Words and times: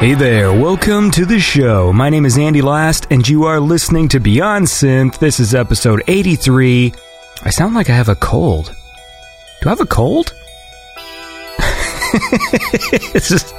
Hey 0.00 0.14
there, 0.14 0.50
welcome 0.50 1.10
to 1.10 1.26
the 1.26 1.38
show. 1.38 1.92
My 1.92 2.08
name 2.08 2.24
is 2.24 2.38
Andy 2.38 2.62
Last, 2.62 3.06
and 3.10 3.28
you 3.28 3.44
are 3.44 3.60
listening 3.60 4.08
to 4.08 4.18
Beyond 4.18 4.64
Synth. 4.64 5.18
This 5.18 5.38
is 5.38 5.54
episode 5.54 6.02
83. 6.08 6.94
I 7.42 7.50
sound 7.50 7.74
like 7.74 7.90
I 7.90 7.92
have 7.92 8.08
a 8.08 8.14
cold. 8.14 8.74
Do 9.60 9.68
I 9.68 9.72
have 9.72 9.80
a 9.82 9.84
cold? 9.84 10.32
it's 13.12 13.28
just. 13.28 13.54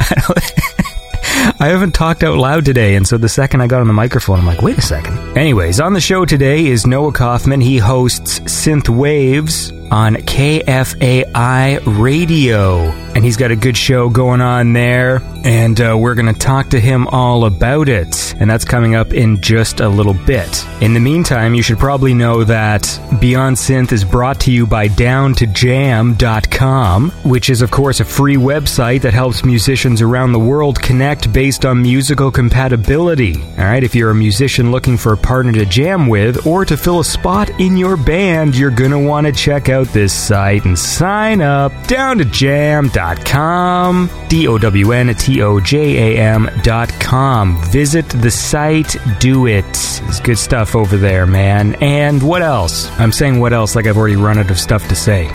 I, 0.00 1.54
I 1.60 1.68
haven't 1.68 1.94
talked 1.94 2.24
out 2.24 2.36
loud 2.36 2.64
today, 2.64 2.96
and 2.96 3.06
so 3.06 3.16
the 3.16 3.28
second 3.28 3.60
I 3.60 3.68
got 3.68 3.80
on 3.80 3.86
the 3.86 3.92
microphone, 3.92 4.40
I'm 4.40 4.46
like, 4.46 4.62
wait 4.62 4.78
a 4.78 4.82
second. 4.82 5.38
Anyways, 5.38 5.78
on 5.78 5.92
the 5.92 6.00
show 6.00 6.24
today 6.24 6.66
is 6.66 6.84
Noah 6.84 7.12
Kaufman. 7.12 7.60
He 7.60 7.78
hosts 7.78 8.40
Synth 8.40 8.88
Waves 8.88 9.70
on 9.90 10.16
KFAI 10.16 11.80
Radio. 12.00 12.92
And 13.14 13.24
he's 13.24 13.36
got 13.36 13.50
a 13.50 13.56
good 13.56 13.76
show 13.76 14.08
going 14.08 14.40
on 14.40 14.72
there. 14.72 15.20
And 15.44 15.80
uh, 15.80 15.96
we're 15.98 16.14
going 16.14 16.32
to 16.32 16.38
talk 16.38 16.70
to 16.70 16.80
him 16.80 17.06
all 17.08 17.44
about 17.44 17.88
it. 17.88 18.34
And 18.38 18.48
that's 18.50 18.64
coming 18.64 18.94
up 18.94 19.12
in 19.12 19.40
just 19.40 19.80
a 19.80 19.88
little 19.88 20.14
bit. 20.14 20.64
In 20.80 20.94
the 20.94 21.00
meantime, 21.00 21.54
you 21.54 21.62
should 21.62 21.78
probably 21.78 22.14
know 22.14 22.44
that 22.44 22.82
Beyond 23.20 23.56
Synth 23.56 23.92
is 23.92 24.04
brought 24.04 24.40
to 24.40 24.52
you 24.52 24.66
by 24.66 24.88
downtojam.com, 24.88 27.10
which 27.24 27.50
is, 27.50 27.62
of 27.62 27.70
course, 27.70 28.00
a 28.00 28.04
free 28.04 28.36
website 28.36 29.02
that 29.02 29.14
helps 29.14 29.44
musicians 29.44 30.02
around 30.02 30.32
the 30.32 30.38
world 30.38 30.80
connect 30.80 31.32
based 31.32 31.64
on 31.64 31.82
musical 31.82 32.30
compatibility. 32.30 33.34
All 33.58 33.64
right, 33.64 33.82
if 33.82 33.94
you're 33.94 34.10
a 34.10 34.14
musician 34.14 34.70
looking 34.70 34.96
for 34.96 35.14
a 35.14 35.18
partner 35.18 35.52
to 35.52 35.64
jam 35.64 36.08
with 36.08 36.46
or 36.46 36.64
to 36.64 36.76
fill 36.76 37.00
a 37.00 37.04
spot 37.04 37.50
in 37.60 37.76
your 37.76 37.96
band, 37.96 38.56
you're 38.56 38.70
going 38.70 38.90
to 38.90 38.98
want 38.98 39.26
to 39.26 39.32
check 39.32 39.68
out 39.68 39.77
this 39.84 40.12
site 40.12 40.64
and 40.64 40.76
sign 40.78 41.40
up 41.40 41.72
downtojam.com, 41.88 44.10
D 44.28 44.46
O 44.48 44.58
W 44.58 44.92
N 44.92 45.14
T 45.14 45.42
O 45.42 45.60
J 45.60 46.16
A 46.16 46.20
M.com. 46.20 47.62
Visit 47.70 48.08
the 48.08 48.30
site, 48.30 48.96
do 49.20 49.46
it. 49.46 49.64
It's 49.66 50.20
good 50.20 50.38
stuff 50.38 50.76
over 50.76 50.96
there, 50.96 51.26
man. 51.26 51.74
And 51.76 52.22
what 52.22 52.42
else? 52.42 52.90
I'm 52.98 53.12
saying 53.12 53.40
what 53.40 53.52
else 53.52 53.76
like 53.76 53.86
I've 53.86 53.96
already 53.96 54.16
run 54.16 54.38
out 54.38 54.50
of 54.50 54.58
stuff 54.58 54.88
to 54.88 54.94
say. 54.94 55.30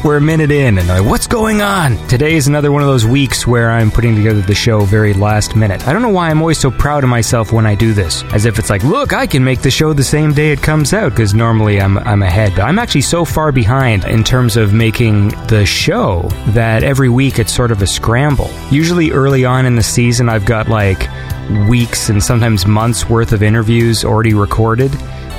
We're 0.05 0.17
a 0.17 0.21
minute 0.21 0.51
in, 0.51 0.79
and 0.79 0.89
like, 0.89 1.05
what's 1.05 1.27
going 1.27 1.63
on? 1.63 1.97
Today 2.09 2.35
is 2.35 2.47
another 2.47 2.73
one 2.73 2.83
of 2.83 2.89
those 2.89 3.07
weeks 3.07 3.47
where 3.47 3.71
I'm 3.71 3.91
putting 3.91 4.15
together 4.17 4.41
the 4.41 4.55
show 4.55 4.81
very 4.81 5.15
last 5.15 5.57
minute. 5.57 5.87
I 5.87 5.93
don't 5.93 6.03
know 6.03 6.09
why 6.09 6.31
I'm 6.31 6.41
always 6.41 6.59
so 6.59 6.71
proud 6.71 7.05
of 7.05 7.11
myself 7.11 7.53
when 7.53 7.67
I 7.67 7.75
do 7.75 7.93
this, 7.93 8.23
as 8.33 8.45
if 8.45 8.59
it's 8.59 8.71
like, 8.71 8.83
look, 8.85 9.13
I 9.13 9.27
can 9.27 9.45
make 9.45 9.63
the 9.63 9.71
show 9.71 9.93
the 9.93 10.05
same 10.05 10.33
day 10.33 10.53
it 10.53 10.63
comes 10.63 10.93
out, 10.93 11.11
because 11.11 11.35
normally 11.35 11.81
I'm 11.81 11.99
I'm 11.99 12.23
ahead. 12.23 12.53
But 12.57 12.63
I'm 12.63 12.79
actually 12.79 13.03
so 13.03 13.25
far 13.25 13.53
behind 13.53 14.05
in 14.05 14.25
terms 14.25 14.57
of 14.57 14.73
making 14.73 15.29
the 15.49 15.65
show 15.65 16.29
that 16.49 16.83
every 16.83 17.09
week 17.09 17.39
it's 17.39 17.53
sort 17.53 17.71
of 17.71 17.81
a 17.81 17.87
scramble. 17.87 18.51
Usually 18.71 19.11
early 19.11 19.45
on 19.45 19.65
in 19.67 19.77
the 19.77 19.83
season, 19.83 20.29
I've 20.29 20.45
got 20.45 20.69
like 20.69 21.09
weeks 21.69 22.09
and 22.09 22.23
sometimes 22.23 22.67
months 22.67 23.09
worth 23.09 23.33
of 23.33 23.43
interviews 23.43 24.05
already 24.05 24.35
recorded 24.35 24.91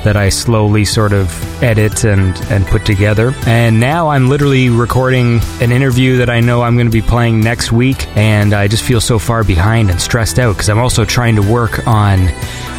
that 0.06 0.16
I 0.16 0.28
slowly 0.28 0.84
sort 0.84 1.12
of 1.12 1.28
edit 1.64 2.04
and, 2.04 2.36
and 2.48 2.64
put 2.64 2.86
together. 2.86 3.34
And 3.44 3.80
now 3.80 4.08
I'm 4.08 4.28
literally 4.28 4.70
recording 4.70 5.40
an 5.60 5.72
interview 5.72 6.18
that 6.18 6.30
I 6.30 6.38
know 6.38 6.62
I'm 6.62 6.76
going 6.76 6.86
to 6.86 6.92
be 6.92 7.02
playing 7.02 7.40
next 7.40 7.72
week, 7.72 8.06
and 8.16 8.54
I 8.54 8.68
just 8.68 8.84
feel 8.84 9.00
so 9.00 9.18
far 9.18 9.42
behind 9.42 9.90
and 9.90 10.00
stressed 10.00 10.38
out 10.38 10.52
because 10.52 10.68
I'm 10.68 10.78
also 10.78 11.04
trying 11.04 11.34
to 11.34 11.42
work 11.42 11.88
on 11.88 12.28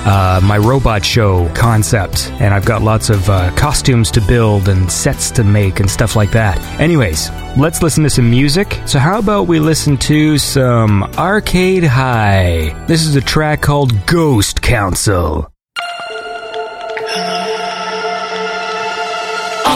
uh, 0.08 0.40
my 0.42 0.58
robot 0.58 1.04
show 1.04 1.50
concept, 1.54 2.32
and 2.40 2.54
I've 2.54 2.64
got 2.64 2.82
lots 2.82 3.10
of 3.10 3.30
uh, 3.30 3.54
costumes 3.58 4.10
to 4.12 4.22
build 4.22 4.70
and 4.70 4.90
sets 4.90 5.30
to 5.32 5.44
make 5.44 5.82
and 5.82 5.92
stuff 5.92 6.16
like 6.16 6.32
that. 6.32 6.58
Anyways, 6.80 7.30
let's 7.58 7.84
listen 7.84 8.06
to 8.06 8.10
some 8.10 8.30
music. 8.30 8.80
So, 8.86 9.00
how 9.00 9.20
about 9.20 9.48
we 9.48 9.60
listen 9.60 9.98
to 9.98 10.38
some 10.38 11.04
Arcade 11.18 11.84
High? 11.84 12.86
This 12.88 13.06
is 13.06 13.18
a 13.18 13.22
track 13.22 13.62
called 13.62 14.06
Ghost 14.06 14.62
Council. 14.62 15.52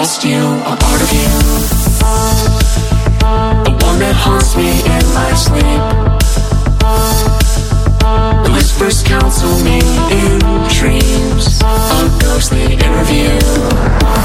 I'll 0.02 0.08
steal 0.08 0.54
a 0.66 0.76
part 0.82 1.00
of 1.00 1.14
you. 1.14 1.30
The 3.70 3.74
one 3.86 4.00
that 4.02 4.18
haunts 4.18 4.58
me 4.58 4.82
in 4.82 5.06
my 5.14 5.30
sleep. 5.38 5.84
The 8.42 8.50
whispers 8.50 9.04
counsel 9.04 9.54
me 9.62 9.78
in 10.10 10.42
dreams. 10.74 11.62
A 11.62 12.10
ghostly 12.18 12.82
interview. 12.82 13.30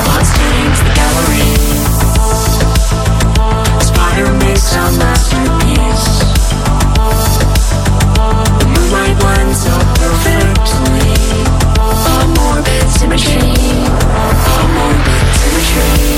Bloodstains 0.08 0.80
the 0.80 0.92
gallery. 0.96 1.44
Spider 3.84 4.32
makes 4.32 4.72
a 4.72 4.84
masterpiece. 4.96 6.08
The 8.56 8.64
moonlight 8.64 9.16
blends 9.20 9.60
so 9.60 9.76
perfectly. 10.00 11.20
A 11.84 12.24
morbid 12.32 12.88
symmetry 12.96 14.05
symmetry 15.76 16.15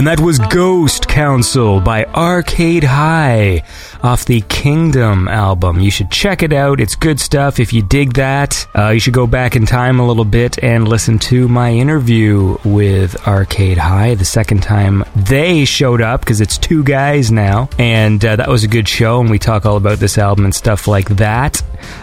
And 0.00 0.06
that 0.06 0.18
was 0.18 0.38
Ghost 0.38 1.08
Council 1.08 1.78
by 1.78 2.06
Arcade 2.06 2.84
High 2.84 3.64
off 4.02 4.24
the 4.24 4.40
Kingdom 4.40 5.28
album. 5.28 5.78
You 5.78 5.90
should 5.90 6.10
check 6.10 6.42
it 6.42 6.54
out. 6.54 6.80
It's 6.80 6.94
good 6.94 7.20
stuff. 7.20 7.60
If 7.60 7.74
you 7.74 7.82
dig 7.82 8.14
that, 8.14 8.66
uh, 8.74 8.88
you 8.88 8.98
should 8.98 9.12
go 9.12 9.26
back 9.26 9.56
in 9.56 9.66
time 9.66 10.00
a 10.00 10.06
little 10.06 10.24
bit 10.24 10.64
and 10.64 10.88
listen 10.88 11.18
to 11.18 11.48
my 11.48 11.70
interview 11.74 12.56
with 12.64 13.28
Arcade 13.28 13.76
High 13.76 14.14
the 14.14 14.24
second 14.24 14.62
time 14.62 15.04
they 15.14 15.66
showed 15.66 16.00
up 16.00 16.20
because 16.20 16.40
it's 16.40 16.56
two 16.56 16.82
guys 16.82 17.30
now. 17.30 17.68
And 17.78 18.24
uh, 18.24 18.36
that 18.36 18.48
was 18.48 18.64
a 18.64 18.68
good 18.68 18.88
show. 18.88 19.20
And 19.20 19.28
we 19.28 19.38
talk 19.38 19.66
all 19.66 19.76
about 19.76 19.98
this 19.98 20.16
album 20.16 20.46
and 20.46 20.54
stuff 20.54 20.88
like 20.88 21.10
that. 21.16 21.62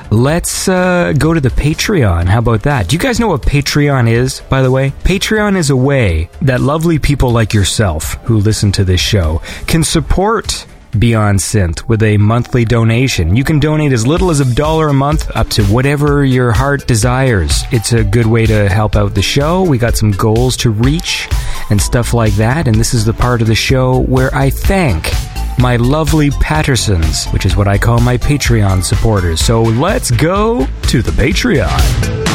Let's 0.10 0.70
uh, 0.70 1.14
go 1.18 1.34
to 1.34 1.42
the 1.42 1.50
Patreon. 1.50 2.28
How 2.28 2.40
about 2.40 2.64
that? 2.64 2.88
Do 2.88 2.96
you 2.96 3.00
guys 3.00 3.20
know 3.20 3.28
what 3.28 3.42
Patreon 3.42 4.10
is, 4.10 4.40
by 4.50 4.62
the 4.62 4.72
way? 4.72 4.92
Patreon 5.04 5.58
is 5.58 5.70
a 5.70 5.76
way 5.76 6.30
that 6.42 6.62
lovely 6.62 6.98
people 6.98 7.32
like 7.32 7.54
yourself 7.54 8.14
who 8.24 8.38
listen 8.38 8.72
to 8.74 8.86
this 8.86 9.02
show 9.02 9.42
can 9.68 9.84
support 9.84 10.66
Beyond 10.98 11.40
Synth 11.40 11.88
with 11.90 12.02
a 12.04 12.18
monthly 12.18 12.64
donation. 12.64 13.36
You 13.36 13.44
can 13.44 13.60
donate 13.60 13.92
as 13.92 14.08
little 14.08 14.30
as 14.30 14.40
a 14.40 14.56
dollar 14.56 14.88
a 14.88 14.94
month 14.94 15.30
up 15.36 15.50
to 15.50 15.64
whatever 15.66 16.24
your 16.24 16.54
heart 16.54 16.88
desires. 16.88 17.64
It's 17.72 17.92
a 17.92 18.04
good 18.04 18.26
way 18.26 18.46
to 18.46 18.70
help 18.70 18.96
out 18.96 19.14
the 19.14 19.22
show. 19.22 19.64
We 19.64 19.78
got 19.78 19.98
some 19.98 20.12
goals 20.12 20.56
to 20.58 20.70
reach 20.70 21.28
and 21.70 21.82
stuff 21.82 22.14
like 22.14 22.34
that. 22.34 22.68
And 22.68 22.76
this 22.76 22.94
is 22.94 23.04
the 23.04 23.14
part 23.14 23.42
of 23.42 23.48
the 23.48 23.56
show 23.56 24.00
where 24.00 24.34
I 24.34 24.50
thank 24.50 25.12
my 25.58 25.76
lovely 25.78 26.30
Pattersons, 26.30 27.26
which 27.28 27.46
is 27.46 27.56
what 27.56 27.68
I 27.68 27.78
call 27.78 28.00
my 28.00 28.18
Patreon 28.18 28.84
supporters. 28.84 29.42
So 29.42 29.64
let's 29.64 30.12
go 30.12 30.68
to 30.84 31.02
the 31.02 31.12
Patreon. 31.12 32.27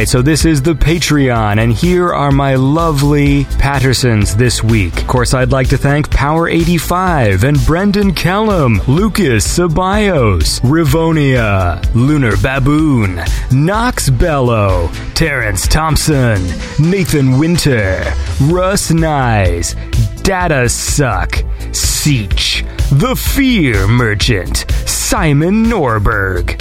Right, 0.00 0.08
so 0.08 0.20
this 0.20 0.44
is 0.44 0.60
the 0.60 0.74
Patreon, 0.74 1.58
and 1.58 1.72
here 1.72 2.12
are 2.12 2.30
my 2.30 2.54
lovely 2.54 3.44
Pattersons 3.58 4.36
this 4.36 4.62
week. 4.62 4.94
Of 5.00 5.06
course, 5.06 5.32
I'd 5.32 5.52
like 5.52 5.70
to 5.70 5.78
thank 5.78 6.10
Power85 6.10 7.44
and 7.44 7.58
Brendan 7.64 8.12
Kellum, 8.12 8.82
Lucas 8.86 9.46
Ceballos, 9.46 10.60
Rivonia, 10.60 11.82
Lunar 11.94 12.36
Baboon, 12.36 13.22
Knox 13.50 14.10
Bello, 14.10 14.90
Terrence 15.14 15.66
Thompson, 15.66 16.42
Nathan 16.78 17.38
Winter, 17.38 18.04
Russ 18.50 18.90
Nyes, 18.90 19.74
Data 20.22 20.68
Suck, 20.68 21.30
Seach, 21.70 22.66
The 22.98 23.16
Fear 23.16 23.88
Merchant, 23.88 24.70
Simon 24.86 25.64
Norberg. 25.64 26.60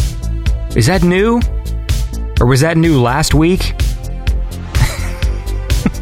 Is 0.77 0.85
that 0.85 1.03
new? 1.03 1.41
Or 2.39 2.47
was 2.47 2.61
that 2.61 2.77
new 2.77 3.01
last 3.01 3.33
week? 3.33 3.73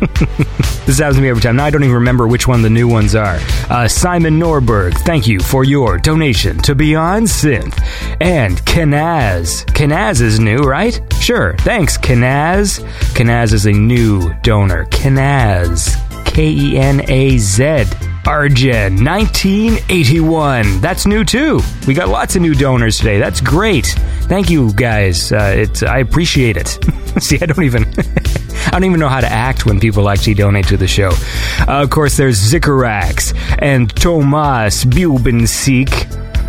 this 0.85 0.99
happens 0.99 1.15
to 1.15 1.21
me 1.21 1.29
every 1.29 1.41
time. 1.41 1.55
Now 1.55 1.65
I 1.65 1.69
don't 1.69 1.83
even 1.83 1.95
remember 1.95 2.27
which 2.27 2.47
one 2.47 2.61
the 2.61 2.69
new 2.69 2.87
ones 2.87 3.15
are. 3.15 3.37
Uh, 3.69 3.87
Simon 3.87 4.39
Norberg, 4.39 4.93
thank 4.99 5.27
you 5.27 5.39
for 5.39 5.63
your 5.63 5.97
donation 5.97 6.57
to 6.59 6.75
Beyond 6.75 7.27
Synth. 7.27 7.79
And 8.19 8.57
Kenaz. 8.65 9.65
Kenaz 9.67 10.21
is 10.21 10.39
new, 10.39 10.59
right? 10.59 10.99
Sure. 11.19 11.55
Thanks, 11.59 11.97
Kenaz. 11.97 12.83
Kenaz 13.13 13.53
is 13.53 13.65
a 13.65 13.71
new 13.71 14.33
donor. 14.41 14.85
Kenaz. 14.85 16.02
K 16.25 16.49
E 16.49 16.77
N 16.77 17.01
A 17.09 17.37
Z. 17.37 17.85
Arjen 18.25 19.03
1981. 19.03 20.79
That's 20.79 21.05
new 21.05 21.25
too. 21.25 21.59
We 21.85 21.93
got 21.93 22.07
lots 22.07 22.37
of 22.37 22.41
new 22.41 22.53
donors 22.55 22.97
today. 22.97 23.19
That's 23.19 23.41
great. 23.41 23.87
Thank 24.27 24.49
you 24.49 24.71
guys. 24.73 25.31
Uh, 25.33 25.53
it's 25.57 25.83
I 25.83 25.97
appreciate 25.97 26.55
it. 26.55 26.79
See, 27.21 27.37
I 27.41 27.45
don't 27.45 27.63
even 27.63 27.83
I 28.67 28.69
don't 28.71 28.85
even 28.85 28.99
know 28.99 29.09
how 29.09 29.19
to 29.19 29.27
act 29.27 29.65
when 29.65 29.79
people 29.79 30.09
actually 30.09 30.35
donate 30.35 30.67
to 30.67 30.77
the 30.77 30.87
show. 30.87 31.11
Uh, 31.67 31.83
of 31.83 31.89
course, 31.89 32.15
there's 32.15 32.39
Zikarax 32.39 33.35
and 33.59 33.93
Tomas 33.93 34.85
Bubensik. 34.85 35.89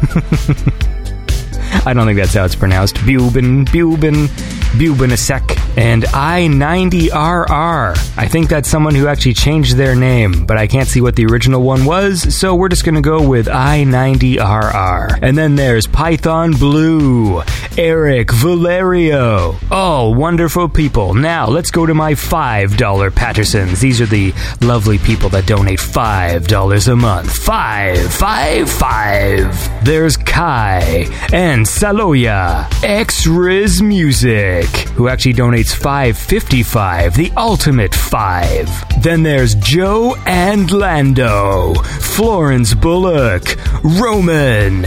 I 1.87 1.93
don't 1.93 2.07
think 2.07 2.19
that's 2.19 2.35
how 2.35 2.45
it's 2.45 2.54
pronounced. 2.54 2.95
Buben, 2.97 3.66
Buben, 3.66 4.28
Bubenasek, 4.75 5.76
and 5.76 6.04
I90RR. 6.04 7.97
I 8.16 8.28
think 8.28 8.49
that's 8.49 8.69
someone 8.69 8.95
who 8.95 9.07
actually 9.07 9.35
changed 9.35 9.76
their 9.76 9.95
name, 9.95 10.45
but 10.47 10.57
I 10.57 10.66
can't 10.66 10.88
see 10.88 11.00
what 11.00 11.16
the 11.16 11.26
original 11.26 11.62
one 11.62 11.85
was, 11.85 12.37
so 12.37 12.54
we're 12.54 12.69
just 12.69 12.85
gonna 12.85 13.00
go 13.00 13.26
with 13.26 13.47
I90RR. 13.47 15.19
And 15.23 15.37
then 15.37 15.57
there's 15.57 15.87
Python 15.87 16.52
Blue, 16.52 17.43
Eric 17.78 18.33
Valerio. 18.33 19.57
All 19.71 20.14
wonderful 20.14 20.69
people. 20.69 21.14
Now, 21.14 21.47
let's 21.49 21.71
go 21.71 21.87
to 21.87 21.95
my 21.95 22.14
$5 22.14 23.11
Pattersons. 23.14 23.81
These 23.81 24.00
are 24.00 24.07
the 24.07 24.33
lovely 24.61 24.99
people 24.99 25.28
that 25.31 25.47
donate 25.47 25.78
$5 25.81 26.88
a 26.88 26.97
month. 26.97 27.37
Five, 27.37 28.12
five, 28.12 28.71
five. 28.71 29.85
There's 29.85 30.16
Kai 30.16 31.07
and 31.33 31.64
Saloya, 31.66 32.66
X-Riz 32.83 33.83
Music, 33.83 34.63
who 34.97 35.09
actually 35.09 35.35
donates 35.35 35.75
555, 35.75 37.16
the 37.16 37.33
ultimate 37.37 37.94
five. 37.94 38.68
Then 39.02 39.23
there's 39.23 39.54
Joe 39.56 40.16
and 40.26 40.71
Lando, 40.71 41.75
Florence 41.75 42.75
Bullock, 42.75 43.56
Roman, 43.83 44.85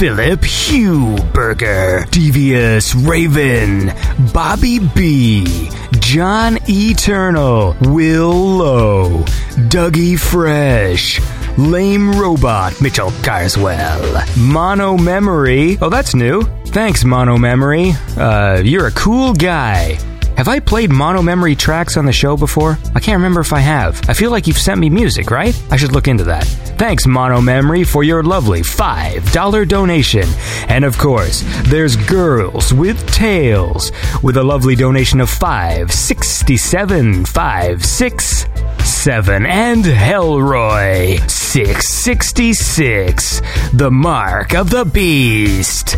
Philip 0.00 0.40
Huberger, 0.40 2.10
Devious 2.10 2.94
Raven, 2.94 3.92
Bobby 4.32 4.78
B, 4.78 5.68
John 5.98 6.58
Eternal, 6.68 7.76
Will 7.82 8.32
Lowe, 8.32 9.24
Dougie 9.68 10.18
Fresh, 10.18 11.20
Lame 11.58 12.12
Robot, 12.12 12.80
Mitchell 12.80 13.12
Carswell, 13.22 14.22
Mono 14.38 14.96
Memory. 14.96 15.76
Oh, 15.82 15.90
that's 15.90 16.14
new. 16.14 16.40
Thanks, 16.72 17.04
Mono 17.04 17.36
Memory. 17.36 17.92
Uh, 18.16 18.62
you're 18.64 18.86
a 18.86 18.92
cool 18.92 19.34
guy. 19.34 19.98
Have 20.36 20.46
I 20.46 20.60
played 20.60 20.90
mono 20.90 21.20
memory 21.20 21.56
tracks 21.56 21.96
on 21.96 22.04
the 22.06 22.12
show 22.12 22.36
before? 22.36 22.78
I 22.94 23.00
can't 23.00 23.16
remember 23.18 23.40
if 23.40 23.52
I 23.52 23.58
have. 23.58 24.00
I 24.08 24.12
feel 24.14 24.30
like 24.30 24.46
you've 24.46 24.56
sent 24.56 24.78
me 24.80 24.88
music, 24.88 25.30
right? 25.32 25.60
I 25.70 25.76
should 25.76 25.90
look 25.92 26.06
into 26.06 26.22
that. 26.24 26.44
Thanks, 26.78 27.06
Mono 27.06 27.40
Memory, 27.42 27.82
for 27.84 28.04
your 28.04 28.22
lovely 28.22 28.60
$5 28.62 29.68
donation. 29.68 30.26
And 30.68 30.84
of 30.84 30.96
course, 30.96 31.42
there's 31.64 31.96
Girls 31.96 32.72
with 32.72 33.04
Tails 33.12 33.90
with 34.22 34.36
a 34.38 34.44
lovely 34.44 34.76
donation 34.76 35.20
of 35.20 35.28
567 35.28 37.24
567 37.26 39.44
and 39.44 39.84
Hellroy 39.84 41.18
666 41.28 43.42
the 43.74 43.90
mark 43.90 44.54
of 44.54 44.70
the 44.70 44.84
beast 44.84 45.96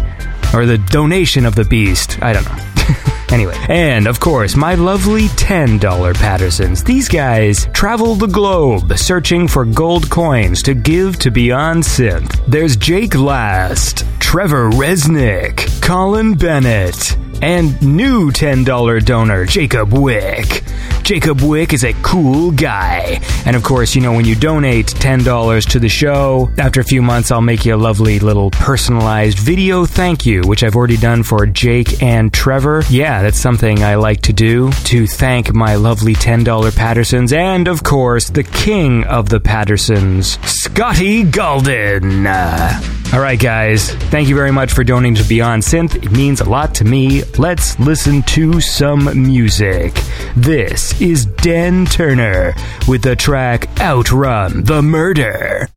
or 0.54 0.66
the 0.66 0.78
donation 0.78 1.46
of 1.46 1.54
the 1.54 1.64
beast. 1.64 2.22
I 2.22 2.32
don't 2.32 2.44
know. 2.44 2.58
Anyway, 3.32 3.56
and 3.70 4.06
of 4.06 4.20
course, 4.20 4.56
my 4.56 4.74
lovely 4.74 5.28
$10 5.28 6.14
Pattersons. 6.16 6.84
These 6.84 7.08
guys 7.08 7.66
travel 7.72 8.14
the 8.14 8.26
globe 8.26 8.98
searching 8.98 9.48
for 9.48 9.64
gold 9.64 10.10
coins 10.10 10.62
to 10.64 10.74
give 10.74 11.18
to 11.20 11.30
Beyond 11.30 11.82
Synth. 11.82 12.44
There's 12.46 12.76
Jake 12.76 13.14
Last, 13.14 14.04
Trevor 14.20 14.68
Resnick, 14.72 15.80
Colin 15.80 16.34
Bennett, 16.34 17.16
and 17.42 17.80
new 17.82 18.30
$10 18.30 19.04
donor, 19.04 19.44
Jacob 19.44 19.92
Wick. 19.92 20.62
Jacob 21.02 21.40
Wick 21.40 21.72
is 21.72 21.82
a 21.82 21.92
cool 22.02 22.52
guy. 22.52 23.20
And 23.44 23.56
of 23.56 23.64
course, 23.64 23.94
you 23.96 24.00
know, 24.00 24.12
when 24.12 24.24
you 24.24 24.36
donate 24.36 24.86
$10 24.86 25.68
to 25.70 25.78
the 25.80 25.88
show, 25.88 26.48
after 26.58 26.80
a 26.80 26.84
few 26.84 27.02
months, 27.02 27.32
I'll 27.32 27.40
make 27.40 27.64
you 27.64 27.74
a 27.74 27.76
lovely 27.76 28.20
little 28.20 28.50
personalized 28.52 29.38
video 29.38 29.84
thank 29.84 30.24
you, 30.24 30.42
which 30.42 30.62
I've 30.62 30.76
already 30.76 30.96
done 30.96 31.24
for 31.24 31.44
Jake 31.46 32.02
and 32.02 32.32
Trevor. 32.32 32.84
Yeah, 32.88 33.22
that's 33.22 33.38
something 33.38 33.82
I 33.82 33.96
like 33.96 34.22
to 34.22 34.32
do 34.32 34.70
to 34.70 35.06
thank 35.08 35.52
my 35.52 35.74
lovely 35.74 36.14
$10 36.14 36.76
Pattersons. 36.76 37.32
And 37.32 37.66
of 37.66 37.82
course, 37.82 38.30
the 38.30 38.44
king 38.44 39.04
of 39.04 39.28
the 39.28 39.40
Pattersons, 39.40 40.38
Scotty 40.48 41.24
Galden. 41.24 42.92
All 43.12 43.20
right, 43.20 43.38
guys. 43.38 43.90
Thank 43.90 44.28
you 44.30 44.34
very 44.34 44.52
much 44.52 44.72
for 44.72 44.84
donating 44.84 45.16
to 45.16 45.28
Beyond 45.28 45.62
Synth. 45.62 45.96
It 45.96 46.12
means 46.12 46.40
a 46.40 46.48
lot 46.48 46.74
to 46.76 46.84
me. 46.84 47.22
Let's 47.38 47.78
listen 47.78 48.22
to 48.24 48.60
some 48.60 49.04
music. 49.14 49.94
This 50.36 51.00
is 51.00 51.24
Den 51.24 51.86
Turner 51.86 52.54
with 52.86 53.02
the 53.02 53.16
track 53.16 53.68
Outrun 53.80 54.64
the 54.64 54.82
Murder. 54.82 55.68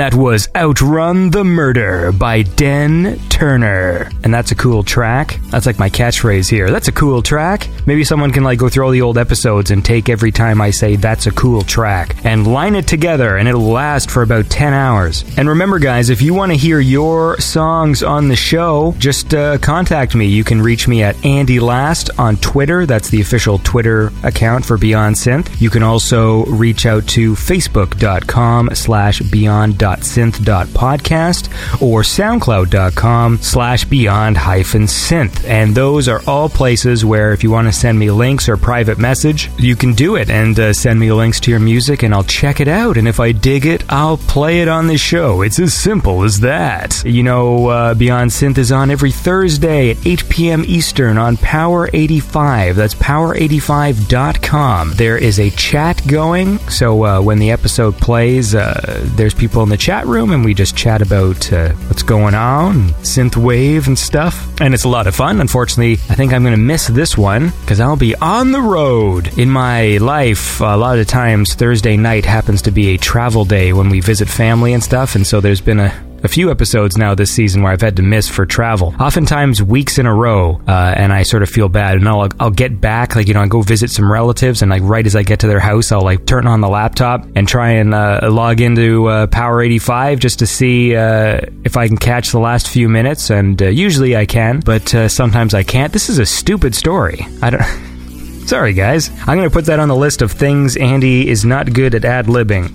That 0.00 0.14
was 0.14 0.48
Outrun 0.56 1.28
the 1.28 1.44
Murder 1.44 2.10
by 2.10 2.40
Den 2.40 3.20
Turner. 3.40 4.10
And 4.22 4.34
that's 4.34 4.52
a 4.52 4.54
cool 4.54 4.82
track. 4.82 5.40
That's 5.44 5.64
like 5.64 5.78
my 5.78 5.88
catchphrase 5.88 6.50
here. 6.50 6.70
That's 6.70 6.88
a 6.88 6.92
cool 6.92 7.22
track. 7.22 7.70
Maybe 7.86 8.04
someone 8.04 8.32
can 8.32 8.44
like 8.44 8.58
go 8.58 8.68
through 8.68 8.84
all 8.84 8.90
the 8.90 9.00
old 9.00 9.16
episodes 9.16 9.70
and 9.70 9.82
take 9.82 10.10
every 10.10 10.30
time 10.30 10.60
I 10.60 10.72
say 10.72 10.96
that's 10.96 11.26
a 11.26 11.30
cool 11.30 11.62
track 11.62 12.22
and 12.26 12.46
line 12.46 12.74
it 12.74 12.86
together 12.86 13.38
and 13.38 13.48
it'll 13.48 13.62
last 13.62 14.10
for 14.10 14.22
about 14.22 14.50
10 14.50 14.74
hours. 14.74 15.24
And 15.38 15.48
remember 15.48 15.78
guys, 15.78 16.10
if 16.10 16.20
you 16.20 16.34
want 16.34 16.52
to 16.52 16.58
hear 16.58 16.80
your 16.80 17.40
songs 17.40 18.02
on 18.02 18.28
the 18.28 18.36
show, 18.36 18.94
just 18.98 19.32
uh, 19.32 19.56
contact 19.56 20.14
me. 20.14 20.26
You 20.26 20.44
can 20.44 20.60
reach 20.60 20.86
me 20.86 21.02
at 21.02 21.24
Andy 21.24 21.60
Last 21.60 22.10
on 22.18 22.36
Twitter. 22.36 22.84
That's 22.84 23.08
the 23.08 23.22
official 23.22 23.56
Twitter 23.56 24.12
account 24.22 24.66
for 24.66 24.76
Beyond 24.76 25.16
Synth. 25.16 25.58
You 25.62 25.70
can 25.70 25.82
also 25.82 26.44
reach 26.44 26.84
out 26.84 27.06
to 27.08 27.32
facebook.com 27.32 28.74
slash 28.74 29.20
beyond.synth.podcast 29.20 31.80
or 31.80 32.02
soundcloud.com 32.02 33.29
slash 33.38 33.84
beyond 33.84 34.36
hyphen 34.36 34.82
synth. 34.82 35.44
And 35.48 35.74
those 35.74 36.08
are 36.08 36.22
all 36.26 36.48
places 36.48 37.04
where 37.04 37.32
if 37.32 37.42
you 37.42 37.50
want 37.50 37.68
to 37.68 37.72
send 37.72 37.98
me 37.98 38.10
links 38.10 38.48
or 38.48 38.56
private 38.56 38.98
message, 38.98 39.50
you 39.58 39.76
can 39.76 39.94
do 39.94 40.16
it 40.16 40.30
and 40.30 40.58
uh, 40.58 40.72
send 40.72 40.98
me 40.98 41.12
links 41.12 41.40
to 41.40 41.50
your 41.50 41.60
music 41.60 42.02
and 42.02 42.14
I'll 42.14 42.24
check 42.24 42.60
it 42.60 42.68
out. 42.68 42.96
And 42.96 43.06
if 43.06 43.20
I 43.20 43.32
dig 43.32 43.66
it, 43.66 43.84
I'll 43.88 44.16
play 44.16 44.60
it 44.60 44.68
on 44.68 44.86
the 44.86 44.98
show. 44.98 45.42
It's 45.42 45.58
as 45.58 45.74
simple 45.74 46.22
as 46.24 46.40
that. 46.40 47.02
You 47.04 47.22
know, 47.22 47.66
uh, 47.68 47.94
Beyond 47.94 48.30
Synth 48.30 48.58
is 48.58 48.72
on 48.72 48.90
every 48.90 49.12
Thursday 49.12 49.90
at 49.90 50.06
8 50.06 50.28
p.m. 50.28 50.64
Eastern 50.66 51.18
on 51.18 51.36
Power 51.36 51.88
85. 51.92 52.76
That's 52.76 52.94
power85.com. 52.94 54.92
There 54.94 55.18
is 55.18 55.38
a 55.38 55.50
chat 55.50 56.06
going, 56.06 56.58
so 56.70 57.04
uh, 57.04 57.20
when 57.20 57.38
the 57.38 57.50
episode 57.50 57.96
plays, 57.96 58.54
uh, 58.54 59.02
there's 59.16 59.34
people 59.34 59.62
in 59.62 59.68
the 59.68 59.76
chat 59.76 60.06
room 60.06 60.32
and 60.32 60.44
we 60.44 60.54
just 60.54 60.76
chat 60.76 61.02
about 61.02 61.52
uh, 61.52 61.72
what's 61.88 62.02
going 62.02 62.34
on, 62.34 62.88
synth 63.02 63.19
wave 63.28 63.86
and 63.86 63.98
stuff. 63.98 64.48
And 64.60 64.72
it's 64.74 64.84
a 64.84 64.88
lot 64.88 65.06
of 65.06 65.14
fun. 65.14 65.40
Unfortunately, 65.40 65.94
I 66.08 66.14
think 66.14 66.32
I'm 66.32 66.42
going 66.42 66.54
to 66.54 66.60
miss 66.60 66.86
this 66.86 67.16
one 67.16 67.50
because 67.60 67.80
I'll 67.80 67.96
be 67.96 68.14
on 68.16 68.52
the 68.52 68.60
road. 68.60 69.38
In 69.38 69.50
my 69.50 69.98
life, 69.98 70.60
a 70.60 70.76
lot 70.76 70.98
of 70.98 71.06
times 71.06 71.54
Thursday 71.54 71.96
night 71.96 72.24
happens 72.24 72.62
to 72.62 72.70
be 72.70 72.88
a 72.88 72.98
travel 72.98 73.44
day 73.44 73.72
when 73.72 73.90
we 73.90 74.00
visit 74.00 74.28
family 74.28 74.72
and 74.72 74.82
stuff, 74.82 75.14
and 75.14 75.26
so 75.26 75.40
there's 75.40 75.60
been 75.60 75.80
a 75.80 76.09
a 76.22 76.28
few 76.28 76.50
episodes 76.50 76.96
now 76.96 77.14
this 77.14 77.30
season 77.30 77.62
where 77.62 77.72
I've 77.72 77.80
had 77.80 77.96
to 77.96 78.02
miss 78.02 78.28
for 78.28 78.46
travel. 78.46 78.94
Oftentimes 79.00 79.62
weeks 79.62 79.98
in 79.98 80.06
a 80.06 80.14
row, 80.14 80.60
uh, 80.66 80.94
and 80.96 81.12
I 81.12 81.22
sort 81.22 81.42
of 81.42 81.48
feel 81.48 81.68
bad. 81.68 81.96
And 81.96 82.08
I'll, 82.08 82.28
I'll 82.38 82.50
get 82.50 82.80
back, 82.80 83.16
like, 83.16 83.28
you 83.28 83.34
know, 83.34 83.40
I 83.40 83.48
go 83.48 83.62
visit 83.62 83.90
some 83.90 84.10
relatives, 84.10 84.62
and 84.62 84.70
like 84.70 84.82
right 84.82 85.06
as 85.06 85.16
I 85.16 85.22
get 85.22 85.40
to 85.40 85.46
their 85.46 85.60
house, 85.60 85.92
I'll 85.92 86.02
like 86.02 86.26
turn 86.26 86.46
on 86.46 86.60
the 86.60 86.68
laptop 86.68 87.26
and 87.34 87.48
try 87.48 87.70
and 87.70 87.94
uh, 87.94 88.20
log 88.30 88.60
into 88.60 89.06
uh, 89.06 89.26
Power 89.28 89.62
85 89.62 90.18
just 90.18 90.38
to 90.40 90.46
see 90.46 90.94
uh, 90.94 91.40
if 91.64 91.76
I 91.76 91.88
can 91.88 91.96
catch 91.96 92.32
the 92.32 92.40
last 92.40 92.68
few 92.68 92.88
minutes. 92.88 93.30
And 93.30 93.60
uh, 93.60 93.68
usually 93.68 94.16
I 94.16 94.26
can, 94.26 94.60
but 94.60 94.94
uh, 94.94 95.08
sometimes 95.08 95.54
I 95.54 95.62
can't. 95.62 95.92
This 95.92 96.08
is 96.08 96.18
a 96.18 96.26
stupid 96.26 96.74
story. 96.74 97.26
I 97.42 97.50
don't. 97.50 97.62
Sorry, 98.46 98.72
guys. 98.72 99.10
I'm 99.20 99.36
going 99.36 99.48
to 99.48 99.50
put 99.50 99.66
that 99.66 99.78
on 99.78 99.88
the 99.88 99.94
list 99.94 100.22
of 100.22 100.32
things 100.32 100.76
Andy 100.76 101.28
is 101.28 101.44
not 101.44 101.72
good 101.72 101.94
at 101.94 102.04
ad 102.04 102.26
libbing. 102.26 102.68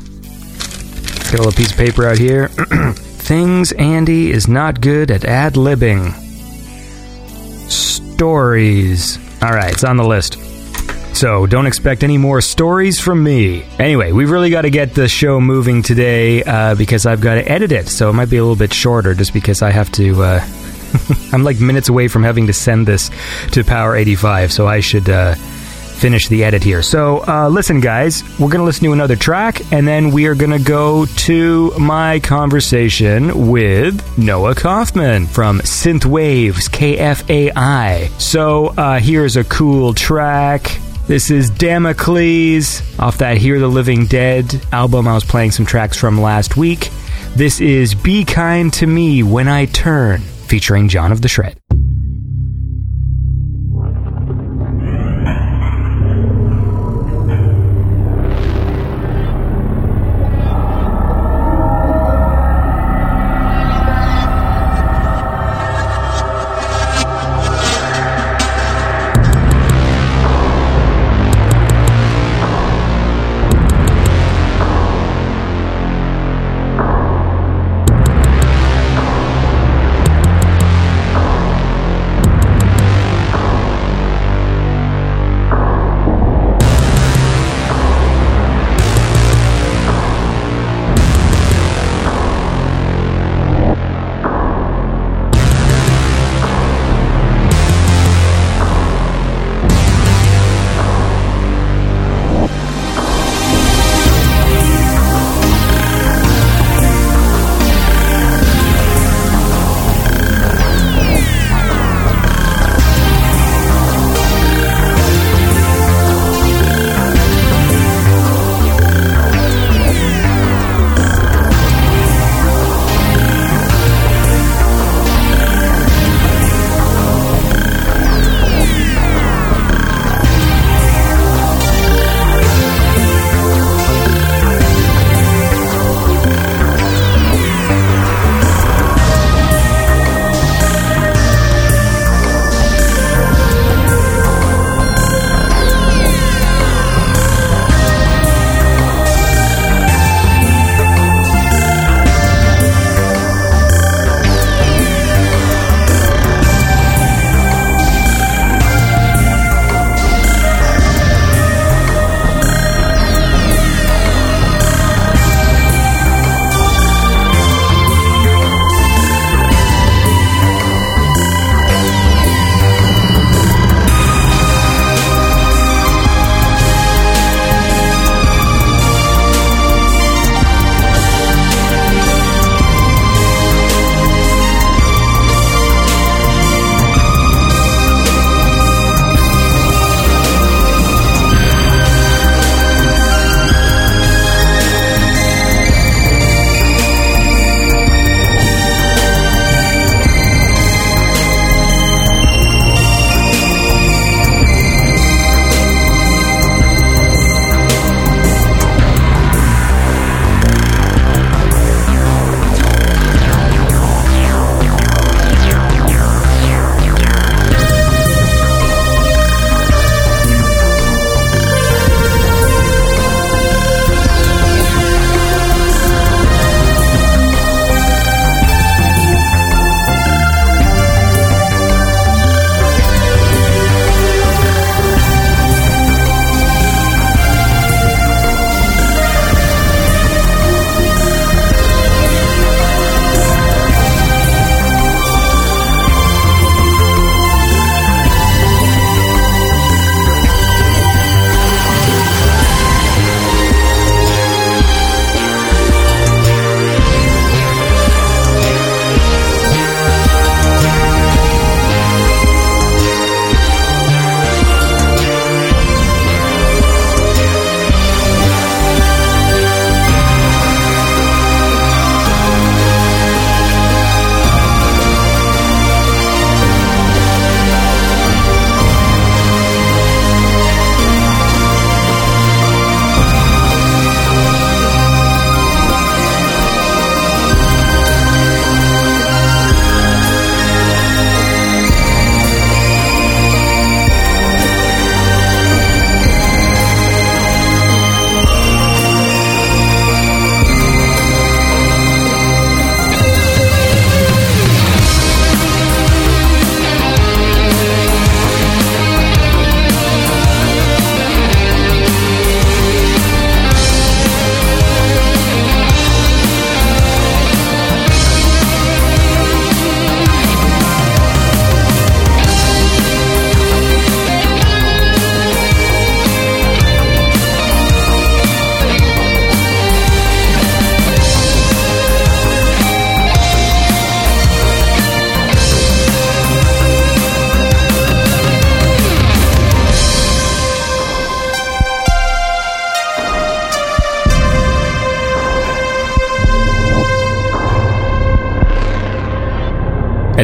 Get 1.31 1.33
a 1.33 1.43
little 1.43 1.51
piece 1.51 1.71
of 1.71 1.77
paper 1.77 2.07
out 2.07 2.17
here. 2.17 2.49
things 3.25 3.71
Andy 3.71 4.31
is 4.31 4.47
not 4.47 4.81
good 4.81 5.09
at 5.09 5.25
ad 5.25 5.55
libbing. 5.55 6.13
Stories. 7.69 9.17
Alright, 9.43 9.73
it's 9.73 9.83
on 9.83 9.97
the 9.97 10.03
list. 10.03 10.37
So 11.15 11.47
don't 11.47 11.65
expect 11.65 12.03
any 12.03 12.19
more 12.19 12.39
stories 12.39 12.99
from 12.99 13.23
me. 13.23 13.63
Anyway, 13.79 14.11
we've 14.11 14.29
really 14.29 14.51
got 14.51 14.61
to 14.61 14.69
get 14.69 14.93
the 14.93 15.07
show 15.07 15.41
moving 15.41 15.81
today 15.81 16.43
uh, 16.43 16.75
because 16.75 17.07
I've 17.07 17.21
got 17.21 17.35
to 17.35 17.51
edit 17.51 17.71
it. 17.71 17.87
So 17.87 18.11
it 18.11 18.13
might 18.13 18.29
be 18.29 18.37
a 18.37 18.41
little 18.43 18.55
bit 18.55 18.73
shorter 18.73 19.15
just 19.15 19.33
because 19.33 19.63
I 19.63 19.71
have 19.71 19.91
to. 19.93 20.21
Uh, 20.21 20.47
I'm 21.31 21.43
like 21.43 21.59
minutes 21.59 21.89
away 21.89 22.07
from 22.09 22.23
having 22.23 22.45
to 22.47 22.53
send 22.53 22.85
this 22.87 23.09
to 23.53 23.63
Power 23.63 23.95
85, 23.95 24.53
so 24.53 24.67
I 24.67 24.81
should. 24.81 25.09
Uh, 25.09 25.33
finish 25.95 26.27
the 26.27 26.43
edit 26.43 26.63
here. 26.63 26.81
So, 26.81 27.23
uh, 27.27 27.49
listen, 27.49 27.79
guys, 27.79 28.23
we're 28.39 28.49
going 28.49 28.59
to 28.59 28.63
listen 28.63 28.83
to 28.85 28.93
another 28.93 29.15
track, 29.15 29.61
and 29.71 29.87
then 29.87 30.11
we 30.11 30.27
are 30.27 30.35
going 30.35 30.51
to 30.51 30.63
go 30.63 31.05
to 31.05 31.71
my 31.79 32.19
conversation 32.19 33.49
with 33.49 34.17
Noah 34.17 34.55
Kaufman 34.55 35.27
from 35.27 35.59
Synthwaves 35.59 36.69
KFAI. 36.69 38.09
So, 38.19 38.67
uh, 38.77 38.99
here's 38.99 39.37
a 39.37 39.43
cool 39.45 39.93
track. 39.93 40.79
This 41.07 41.29
is 41.29 41.49
Damocles 41.51 42.81
off 42.99 43.19
that 43.19 43.37
Hear 43.37 43.59
the 43.59 43.67
Living 43.67 44.07
Dead 44.07 44.59
album 44.71 45.07
I 45.07 45.13
was 45.13 45.23
playing 45.23 45.51
some 45.51 45.65
tracks 45.65 45.97
from 45.97 46.19
last 46.19 46.57
week. 46.57 46.89
This 47.35 47.61
is 47.61 47.93
Be 47.93 48.25
Kind 48.25 48.73
to 48.73 48.87
Me 48.87 49.21
When 49.21 49.47
I 49.47 49.65
Turn, 49.65 50.21
featuring 50.21 50.87
John 50.87 51.11
of 51.11 51.21
the 51.21 51.27
Shred. 51.27 51.59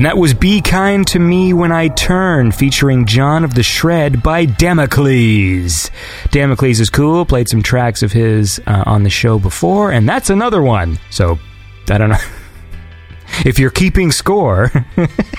And 0.01 0.07
that 0.07 0.17
was 0.17 0.33
Be 0.33 0.61
Kind 0.61 1.05
to 1.09 1.19
Me 1.19 1.53
When 1.53 1.71
I 1.71 1.87
Turn, 1.89 2.51
featuring 2.51 3.05
John 3.05 3.43
of 3.43 3.53
the 3.53 3.61
Shred 3.61 4.23
by 4.23 4.45
Damocles. 4.45 5.91
Damocles 6.31 6.79
is 6.79 6.89
cool, 6.89 7.23
played 7.23 7.47
some 7.47 7.61
tracks 7.61 8.01
of 8.01 8.11
his 8.11 8.59
uh, 8.65 8.83
on 8.87 9.03
the 9.03 9.11
show 9.11 9.37
before, 9.37 9.91
and 9.91 10.09
that's 10.09 10.31
another 10.31 10.63
one. 10.63 10.97
So, 11.11 11.37
I 11.87 11.99
don't 11.99 12.09
know. 12.09 12.17
if 13.45 13.59
you're 13.59 13.69
keeping 13.69 14.11
score. 14.11 14.71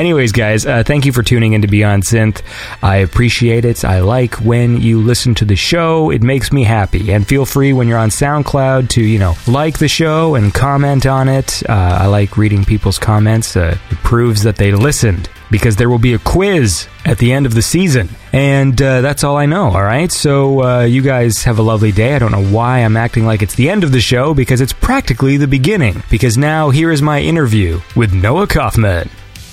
Anyways, 0.00 0.32
guys, 0.32 0.64
uh, 0.64 0.82
thank 0.82 1.04
you 1.04 1.12
for 1.12 1.22
tuning 1.22 1.52
in 1.52 1.60
to 1.60 1.68
Beyond 1.68 2.04
Synth. 2.04 2.40
I 2.82 2.96
appreciate 2.96 3.66
it. 3.66 3.84
I 3.84 4.00
like 4.00 4.36
when 4.36 4.80
you 4.80 4.98
listen 4.98 5.34
to 5.34 5.44
the 5.44 5.56
show. 5.56 6.08
It 6.08 6.22
makes 6.22 6.50
me 6.50 6.64
happy. 6.64 7.12
And 7.12 7.28
feel 7.28 7.44
free 7.44 7.74
when 7.74 7.86
you're 7.86 7.98
on 7.98 8.08
SoundCloud 8.08 8.88
to, 8.88 9.02
you 9.02 9.18
know, 9.18 9.34
like 9.46 9.78
the 9.78 9.88
show 9.88 10.36
and 10.36 10.54
comment 10.54 11.04
on 11.04 11.28
it. 11.28 11.62
Uh, 11.68 11.98
I 12.00 12.06
like 12.06 12.38
reading 12.38 12.64
people's 12.64 12.98
comments. 12.98 13.58
Uh, 13.58 13.76
it 13.90 13.98
proves 13.98 14.42
that 14.44 14.56
they 14.56 14.72
listened 14.72 15.28
because 15.50 15.76
there 15.76 15.90
will 15.90 15.98
be 15.98 16.14
a 16.14 16.18
quiz 16.18 16.88
at 17.04 17.18
the 17.18 17.30
end 17.30 17.44
of 17.44 17.52
the 17.52 17.60
season. 17.60 18.08
And 18.32 18.80
uh, 18.80 19.02
that's 19.02 19.22
all 19.22 19.36
I 19.36 19.44
know, 19.44 19.64
all 19.64 19.82
right? 19.82 20.10
So 20.10 20.62
uh, 20.62 20.80
you 20.84 21.02
guys 21.02 21.44
have 21.44 21.58
a 21.58 21.62
lovely 21.62 21.92
day. 21.92 22.14
I 22.14 22.18
don't 22.18 22.32
know 22.32 22.46
why 22.46 22.78
I'm 22.78 22.96
acting 22.96 23.26
like 23.26 23.42
it's 23.42 23.54
the 23.54 23.68
end 23.68 23.84
of 23.84 23.92
the 23.92 24.00
show 24.00 24.32
because 24.32 24.62
it's 24.62 24.72
practically 24.72 25.36
the 25.36 25.46
beginning. 25.46 26.02
Because 26.08 26.38
now 26.38 26.70
here 26.70 26.90
is 26.90 27.02
my 27.02 27.20
interview 27.20 27.82
with 27.94 28.14
Noah 28.14 28.46
Kaufman 28.46 29.10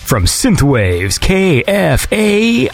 from 0.08 0.24
Synthwaves 0.24 1.20
KFAI. 1.20 2.72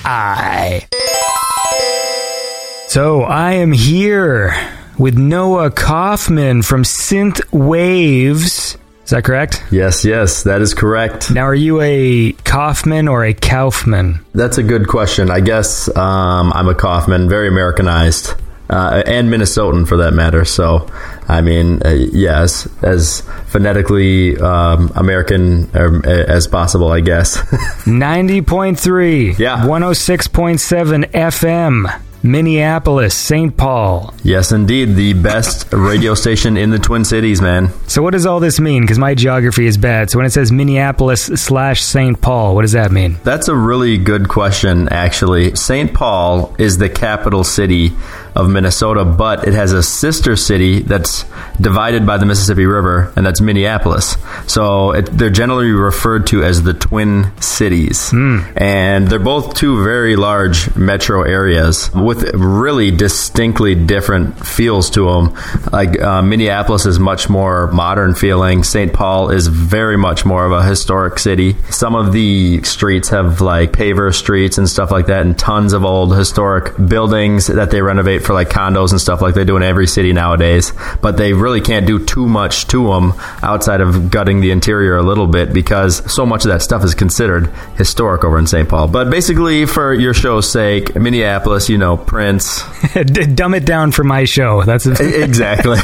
So 2.88 3.24
I 3.24 3.54
am 3.54 3.72
here 3.72 4.54
with 5.00 5.17
Noah 5.17 5.72
Kaufman 5.72 6.62
from 6.62 6.84
Synthwaves. 6.84 8.78
Is 9.04 9.10
that 9.10 9.24
correct? 9.24 9.63
Yes, 9.72 10.06
yes, 10.06 10.43
that 10.43 10.62
is 10.62 10.76
correct. 10.76 11.32
Now, 11.32 11.46
are 11.46 11.56
you 11.56 11.82
a 11.82 12.34
Kaufman 12.43 13.08
or 13.08 13.26
a 13.26 13.34
Kaufman? 13.34 14.24
That's 14.36 14.60
a 14.60 14.63
good 14.63 14.88
question. 14.88 15.32
I 15.32 15.39
guess 15.39 15.89
um, 15.98 16.54
I'm 16.54 16.67
a 16.67 16.76
Kaufman, 16.76 17.30
very 17.30 17.48
Americanized, 17.48 18.36
uh, 18.69 19.04
and 19.06 19.30
Minnesotan 19.30 19.88
for 19.88 19.97
that 19.97 20.13
matter. 20.13 20.45
So, 20.45 20.89
I 21.28 21.41
mean, 21.41 21.82
uh, 21.84 21.89
yes, 21.89 22.67
as 22.82 23.21
phonetically 23.47 24.38
um, 24.38 24.91
American 24.95 25.69
um, 25.76 26.04
as 26.06 26.47
possible, 26.47 26.91
I 26.91 27.02
guess. 27.02 27.38
90.3. 27.86 29.38
Yeah. 29.38 29.65
106.7 29.65 31.12
FM. 31.12 32.02
Minneapolis, 32.26 33.13
St. 33.13 33.58
Paul. 33.58 34.13
yes, 34.23 34.54
indeed, 34.54 34.95
the 34.95 35.12
best 35.12 35.67
radio 35.73 36.13
station 36.13 36.56
in 36.56 36.69
the 36.69 36.80
Twin 36.80 37.04
Cities, 37.04 37.41
man. 37.41 37.69
So, 37.89 38.02
what 38.02 38.12
does 38.12 38.26
all 38.26 38.39
this 38.39 38.62
mean? 38.62 38.84
Because 38.84 38.97
my 38.97 39.13
geography 39.13 39.65
is 39.65 39.78
bad. 39.78 40.10
So, 40.10 40.19
when 40.19 40.26
it 40.26 40.30
says 40.32 40.49
Minneapolis 40.49 41.26
slash 41.26 41.84
St. 41.84 42.21
Paul, 42.21 42.56
what 42.56 42.62
does 42.62 42.71
that 42.71 42.93
mean? 42.93 43.17
That's 43.26 43.49
a 43.49 43.56
really 43.56 43.97
good 43.97 44.30
question, 44.30 44.88
actually. 44.88 45.54
St. 45.58 45.93
Paul 45.93 46.56
is 46.58 46.78
the 46.78 46.89
capital 46.89 47.43
city 47.43 47.91
of 48.36 48.50
Minnesota, 48.50 49.06
but 49.06 49.48
it 49.48 49.54
has 49.54 49.74
a 49.74 49.84
sister 49.84 50.36
city 50.36 50.80
that's 50.80 51.26
divided 51.60 52.06
by 52.06 52.17
the 52.17 52.26
Mississippi 52.26 52.65
River, 52.65 53.13
and 53.15 53.26
that's 53.26 53.41
Minneapolis. 53.41 54.17
So 54.48 54.91
it, 54.91 55.06
they're 55.06 55.30
generally 55.30 55.72
referred 55.72 56.28
to 56.28 56.43
as 56.43 56.63
the 56.63 56.74
Twin 56.74 57.32
Cities. 57.41 58.12
And 58.56 59.08
they're 59.08 59.19
both 59.19 59.56
two 59.56 59.84
very 59.84 60.15
large 60.15 60.76
metro 60.76 61.24
areas 61.24 61.91
with 61.93 62.34
really 62.34 62.91
distinctly 62.91 63.76
different 63.76 64.46
feels 64.46 64.89
to 64.91 65.06
them. 65.06 65.38
Like 65.72 66.00
uh, 66.02 66.22
Minneapolis 66.22 66.86
is 66.86 67.00
much 67.00 67.30
more 67.30 67.67
modern 67.72 68.15
feeling, 68.15 68.63
St. 68.63 68.93
Paul 68.93 69.30
is 69.30 69.48
very 69.48 69.98
much 69.98 70.26
more 70.26 70.46
of 70.46 70.52
a 70.52 70.63
historic 70.63 71.19
city. 71.19 71.56
Some 71.69 71.96
of 71.96 72.13
the 72.13 72.62
streets 72.63 73.10
have 73.10 73.41
like 73.41 73.72
paver 73.72 74.13
streets 74.13 74.58
and 74.58 74.67
stuff 74.67 74.91
like 74.91 75.08
that, 75.08 75.26
and 75.26 75.38
tons 75.38 75.74
of 75.74 75.86
old 75.86 76.15
historic 76.15 76.76
buildings 76.88 77.48
that 77.48 77.72
they 77.72 77.82
renovate 77.82 78.22
for 78.23 78.33
like 78.33 78.49
condos 78.49 78.91
and 78.91 79.01
stuff 79.01 79.21
like 79.21 79.36
they 79.36 79.43
do 79.43 79.57
in 79.57 79.63
every 79.63 79.88
city 79.88 80.13
nowadays. 80.13 80.73
But 81.01 81.17
they 81.17 81.33
really 81.33 81.62
can't 81.62 81.86
do 81.86 82.03
too 82.03 82.27
much 82.27 82.67
to 82.67 82.88
them 82.88 83.13
outside 83.41 83.81
of 83.81 84.09
gutting 84.09 84.41
the 84.41 84.51
interior 84.51 84.97
a 84.97 85.03
little 85.03 85.27
bit 85.27 85.53
because 85.53 86.12
so 86.12 86.25
much 86.25 86.45
of 86.45 86.51
that 86.51 86.62
stuff 86.62 86.83
is 86.83 86.95
considered 86.95 87.47
historic 87.77 88.23
over 88.23 88.38
in 88.38 88.47
St. 88.47 88.67
Paul. 88.67 88.88
But 88.88 89.09
basically, 89.09 89.65
for 89.65 89.93
your 89.93 90.13
show's 90.13 90.49
sake, 90.49 90.95
Minneapolis, 90.95 91.69
you 91.69 91.77
know, 91.77 91.97
Prince. 91.97 92.63
Dumb 93.36 93.53
it 93.53 93.65
down 93.65 93.91
for 93.91 94.03
my 94.03 94.25
show. 94.25 94.63
That's 94.63 94.86
exactly. 94.99 95.77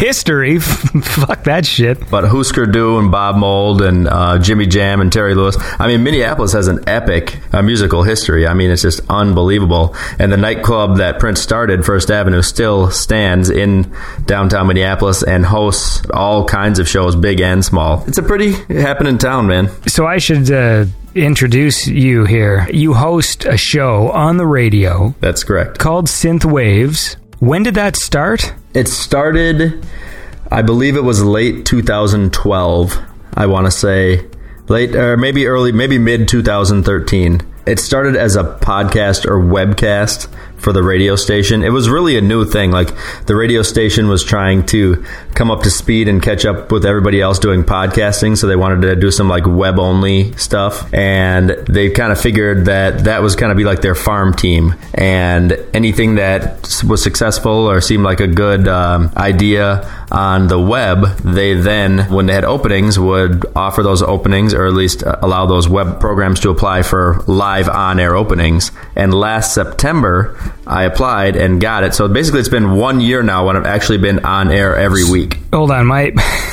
history. 0.00 0.58
Fuck 0.58 1.44
that 1.44 1.66
shit. 1.66 2.08
But 2.10 2.24
Husker 2.24 2.66
Du 2.66 2.98
and 2.98 3.10
Bob 3.10 3.36
Mould 3.36 3.82
and 3.82 4.08
uh, 4.08 4.38
Jimmy 4.38 4.66
Jam 4.66 5.00
and 5.00 5.12
Terry 5.12 5.34
Lewis. 5.34 5.56
I 5.78 5.88
mean, 5.88 6.02
Minneapolis 6.02 6.52
has 6.52 6.68
an 6.68 6.88
epic 6.88 7.38
uh, 7.52 7.62
musical 7.62 8.02
history. 8.02 8.46
I 8.46 8.54
mean, 8.54 8.70
it's 8.70 8.82
just 8.82 9.00
unbelievable. 9.08 9.94
And 10.18 10.32
the 10.32 10.36
nightclub 10.36 10.98
that 10.98 11.18
Prince 11.18 11.40
started, 11.40 11.57
First 11.66 12.10
Avenue, 12.10 12.42
still 12.42 12.90
stands 12.90 13.50
in 13.50 13.92
downtown 14.26 14.68
Minneapolis 14.68 15.22
and 15.24 15.44
hosts 15.44 16.02
all 16.14 16.44
kinds 16.44 16.78
of 16.78 16.88
shows, 16.88 17.16
big 17.16 17.40
and 17.40 17.64
small. 17.64 18.04
It's 18.06 18.18
a 18.18 18.22
pretty 18.22 18.52
happening 18.80 19.18
town, 19.18 19.48
man. 19.48 19.68
So 19.88 20.06
I 20.06 20.18
should 20.18 20.50
uh, 20.52 20.84
introduce 21.16 21.88
you 21.88 22.24
here. 22.24 22.68
You 22.72 22.94
host 22.94 23.44
a 23.44 23.56
show 23.56 24.10
on 24.10 24.36
the 24.36 24.46
radio 24.46 25.14
That's 25.20 25.42
correct. 25.42 25.78
called 25.78 26.06
Synth 26.06 26.44
Waves. 26.44 27.16
When 27.40 27.64
did 27.64 27.74
that 27.74 27.96
start? 27.96 28.52
It 28.74 28.86
started, 28.86 29.84
I 30.52 30.62
believe 30.62 30.96
it 30.96 31.02
was 31.04 31.24
late 31.24 31.66
2012. 31.66 32.98
I 33.34 33.46
want 33.46 33.66
to 33.66 33.70
say 33.72 34.26
late 34.68 34.94
or 34.94 35.16
maybe 35.16 35.46
early, 35.46 35.72
maybe 35.72 35.98
mid 35.98 36.28
2013. 36.28 37.40
It 37.66 37.78
started 37.78 38.16
as 38.16 38.34
a 38.36 38.44
podcast 38.44 39.26
or 39.26 39.38
webcast 39.38 40.32
for 40.58 40.72
the 40.72 40.82
radio 40.82 41.16
station. 41.16 41.62
It 41.62 41.70
was 41.70 41.88
really 41.88 42.16
a 42.16 42.20
new 42.20 42.44
thing. 42.44 42.70
Like 42.70 42.90
the 43.26 43.34
radio 43.34 43.62
station 43.62 44.08
was 44.08 44.24
trying 44.24 44.66
to 44.66 45.04
come 45.34 45.50
up 45.50 45.62
to 45.62 45.70
speed 45.70 46.08
and 46.08 46.22
catch 46.22 46.44
up 46.44 46.72
with 46.72 46.84
everybody 46.84 47.20
else 47.20 47.38
doing 47.38 47.62
podcasting. 47.64 48.36
So 48.36 48.46
they 48.46 48.56
wanted 48.56 48.82
to 48.82 48.96
do 48.96 49.10
some 49.10 49.28
like 49.28 49.46
web 49.46 49.78
only 49.78 50.32
stuff. 50.36 50.92
And 50.92 51.50
they 51.50 51.90
kind 51.90 52.12
of 52.12 52.20
figured 52.20 52.66
that 52.66 53.04
that 53.04 53.22
was 53.22 53.36
kind 53.36 53.52
of 53.52 53.58
be 53.58 53.64
like 53.64 53.80
their 53.80 53.94
farm 53.94 54.34
team. 54.34 54.74
And 54.94 55.52
anything 55.72 56.16
that 56.16 56.82
was 56.86 57.02
successful 57.02 57.70
or 57.70 57.80
seemed 57.80 58.04
like 58.04 58.20
a 58.20 58.26
good 58.26 58.68
um, 58.68 59.10
idea 59.16 60.06
on 60.10 60.48
the 60.48 60.58
web, 60.58 61.18
they 61.18 61.54
then, 61.54 62.10
when 62.10 62.26
they 62.26 62.34
had 62.34 62.44
openings, 62.44 62.98
would 62.98 63.44
offer 63.54 63.82
those 63.82 64.02
openings 64.02 64.54
or 64.54 64.66
at 64.66 64.72
least 64.72 65.02
uh, 65.02 65.16
allow 65.22 65.46
those 65.46 65.68
web 65.68 66.00
programs 66.00 66.40
to 66.40 66.50
apply 66.50 66.82
for 66.82 67.22
live 67.26 67.68
on 67.68 68.00
air 68.00 68.14
openings. 68.14 68.70
And 68.96 69.12
last 69.12 69.54
September, 69.54 70.38
I 70.66 70.84
applied 70.84 71.36
and 71.36 71.60
got 71.60 71.84
it. 71.84 71.94
So 71.94 72.08
basically, 72.08 72.40
it's 72.40 72.48
been 72.48 72.76
one 72.76 73.00
year 73.00 73.22
now 73.22 73.46
when 73.46 73.56
I've 73.56 73.66
actually 73.66 73.98
been 73.98 74.24
on 74.24 74.50
air 74.50 74.76
every 74.76 75.04
week. 75.04 75.38
Hold 75.52 75.70
on, 75.70 75.86
my 75.86 76.12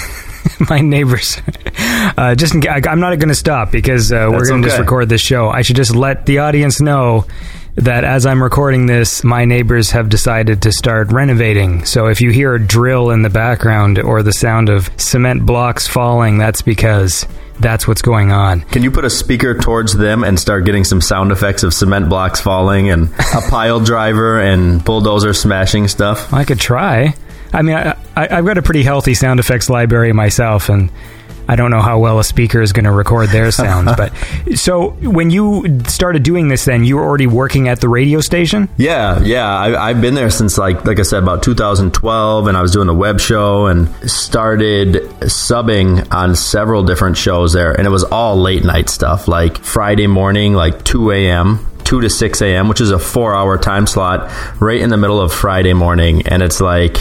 my 0.70 0.82
neighbors. 0.82 1.38
Uh, 2.18 2.34
just 2.34 2.56
in, 2.56 2.66
I'm 2.68 3.00
not 3.02 3.18
going 3.20 3.30
to 3.30 3.36
stop 3.36 3.72
because 3.72 4.12
uh, 4.12 4.30
we're 4.32 4.48
going 4.48 4.62
to 4.62 4.70
just 4.70 4.80
record 4.80 5.10
this 5.10 5.20
show. 5.20 5.50
I 5.50 5.64
should 5.64 5.76
just 5.76 5.94
let 5.94 6.26
the 6.26 6.38
audience 6.38 6.80
know 6.80 7.26
that 7.76 8.04
as 8.04 8.26
I'm 8.26 8.42
recording 8.42 8.86
this, 8.86 9.24
my 9.24 9.46
neighbors 9.46 9.92
have 9.92 10.10
decided 10.10 10.62
to 10.62 10.72
start 10.72 11.12
renovating. 11.12 11.86
So 11.86 12.08
if 12.08 12.22
you 12.22 12.32
hear 12.32 12.56
a 12.56 12.60
drill 12.60 13.12
in 13.12 13.22
the 13.22 13.30
background 13.30 14.00
or 14.00 14.24
the 14.24 14.34
sound 14.34 14.70
of 14.70 14.90
cement 14.98 15.46
blocks 15.46 15.88
falling, 15.88 16.38
that's 16.38 16.62
because 16.62 17.26
that's 17.60 17.88
what's 17.88 18.02
going 18.02 18.32
on. 18.32 18.62
Can 18.62 18.84
you 18.84 18.92
put 18.92 19.06
a 19.06 19.10
speaker 19.10 19.58
towards 19.58 19.94
them 19.94 20.24
and 20.24 20.40
start 20.40 20.66
getting 20.66 20.84
some 20.84 21.02
sound 21.02 21.32
effects 21.32 21.64
of 21.64 21.74
cement 21.74 22.10
blocks 22.10 22.40
falling 22.40 22.90
and 22.90 23.14
a 23.34 23.42
pile 23.50 23.80
driver 23.80 24.40
and 24.40 24.84
bulldozer 24.84 25.34
smashing 25.34 25.88
stuff? 25.88 26.34
I 26.34 26.46
could 26.46 26.60
try. 26.60 27.14
I 27.54 27.62
mean, 27.62 27.76
I, 27.76 27.92
I, 28.16 28.38
I've 28.38 28.46
got 28.46 28.58
a 28.58 28.62
pretty 28.62 28.84
healthy 28.84 29.14
sound 29.14 29.40
effects 29.40 29.70
library 29.70 30.12
myself, 30.12 30.70
and 30.70 30.90
I 31.48 31.56
don't 31.56 31.72
know 31.72 31.82
how 31.82 32.00
well 32.00 32.20
a 32.20 32.24
speaker 32.24 32.62
is 32.62 32.74
going 32.74 32.86
to 32.86 32.92
record 32.92 33.30
their 33.30 33.52
sounds. 33.64 33.92
but 33.96 34.12
so 34.56 34.92
when 35.02 35.30
you 35.30 35.80
started 35.88 36.24
doing 36.24 36.48
this, 36.48 36.66
then 36.66 36.84
you 36.84 36.98
were 36.98 37.04
already 37.04 37.28
working 37.28 37.68
at 37.68 37.82
the 37.82 37.90
radio 37.90 38.22
station. 38.22 38.70
Yeah, 38.78 39.22
yeah. 39.24 39.48
I, 39.48 39.90
I've 39.90 40.02
been 40.02 40.16
there 40.16 40.30
since 40.30 40.58
like 40.58 40.86
like 40.86 41.00
I 41.00 41.04
said 41.04 41.22
about 41.24 41.44
2012, 41.44 42.48
and 42.48 42.58
I 42.58 42.62
was 42.62 42.72
doing 42.72 42.88
the 42.88 42.94
web 42.94 43.20
show 43.20 43.68
and 43.68 43.88
started 44.10 44.96
subbing 45.22 46.12
on 46.14 46.36
several 46.36 46.84
different 46.84 47.18
shows 47.18 47.54
there, 47.54 47.72
and 47.74 47.86
it 47.86 47.92
was 47.92 48.04
all 48.04 48.38
late 48.38 48.64
night 48.64 48.90
stuff, 48.90 49.28
like 49.28 49.58
Friday 49.58 50.08
morning, 50.08 50.54
like 50.54 50.84
2 50.84 51.12
a.m. 51.12 51.66
2 51.86 52.02
to 52.02 52.10
6 52.10 52.42
a.m., 52.42 52.68
which 52.68 52.82
is 52.82 52.90
a 52.90 52.98
four 52.98 53.36
hour 53.36 53.60
time 53.60 53.86
slot 53.86 54.32
right 54.60 54.82
in 54.82 54.90
the 54.90 54.98
middle 54.98 55.22
of 55.22 55.32
Friday 55.32 55.74
morning. 55.74 56.28
And 56.28 56.42
it's 56.42 56.60
like, 56.60 56.98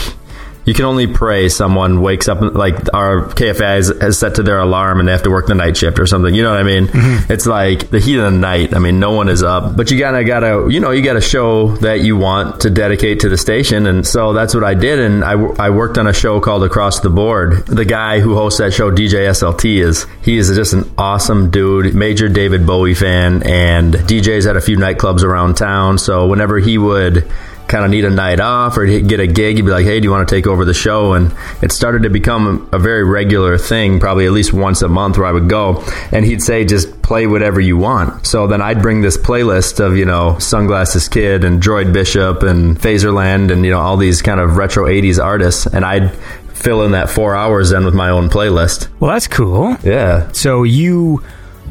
you 0.65 0.73
can 0.73 0.85
only 0.85 1.07
pray 1.07 1.47
someone 1.49 2.01
wakes 2.01 2.27
up 2.27 2.41
like 2.41 2.93
our 2.93 3.27
KFAI 3.27 3.75
has, 3.75 3.93
has 4.01 4.17
set 4.17 4.35
to 4.35 4.43
their 4.43 4.59
alarm 4.59 4.99
and 4.99 5.07
they 5.07 5.11
have 5.11 5.23
to 5.23 5.29
work 5.29 5.47
the 5.47 5.55
night 5.55 5.77
shift 5.77 5.99
or 5.99 6.07
something. 6.07 6.33
You 6.33 6.43
know 6.43 6.51
what 6.51 6.59
I 6.59 6.63
mean? 6.63 6.87
Mm-hmm. 6.87 7.31
It's 7.31 7.45
like 7.45 7.89
the 7.89 7.99
heat 7.99 8.17
of 8.17 8.23
the 8.23 8.37
night. 8.37 8.75
I 8.75 8.79
mean, 8.79 8.99
no 8.99 9.11
one 9.11 9.29
is 9.29 9.43
up, 9.43 9.77
but 9.77 9.91
you 9.91 9.99
gotta 9.99 10.23
gotta 10.23 10.67
you 10.69 10.79
know 10.79 10.91
you 10.91 11.03
gotta 11.03 11.21
show 11.21 11.75
that 11.77 12.01
you 12.01 12.17
want 12.17 12.61
to 12.61 12.69
dedicate 12.69 13.21
to 13.21 13.29
the 13.29 13.37
station, 13.37 13.85
and 13.85 14.05
so 14.05 14.33
that's 14.33 14.55
what 14.55 14.63
I 14.63 14.73
did. 14.73 14.99
And 14.99 15.23
I, 15.23 15.33
I 15.33 15.69
worked 15.69 15.97
on 15.97 16.07
a 16.07 16.13
show 16.13 16.39
called 16.39 16.63
Across 16.63 17.01
the 17.01 17.09
Board. 17.09 17.67
The 17.67 17.85
guy 17.85 18.19
who 18.19 18.35
hosts 18.35 18.59
that 18.59 18.73
show, 18.73 18.91
DJ 18.91 19.27
SLT, 19.29 19.81
is 19.81 20.05
he 20.21 20.37
is 20.37 20.53
just 20.55 20.73
an 20.73 20.91
awesome 20.97 21.51
dude, 21.51 21.93
major 21.93 22.27
David 22.27 22.65
Bowie 22.65 22.95
fan, 22.95 23.43
and 23.43 23.93
DJs 23.93 24.49
at 24.49 24.57
a 24.57 24.61
few 24.61 24.77
nightclubs 24.77 25.23
around 25.23 25.55
town. 25.55 25.97
So 25.97 26.27
whenever 26.27 26.57
he 26.59 26.77
would 26.77 27.29
kind 27.67 27.83
of 27.83 27.91
need 27.91 28.05
a 28.05 28.09
night 28.09 28.39
off 28.39 28.77
or 28.77 28.85
get 28.85 29.19
a 29.19 29.27
gig, 29.27 29.57
you'd 29.57 29.65
be 29.65 29.71
like, 29.71 29.85
"Hey, 29.85 29.99
do 29.99 30.05
you 30.05 30.11
want 30.11 30.27
to 30.27 30.35
take 30.35 30.47
over 30.47 30.65
the 30.65 30.73
show?" 30.73 31.13
And 31.13 31.33
it 31.61 31.71
started 31.71 32.03
to 32.03 32.09
become 32.09 32.69
a 32.71 32.79
very 32.79 33.03
regular 33.03 33.57
thing, 33.57 33.99
probably 33.99 34.25
at 34.25 34.31
least 34.31 34.53
once 34.53 34.81
a 34.81 34.87
month, 34.87 35.17
where 35.17 35.27
I 35.27 35.31
would 35.31 35.49
go, 35.49 35.83
and 36.11 36.25
he'd 36.25 36.41
say, 36.41 36.65
"Just 36.65 37.01
play 37.01 37.27
whatever 37.27 37.59
you 37.59 37.77
want." 37.77 38.25
So 38.25 38.47
then 38.47 38.61
I'd 38.61 38.81
bring 38.81 39.01
this 39.01 39.17
playlist 39.17 39.79
of 39.79 39.97
you 39.97 40.05
know 40.05 40.37
Sunglasses 40.39 41.07
Kid 41.07 41.43
and 41.43 41.61
Droid 41.61 41.93
Bishop 41.93 42.43
and 42.43 42.79
Phaserland 42.79 43.51
and 43.51 43.65
you 43.65 43.71
know 43.71 43.79
all 43.79 43.97
these 43.97 44.21
kind 44.21 44.39
of 44.39 44.57
retro 44.57 44.85
'80s 44.85 45.23
artists, 45.23 45.65
and 45.65 45.85
I'd 45.85 46.11
fill 46.53 46.83
in 46.83 46.93
that 46.93 47.09
four 47.09 47.35
hours 47.35 47.69
then 47.69 47.85
with 47.85 47.93
my 47.93 48.09
own 48.09 48.29
playlist. 48.29 48.87
Well, 48.99 49.11
that's 49.11 49.27
cool. 49.27 49.75
Yeah. 49.83 50.31
So 50.31 50.63
you 50.63 51.21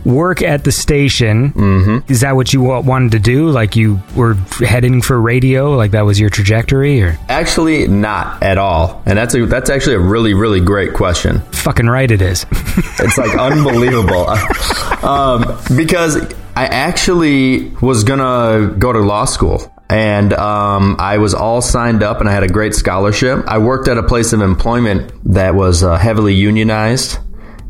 work 0.05 0.43
at 0.43 0.65
the 0.65 0.73
station. 0.73 1.53
Mm-hmm. 1.53 2.13
Is 2.13 2.21
that 2.21 2.37
what 2.37 2.53
you 2.53 2.63
wanted 2.63 3.13
to 3.13 3.19
do? 3.19 3.49
Like 3.51 3.77
you 3.77 4.01
were 4.15 4.35
heading 4.61 5.01
for 5.03 5.21
radio? 5.21 5.75
Like 5.77 5.93
that 5.93 6.03
was 6.03 6.21
your 6.21 6.31
trajectory? 6.31 7.03
Or 7.03 7.19
Actually, 7.29 7.87
not 7.89 8.43
at 8.43 8.59
all. 8.59 9.03
And 9.07 9.17
that's 9.19 9.35
a, 9.35 9.47
that's 9.47 9.71
actually 9.71 9.97
a 9.97 10.01
really 10.01 10.35
really 10.35 10.61
great 10.61 10.95
question. 10.95 11.41
fucking 11.53 11.87
right 11.87 12.11
it 12.11 12.23
is. 12.23 12.47
It's 12.99 13.19
like 13.19 13.37
unbelievable. 13.37 14.29
um, 15.03 15.59
because 15.77 16.17
I 16.57 16.67
actually 16.67 17.71
was 17.83 18.05
gonna 18.05 18.75
go 18.79 18.93
to 18.93 19.01
law 19.01 19.25
school. 19.25 19.71
And 19.91 20.33
um, 20.33 20.97
I 20.99 21.19
was 21.19 21.35
all 21.35 21.61
signed 21.61 22.03
up, 22.03 22.21
and 22.21 22.29
I 22.29 22.33
had 22.33 22.43
a 22.43 22.49
great 22.49 22.75
scholarship. 22.75 23.45
I 23.47 23.59
worked 23.59 23.87
at 23.87 23.99
a 23.99 24.03
place 24.03 24.33
of 24.33 24.41
employment 24.41 25.13
that 25.27 25.55
was 25.55 25.83
uh, 25.85 25.97
heavily 25.99 26.33
unionized, 26.35 27.19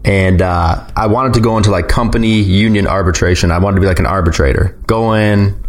and 0.04 0.42
uh, 0.42 0.86
I 0.96 1.06
wanted 1.06 1.34
to 1.34 1.40
go 1.40 1.56
into 1.56 1.70
like 1.70 1.88
company 1.88 2.40
union 2.40 2.86
arbitration. 2.86 3.50
I 3.50 3.58
wanted 3.58 3.76
to 3.76 3.80
be 3.80 3.86
like 3.86 4.00
an 4.00 4.06
arbitrator. 4.06 4.78
Go 4.86 5.14
in, 5.14 5.64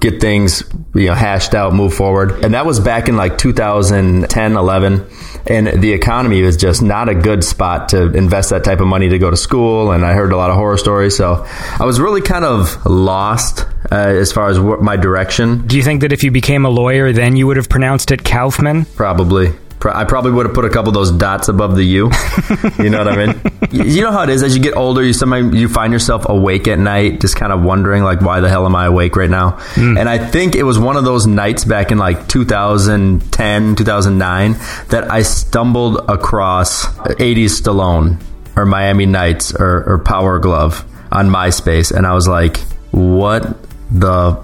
get 0.00 0.20
things 0.20 0.62
you 0.94 1.06
know 1.06 1.14
hashed 1.14 1.54
out 1.54 1.72
move 1.72 1.94
forward 1.94 2.44
and 2.44 2.54
that 2.54 2.66
was 2.66 2.80
back 2.80 3.08
in 3.08 3.16
like 3.16 3.38
2010 3.38 4.56
11 4.56 5.06
and 5.46 5.82
the 5.82 5.92
economy 5.92 6.42
was 6.42 6.56
just 6.56 6.82
not 6.82 7.08
a 7.08 7.14
good 7.14 7.42
spot 7.42 7.90
to 7.90 8.12
invest 8.12 8.50
that 8.50 8.62
type 8.64 8.80
of 8.80 8.86
money 8.86 9.08
to 9.08 9.18
go 9.18 9.30
to 9.30 9.36
school 9.36 9.92
and 9.92 10.04
i 10.04 10.12
heard 10.12 10.32
a 10.32 10.36
lot 10.36 10.50
of 10.50 10.56
horror 10.56 10.76
stories 10.76 11.16
so 11.16 11.44
i 11.80 11.84
was 11.84 11.98
really 11.98 12.20
kind 12.20 12.44
of 12.44 12.84
lost 12.84 13.66
uh, 13.90 13.94
as 13.94 14.32
far 14.32 14.48
as 14.48 14.58
my 14.58 14.96
direction 14.96 15.66
Do 15.66 15.76
you 15.76 15.82
think 15.82 16.00
that 16.00 16.12
if 16.12 16.24
you 16.24 16.30
became 16.30 16.64
a 16.64 16.68
lawyer, 16.68 17.12
then 17.12 17.36
you 17.36 17.46
would 17.46 17.56
have 17.56 17.68
pronounced 17.68 18.10
it 18.10 18.24
Kaufman? 18.24 18.84
Probably. 18.96 19.52
I 19.84 20.04
probably 20.04 20.32
would 20.32 20.46
have 20.46 20.54
put 20.54 20.64
a 20.64 20.70
couple 20.70 20.88
of 20.88 20.94
those 20.94 21.12
dots 21.12 21.48
above 21.48 21.76
the 21.76 21.84
U. 21.84 22.10
you 22.78 22.90
know 22.90 22.98
what 22.98 23.08
I 23.08 23.26
mean? 23.26 23.40
You 23.70 24.02
know 24.02 24.10
how 24.10 24.22
it 24.22 24.30
is 24.30 24.42
as 24.42 24.56
you 24.56 24.62
get 24.62 24.76
older. 24.76 25.02
You 25.02 25.12
sometimes 25.12 25.54
you 25.54 25.68
find 25.68 25.92
yourself 25.92 26.28
awake 26.28 26.66
at 26.66 26.78
night, 26.78 27.20
just 27.20 27.36
kind 27.36 27.52
of 27.52 27.62
wondering 27.62 28.02
like, 28.02 28.20
why 28.20 28.40
the 28.40 28.48
hell 28.48 28.64
am 28.66 28.74
I 28.74 28.86
awake 28.86 29.16
right 29.16 29.30
now? 29.30 29.50
Hmm. 29.74 29.98
And 29.98 30.08
I 30.08 30.18
think 30.18 30.56
it 30.56 30.62
was 30.62 30.78
one 30.78 30.96
of 30.96 31.04
those 31.04 31.26
nights 31.26 31.64
back 31.64 31.92
in 31.92 31.98
like 31.98 32.26
2010, 32.26 33.76
2009 33.76 34.52
that 34.88 35.10
I 35.10 35.22
stumbled 35.22 36.04
across 36.08 36.86
80s 36.86 37.60
Stallone 37.60 38.20
or 38.56 38.64
Miami 38.64 39.06
Nights 39.06 39.54
or, 39.54 39.84
or 39.86 39.98
Power 39.98 40.38
Glove 40.38 40.84
on 41.12 41.28
MySpace, 41.28 41.94
and 41.96 42.06
I 42.06 42.14
was 42.14 42.26
like, 42.26 42.58
what 42.90 43.56
the. 43.90 44.42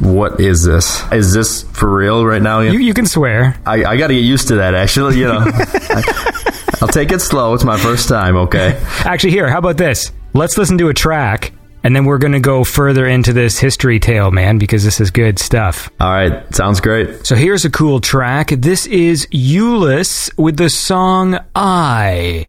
What 0.00 0.40
is 0.40 0.64
this? 0.64 1.02
Is 1.12 1.32
this 1.32 1.62
for 1.62 1.94
real 1.94 2.24
right 2.24 2.42
now? 2.42 2.60
You, 2.60 2.78
you 2.78 2.94
can 2.94 3.06
swear. 3.06 3.58
I, 3.64 3.84
I 3.84 3.96
got 3.96 4.08
to 4.08 4.14
get 4.14 4.24
used 4.24 4.48
to 4.48 4.56
that. 4.56 4.74
Actually, 4.74 5.18
you 5.18 5.26
know, 5.26 5.38
I, 5.46 6.72
will 6.80 6.88
take 6.88 7.12
it 7.12 7.20
slow. 7.20 7.54
It's 7.54 7.64
my 7.64 7.78
first 7.78 8.08
time. 8.08 8.36
Okay. 8.36 8.78
Actually, 9.00 9.30
here, 9.30 9.48
how 9.48 9.58
about 9.58 9.78
this? 9.78 10.12
Let's 10.34 10.58
listen 10.58 10.76
to 10.78 10.88
a 10.88 10.94
track, 10.94 11.52
and 11.82 11.96
then 11.96 12.04
we're 12.04 12.18
going 12.18 12.32
to 12.34 12.40
go 12.40 12.62
further 12.62 13.06
into 13.06 13.32
this 13.32 13.58
history 13.58 13.98
tale, 13.98 14.30
man, 14.30 14.58
because 14.58 14.84
this 14.84 15.00
is 15.00 15.10
good 15.10 15.38
stuff. 15.38 15.90
All 15.98 16.10
right. 16.10 16.54
Sounds 16.54 16.80
great. 16.80 17.26
So 17.26 17.34
here's 17.34 17.64
a 17.64 17.70
cool 17.70 18.00
track. 18.00 18.48
This 18.48 18.86
is 18.86 19.26
Euless 19.32 20.30
with 20.36 20.56
the 20.56 20.68
song 20.68 21.38
I. 21.54 22.46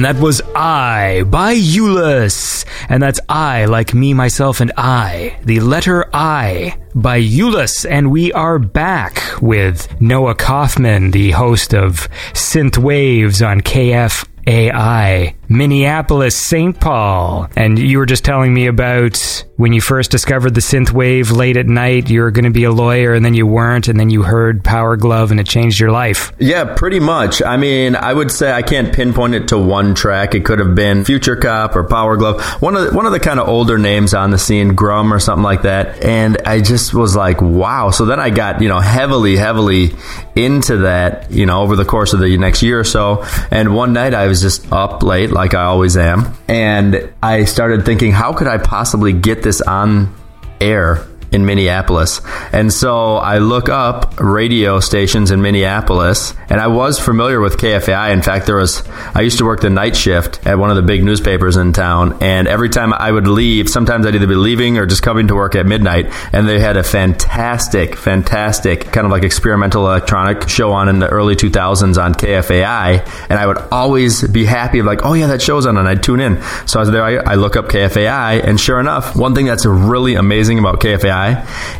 And 0.00 0.06
that 0.06 0.16
was 0.16 0.40
I 0.56 1.24
by 1.24 1.54
Euless. 1.54 2.64
And 2.88 3.02
that's 3.02 3.20
I, 3.28 3.66
like 3.66 3.92
me, 3.92 4.14
myself, 4.14 4.62
and 4.62 4.72
I. 4.74 5.38
The 5.44 5.60
letter 5.60 6.08
I 6.14 6.78
by 6.94 7.20
Euless. 7.20 7.84
And 7.84 8.10
we 8.10 8.32
are 8.32 8.58
back 8.58 9.22
with 9.42 10.00
Noah 10.00 10.36
Kaufman, 10.36 11.10
the 11.10 11.32
host 11.32 11.74
of 11.74 12.08
Synth 12.32 12.78
Waves 12.78 13.42
on 13.42 13.60
KFAI, 13.60 15.34
Minneapolis, 15.50 16.34
St. 16.34 16.80
Paul. 16.80 17.50
And 17.54 17.78
you 17.78 17.98
were 17.98 18.06
just 18.06 18.24
telling 18.24 18.54
me 18.54 18.68
about 18.68 19.44
when 19.60 19.74
you 19.74 19.80
first 19.82 20.10
discovered 20.10 20.54
the 20.54 20.62
synth 20.62 20.90
wave 20.90 21.30
late 21.30 21.58
at 21.58 21.66
night, 21.66 22.08
you 22.08 22.22
were 22.22 22.30
going 22.30 22.46
to 22.46 22.50
be 22.50 22.64
a 22.64 22.72
lawyer 22.72 23.12
and 23.12 23.22
then 23.22 23.34
you 23.34 23.46
weren't, 23.46 23.88
and 23.88 24.00
then 24.00 24.08
you 24.08 24.22
heard 24.22 24.64
Power 24.64 24.96
Glove 24.96 25.30
and 25.30 25.38
it 25.38 25.46
changed 25.46 25.78
your 25.78 25.90
life. 25.90 26.32
Yeah, 26.38 26.74
pretty 26.74 26.98
much. 26.98 27.42
I 27.42 27.58
mean, 27.58 27.94
I 27.94 28.14
would 28.14 28.32
say 28.32 28.50
I 28.50 28.62
can't 28.62 28.90
pinpoint 28.90 29.34
it 29.34 29.48
to 29.48 29.58
one 29.58 29.94
track. 29.94 30.34
It 30.34 30.46
could 30.46 30.60
have 30.60 30.74
been 30.74 31.04
Future 31.04 31.36
Cop 31.36 31.76
or 31.76 31.84
Power 31.84 32.16
Glove, 32.16 32.42
one 32.62 32.74
of 32.74 32.86
the, 32.86 32.96
one 32.96 33.04
of 33.04 33.12
the 33.12 33.20
kind 33.20 33.38
of 33.38 33.48
older 33.48 33.76
names 33.76 34.14
on 34.14 34.30
the 34.30 34.38
scene, 34.38 34.74
Grum 34.74 35.12
or 35.12 35.20
something 35.20 35.42
like 35.42 35.62
that. 35.62 36.02
And 36.02 36.38
I 36.46 36.62
just 36.62 36.94
was 36.94 37.14
like, 37.14 37.42
wow. 37.42 37.90
So 37.90 38.06
then 38.06 38.18
I 38.18 38.30
got 38.30 38.62
you 38.62 38.68
know 38.68 38.80
heavily, 38.80 39.36
heavily 39.36 39.90
into 40.34 40.78
that, 40.78 41.30
you 41.30 41.44
know, 41.44 41.60
over 41.60 41.76
the 41.76 41.84
course 41.84 42.14
of 42.14 42.20
the 42.20 42.34
next 42.38 42.62
year 42.62 42.80
or 42.80 42.84
so. 42.84 43.26
And 43.50 43.74
one 43.74 43.92
night 43.92 44.14
I 44.14 44.26
was 44.26 44.40
just 44.40 44.72
up 44.72 45.02
late, 45.02 45.30
like 45.30 45.52
I 45.52 45.64
always 45.64 45.98
am, 45.98 46.32
and 46.48 47.12
I 47.22 47.44
started 47.44 47.84
thinking, 47.84 48.12
how 48.12 48.32
could 48.32 48.46
I 48.46 48.56
possibly 48.56 49.12
get 49.12 49.42
this 49.42 49.49
on 49.60 50.14
air 50.60 51.09
in 51.32 51.46
Minneapolis. 51.46 52.20
And 52.52 52.72
so 52.72 53.16
I 53.16 53.38
look 53.38 53.68
up 53.68 54.18
radio 54.18 54.80
stations 54.80 55.30
in 55.30 55.40
Minneapolis, 55.42 56.34
and 56.48 56.60
I 56.60 56.66
was 56.66 56.98
familiar 56.98 57.40
with 57.40 57.56
KFAI. 57.58 58.12
In 58.12 58.22
fact, 58.22 58.46
there 58.46 58.56
was 58.56 58.82
I 59.14 59.20
used 59.22 59.38
to 59.38 59.44
work 59.44 59.60
the 59.60 59.70
night 59.70 59.96
shift 59.96 60.46
at 60.46 60.58
one 60.58 60.70
of 60.70 60.76
the 60.76 60.82
big 60.82 61.04
newspapers 61.04 61.56
in 61.56 61.72
town, 61.72 62.18
and 62.20 62.48
every 62.48 62.68
time 62.68 62.92
I 62.92 63.10
would 63.10 63.28
leave, 63.28 63.68
sometimes 63.68 64.06
I'd 64.06 64.14
either 64.14 64.26
be 64.26 64.34
leaving 64.34 64.78
or 64.78 64.86
just 64.86 65.02
coming 65.02 65.28
to 65.28 65.34
work 65.34 65.54
at 65.54 65.66
midnight, 65.66 66.12
and 66.32 66.48
they 66.48 66.58
had 66.58 66.76
a 66.76 66.82
fantastic, 66.82 67.96
fantastic 67.96 68.86
kind 68.92 69.04
of 69.04 69.12
like 69.12 69.22
experimental 69.22 69.86
electronic 69.86 70.48
show 70.48 70.72
on 70.72 70.88
in 70.88 70.98
the 70.98 71.08
early 71.08 71.36
2000s 71.36 72.02
on 72.02 72.14
KFAI, 72.14 73.26
and 73.30 73.38
I 73.38 73.46
would 73.46 73.58
always 73.70 74.26
be 74.26 74.44
happy 74.44 74.82
like, 74.82 75.04
oh 75.04 75.14
yeah, 75.14 75.28
that 75.28 75.42
show's 75.42 75.66
on, 75.66 75.76
and 75.76 75.88
I'd 75.88 76.02
tune 76.02 76.20
in. 76.20 76.42
So 76.66 76.80
I 76.80 76.82
was 76.82 76.90
there, 76.90 77.04
I, 77.04 77.32
I 77.32 77.34
look 77.36 77.56
up 77.56 77.66
KFAI, 77.66 78.44
and 78.44 78.58
sure 78.58 78.80
enough, 78.80 79.14
one 79.14 79.34
thing 79.34 79.46
that's 79.46 79.66
really 79.66 80.14
amazing 80.14 80.58
about 80.58 80.80
KFAI 80.80 81.19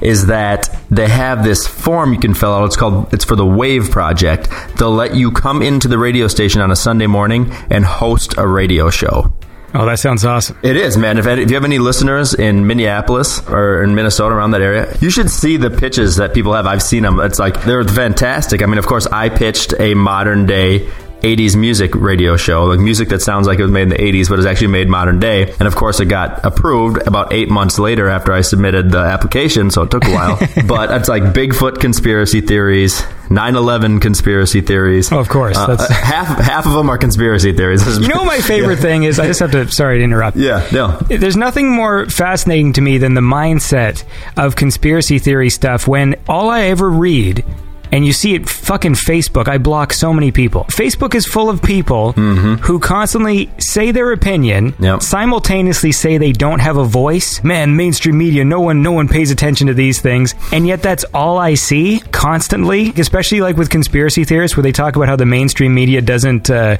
is 0.00 0.26
that 0.26 0.68
they 0.90 1.08
have 1.08 1.44
this 1.44 1.66
form 1.66 2.12
you 2.12 2.18
can 2.18 2.34
fill 2.34 2.52
out. 2.52 2.64
It's 2.64 2.76
called 2.76 3.12
it's 3.12 3.24
for 3.24 3.36
the 3.36 3.46
Wave 3.46 3.90
Project. 3.90 4.48
They'll 4.78 4.90
let 4.90 5.14
you 5.14 5.30
come 5.30 5.62
into 5.62 5.88
the 5.88 5.98
radio 5.98 6.28
station 6.28 6.60
on 6.60 6.70
a 6.70 6.76
Sunday 6.76 7.06
morning 7.06 7.50
and 7.70 7.84
host 7.84 8.34
a 8.38 8.46
radio 8.46 8.90
show. 8.90 9.32
Oh, 9.72 9.86
that 9.86 10.00
sounds 10.00 10.24
awesome. 10.24 10.58
It 10.64 10.76
is, 10.76 10.96
man. 10.96 11.16
If, 11.16 11.26
if 11.26 11.48
you 11.48 11.54
have 11.54 11.64
any 11.64 11.78
listeners 11.78 12.34
in 12.34 12.66
Minneapolis 12.66 13.46
or 13.48 13.84
in 13.84 13.94
Minnesota 13.94 14.34
around 14.34 14.50
that 14.50 14.62
area, 14.62 14.92
you 15.00 15.10
should 15.10 15.30
see 15.30 15.56
the 15.56 15.70
pitches 15.70 16.16
that 16.16 16.34
people 16.34 16.54
have. 16.54 16.66
I've 16.66 16.82
seen 16.82 17.04
them. 17.04 17.20
It's 17.20 17.38
like 17.38 17.62
they're 17.62 17.84
fantastic. 17.84 18.62
I 18.62 18.66
mean, 18.66 18.78
of 18.78 18.86
course, 18.86 19.06
I 19.06 19.28
pitched 19.28 19.74
a 19.78 19.94
modern 19.94 20.46
day 20.46 20.90
80s 21.22 21.56
music 21.56 21.94
radio 21.94 22.36
show, 22.36 22.64
like 22.64 22.80
music 22.80 23.08
that 23.10 23.20
sounds 23.22 23.46
like 23.46 23.58
it 23.58 23.62
was 23.62 23.70
made 23.70 23.82
in 23.82 23.88
the 23.90 23.96
80s, 23.96 24.28
but 24.28 24.38
is 24.38 24.46
actually 24.46 24.68
made 24.68 24.88
modern 24.88 25.18
day. 25.20 25.50
And 25.58 25.62
of 25.68 25.76
course, 25.76 26.00
it 26.00 26.06
got 26.06 26.44
approved 26.44 27.06
about 27.06 27.32
eight 27.32 27.48
months 27.50 27.78
later 27.78 28.08
after 28.08 28.32
I 28.32 28.40
submitted 28.40 28.90
the 28.90 28.98
application, 28.98 29.70
so 29.70 29.82
it 29.82 29.90
took 29.90 30.04
a 30.04 30.10
while. 30.10 30.38
but 30.66 30.90
it's 30.90 31.08
like 31.08 31.22
Bigfoot 31.22 31.80
conspiracy 31.80 32.40
theories, 32.40 33.00
9/11 33.28 34.00
conspiracy 34.00 34.60
theories. 34.60 35.12
Oh, 35.12 35.18
of 35.18 35.28
course. 35.28 35.56
Uh, 35.56 35.66
That's- 35.66 35.90
uh, 35.90 35.94
half 36.04 36.26
half 36.38 36.66
of 36.66 36.72
them 36.72 36.88
are 36.90 36.98
conspiracy 36.98 37.52
theories. 37.52 37.86
You 37.98 38.08
know, 38.08 38.24
my 38.24 38.38
favorite 38.38 38.76
thing 38.80 39.04
is 39.04 39.18
I 39.18 39.26
just 39.26 39.40
have 39.40 39.52
to. 39.52 39.70
Sorry 39.70 39.98
to 39.98 40.04
interrupt. 40.04 40.36
Yeah, 40.36 40.66
no. 40.72 40.96
There's 41.08 41.36
nothing 41.36 41.70
more 41.70 42.06
fascinating 42.06 42.72
to 42.74 42.80
me 42.80 42.98
than 42.98 43.14
the 43.14 43.20
mindset 43.20 44.04
of 44.36 44.56
conspiracy 44.56 45.18
theory 45.18 45.50
stuff 45.50 45.86
when 45.86 46.16
all 46.28 46.50
I 46.50 46.62
ever 46.64 46.88
read. 46.90 47.44
And 47.92 48.06
you 48.06 48.12
see 48.12 48.34
it 48.34 48.48
fucking 48.48 48.92
Facebook. 48.94 49.48
I 49.48 49.58
block 49.58 49.92
so 49.92 50.12
many 50.12 50.30
people. 50.30 50.64
Facebook 50.64 51.14
is 51.14 51.26
full 51.26 51.50
of 51.50 51.60
people 51.62 52.12
who 52.12 52.78
constantly 52.78 53.50
say 53.58 53.90
their 53.90 54.12
opinion, 54.12 54.74
Yep. 54.78 55.02
simultaneously 55.02 55.92
say 55.92 56.16
they 56.18 56.32
don't 56.32 56.60
have 56.60 56.76
a 56.76 56.84
voice. 56.84 57.42
Man, 57.42 57.74
mainstream 57.76 58.16
media, 58.18 58.44
no 58.44 58.60
one 58.60 58.82
no 58.82 58.92
one 58.92 59.08
pays 59.08 59.30
attention 59.30 59.66
to 59.66 59.74
these 59.74 60.00
things. 60.00 60.34
And 60.52 60.66
yet 60.66 60.82
that's 60.82 61.04
all 61.14 61.38
I 61.38 61.54
see 61.54 62.00
constantly, 62.12 62.92
especially 62.96 63.40
like 63.40 63.56
with 63.56 63.70
conspiracy 63.70 64.24
theorists 64.24 64.56
where 64.56 64.62
they 64.62 64.72
talk 64.72 64.96
about 64.96 65.08
how 65.08 65.16
the 65.16 65.26
mainstream 65.26 65.74
media 65.74 66.00
doesn't 66.00 66.48
uh, 66.50 66.76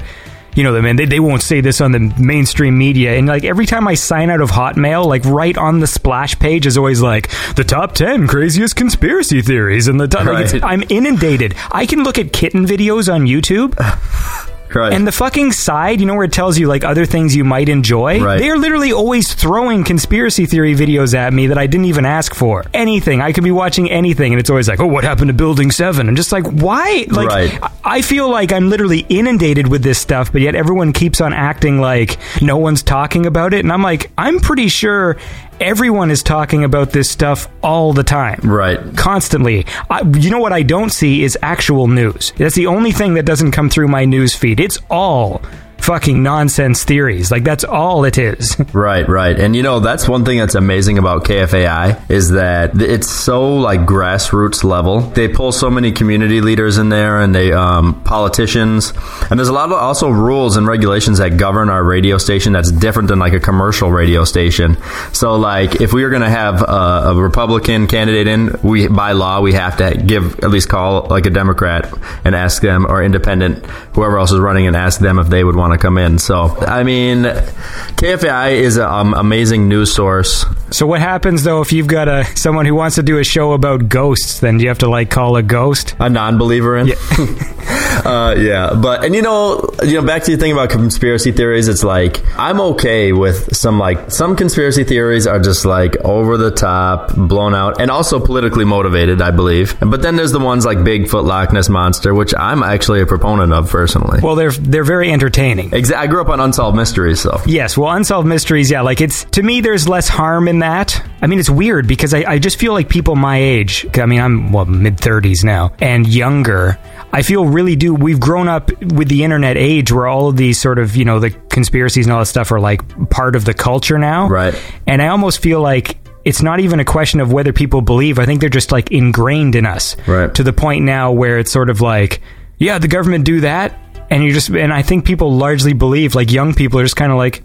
you 0.55 0.63
know, 0.63 0.79
man, 0.81 0.95
they, 0.95 1.05
they 1.05 1.19
won't 1.19 1.41
say 1.41 1.61
this 1.61 1.81
on 1.81 1.91
the 1.91 1.99
mainstream 2.19 2.77
media. 2.77 3.17
And 3.17 3.27
like 3.27 3.43
every 3.43 3.65
time 3.65 3.87
I 3.87 3.93
sign 3.93 4.29
out 4.29 4.41
of 4.41 4.51
Hotmail, 4.51 5.05
like 5.05 5.23
right 5.25 5.57
on 5.57 5.79
the 5.79 5.87
splash 5.87 6.37
page 6.39 6.65
is 6.65 6.77
always 6.77 7.01
like 7.01 7.29
the 7.55 7.63
top 7.63 7.93
10 7.93 8.27
craziest 8.27 8.75
conspiracy 8.75 9.41
theories. 9.41 9.87
And 9.87 9.99
the 9.99 10.07
top, 10.07 10.25
like. 10.25 10.63
I'm 10.63 10.83
inundated. 10.89 11.55
I 11.71 11.85
can 11.85 12.03
look 12.03 12.17
at 12.17 12.33
kitten 12.33 12.65
videos 12.65 13.11
on 13.11 13.25
YouTube. 13.25 13.77
Right. 14.73 14.93
And 14.93 15.05
the 15.07 15.11
fucking 15.11 15.51
side, 15.51 15.99
you 15.99 16.05
know, 16.05 16.15
where 16.15 16.25
it 16.25 16.31
tells 16.31 16.57
you 16.57 16.67
like 16.67 16.83
other 16.83 17.05
things 17.05 17.35
you 17.35 17.43
might 17.43 17.69
enjoy, 17.69 18.19
Right. 18.21 18.39
they 18.39 18.49
are 18.49 18.57
literally 18.57 18.91
always 18.93 19.33
throwing 19.33 19.83
conspiracy 19.83 20.45
theory 20.45 20.75
videos 20.75 21.13
at 21.13 21.33
me 21.33 21.47
that 21.47 21.57
I 21.57 21.67
didn't 21.67 21.85
even 21.85 22.05
ask 22.05 22.33
for. 22.33 22.65
Anything. 22.73 23.21
I 23.21 23.31
could 23.31 23.43
be 23.43 23.51
watching 23.51 23.89
anything, 23.91 24.33
and 24.33 24.39
it's 24.39 24.49
always 24.49 24.67
like, 24.67 24.79
oh, 24.79 24.87
what 24.87 25.03
happened 25.03 25.27
to 25.29 25.33
Building 25.33 25.71
7? 25.71 26.07
I'm 26.07 26.15
just 26.15 26.31
like, 26.31 26.45
why? 26.45 27.05
Like, 27.09 27.27
Right. 27.27 27.59
I 27.83 28.01
feel 28.01 28.29
like 28.29 28.51
I'm 28.53 28.69
literally 28.69 29.05
inundated 29.09 29.67
with 29.67 29.83
this 29.83 29.99
stuff, 29.99 30.31
but 30.31 30.41
yet 30.41 30.55
everyone 30.55 30.93
keeps 30.93 31.21
on 31.21 31.33
acting 31.33 31.79
like 31.79 32.17
no 32.41 32.57
one's 32.57 32.83
talking 32.83 33.25
about 33.25 33.53
it. 33.53 33.59
And 33.65 33.71
I'm 33.71 33.81
like, 33.81 34.11
I'm 34.17 34.39
pretty 34.39 34.67
sure 34.67 35.17
everyone 35.61 36.09
is 36.09 36.23
talking 36.23 36.63
about 36.63 36.91
this 36.91 37.09
stuff 37.09 37.47
all 37.61 37.93
the 37.93 38.03
time 38.03 38.39
right. 38.43 38.79
constantly. 38.97 39.65
I, 39.89 40.01
you 40.01 40.31
know 40.31 40.39
what 40.39 40.51
I 40.51 40.63
don't 40.63 40.89
see 40.89 41.23
is 41.23 41.37
actual 41.41 41.87
news. 41.87 42.33
That's 42.37 42.55
the 42.55 42.67
only 42.67 42.91
thing 42.91 43.13
that 43.13 43.25
doesn't 43.25 43.51
come 43.51 43.69
through 43.69 43.87
my 43.87 44.05
news 44.05 44.35
feed. 44.35 44.59
It's 44.59 44.79
all 44.89 45.41
fucking 45.81 46.21
nonsense 46.23 46.83
theories. 46.83 47.31
Like 47.31 47.43
that's 47.43 47.63
all 47.63 48.05
it 48.05 48.17
is. 48.17 48.55
Right, 48.73 49.07
right. 49.07 49.37
And 49.37 49.55
you 49.55 49.63
know, 49.63 49.79
that's 49.79 50.07
one 50.07 50.23
thing 50.23 50.37
that's 50.37 50.55
amazing 50.55 50.97
about 50.97 51.25
KFAI 51.25 52.09
is 52.09 52.31
that 52.31 52.81
it's 52.81 53.09
so 53.09 53.55
like 53.55 53.81
grassroots 53.81 54.63
level. 54.63 55.01
They 55.01 55.27
pull 55.27 55.51
so 55.51 55.69
many 55.69 55.91
community 55.91 56.39
leaders 56.39 56.77
in 56.77 56.89
there 56.89 57.19
and 57.19 57.35
they 57.35 57.51
um, 57.51 58.01
politicians. 58.03 58.93
And 59.29 59.37
there's 59.37 59.49
a 59.49 59.53
lot 59.53 59.65
of 59.65 59.73
also 59.73 60.09
rules 60.09 60.55
and 60.55 60.65
regulations 60.65 61.17
that 61.17 61.37
govern 61.37 61.69
our 61.69 61.83
radio 61.83 62.17
station 62.17 62.53
that's 62.53 62.71
different 62.71 63.09
than 63.09 63.19
like 63.19 63.33
a 63.33 63.39
commercial 63.39 63.91
radio 63.91 64.23
station. 64.23 64.77
So 65.11 65.35
like 65.35 65.81
if 65.81 65.91
we 65.91 66.03
are 66.03 66.09
going 66.09 66.21
to 66.21 66.29
have 66.29 66.61
a, 66.61 67.09
a 67.09 67.15
Republican 67.15 67.87
candidate 67.87 68.27
in, 68.27 68.57
we 68.63 68.87
by 68.87 69.11
law 69.11 69.41
we 69.41 69.53
have 69.53 69.77
to 69.77 69.95
give 69.95 70.39
at 70.39 70.49
least 70.49 70.69
call 70.69 71.07
like 71.09 71.25
a 71.25 71.29
Democrat 71.29 71.93
and 72.23 72.35
ask 72.35 72.61
them 72.61 72.85
or 72.85 73.03
independent 73.03 73.65
whoever 73.93 74.17
else 74.17 74.31
is 74.31 74.39
running 74.39 74.67
and 74.67 74.75
ask 74.75 74.99
them 74.99 75.19
if 75.19 75.27
they 75.27 75.43
would 75.43 75.55
want 75.55 75.70
to 75.73 75.77
come 75.77 75.97
in. 75.97 76.19
So 76.19 76.55
I 76.59 76.83
mean, 76.83 77.23
KFAI 77.23 78.53
is 78.53 78.77
an 78.77 78.83
um, 78.83 79.13
amazing 79.13 79.67
news 79.67 79.93
source. 79.93 80.45
so 80.71 80.85
what 80.87 80.99
happens 80.99 81.43
though 81.43 81.61
if 81.61 81.71
you've 81.71 81.87
got 81.87 82.07
a 82.07 82.25
someone 82.35 82.65
who 82.65 82.75
wants 82.75 82.95
to 82.95 83.03
do 83.03 83.17
a 83.19 83.23
show 83.23 83.53
about 83.53 83.89
ghosts? 83.89 84.39
Then 84.39 84.57
do 84.57 84.63
you 84.63 84.69
have 84.69 84.79
to 84.79 84.89
like 84.89 85.09
call 85.09 85.35
a 85.35 85.43
ghost? 85.43 85.95
A 85.99 86.09
non-believer 86.09 86.77
in, 86.77 86.91
uh, 88.05 88.35
yeah. 88.37 88.73
But 88.81 89.05
and 89.05 89.13
you 89.13 89.21
know, 89.21 89.69
you 89.83 89.95
know, 89.95 90.05
back 90.05 90.23
to 90.23 90.31
the 90.31 90.37
thing 90.37 90.51
about 90.51 90.69
conspiracy 90.69 91.31
theories. 91.31 91.67
It's 91.67 91.83
like 91.83 92.21
I'm 92.37 92.59
okay 92.61 93.13
with 93.13 93.55
some 93.55 93.77
like 93.79 94.11
some 94.11 94.35
conspiracy 94.35 94.83
theories 94.83 95.27
are 95.27 95.39
just 95.39 95.65
like 95.65 95.97
over 95.97 96.37
the 96.37 96.51
top, 96.51 97.15
blown 97.15 97.53
out, 97.53 97.79
and 97.81 97.91
also 97.91 98.19
politically 98.19 98.65
motivated. 98.65 99.21
I 99.21 99.31
believe. 99.31 99.79
But 99.79 100.01
then 100.01 100.15
there's 100.15 100.31
the 100.31 100.39
ones 100.39 100.65
like 100.65 100.79
Bigfoot, 100.79 101.23
Loch 101.23 101.53
Ness 101.53 101.69
monster, 101.69 102.13
which 102.13 102.33
I'm 102.37 102.63
actually 102.63 103.01
a 103.01 103.05
proponent 103.05 103.53
of 103.53 103.69
personally. 103.69 104.19
Well, 104.21 104.35
they're 104.35 104.51
they're 104.51 104.83
very 104.83 105.11
entertaining. 105.11 105.60
Exa- 105.69 105.95
I 105.95 106.07
grew 106.07 106.21
up 106.21 106.29
on 106.29 106.39
unsolved 106.39 106.75
mysteries, 106.75 107.19
so 107.21 107.39
Yes, 107.45 107.77
well, 107.77 107.91
unsolved 107.91 108.27
mysteries, 108.27 108.71
yeah, 108.71 108.81
like 108.81 109.01
it's 109.01 109.23
to 109.25 109.43
me, 109.43 109.61
there's 109.61 109.87
less 109.87 110.07
harm 110.07 110.47
in 110.47 110.59
that. 110.59 111.01
I 111.21 111.27
mean, 111.27 111.39
it's 111.39 111.49
weird 111.49 111.87
because 111.87 112.13
I, 112.13 112.23
I 112.27 112.39
just 112.39 112.59
feel 112.59 112.73
like 112.73 112.89
people 112.89 113.15
my 113.15 113.37
age, 113.37 113.85
I 113.97 114.05
mean, 114.05 114.19
I'm 114.19 114.51
well 114.51 114.65
mid 114.65 114.97
30s 114.97 115.43
now 115.43 115.73
and 115.79 116.07
younger. 116.07 116.77
I 117.13 117.21
feel 117.23 117.45
really 117.45 117.75
do. 117.75 117.93
We've 117.93 118.19
grown 118.19 118.47
up 118.47 118.69
with 118.81 119.09
the 119.09 119.23
internet 119.23 119.57
age 119.57 119.91
where 119.91 120.07
all 120.07 120.27
of 120.29 120.37
these 120.37 120.59
sort 120.59 120.79
of 120.79 120.95
you 120.95 121.05
know 121.05 121.19
the 121.19 121.31
conspiracies 121.49 122.05
and 122.05 122.13
all 122.13 122.19
that 122.19 122.25
stuff 122.27 122.51
are 122.51 122.59
like 122.59 123.09
part 123.09 123.35
of 123.35 123.45
the 123.45 123.53
culture 123.53 123.97
now, 123.97 124.27
Right. 124.27 124.53
And 124.87 125.01
I 125.01 125.07
almost 125.07 125.39
feel 125.41 125.61
like. 125.61 125.97
It's 126.23 126.43
not 126.43 126.59
even 126.59 126.79
a 126.79 126.85
question 126.85 127.19
of 127.19 127.33
whether 127.33 127.51
people 127.51 127.81
believe. 127.81 128.19
I 128.19 128.27
think 128.27 128.41
they're 128.41 128.49
just 128.51 128.71
like 128.71 128.91
ingrained 128.91 129.55
in 129.55 129.65
us 129.65 129.97
Right. 130.05 130.31
to 130.35 130.43
the 130.43 130.53
point 130.53 130.85
now 130.85 131.11
where 131.11 131.39
it's 131.39 131.51
sort 131.51 131.71
of 131.71 131.81
like, 131.81 132.21
yeah, 132.59 132.77
the 132.77 132.87
government 132.87 133.25
do 133.25 133.39
that, 133.39 133.75
and 134.11 134.23
you 134.23 134.31
just 134.33 134.49
and 134.49 134.71
I 134.71 134.83
think 134.83 135.05
people 135.05 135.31
largely 135.31 135.73
believe, 135.73 136.13
like 136.13 136.31
young 136.31 136.53
people 136.53 136.79
are 136.79 136.83
just 136.83 136.95
kind 136.95 137.11
of 137.11 137.17
like, 137.17 137.43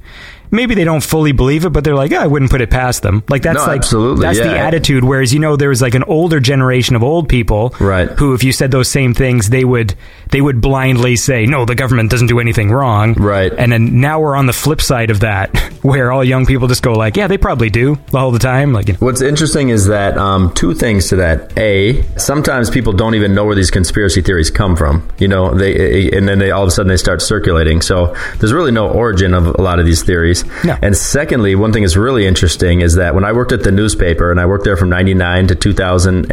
maybe 0.50 0.74
they 0.74 0.84
don't 0.84 1.02
fully 1.02 1.32
believe 1.32 1.64
it, 1.64 1.70
but 1.70 1.84
they're 1.84 1.94
like, 1.94 2.10
"Yeah, 2.10 2.22
I 2.22 2.26
wouldn't 2.26 2.50
put 2.50 2.60
it 2.60 2.70
past 2.70 3.02
them. 3.02 3.22
Like 3.28 3.42
that's 3.42 3.60
No, 3.60 3.66
like 3.66 3.78
absolutely, 3.78 4.22
that's 4.22 4.38
the 4.38 4.58
attitude. 4.58 5.04
Whereas 5.04 5.32
you 5.32 5.38
know 5.38 5.56
there 5.56 5.68
was 5.70 5.80
like 5.80 5.94
an 5.94 6.04
older 6.04 6.40
generation 6.40 6.96
of 6.96 7.02
old 7.02 7.28
people, 7.28 7.74
Right. 7.80 8.10
Who, 8.10 8.34
if 8.34 8.44
you 8.44 8.52
said 8.52 8.70
those 8.70 8.90
same 8.90 9.14
things, 9.14 9.48
they 9.48 9.64
would 9.64 9.94
they 10.30 10.40
would 10.40 10.60
blindly 10.60 11.16
say, 11.16 11.46
"No, 11.46 11.64
the 11.64 11.74
government 11.74 12.10
doesn't 12.10 12.26
do 12.26 12.40
anything 12.40 12.70
wrong." 12.70 13.14
Right. 13.14 13.52
And 13.56 13.72
then 13.72 14.00
now 14.00 14.20
we're 14.20 14.36
on 14.36 14.46
the 14.46 14.52
flip 14.52 14.80
side 14.80 15.10
of 15.10 15.20
that, 15.20 15.56
where 15.82 16.12
all 16.12 16.24
young 16.24 16.46
people 16.46 16.68
just 16.68 16.82
go 16.82 16.92
like, 16.92 17.16
"Yeah, 17.16 17.26
they 17.26 17.38
probably 17.38 17.70
do 17.70 17.98
all 18.12 18.30
the 18.30 18.38
time." 18.38 18.72
Like, 18.72 18.88
you 18.88 18.94
know, 18.94 18.98
What's 19.00 19.22
interesting 19.22 19.68
is 19.68 19.86
that 19.86 20.16
um, 20.18 20.52
two 20.54 20.74
things 20.74 21.08
to 21.08 21.16
that. 21.16 21.56
A, 21.58 22.02
sometimes 22.18 22.70
people 22.70 22.92
don't 22.92 23.14
even 23.14 23.34
know 23.34 23.44
where 23.44 23.54
these 23.54 23.70
conspiracy 23.70 24.20
theories 24.22 24.50
come 24.50 24.76
from. 24.76 25.08
You 25.18 25.28
know, 25.28 25.54
they 25.54 26.10
and 26.10 26.28
then 26.28 26.38
they 26.38 26.50
all 26.50 26.62
of 26.62 26.68
a 26.68 26.70
sudden 26.70 26.88
they 26.88 26.96
start 26.96 27.22
circulating. 27.22 27.80
So 27.82 28.14
there's 28.38 28.52
really 28.52 28.72
no 28.72 28.88
origin 28.90 29.34
of 29.34 29.46
a 29.46 29.62
lot 29.62 29.78
of 29.78 29.86
these 29.86 30.02
theories. 30.02 30.44
No. 30.64 30.76
And 30.82 30.96
secondly, 30.96 31.54
one 31.54 31.72
thing 31.72 31.82
that's 31.82 31.96
really 31.96 32.26
interesting 32.26 32.80
is 32.80 32.96
that 32.96 33.14
when 33.14 33.24
I 33.24 33.32
worked 33.32 33.52
at 33.52 33.62
the 33.62 33.72
newspaper, 33.72 34.30
and 34.30 34.40
I 34.40 34.46
worked 34.46 34.64
there 34.64 34.76
from 34.76 34.88
'99 34.88 35.48
to 35.48 35.54
2008, 35.54 36.28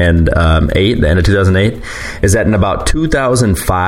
the 1.02 1.10
end 1.10 1.20
of 1.20 1.26
2008, 1.26 1.82
is 2.24 2.34
that 2.34 2.48
in 2.48 2.54
about 2.54 2.88
2005, 2.88 3.83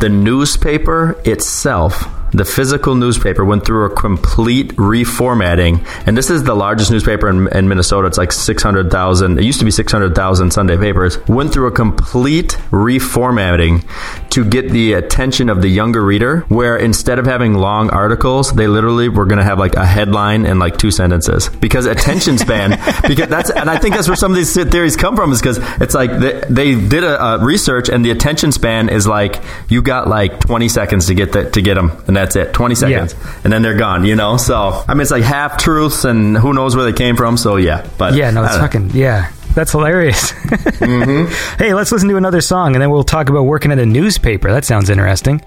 the 0.00 0.08
newspaper 0.08 1.20
itself 1.24 2.04
the 2.34 2.44
physical 2.44 2.96
newspaper 2.96 3.44
went 3.44 3.64
through 3.64 3.84
a 3.84 3.94
complete 3.94 4.70
reformatting, 4.76 5.86
and 6.06 6.18
this 6.18 6.30
is 6.30 6.42
the 6.42 6.54
largest 6.54 6.90
newspaper 6.90 7.28
in, 7.28 7.46
in 7.56 7.68
Minnesota. 7.68 8.08
It's 8.08 8.18
like 8.18 8.32
six 8.32 8.62
hundred 8.62 8.90
thousand. 8.90 9.38
It 9.38 9.44
used 9.44 9.60
to 9.60 9.64
be 9.64 9.70
six 9.70 9.92
hundred 9.92 10.16
thousand 10.16 10.50
Sunday 10.50 10.76
papers. 10.76 11.16
Went 11.28 11.52
through 11.52 11.68
a 11.68 11.72
complete 11.72 12.58
reformatting 12.70 13.88
to 14.30 14.44
get 14.44 14.70
the 14.70 14.94
attention 14.94 15.48
of 15.48 15.62
the 15.62 15.68
younger 15.68 16.04
reader. 16.04 16.40
Where 16.48 16.76
instead 16.76 17.20
of 17.20 17.26
having 17.26 17.54
long 17.54 17.90
articles, 17.90 18.52
they 18.52 18.66
literally 18.66 19.08
were 19.08 19.26
going 19.26 19.38
to 19.38 19.44
have 19.44 19.60
like 19.60 19.76
a 19.76 19.86
headline 19.86 20.44
and 20.44 20.58
like 20.58 20.76
two 20.76 20.90
sentences 20.90 21.48
because 21.48 21.86
attention 21.86 22.38
span. 22.38 22.70
because 23.06 23.28
that's 23.28 23.50
and 23.50 23.70
I 23.70 23.78
think 23.78 23.94
that's 23.94 24.08
where 24.08 24.16
some 24.16 24.32
of 24.32 24.36
these 24.36 24.52
theories 24.54 24.96
come 24.96 25.14
from 25.14 25.30
is 25.30 25.40
because 25.40 25.58
it's 25.80 25.94
like 25.94 26.10
they, 26.18 26.42
they 26.50 26.74
did 26.74 27.04
a, 27.04 27.22
a 27.22 27.44
research 27.44 27.88
and 27.88 28.04
the 28.04 28.10
attention 28.10 28.50
span 28.50 28.88
is 28.88 29.06
like 29.06 29.40
you 29.68 29.82
got 29.82 30.08
like 30.08 30.40
twenty 30.40 30.68
seconds 30.68 31.06
to 31.06 31.14
get 31.14 31.32
that 31.34 31.52
to 31.52 31.62
get 31.62 31.74
them 31.74 31.92
and 32.08 32.16
that's 32.24 32.36
it 32.36 32.52
20 32.54 32.74
seconds 32.74 33.14
and 33.44 33.52
then 33.52 33.62
they're 33.62 33.76
gone 33.76 34.04
you 34.04 34.16
know 34.16 34.36
so 34.36 34.84
i 34.88 34.94
mean 34.94 35.02
it's 35.02 35.10
like 35.10 35.22
half 35.22 35.58
truths 35.58 36.04
and 36.04 36.36
who 36.36 36.52
knows 36.52 36.74
where 36.74 36.84
they 36.84 36.96
came 36.96 37.16
from 37.16 37.36
so 37.36 37.56
yeah 37.56 37.86
but 37.98 38.14
yeah, 38.14 38.30
no, 38.30 38.44
it's 38.44 38.56
fucking 38.56 38.90
yeah. 38.90 39.30
That's 39.54 39.72
hilarious. 39.72 40.32
Mm-hmm. 40.84 41.62
Hey, 41.62 41.72
let's 41.72 41.90
listen 41.92 42.08
to 42.10 42.16
another 42.16 42.40
song, 42.40 42.74
and 42.74 42.82
then 42.82 42.90
we'll 42.90 43.04
talk 43.04 43.30
about 43.30 43.44
working 43.44 43.72
at 43.72 43.78
a 43.78 43.86
newspaper. 43.86 44.52
That 44.52 44.64
sounds 44.64 44.90
interesting. 44.90 45.40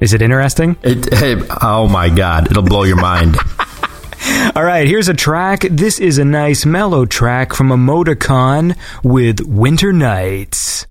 Is 0.00 0.12
it 0.12 0.20
interesting? 0.20 0.76
it, 0.82 1.14
hey, 1.14 1.36
oh 1.62 1.88
my 1.88 2.08
god 2.08 2.50
it'll 2.50 2.62
blow 2.62 2.82
your 2.82 3.00
mind 3.00 3.36
All 4.56 4.64
right, 4.64 4.86
here's 4.86 5.08
a 5.08 5.14
track. 5.14 5.60
This 5.70 5.98
is 5.98 6.18
a 6.18 6.24
nice 6.24 6.66
mellow 6.66 7.06
track 7.06 7.54
from 7.54 7.68
Emoticon 7.68 8.76
with 9.02 9.40
Winter 9.46 9.92
Nights. 9.92 10.86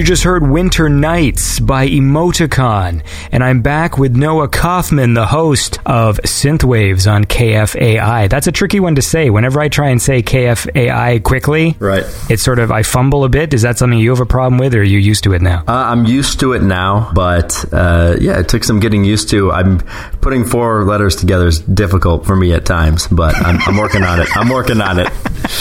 You 0.00 0.06
just 0.06 0.22
heard 0.22 0.48
Winter 0.48 0.88
Nights 0.88 1.60
by 1.60 1.86
Emoticon. 1.86 3.02
And 3.30 3.44
I'm 3.44 3.60
back 3.60 3.98
with 3.98 4.16
Noah 4.16 4.48
Kaufman, 4.48 5.12
the 5.12 5.26
host 5.26 5.78
of 5.84 6.16
Synthwaves 6.20 7.06
on 7.10 7.26
KFAI. 7.26 8.30
That's 8.30 8.46
a 8.46 8.52
tricky 8.52 8.80
one 8.80 8.94
to 8.94 9.02
say. 9.02 9.28
Whenever 9.28 9.60
I 9.60 9.68
try 9.68 9.90
and 9.90 10.00
say 10.00 10.22
KFAI 10.22 11.22
quickly, 11.22 11.76
Right. 11.78 12.04
it's 12.30 12.42
sort 12.42 12.60
of, 12.60 12.70
I 12.72 12.82
fumble 12.82 13.24
a 13.24 13.28
bit. 13.28 13.52
Is 13.52 13.60
that 13.60 13.76
something 13.76 13.98
you 13.98 14.08
have 14.08 14.20
a 14.20 14.26
problem 14.26 14.56
with, 14.58 14.74
or 14.74 14.80
are 14.80 14.82
you 14.82 14.98
used 14.98 15.22
to 15.24 15.34
it 15.34 15.42
now? 15.42 15.64
Uh, 15.68 15.72
I'm 15.72 16.06
used 16.06 16.40
to 16.40 16.54
it 16.54 16.62
now, 16.62 17.10
but 17.14 17.62
uh, 17.70 18.16
yeah, 18.18 18.38
it 18.40 18.48
took 18.48 18.64
some 18.64 18.80
getting 18.80 19.04
used 19.04 19.28
to. 19.30 19.52
I'm 19.52 19.80
putting 20.22 20.46
four 20.46 20.82
letters 20.86 21.14
together 21.14 21.46
is 21.46 21.58
difficult 21.58 22.24
for 22.24 22.36
me 22.36 22.54
at 22.54 22.64
times, 22.64 23.06
but 23.06 23.34
I'm, 23.36 23.58
I'm 23.66 23.76
working 23.76 24.02
on 24.04 24.18
it. 24.20 24.34
I'm 24.34 24.48
working 24.48 24.80
on 24.80 24.98
it. 24.98 25.08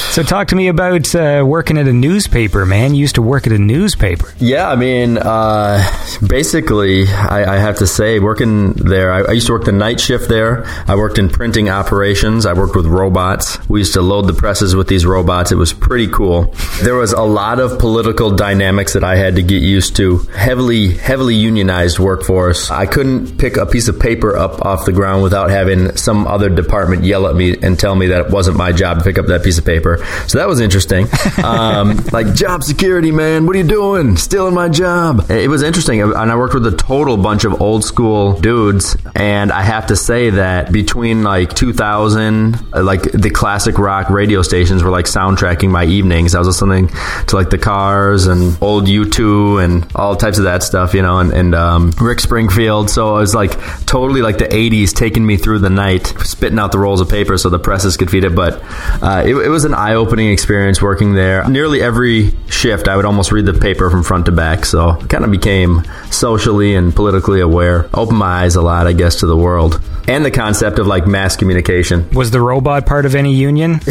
So, 0.10 0.24
talk 0.24 0.47
to 0.47 0.55
me 0.55 0.70
about 0.70 1.14
uh, 1.14 1.43
working 1.45 1.78
at 1.78 1.88
a 1.88 1.93
newspaper, 1.93 2.66
man. 2.66 2.95
You 2.95 3.01
used 3.01 3.16
to 3.16 3.22
work 3.22 3.45
at 3.45 3.53
a 3.53 3.60
newspaper. 3.60 4.34
Yeah, 4.39 4.68
I 4.68 4.76
mean, 4.76 5.20
uh, 5.20 5.88
basically, 6.26 7.07
I, 7.07 7.55
I 7.55 7.57
have 7.57 7.78
to 7.78 7.88
say, 7.88 8.20
working 8.20 8.74
there, 8.74 9.14
I, 9.14 9.22
I 9.22 9.32
used 9.34 9.45
to 9.47 9.53
work 9.53 9.66
the 9.66 9.72
night 9.72 9.99
shift 9.99 10.28
there. 10.28 10.66
I 10.88 10.95
worked 10.95 11.20
in 11.20 11.30
printing 11.30 11.70
operations. 11.70 12.47
I 12.47 12.53
worked 12.53 12.76
with 12.76 12.88
robots. 12.88 13.60
We 13.70 13.82
used 13.82 13.93
to 13.93 14.01
load 14.01 14.24
the 14.24 14.34
presses 14.34 14.76
with 14.76 14.88
these 14.88 15.05
robots. 15.05 15.51
It 15.51 15.55
was 15.57 15.74
pretty 15.74 16.07
cool. 16.07 16.55
There 16.82 16.95
was 16.95 17.14
a 17.14 17.22
lot 17.22 17.60
of 17.60 17.78
political 17.78 18.32
dynamics 18.32 18.93
that 18.93 19.03
I 19.03 19.16
had 19.16 19.36
to 19.36 19.43
get 19.43 19.62
used 19.62 19.95
to. 19.97 20.18
Heavily, 20.36 20.95
heavily 20.95 21.36
unionized 21.36 21.99
workforce. 21.99 22.72
I 22.72 22.88
couldn't 22.88 23.38
pick 23.38 23.57
a 23.57 23.68
piece 23.68 23.88
of 23.88 23.99
paper 23.99 24.36
up 24.36 24.66
off 24.66 24.86
the 24.86 24.91
ground 24.91 25.22
without 25.22 25.51
having 25.51 25.95
some 25.97 26.26
other 26.26 26.49
department 26.49 27.03
yell 27.03 27.28
at 27.28 27.36
me 27.36 27.55
and 27.62 27.80
tell 27.80 27.95
me 27.95 28.07
that 28.07 28.26
it 28.26 28.32
wasn't 28.32 28.57
my 28.57 28.72
job 28.72 28.97
to 28.97 29.03
pick 29.03 29.20
up 29.20 29.28
that 29.28 29.43
piece 29.43 29.60
of 29.60 29.66
paper. 29.66 29.99
So 30.28 30.38
that 30.38 30.47
was 30.47 30.60
interesting. 30.60 31.08
Um, 31.43 31.97
like 32.12 32.34
job 32.34 32.64
security, 32.64 33.12
man. 33.12 33.45
What 33.45 33.56
are 33.56 33.60
you 33.60 33.68
doing? 33.68 34.18
Stealing 34.18 34.54
my 34.54 34.70
job. 34.70 35.30
It 35.30 35.50
was 35.50 35.64
interesting, 35.64 36.02
and 36.02 36.14
I 36.16 36.36
worked 36.36 36.54
with 36.54 36.66
a 36.68 36.76
total 36.76 37.18
bunch 37.18 37.45
of 37.45 37.62
old 37.62 37.84
school 37.84 38.39
dudes. 38.39 38.97
And 39.16 39.52
I 39.52 39.62
have 39.62 39.88
to 39.88 39.95
say 39.95 40.30
that 40.32 40.72
between 40.72 41.24
like 41.24 41.54
2000, 41.54 42.56
uh, 42.56 42.84
like 42.84 43.04
the 43.04 43.30
classic 43.30 43.78
rock 43.78 44.10
radio 44.10 44.41
stations 44.41 44.84
were 44.84 44.91
like 44.91 45.06
soundtracking 45.06 45.70
my 45.70 45.86
evenings. 45.86 46.36
I 46.36 46.39
was 46.39 46.47
listening 46.47 46.89
to 47.28 47.36
like 47.36 47.50
the 47.50 47.58
Cars 47.58 48.28
and 48.28 48.58
old 48.62 48.86
U2 48.86 49.64
and 49.64 49.91
all 49.95 50.16
types 50.16 50.38
of 50.38 50.45
that 50.45 50.64
stuff, 50.64 50.93
you 50.93 51.02
know, 51.02 51.20
and, 51.20 51.32
and 51.32 51.56
um, 51.56 51.91
Rick 52.00 52.20
Springfield. 52.20 52.89
So 52.89 53.18
it 53.18 53.22
was 53.22 53.36
like 53.36 53.52
totally 53.86 54.22
like 54.22 54.38
the 54.38 54.45
80s 54.45 54.93
taking 54.93 55.26
me 55.26 55.38
through 55.38 55.60
the 55.60 55.70
night, 55.70 56.08
spitting 56.20 56.60
out 56.60 56.72
the 56.72 56.80
rolls 56.80 57.02
of 57.02 57.10
paper 57.10 57.38
so 57.38 57.50
the 57.50 57.60
presses 57.60 57.97
could 57.97 58.10
feed 58.10 58.24
it. 58.24 58.36
But 58.36 58.62
uh, 59.02 59.24
it, 59.26 59.36
it 59.36 59.50
was 59.50 59.66
an 59.66 59.74
eye 59.74 59.89
opening 59.96 60.32
experience 60.32 60.82
working 60.82 61.14
there. 61.14 61.48
Nearly 61.48 61.82
every 61.82 62.34
shift, 62.50 62.88
I 62.88 62.96
would 62.96 63.06
almost 63.06 63.32
read 63.32 63.46
the 63.46 63.54
paper 63.54 63.90
from 63.90 64.04
front 64.04 64.26
to 64.26 64.32
back. 64.32 64.66
So 64.66 64.96
kind 65.08 65.24
of 65.24 65.32
became 65.32 65.84
socially 66.12 66.76
and 66.76 66.96
politically 66.96 67.42
aware. 67.42 67.90
Opened 67.94 68.20
my 68.20 68.44
eyes 68.44 68.56
a 68.56 68.62
lot, 68.62 68.88
I 68.88 68.94
guess, 68.94 69.20
to 69.22 69.28
the 69.28 69.38
world. 69.38 69.82
And 70.08 70.26
the 70.26 70.32
concept 70.32 70.80
of 70.80 70.88
like 70.88 71.06
mass 71.08 71.36
communication. 71.36 72.10
Was 72.12 72.32
the 72.32 72.41
robot 72.41 72.86
part 72.86 73.06
of 73.06 73.16
any 73.16 73.36
union? 73.36 73.80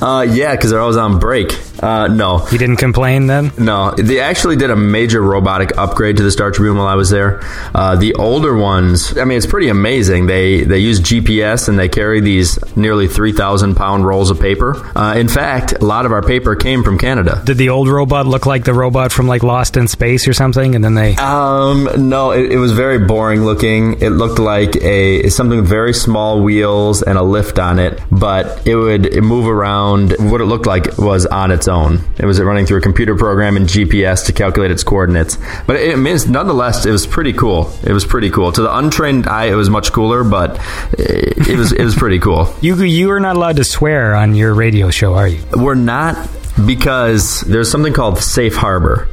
Uh, 0.00 0.26
yeah, 0.28 0.54
because 0.54 0.70
they're 0.70 0.80
always 0.80 0.96
on 0.96 1.18
break. 1.18 1.58
Uh, 1.82 2.06
no, 2.08 2.46
You 2.50 2.58
didn't 2.58 2.76
complain 2.76 3.26
then? 3.26 3.50
No, 3.58 3.92
they 3.92 4.20
actually 4.20 4.56
did 4.56 4.70
a 4.70 4.76
major 4.76 5.22
robotic 5.22 5.76
upgrade 5.78 6.18
to 6.18 6.22
the 6.22 6.30
Star 6.30 6.50
Tribune 6.50 6.76
while 6.76 6.86
I 6.86 6.94
was 6.94 7.08
there. 7.08 7.40
Uh, 7.74 7.96
the 7.96 8.14
older 8.14 8.54
ones, 8.54 9.16
I 9.16 9.24
mean, 9.24 9.38
it's 9.38 9.46
pretty 9.46 9.68
amazing. 9.68 10.26
They 10.26 10.64
they 10.64 10.78
use 10.78 11.00
GPS 11.00 11.68
and 11.68 11.78
they 11.78 11.88
carry 11.88 12.20
these 12.20 12.58
nearly 12.76 13.08
three 13.08 13.32
thousand 13.32 13.76
pound 13.76 14.06
rolls 14.06 14.30
of 14.30 14.38
paper. 14.38 14.76
Uh, 14.96 15.14
in 15.16 15.28
fact, 15.28 15.72
a 15.72 15.84
lot 15.84 16.04
of 16.04 16.12
our 16.12 16.22
paper 16.22 16.54
came 16.54 16.84
from 16.84 16.98
Canada. 16.98 17.42
Did 17.44 17.56
the 17.56 17.70
old 17.70 17.88
robot 17.88 18.26
look 18.26 18.44
like 18.46 18.64
the 18.64 18.74
robot 18.74 19.12
from 19.12 19.26
like 19.26 19.42
Lost 19.42 19.76
in 19.76 19.88
Space 19.88 20.28
or 20.28 20.34
something? 20.34 20.74
And 20.74 20.84
then 20.84 20.94
they. 20.94 21.16
Um, 21.16 21.88
no, 22.08 22.32
it, 22.32 22.52
it 22.52 22.58
was 22.58 22.72
very 22.72 22.98
boring 22.98 23.44
looking. 23.44 24.00
It 24.02 24.10
looked 24.10 24.38
like 24.38 24.76
a 24.76 25.19
something 25.28 25.60
with 25.60 25.68
very 25.68 25.92
small 25.92 26.42
wheels 26.42 27.02
and 27.02 27.18
a 27.18 27.22
lift 27.22 27.58
on 27.58 27.78
it, 27.78 28.00
but 28.10 28.66
it 28.66 28.74
would 28.76 29.22
move 29.22 29.46
around. 29.46 30.14
What 30.18 30.40
it 30.40 30.46
looked 30.46 30.66
like 30.66 30.96
was 30.98 31.26
on 31.26 31.50
its 31.50 31.68
own. 31.68 32.00
It 32.18 32.26
was 32.26 32.40
running 32.40 32.66
through 32.66 32.78
a 32.78 32.82
computer 32.82 33.14
program 33.16 33.56
and 33.56 33.66
GPS 33.66 34.26
to 34.26 34.32
calculate 34.32 34.70
its 34.70 34.82
coordinates. 34.84 35.36
But 35.66 35.76
it, 35.76 35.92
I 35.92 35.96
mean, 35.96 36.14
it's- 36.14 36.26
nonetheless, 36.26 36.86
it 36.86 36.90
was 36.90 37.06
pretty 37.06 37.32
cool. 37.32 37.72
It 37.84 37.92
was 37.92 38.04
pretty 38.04 38.30
cool. 38.30 38.52
To 38.52 38.62
the 38.62 38.76
untrained 38.76 39.26
eye, 39.26 39.46
it 39.46 39.54
was 39.54 39.68
much 39.70 39.92
cooler, 39.92 40.24
but 40.24 40.58
it, 40.92 41.48
it 41.48 41.56
was 41.56 41.72
it 41.72 41.84
was 41.84 41.94
pretty 41.94 42.18
cool. 42.18 42.54
You 42.60 42.76
you 42.82 43.10
are 43.10 43.20
not 43.20 43.36
allowed 43.36 43.56
to 43.56 43.64
swear 43.64 44.14
on 44.14 44.34
your 44.34 44.54
radio 44.54 44.90
show, 44.90 45.14
are 45.14 45.26
you? 45.28 45.42
We're 45.52 45.74
not 45.74 46.16
because 46.66 47.40
there's 47.42 47.70
something 47.70 47.92
called 47.92 48.18
safe 48.18 48.54
harbor. 48.54 49.08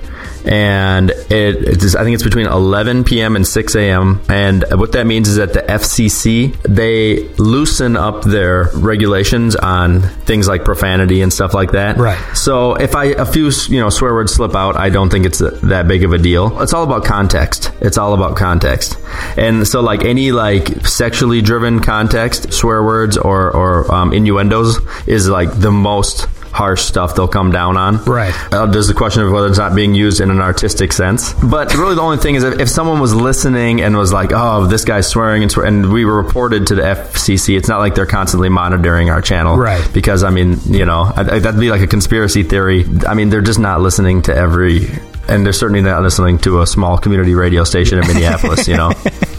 And 0.48 1.10
it, 1.10 1.84
is, 1.84 1.96
I 1.96 2.04
think 2.04 2.16
it's 2.16 2.24
between 2.24 2.48
11 2.48 3.04
p.m. 3.04 3.36
and 3.36 3.46
6 3.46 3.76
a.m. 3.76 4.22
And 4.30 4.64
what 4.72 4.94
that 4.94 5.06
means 5.06 5.28
is 5.28 5.36
that 5.36 5.54
the 5.54 5.60
FCC 5.60 6.56
they 6.64 7.28
loosen 7.36 7.98
up 7.98 8.24
their 8.24 8.70
regulations 8.74 9.56
on 9.56 10.02
things 10.02 10.48
like 10.48 10.64
profanity 10.64 11.22
and 11.22 11.34
stuff 11.34 11.54
like 11.54 11.72
that. 11.72 11.98
Right. 11.98 12.18
So 12.36 12.76
if 12.76 12.96
I 12.96 13.06
a 13.06 13.26
few 13.26 13.52
you 13.68 13.80
know 13.80 13.90
swear 13.90 14.14
words 14.14 14.34
slip 14.34 14.56
out, 14.56 14.78
I 14.78 14.90
don't 14.90 15.10
think 15.10 15.26
it's 15.26 15.40
that 15.40 15.88
big 15.88 16.04
of 16.04 16.14
a 16.14 16.18
deal. 16.18 16.62
It's 16.62 16.74
all 16.74 16.84
about 16.84 17.04
context. 17.04 17.72
It's 17.82 17.98
all 17.98 18.14
about 18.14 18.38
context. 18.38 18.98
And 19.38 19.68
so 19.68 19.82
like 19.82 20.04
any 20.06 20.32
like 20.32 20.86
sexually 20.88 21.42
driven 21.42 21.82
context, 21.82 22.54
swear 22.54 22.84
words 22.84 23.18
or 23.18 23.52
or 23.52 23.94
um, 23.94 24.14
innuendos 24.14 24.80
is 25.08 25.28
like 25.28 25.60
the 25.60 25.72
most 25.72 26.28
harsh 26.58 26.82
stuff 26.82 27.14
they'll 27.16 27.28
come 27.28 27.52
down 27.52 27.78
on. 27.78 28.04
Right. 28.06 28.34
Uh, 28.52 28.66
there's 28.66 28.88
the 28.88 28.96
question 28.96 29.22
of 29.22 29.32
whether 29.32 29.48
it's 29.48 29.60
not 29.60 29.76
being 29.76 29.94
used 29.94 30.20
in 30.22 30.32
an 30.32 30.42
artistic 30.42 30.92
sense. 30.92 31.34
But 31.34 31.74
really, 31.76 31.94
the 31.94 32.02
only 32.02 32.18
thing 32.18 32.34
is 32.36 32.44
if, 32.44 32.60
if 32.60 32.70
someone 32.70 33.00
was 33.00 33.14
listening 33.14 33.82
and 33.82 33.96
was 33.96 34.12
like, 34.12 34.32
"Oh, 34.34 34.66
this 34.66 34.84
guy's 34.84 35.08
swearing," 35.08 35.44
and, 35.44 35.52
swear, 35.52 35.68
and 35.68 35.94
we 35.94 36.04
were 36.04 36.18
reported 36.22 36.68
to 36.68 36.76
the 36.76 36.82
FCC, 36.82 37.56
it's 37.56 37.70
not 37.70 37.78
like 37.80 37.94
they're 37.94 38.06
constantly 38.08 38.50
monitoring 38.50 39.10
our 39.10 39.22
channel, 39.22 39.56
Right. 39.58 39.88
Because 39.94 40.24
I 40.24 40.32
mean, 40.32 40.60
you 40.66 40.86
know, 40.86 41.12
I, 41.16 41.22
I, 41.22 41.40
that'd 41.40 41.60
be 41.60 41.70
like 41.70 41.82
a 41.82 41.88
conspiracy 41.88 42.44
theory. 42.44 42.86
I 43.08 43.14
mean, 43.14 43.30
they're 43.30 43.42
just 43.42 43.60
not 43.60 43.82
listening 43.82 44.24
to 44.24 44.36
every. 44.36 44.90
And 45.30 45.46
they're 45.46 45.54
certainly 45.54 45.82
not 45.82 46.02
listening 46.04 46.38
to 46.40 46.62
a 46.62 46.68
small 46.68 46.98
community 46.98 47.36
radio 47.36 47.64
station 47.64 48.00
in 48.00 48.08
Minneapolis, 48.08 48.68
you 48.68 48.78
know. 48.78 48.92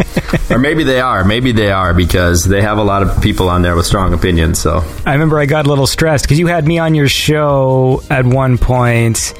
or 0.50 0.58
maybe 0.58 0.84
they 0.84 1.00
are. 1.00 1.24
Maybe 1.24 1.52
they 1.52 1.70
are 1.70 1.94
because 1.94 2.44
they 2.44 2.60
have 2.62 2.78
a 2.78 2.82
lot 2.84 3.02
of 3.02 3.22
people 3.22 3.48
on 3.48 3.62
there 3.62 3.74
with 3.74 3.86
strong 3.86 4.12
opinions. 4.12 4.58
So 4.60 4.84
I 5.06 5.12
remember 5.14 5.38
I 5.38 5.46
got 5.46 5.66
a 5.66 5.68
little 5.68 5.86
stressed 5.86 6.24
because 6.24 6.38
you 6.38 6.46
had 6.46 6.66
me 6.66 6.78
on 6.78 6.94
your 6.94 7.08
show 7.08 8.02
at 8.10 8.26
one 8.26 8.58
point, 8.58 9.32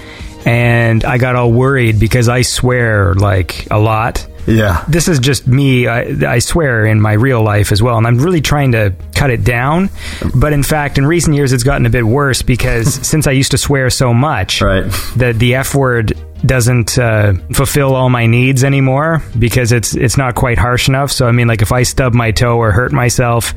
and 0.47 1.05
I 1.05 1.19
got 1.19 1.37
all 1.37 1.53
worried 1.53 2.01
because 2.01 2.29
I 2.29 2.43
swear 2.43 3.15
like 3.15 3.67
a 3.71 3.79
lot. 3.79 4.27
yeah, 4.47 4.83
This 4.89 5.09
is 5.09 5.19
just 5.19 5.47
me. 5.47 5.87
I, 5.87 6.35
I 6.35 6.39
swear 6.39 6.87
in 6.87 7.01
my 7.03 7.13
real 7.13 7.43
life 7.43 7.71
as 7.73 7.83
well, 7.83 7.99
and 7.99 8.07
I'm 8.07 8.19
really 8.19 8.41
trying 8.41 8.73
to 8.73 8.95
cut 9.15 9.29
it 9.31 9.45
down. 9.45 9.91
But 10.35 10.55
in 10.55 10.63
fact, 10.63 10.97
in 10.97 11.05
recent 11.05 11.37
years, 11.37 11.53
it's 11.53 11.65
gotten 11.65 11.85
a 11.85 11.91
bit 11.91 12.05
worse 12.07 12.41
because 12.41 12.95
since 13.07 13.27
I 13.27 13.33
used 13.33 13.51
to 13.51 13.59
swear 13.59 13.91
so 13.91 14.15
much, 14.15 14.63
Right. 14.63 14.85
the 15.17 15.35
the 15.37 15.57
F 15.57 15.75
word 15.75 16.17
doesn't 16.45 16.99
uh, 16.99 17.35
fulfill 17.53 17.95
all 17.95 18.09
my 18.11 18.27
needs 18.27 18.65
anymore 18.65 19.23
because 19.39 19.73
it's 19.73 19.95
it's 19.95 20.17
not 20.17 20.35
quite 20.35 20.59
harsh 20.59 20.89
enough. 20.89 21.11
So 21.13 21.27
I 21.27 21.33
mean, 21.33 21.49
like 21.49 21.63
if 21.63 21.73
I 21.73 21.83
stub 21.83 22.15
my 22.15 22.31
toe 22.31 22.59
or 22.59 22.71
hurt 22.73 22.93
myself, 22.93 23.55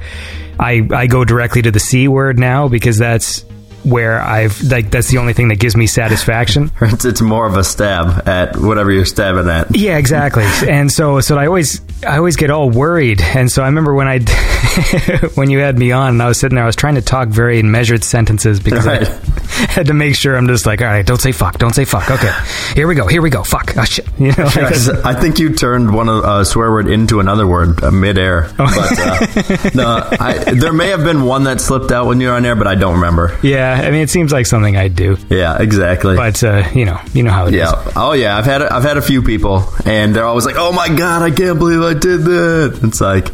I 0.60 0.88
I 0.92 1.08
go 1.08 1.24
directly 1.26 1.62
to 1.64 1.72
the 1.72 1.80
C 1.80 2.08
word 2.08 2.40
now 2.40 2.68
because 2.68 2.98
that's 2.98 3.46
where 3.84 4.20
I've 4.22 4.62
like 4.64 4.92
that's 4.92 5.10
the 5.10 5.18
only 5.18 5.34
thing 5.34 5.48
that 5.48 5.60
gives 5.60 5.76
me 5.76 5.88
satisfaction. 5.88 6.72
it's, 6.82 7.04
it's 7.06 7.22
more 7.22 7.48
of 7.48 7.58
a 7.58 7.64
stab 7.64 8.28
at 8.28 8.56
whatever 8.58 8.92
you're 8.92 9.06
stabbing 9.06 9.50
at. 9.50 9.76
Yeah, 9.76 9.98
exactly. 9.98 10.44
and 10.70 10.92
so, 10.92 11.20
so 11.20 11.36
I 11.38 11.48
always, 11.48 11.82
I 12.06 12.18
always 12.18 12.36
get 12.36 12.52
all 12.52 12.70
worried. 12.70 13.22
And 13.22 13.52
so 13.52 13.64
I 13.64 13.66
remember 13.66 13.96
when 13.96 14.08
I, 14.08 14.20
when 15.36 15.50
you 15.50 15.58
had 15.60 15.80
me 15.80 15.92
on, 15.92 16.10
and 16.10 16.22
I 16.22 16.28
was 16.28 16.40
sitting 16.40 16.56
there, 16.56 16.64
I 16.64 16.68
was 16.68 16.76
trying 16.76 16.94
to 16.96 17.02
talk 17.02 17.30
very 17.30 17.64
measured 17.64 18.04
sentences 18.04 18.60
because 18.60 18.86
Right. 18.86 19.02
I 19.02 19.20
had 19.70 19.88
to 19.88 19.94
make 19.94 20.16
sure 20.16 20.36
I'm 20.36 20.48
just 20.48 20.66
like, 20.66 20.82
all 20.82 20.88
right, 20.88 21.06
don't 21.06 21.22
say 21.22 21.32
fuck, 21.32 21.58
don't 21.58 21.74
say 21.74 21.86
fuck. 21.86 22.10
Okay, 22.10 22.32
here 22.76 22.88
we 22.88 22.96
go, 22.96 23.08
here 23.08 23.22
we 23.22 23.30
go, 23.30 23.44
fuck. 23.44 23.74
Oh, 23.78 23.84
shit. 23.84 24.08
You 24.22 24.28
know, 24.38 24.46
I 25.04 25.14
think 25.20 25.40
you 25.40 25.54
turned 25.56 25.94
one 25.94 26.08
of 26.08 26.24
a 26.24 26.46
swear 26.46 26.70
word 26.72 26.88
into 26.88 27.20
another 27.20 27.48
word 27.48 27.84
uh, 27.84 27.90
midair. 27.92 28.50
But 28.58 29.00
uh, 29.00 29.70
no, 29.74 30.08
I, 30.20 30.54
there 30.56 30.74
may 30.74 30.90
have 30.90 31.04
been 31.04 31.24
one 31.24 31.44
that 31.46 31.60
slipped 31.60 31.92
out 31.92 32.06
when 32.06 32.22
you 32.22 32.28
were 32.28 32.34
on 32.34 32.46
air, 32.46 32.56
but 32.56 32.68
I 32.68 32.76
don't 32.76 32.96
remember. 32.96 33.38
yeah. 33.42 33.74
I 33.84 33.90
mean, 33.92 34.02
it 34.02 34.10
seems 34.10 34.32
like 34.32 34.46
something 34.46 34.78
I'd 34.78 34.96
do, 34.96 35.18
Yeah, 35.30 35.62
exactly. 35.62 36.16
but 36.16 36.44
uh, 36.44 36.70
you 36.76 36.86
know, 36.86 37.00
you 37.14 37.24
know 37.24 37.32
how 37.32 37.48
it 37.48 37.54
is. 37.56 37.60
yeah. 37.62 37.92
Oh 37.96 38.14
yeah. 38.14 38.38
I've 38.38 38.46
had 38.46 38.62
I've 38.62 38.84
had 38.84 38.98
a 38.98 39.02
few 39.02 39.22
people, 39.24 39.64
and 39.86 40.16
they're 40.16 40.26
always 40.26 40.46
like, 40.46 40.56
"Oh 40.58 40.72
my 40.72 40.88
god, 40.90 41.22
I 41.24 41.32
can't 41.32 41.58
believe 41.60 41.82
I 41.82 41.94
did 41.94 42.22
that." 42.22 42.80
It's 42.84 43.02
like, 43.02 43.28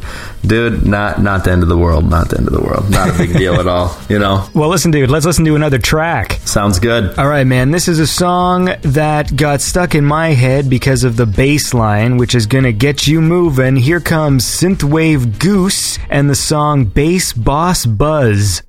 dude, 0.46 0.86
not 0.86 1.22
not 1.22 1.44
the 1.44 1.52
end 1.52 1.64
of 1.64 1.70
the 1.70 1.78
world. 1.78 2.10
Not 2.10 2.30
the 2.30 2.38
end 2.38 2.48
of 2.48 2.54
the 2.54 2.62
world. 2.62 2.90
Not 2.90 3.10
a 3.10 3.18
big 3.18 3.34
deal 3.34 3.56
at 3.56 3.68
all. 3.68 3.98
You 4.10 4.20
know. 4.20 4.48
Well, 4.58 4.70
listen, 4.70 4.90
dude, 4.92 5.12
let's 5.12 5.26
listen 5.26 5.46
to 5.46 5.56
another 5.56 5.78
track. 5.78 6.40
Sounds 6.46 6.80
good. 6.80 7.18
All 7.20 7.28
right, 7.28 7.46
man. 7.46 7.70
This 7.70 7.88
is 7.88 8.00
a 8.00 8.08
song 8.08 8.70
that 8.82 9.36
got 9.36 9.62
stuck 9.62 9.94
in 9.94 10.04
my 10.04 10.30
head 10.30 10.68
because 10.68 11.04
of 11.04 11.16
the 11.16 11.28
bass 11.28 11.74
line, 11.76 12.18
which 12.18 12.34
is 12.34 12.48
going 12.48 12.64
to 12.64 12.74
get 12.74 13.06
you 13.06 13.22
moving. 13.22 13.76
Here 13.76 14.00
comes 14.00 14.46
Synthwave 14.46 15.38
Goose 15.38 16.00
and 16.10 16.28
the 16.30 16.36
song 16.36 16.86
Bass 16.86 17.34
Boss 17.34 17.86
Buzz. 17.86 18.64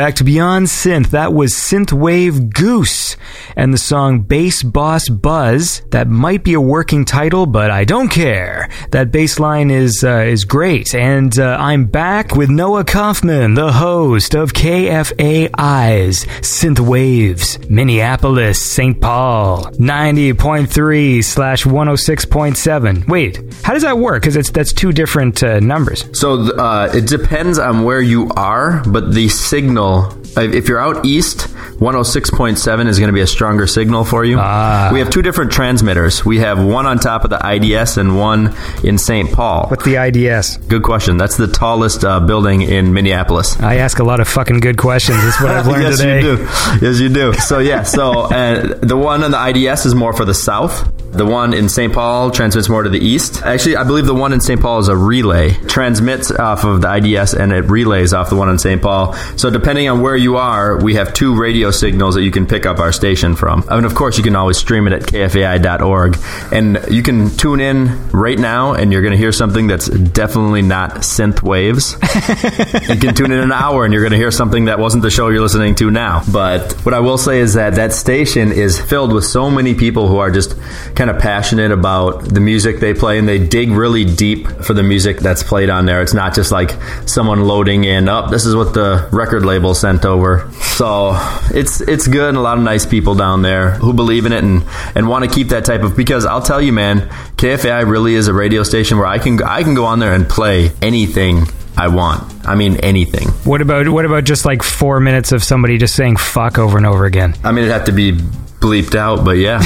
Back 0.00 0.14
to 0.14 0.24
Beyond 0.24 0.68
Synth. 0.68 1.10
That 1.10 1.34
was 1.34 1.52
Synthwave 1.52 2.54
Goose 2.54 3.18
and 3.54 3.74
the 3.74 3.76
song 3.76 4.20
Bass 4.20 4.62
Boss 4.62 5.10
Buzz. 5.10 5.82
That 5.90 6.08
might 6.08 6.42
be 6.42 6.54
a 6.54 6.60
working 6.60 7.04
title, 7.04 7.44
but 7.44 7.70
I 7.70 7.84
don't 7.84 8.08
care. 8.08 8.70
That 8.92 9.12
bass 9.12 9.38
line 9.38 9.70
is 9.70 10.02
uh, 10.02 10.20
is 10.20 10.46
great, 10.46 10.94
and 10.94 11.38
uh, 11.38 11.58
I'm 11.60 11.84
back 11.84 12.34
with 12.34 12.48
Noah 12.48 12.84
Kaufman, 12.84 13.52
the 13.52 13.72
host 13.72 14.34
of 14.34 14.54
KFAI's 14.54 16.24
Synthwaves, 16.24 17.68
Minneapolis, 17.68 18.64
St. 18.64 18.98
Paul, 18.98 19.70
ninety 19.78 20.32
point 20.32 20.70
three 20.70 21.20
slash 21.20 21.66
one 21.66 21.88
hundred 21.88 21.98
six 21.98 22.24
point 22.24 22.56
seven. 22.56 23.04
Wait, 23.06 23.49
how 23.70 23.74
does 23.74 23.84
that 23.84 23.98
work? 23.98 24.20
Because 24.20 24.34
it's 24.34 24.50
that's 24.50 24.72
two 24.72 24.90
different 24.90 25.44
uh, 25.44 25.60
numbers. 25.60 26.04
So 26.12 26.56
uh, 26.58 26.90
it 26.92 27.06
depends 27.06 27.56
on 27.56 27.84
where 27.84 28.00
you 28.00 28.28
are, 28.30 28.82
but 28.84 29.14
the 29.14 29.28
signal, 29.28 30.12
if 30.36 30.66
you're 30.66 30.80
out 30.80 31.06
east, 31.06 31.46
106.7 31.78 32.88
is 32.88 32.98
going 32.98 33.06
to 33.06 33.12
be 33.12 33.20
a 33.20 33.28
stronger 33.28 33.68
signal 33.68 34.04
for 34.04 34.24
you. 34.24 34.38
Ah. 34.40 34.90
We 34.92 34.98
have 34.98 35.08
two 35.08 35.22
different 35.22 35.52
transmitters. 35.52 36.24
We 36.24 36.40
have 36.40 36.60
one 36.60 36.84
on 36.84 36.98
top 36.98 37.22
of 37.22 37.30
the 37.30 37.38
IDS 37.48 37.96
and 37.96 38.18
one 38.18 38.56
in 38.82 38.98
St. 38.98 39.30
Paul. 39.30 39.68
What's 39.68 39.84
the 39.84 40.04
IDS? 40.04 40.56
Good 40.66 40.82
question. 40.82 41.16
That's 41.16 41.36
the 41.36 41.46
tallest 41.46 42.04
uh, 42.04 42.18
building 42.18 42.62
in 42.62 42.92
Minneapolis. 42.92 43.56
I 43.60 43.76
ask 43.76 44.00
a 44.00 44.04
lot 44.04 44.18
of 44.18 44.26
fucking 44.26 44.58
good 44.58 44.78
questions. 44.78 45.22
That's 45.22 45.40
what 45.40 45.52
I've 45.52 45.68
learned 45.68 45.82
yes, 45.90 45.98
today. 45.98 46.16
you 46.16 46.36
do. 46.36 46.42
Yes, 46.82 46.98
you 46.98 47.08
do. 47.08 47.34
So 47.34 47.60
yeah, 47.60 47.84
so 47.84 48.22
uh, 48.22 48.80
the 48.80 48.96
one 48.96 49.22
on 49.22 49.30
the 49.30 49.38
IDS 49.40 49.86
is 49.86 49.94
more 49.94 50.12
for 50.12 50.24
the 50.24 50.34
south. 50.34 50.92
The 51.12 51.26
one 51.26 51.54
in 51.54 51.68
St. 51.68 51.92
Paul 51.92 52.30
transmits 52.30 52.68
more 52.68 52.84
to 52.84 52.88
the 52.88 52.98
east. 52.98 53.42
Actually, 53.42 53.76
I 53.76 53.82
believe 53.82 54.06
the 54.06 54.14
one 54.14 54.32
in 54.32 54.40
St. 54.40 54.60
Paul 54.60 54.78
is 54.78 54.86
a 54.86 54.96
relay. 54.96 55.50
Transmits 55.66 56.30
off 56.30 56.62
of 56.62 56.82
the 56.82 56.94
IDS 56.94 57.34
and 57.34 57.52
it 57.52 57.62
relays 57.62 58.14
off 58.14 58.30
the 58.30 58.36
one 58.36 58.48
in 58.48 58.58
St. 58.58 58.80
Paul. 58.80 59.14
So 59.36 59.50
depending 59.50 59.88
on 59.88 60.02
where 60.02 60.16
you 60.16 60.36
are, 60.36 60.80
we 60.80 60.94
have 60.94 61.12
two 61.12 61.36
radio 61.36 61.72
signals 61.72 62.14
that 62.14 62.22
you 62.22 62.30
can 62.30 62.46
pick 62.46 62.64
up 62.64 62.78
our 62.78 62.92
station 62.92 63.34
from. 63.34 63.64
I 63.68 63.76
And 63.76 63.86
of 63.86 63.96
course, 63.96 64.18
you 64.18 64.22
can 64.22 64.36
always 64.36 64.56
stream 64.56 64.86
it 64.86 64.92
at 64.92 65.02
kfai.org. 65.02 66.16
And 66.52 66.78
you 66.88 67.02
can 67.02 67.36
tune 67.36 67.58
in 67.58 68.10
right 68.10 68.38
now 68.38 68.74
and 68.74 68.92
you're 68.92 69.02
going 69.02 69.12
to 69.12 69.18
hear 69.18 69.32
something 69.32 69.66
that's 69.66 69.88
definitely 69.88 70.62
not 70.62 70.96
synth 70.96 71.42
waves. 71.42 71.94
you 72.88 73.00
can 73.00 73.16
tune 73.16 73.32
in 73.32 73.40
an 73.40 73.52
hour 73.52 73.84
and 73.84 73.92
you're 73.92 74.02
going 74.02 74.12
to 74.12 74.18
hear 74.18 74.30
something 74.30 74.66
that 74.66 74.78
wasn't 74.78 75.02
the 75.02 75.10
show 75.10 75.28
you're 75.28 75.42
listening 75.42 75.74
to 75.76 75.90
now. 75.90 76.22
But 76.32 76.72
what 76.84 76.94
I 76.94 77.00
will 77.00 77.18
say 77.18 77.40
is 77.40 77.54
that 77.54 77.74
that 77.74 77.92
station 77.92 78.52
is 78.52 78.80
filled 78.80 79.12
with 79.12 79.24
so 79.24 79.50
many 79.50 79.74
people 79.74 80.06
who 80.06 80.18
are 80.18 80.30
just 80.30 80.54
kind 81.00 81.08
of 81.08 81.18
passionate 81.18 81.72
about 81.72 82.22
the 82.24 82.40
music 82.40 82.78
they 82.78 82.92
play 82.92 83.18
and 83.18 83.26
they 83.26 83.38
dig 83.38 83.70
really 83.70 84.04
deep 84.04 84.46
for 84.46 84.74
the 84.74 84.82
music 84.82 85.16
that's 85.16 85.42
played 85.42 85.70
on 85.70 85.86
there. 85.86 86.02
It's 86.02 86.12
not 86.12 86.34
just 86.34 86.52
like 86.52 86.72
someone 87.08 87.44
loading 87.44 87.84
in, 87.84 88.06
up. 88.06 88.26
oh, 88.26 88.30
this 88.30 88.44
is 88.44 88.54
what 88.54 88.74
the 88.74 89.08
record 89.10 89.46
label 89.46 89.74
sent 89.74 90.04
over. 90.04 90.52
So 90.60 91.12
it's 91.54 91.80
it's 91.80 92.06
good 92.06 92.28
and 92.28 92.36
a 92.36 92.42
lot 92.42 92.58
of 92.58 92.64
nice 92.64 92.84
people 92.84 93.14
down 93.14 93.40
there 93.40 93.70
who 93.70 93.94
believe 93.94 94.26
in 94.26 94.32
it 94.32 94.44
and, 94.44 94.62
and 94.94 95.08
want 95.08 95.24
to 95.24 95.34
keep 95.34 95.48
that 95.48 95.64
type 95.64 95.80
of 95.80 95.96
because 95.96 96.26
I'll 96.26 96.42
tell 96.42 96.60
you 96.60 96.74
man, 96.74 97.08
KFAI 97.38 97.90
really 97.90 98.14
is 98.14 98.28
a 98.28 98.34
radio 98.34 98.62
station 98.62 98.98
where 98.98 99.06
I 99.06 99.18
can 99.18 99.42
I 99.42 99.62
can 99.62 99.72
go 99.72 99.86
on 99.86 100.00
there 100.00 100.12
and 100.12 100.28
play 100.28 100.70
anything 100.82 101.44
I 101.78 101.88
want. 101.88 102.46
I 102.46 102.56
mean 102.56 102.76
anything. 102.80 103.28
What 103.44 103.62
about 103.62 103.88
what 103.88 104.04
about 104.04 104.24
just 104.24 104.44
like 104.44 104.62
four 104.62 105.00
minutes 105.00 105.32
of 105.32 105.42
somebody 105.42 105.78
just 105.78 105.96
saying 105.96 106.18
fuck 106.18 106.58
over 106.58 106.76
and 106.76 106.84
over 106.84 107.06
again? 107.06 107.34
I 107.42 107.52
mean 107.52 107.64
it'd 107.64 107.72
have 107.72 107.86
to 107.86 107.92
be 107.92 108.20
bleeped 108.60 108.94
out, 108.94 109.24
but 109.24 109.32
yeah. 109.38 109.60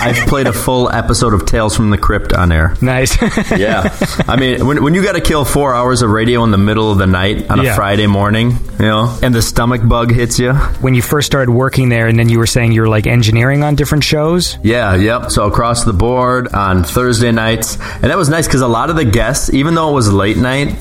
I've 0.00 0.26
played 0.28 0.46
a 0.46 0.52
full 0.52 0.90
episode 0.90 1.34
of 1.34 1.46
Tales 1.46 1.76
from 1.76 1.90
the 1.90 1.98
Crypt 1.98 2.32
on 2.32 2.52
air. 2.52 2.76
Nice. 2.80 3.16
Yeah. 3.60 3.94
I 4.28 4.36
mean, 4.38 4.66
when, 4.66 4.82
when 4.82 4.94
you 4.94 5.02
got 5.02 5.12
to 5.12 5.20
kill 5.20 5.44
four 5.44 5.74
hours 5.74 6.02
of 6.02 6.10
radio 6.10 6.44
in 6.44 6.50
the 6.50 6.58
middle 6.58 6.90
of 6.90 6.98
the 6.98 7.06
night 7.06 7.50
on 7.50 7.60
a 7.60 7.64
Yeah. 7.64 7.74
Friday 7.76 8.06
morning, 8.06 8.52
you 8.78 8.86
know, 8.86 9.18
and 9.22 9.34
the 9.34 9.42
stomach 9.42 9.86
bug 9.86 10.10
hits 10.12 10.38
you. 10.38 10.52
when 10.80 10.94
you 10.94 11.02
first 11.02 11.26
started 11.26 11.50
working 11.52 11.88
there, 11.90 12.06
and 12.06 12.18
then 12.18 12.28
you 12.28 12.38
were 12.38 12.46
saying 12.46 12.72
you 12.72 12.80
were 12.80 12.88
like 12.88 13.06
engineering 13.06 13.62
on 13.64 13.74
different 13.74 14.04
shows. 14.04 14.56
Yeah, 14.62 14.94
yep. 14.96 15.30
So 15.30 15.46
across 15.46 15.84
the 15.84 15.92
board 15.92 16.48
on 16.54 16.84
Thursday 16.84 17.32
nights. 17.32 17.76
And 17.76 18.04
that 18.04 18.16
was 18.16 18.28
nice 18.28 18.46
because 18.46 18.62
a 18.62 18.68
lot 18.68 18.88
of 18.90 18.96
the 18.96 19.04
guests, 19.04 19.52
even 19.52 19.74
though 19.74 19.90
it 19.90 19.94
was 19.94 20.10
late 20.12 20.36
night, 20.36 20.76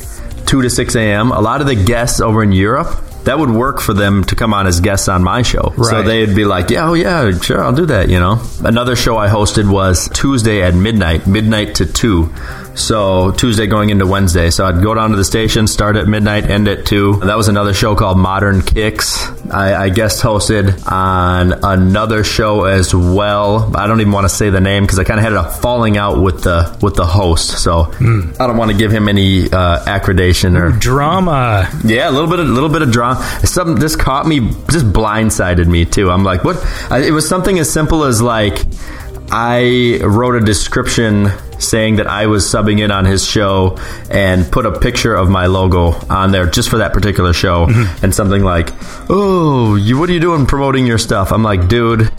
2 0.45 0.61
to 0.61 0.69
6 0.69 0.95
a.m., 0.95 1.31
a 1.31 1.41
lot 1.41 1.59
of 1.61 1.67
the 1.67 1.75
guests 1.75 2.21
over 2.21 2.41
in 2.43 2.51
Europe, 2.51 2.87
that 3.29 3.37
would 3.37 3.51
work 3.51 3.79
for 3.79 3.93
them 3.93 4.23
to 4.23 4.35
come 4.35 4.55
on 4.55 4.65
as 4.65 4.79
guests 4.79 5.07
on 5.07 5.23
my 5.23 5.43
show. 5.43 5.71
So 5.83 6.01
they'd 6.01 6.35
be 6.35 6.45
like, 6.45 6.71
yeah, 6.71 6.89
oh, 6.89 6.95
yeah, 6.95 7.31
sure, 7.39 7.63
I'll 7.63 7.75
do 7.75 7.85
that, 7.85 8.09
you 8.09 8.19
know. 8.19 8.41
Another 8.63 8.95
show 8.95 9.17
I 9.17 9.27
hosted 9.27 9.71
was 9.71 10.09
Tuesday 10.09 10.63
at 10.63 10.73
midnight, 10.73 11.27
midnight 11.27 11.75
to 11.75 11.85
2. 11.85 12.33
So 12.79 13.31
Tuesday 13.31 13.67
going 13.67 13.89
into 13.89 14.07
Wednesday. 14.07 14.49
So 14.49 14.65
I'd 14.65 14.81
go 14.81 14.93
down 14.93 15.11
to 15.11 15.17
the 15.17 15.25
station, 15.25 15.67
start 15.67 15.95
at 15.95 16.07
midnight, 16.07 16.49
end 16.49 16.67
at 16.67 16.85
2. 16.85 17.17
That 17.25 17.37
was 17.37 17.47
another 17.47 17.73
show 17.73 17.95
called 17.95 18.17
Modern 18.17 18.61
Kicks. 18.61 19.27
I, 19.51 19.75
I 19.75 19.89
guest 19.89 20.21
hosted 20.21 20.89
on 20.89 21.53
another 21.63 22.23
show 22.23 22.63
as 22.65 22.95
well. 22.95 23.75
I 23.75 23.87
don't 23.87 23.99
even 24.01 24.13
want 24.13 24.25
to 24.25 24.29
say 24.29 24.49
the 24.49 24.61
name 24.61 24.83
because 24.83 24.97
I 24.99 25.03
kind 25.03 25.19
of 25.19 25.23
had 25.23 25.33
a 25.33 25.51
falling 25.51 25.97
out 25.97 26.21
with 26.21 26.43
the 26.43 26.77
with 26.81 26.95
the 26.95 27.05
host. 27.05 27.61
So 27.61 27.91
I 28.39 28.47
don't 28.47 28.57
want 28.57 28.71
to 28.71 28.77
give 28.77 28.91
him 28.91 29.09
any 29.09 29.45
uh, 29.45 29.83
accreditation 29.85 30.59
or 30.59 30.69
Drama. 30.71 31.69
yeah, 31.83 32.09
a 32.09 32.11
little 32.11 32.29
bit, 32.29 32.39
a 32.39 32.43
little 32.43 32.69
bit 32.69 32.81
of 32.81 32.91
drama. 32.91 33.21
Something 33.45 33.79
just 33.79 33.99
caught 33.99 34.25
me, 34.25 34.39
just 34.71 34.85
blindsided 34.85 35.67
me 35.67 35.85
too. 35.85 36.09
I'm 36.09 36.23
like, 36.23 36.43
what? 36.43 36.57
I, 36.89 36.99
it 36.99 37.11
was 37.11 37.27
something 37.27 37.59
as 37.59 37.71
simple 37.71 38.03
as 38.05 38.21
like, 38.21 38.65
I 39.31 39.99
wrote 40.01 40.35
a 40.41 40.45
description 40.45 41.29
saying 41.59 41.97
that 41.97 42.07
I 42.07 42.27
was 42.27 42.45
subbing 42.45 42.79
in 42.79 42.91
on 42.91 43.05
his 43.05 43.25
show 43.25 43.77
and 44.09 44.49
put 44.51 44.65
a 44.65 44.79
picture 44.79 45.13
of 45.13 45.29
my 45.29 45.45
logo 45.45 45.93
on 46.09 46.31
there 46.31 46.47
just 46.47 46.69
for 46.69 46.77
that 46.79 46.93
particular 46.93 47.33
show, 47.33 47.67
mm-hmm. 47.67 48.03
and 48.03 48.13
something 48.13 48.43
like, 48.43 48.73
"Oh, 49.09 49.75
you, 49.75 49.99
what 49.99 50.09
are 50.09 50.13
you 50.13 50.19
doing 50.19 50.45
promoting 50.45 50.87
your 50.87 50.97
stuff?" 50.97 51.31
I'm 51.31 51.43
like, 51.43 51.67
dude. 51.67 52.11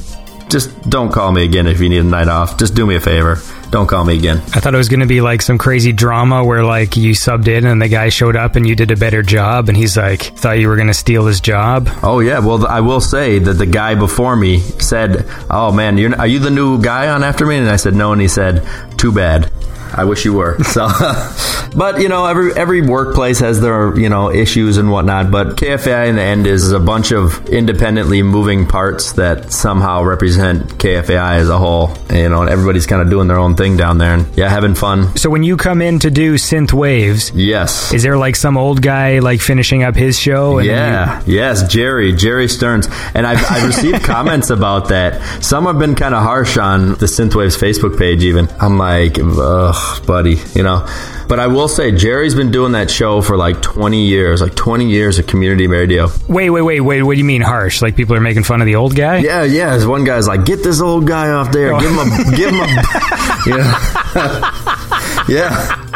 Just 0.51 0.90
don't 0.90 1.12
call 1.12 1.30
me 1.30 1.44
again 1.44 1.68
if 1.68 1.80
you 1.80 1.88
need 1.88 1.98
a 1.98 2.03
night 2.03 2.26
off. 2.26 2.59
Just 2.59 2.74
do 2.74 2.84
me 2.84 2.96
a 2.96 3.01
favor. 3.01 3.38
Don't 3.70 3.86
call 3.86 4.05
me 4.05 4.18
again. 4.18 4.38
I 4.38 4.59
thought 4.59 4.74
it 4.74 4.78
was 4.78 4.88
going 4.88 5.01
to 5.01 5.07
be 5.07 5.20
like 5.20 5.42
some 5.42 5.59
crazy 5.59 5.92
drama 5.92 6.42
where 6.44 6.64
like 6.64 6.96
you 6.96 7.12
subbed 7.12 7.46
in 7.46 7.66
and 7.66 7.80
the 7.80 7.86
guy 7.86 8.09
showed 8.09 8.34
up 8.34 8.57
and 8.57 8.68
you 8.68 8.74
did 8.74 8.90
a 8.90 8.96
better 8.96 9.22
job 9.22 9.68
and 9.68 9.76
he's 9.76 9.96
like 9.96 10.22
thought 10.22 10.59
you 10.59 10.66
were 10.66 10.74
going 10.74 10.88
to 10.88 10.94
steal 10.94 11.24
his 11.26 11.40
job. 11.40 11.88
Oh 12.03 12.18
yeah, 12.18 12.40
well 12.40 12.66
I 12.66 12.80
will 12.80 13.01
say 13.01 13.38
that 13.38 13.55
the 13.55 13.66
guy 13.66 13.94
before 13.94 14.34
me 14.34 14.59
said, 14.59 15.24
"Oh 15.48 15.70
man, 15.70 15.98
you're, 15.98 16.18
are 16.18 16.26
you 16.26 16.40
the 16.40 16.51
new 16.51 16.82
guy 16.82 17.09
on 17.09 17.22
after 17.22 17.46
me?" 17.46 17.57
And 17.57 17.68
I 17.68 17.76
said, 17.76 17.94
"No," 17.94 18.11
and 18.11 18.20
he 18.20 18.26
said, 18.26 18.66
"Too 18.98 19.12
bad." 19.12 19.53
I 19.93 20.05
wish 20.05 20.24
you 20.24 20.34
were. 20.34 20.59
So, 20.64 20.88
but 21.76 22.01
you 22.01 22.09
know, 22.09 22.26
every 22.26 22.55
every 22.55 22.82
workplace 22.82 23.41
has 23.41 23.61
their 23.61 23.97
you 23.99 24.09
know 24.09 24.30
issues 24.30 24.76
and 24.76 24.91
whatnot. 24.91 25.30
But 25.30 25.57
KFI 25.57 26.09
in 26.09 26.16
the 26.16 26.22
end 26.22 26.47
is 26.47 26.72
a 26.72 26.80
bunch 26.80 27.12
of 27.12 27.49
independently 27.49 28.22
moving 28.22 28.66
parts 28.66 29.12
that 29.12 29.53
somehow 29.53 30.03
represent 30.03 30.66
KFAI 30.78 31.36
as 31.38 31.49
a 31.49 31.59
whole. 31.59 31.97
You 32.12 32.28
know, 32.28 32.43
and 32.43 32.51
everybody's 32.51 32.86
kind 32.86 33.03
of 33.03 33.11
doing 33.11 33.28
their 33.28 33.38
own 33.38 33.57
thing 33.57 33.76
down 33.76 33.99
there, 33.99 34.14
and 34.14 34.26
yeah, 34.36 34.49
having 34.49 34.74
fun. 34.74 35.16
So 35.16 35.30
when 35.30 35.43
you 35.43 35.57
come 35.57 35.80
in 35.82 35.99
to 36.01 36.11
do 36.11 36.34
synth 36.34 36.72
waves, 36.72 37.32
Yes. 37.34 37.93
is 37.93 38.03
there 38.03 38.16
like 38.16 38.36
some 38.36 38.57
old 38.57 38.82
guy 38.82 39.18
like 39.20 39.41
finishing 39.41 39.82
up 39.82 39.95
his 39.97 40.18
show? 40.18 40.59
Yeah, 40.61 41.22
yes, 41.26 41.66
Jerry, 41.72 42.12
Jerry 42.12 42.49
Stearns, 42.49 42.88
and 43.14 43.26
I've, 43.26 43.45
I've 43.51 43.66
received 43.66 44.03
comments 44.05 44.51
about 44.51 44.88
that. 44.88 45.43
Some 45.43 45.64
have 45.66 45.78
been 45.78 45.95
kind 45.95 46.14
of 46.14 46.22
harsh 46.22 46.57
on 46.57 46.91
the 46.95 47.07
Synthwaves 47.07 47.59
Facebook 47.59 47.99
page. 47.99 48.22
Even 48.24 48.49
I'm 48.61 48.76
like, 48.78 49.18
ugh, 49.20 49.74
buddy, 50.07 50.39
you 50.55 50.62
know. 50.62 50.87
But 51.28 51.39
I 51.39 51.47
will 51.47 51.68
say, 51.68 51.93
Jerry's 51.93 52.35
been 52.35 52.51
doing 52.51 52.72
that 52.72 52.91
show 52.91 53.22
for 53.22 53.37
like 53.37 53.62
20 53.62 54.05
years, 54.07 54.41
like 54.41 54.55
20 54.57 54.91
years 54.91 55.18
of 55.18 55.26
community 55.26 55.66
radio. 55.68 56.09
wait, 56.28 56.51
wait, 56.51 56.62
wait, 56.62 56.81
wait. 56.81 57.03
What 57.03 57.12
do 57.14 57.18
you 57.18 57.24
mean 57.24 57.43
harsh? 57.43 57.81
Like 57.83 57.95
people 57.95 58.16
are 58.16 58.20
making 58.20 58.43
fun 58.43 58.61
of 58.61 58.66
the 58.66 58.74
old 58.76 58.97
guy? 58.97 59.18
Yeah, 59.18 59.45
yeah. 59.45 59.76
This 59.76 59.87
one 59.87 60.05
guy's 60.05 60.26
like, 60.26 60.45
get 60.45 60.62
this 60.64 60.81
old 60.81 61.07
guy 61.07 61.31
off 61.31 61.53
there, 61.53 61.78
give 61.78 61.91
him 61.93 61.99
a, 61.99 62.37
give 62.37 62.51
him 62.51 62.61
a, 62.61 62.66
yeah, 63.47 65.24
yeah. 65.28 65.89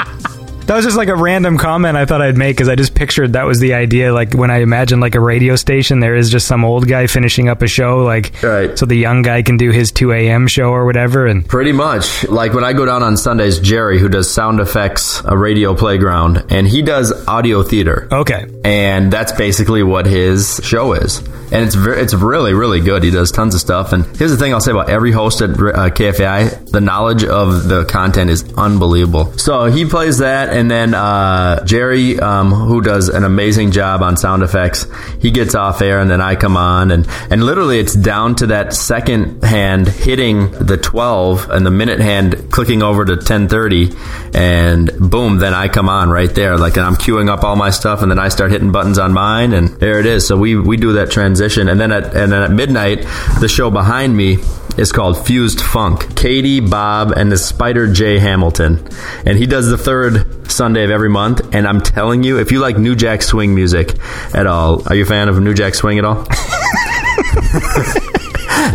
That 0.75 0.79
was 0.79 0.87
just 0.87 0.97
like 0.97 1.07
a 1.07 1.15
random 1.15 1.57
comment 1.57 1.97
I 1.97 2.05
thought 2.05 2.21
I'd 2.21 2.37
make 2.37 2.57
because 2.57 2.69
I 2.69 2.75
just 2.75 2.97
pictured 2.97 3.35
that 3.35 3.45
was 3.47 3.61
the 3.61 3.75
idea. 3.75 4.13
Like 4.13 4.35
when 4.35 4.51
I 4.51 4.57
imagine 4.59 4.99
like 4.99 5.15
a 5.15 5.21
radio 5.21 5.55
station, 5.55 6.01
there 6.01 6.17
is 6.17 6.31
just 6.31 6.49
some 6.49 6.65
old 6.65 6.89
guy 6.89 7.07
finishing 7.07 7.49
up 7.49 7.63
a 7.63 7.69
show, 7.69 7.99
like 8.03 8.35
Right. 8.43 8.77
so 8.77 8.85
the 8.85 8.97
young 8.97 9.23
guy 9.23 9.43
can 9.43 9.57
do 9.57 9.71
his 9.71 9.93
2 9.93 10.11
a.m. 10.11 10.49
show 10.49 10.71
or 10.71 10.85
whatever. 10.85 11.29
And 11.29 11.47
Pretty 11.49 11.71
much. 11.71 12.25
Like 12.29 12.55
when 12.55 12.65
I 12.65 12.73
go 12.73 12.85
down 12.87 13.05
on 13.05 13.17
Sundays, 13.17 13.61
Jerry, 13.61 14.01
who 14.01 14.09
does 14.09 14.29
sound 14.29 14.59
effects, 14.59 15.23
a 15.25 15.37
radio 15.39 15.77
playground, 15.77 16.45
and 16.51 16.67
he 16.67 16.83
does 16.83 17.13
audio 17.29 17.63
theater. 17.63 18.09
okay, 18.11 18.47
and 18.65 19.13
that's 19.13 19.31
basically 19.31 19.85
what 19.85 20.07
his 20.07 20.61
show 20.65 20.93
is. 20.95 21.19
and 21.53 21.63
it's 21.67 21.77
ver- 21.77 21.95
it's 21.95 22.15
really 22.15 22.53
really 22.53 22.81
good. 22.81 23.05
He 23.05 23.13
does 23.13 23.31
tons 23.31 23.55
of 23.55 23.61
stuff. 23.61 23.93
And 23.93 24.05
here's 24.17 24.33
the 24.33 24.37
thing 24.37 24.53
I'll 24.53 24.61
say 24.61 24.73
about 24.73 24.89
every 24.91 25.13
host 25.13 25.41
at 25.41 25.51
uh, 25.51 25.55
KFAI: 25.91 26.69
the 26.73 26.81
knowledge 26.81 27.23
of 27.23 27.69
the 27.69 27.85
content 27.85 28.29
is 28.31 28.43
unbelievable. 28.57 29.39
So 29.39 29.67
he 29.67 29.85
plays 29.85 30.19
that, 30.19 30.49
and 30.65 30.71
then 30.71 30.95
uh, 30.95 31.63
Jerry, 31.67 32.19
um, 32.19 32.51
who 32.51 32.81
does 32.81 33.11
an 33.11 33.23
amazing 33.23 33.71
job 33.71 34.01
on 34.01 34.17
sound 34.17 34.43
effects, 34.43 34.87
he 35.21 35.31
gets 35.31 35.55
off 35.55 35.83
air, 35.83 36.01
and 36.01 36.11
then 36.11 36.23
I 36.23 36.37
come 36.37 36.57
on, 36.57 36.91
and 36.91 37.07
and 37.29 37.45
literally 37.45 37.79
it's 37.79 37.93
down 37.93 38.35
to 38.37 38.47
that 38.47 38.73
second 38.73 39.45
hand 39.45 39.87
hitting 39.87 40.51
the 40.53 40.79
12 40.79 41.51
and 41.51 41.67
the 41.67 41.71
minute 41.71 42.01
hand 42.01 42.51
clicking 42.51 42.83
over 42.83 43.05
to 43.05 43.13
1030, 43.13 43.91
and 44.33 44.91
boom, 44.99 45.37
then 45.37 45.53
I 45.53 45.69
come 45.69 45.91
on 45.91 46.09
right 46.09 46.35
there, 46.35 46.57
like 46.57 46.79
and 46.79 46.87
I'm 46.87 46.97
queuing 46.97 47.29
up 47.29 47.45
all 47.45 47.57
my 47.57 47.69
stuff, 47.69 48.01
and 48.01 48.11
then 48.11 48.19
I 48.19 48.29
start 48.29 48.51
hitting 48.51 48.73
buttons 48.73 48.99
on 48.99 49.13
mine, 49.13 49.53
and 49.53 49.69
there 49.69 50.01
it 50.01 50.07
is. 50.07 50.27
So 50.27 50.39
we 50.39 50.57
we 50.57 50.79
do 50.79 50.95
that 50.95 51.11
transition, 51.11 51.69
and 51.69 51.79
then 51.79 51.93
at 51.93 52.05
and 52.17 52.33
then 52.33 52.43
at 52.43 52.51
midnight, 52.53 53.03
the 53.39 53.49
show 53.49 53.71
behind 53.71 54.17
me 54.17 54.39
is 54.79 54.93
called 54.93 55.27
Fused 55.27 55.61
Funk. 55.61 56.17
Katie, 56.17 56.61
Bob, 56.61 57.13
and 57.13 57.31
the 57.31 57.37
Spider 57.39 57.93
J 57.93 58.19
Hamilton, 58.19 58.87
and 59.27 59.39
he 59.39 59.47
does 59.47 59.69
the 59.69 59.79
third 59.79 60.51
Sunday 60.51 60.85
of 60.85 60.91
every 60.91 61.11
month. 61.11 61.55
And 61.55 61.67
I'm 61.67 61.81
telling 61.81 62.23
you, 62.23 62.39
if 62.39 62.53
you 62.53 62.61
like 62.61 62.79
New 62.79 62.95
Jack 62.97 63.23
Swing 63.23 63.55
music 63.55 63.97
at 64.35 64.47
all, 64.47 64.83
are 64.89 64.95
you 64.95 65.03
a 65.03 65.07
fan 65.07 65.29
of 65.29 65.41
New 65.41 65.55
Jack 65.55 65.75
Swing 65.75 65.99
at 65.99 66.05
all? 66.05 66.27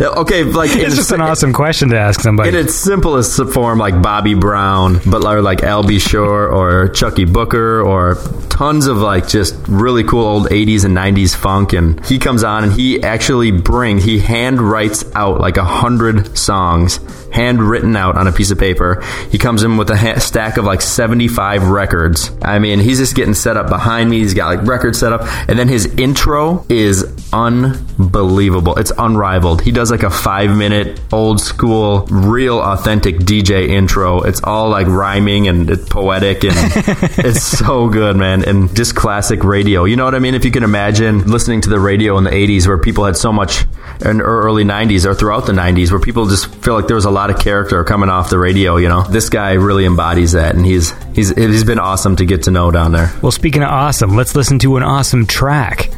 okay, 0.00 0.44
like 0.44 0.70
It's 0.72 0.96
just 0.96 1.12
an 1.12 1.20
awesome 1.20 1.52
question 1.52 1.90
to 1.90 1.98
ask 1.98 2.20
somebody. 2.20 2.50
in 2.50 2.54
its 2.54 2.74
simplest 2.74 3.40
form, 3.52 3.78
like 3.78 4.00
Bobby 4.02 4.34
Brown, 4.34 5.00
but 5.06 5.24
or 5.24 5.42
like 5.42 5.62
Al 5.62 5.82
B. 5.86 5.98
Sure 5.98 6.48
or 6.48 6.88
Chuckii 6.88 7.30
Booker 7.30 7.82
or 7.82 8.14
tons 8.60 8.86
of 8.86 8.98
like 8.98 9.26
just 9.26 9.54
really 9.68 10.04
cool 10.04 10.22
old 10.22 10.46
80s 10.50 10.84
and 10.84 10.94
90s 10.94 11.34
funk. 11.34 11.72
And 11.72 12.04
he 12.04 12.18
comes 12.18 12.44
on 12.44 12.64
and 12.64 12.72
he 12.74 13.02
actually 13.02 13.52
brings, 13.52 14.04
he 14.04 14.18
hand 14.18 14.60
writes 14.60 15.02
out 15.14 15.40
like 15.40 15.56
a 15.56 15.64
hundred 15.64 16.36
songs, 16.36 17.00
handwritten 17.32 17.96
out 17.96 18.18
on 18.18 18.26
a 18.26 18.32
piece 18.32 18.50
of 18.50 18.58
paper. 18.58 19.02
He 19.30 19.38
comes 19.38 19.62
in 19.62 19.78
with 19.78 19.88
a 19.88 19.96
ha- 19.96 20.18
stack 20.18 20.58
of 20.58 20.66
like 20.66 20.82
75 20.82 21.70
records. 21.70 22.30
I 22.42 22.58
mean, 22.58 22.80
he's 22.80 22.98
just 22.98 23.16
getting 23.16 23.32
set 23.32 23.56
up 23.56 23.70
behind 23.70 24.10
me. 24.10 24.18
He's 24.18 24.34
got 24.34 24.54
like 24.54 24.66
records 24.66 24.98
set 24.98 25.14
up. 25.14 25.22
And 25.48 25.58
then 25.58 25.68
his 25.68 25.86
intro 25.98 26.66
is 26.68 27.04
unbelievable. 27.32 28.76
It's 28.76 28.92
unrivaled. 28.98 29.62
He 29.62 29.72
does 29.72 29.90
like 29.90 30.02
a 30.02 30.10
five 30.10 30.54
minute 30.54 31.00
old 31.12 31.40
school, 31.40 32.04
real 32.10 32.60
authentic 32.60 33.20
DJ 33.20 33.70
intro. 33.70 34.20
It's 34.20 34.42
all 34.44 34.68
like 34.68 34.86
rhyming 34.86 35.48
and 35.48 35.70
it's 35.70 35.88
poetic 35.88 36.44
and 36.44 36.54
it's 37.24 37.42
so 37.42 37.88
good, 37.88 38.16
man. 38.16 38.49
And 38.50 38.74
just 38.74 38.96
classic 38.96 39.44
radio. 39.44 39.84
You 39.84 39.94
know 39.94 40.04
what 40.04 40.16
I 40.16 40.18
mean? 40.18 40.34
If 40.34 40.44
you 40.44 40.50
can 40.50 40.64
imagine 40.64 41.30
listening 41.30 41.60
to 41.60 41.70
the 41.70 41.78
radio 41.78 42.18
in 42.18 42.24
the 42.24 42.30
80s 42.30 42.66
where 42.66 42.78
people 42.78 43.04
had 43.04 43.16
so 43.16 43.32
much, 43.32 43.64
in 44.04 44.20
early 44.20 44.64
90s 44.64 45.06
or 45.06 45.14
throughout 45.14 45.46
the 45.46 45.52
90s 45.52 45.92
where 45.92 46.00
people 46.00 46.26
just 46.26 46.52
feel 46.56 46.74
like 46.74 46.88
there 46.88 46.96
was 46.96 47.04
a 47.04 47.10
lot 47.10 47.30
of 47.30 47.38
character 47.38 47.84
coming 47.84 48.08
off 48.08 48.28
the 48.28 48.38
radio, 48.38 48.76
you 48.76 48.88
know? 48.88 49.02
This 49.04 49.28
guy 49.28 49.52
really 49.52 49.84
embodies 49.86 50.32
that 50.32 50.56
and 50.56 50.66
he's, 50.66 50.92
he's, 51.14 51.30
he's 51.30 51.62
been 51.62 51.78
awesome 51.78 52.16
to 52.16 52.26
get 52.26 52.42
to 52.44 52.50
know 52.50 52.72
down 52.72 52.90
there. 52.90 53.12
well, 53.22 53.30
speaking 53.30 53.62
of 53.62 53.68
awesome, 53.68 54.16
let's 54.16 54.34
listen 54.34 54.58
to 54.58 54.76
an 54.76 54.82
awesome 54.82 55.26
track. 55.26 55.90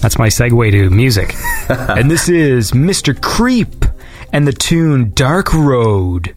That's 0.00 0.18
my 0.18 0.28
segue 0.28 0.72
to 0.72 0.90
music. 0.90 1.34
and 1.68 2.10
this 2.10 2.28
is 2.28 2.72
Mr. 2.72 3.20
Creep 3.20 3.84
and 4.32 4.48
the 4.48 4.52
tune 4.52 5.12
Dark 5.14 5.52
Road. 5.52 6.34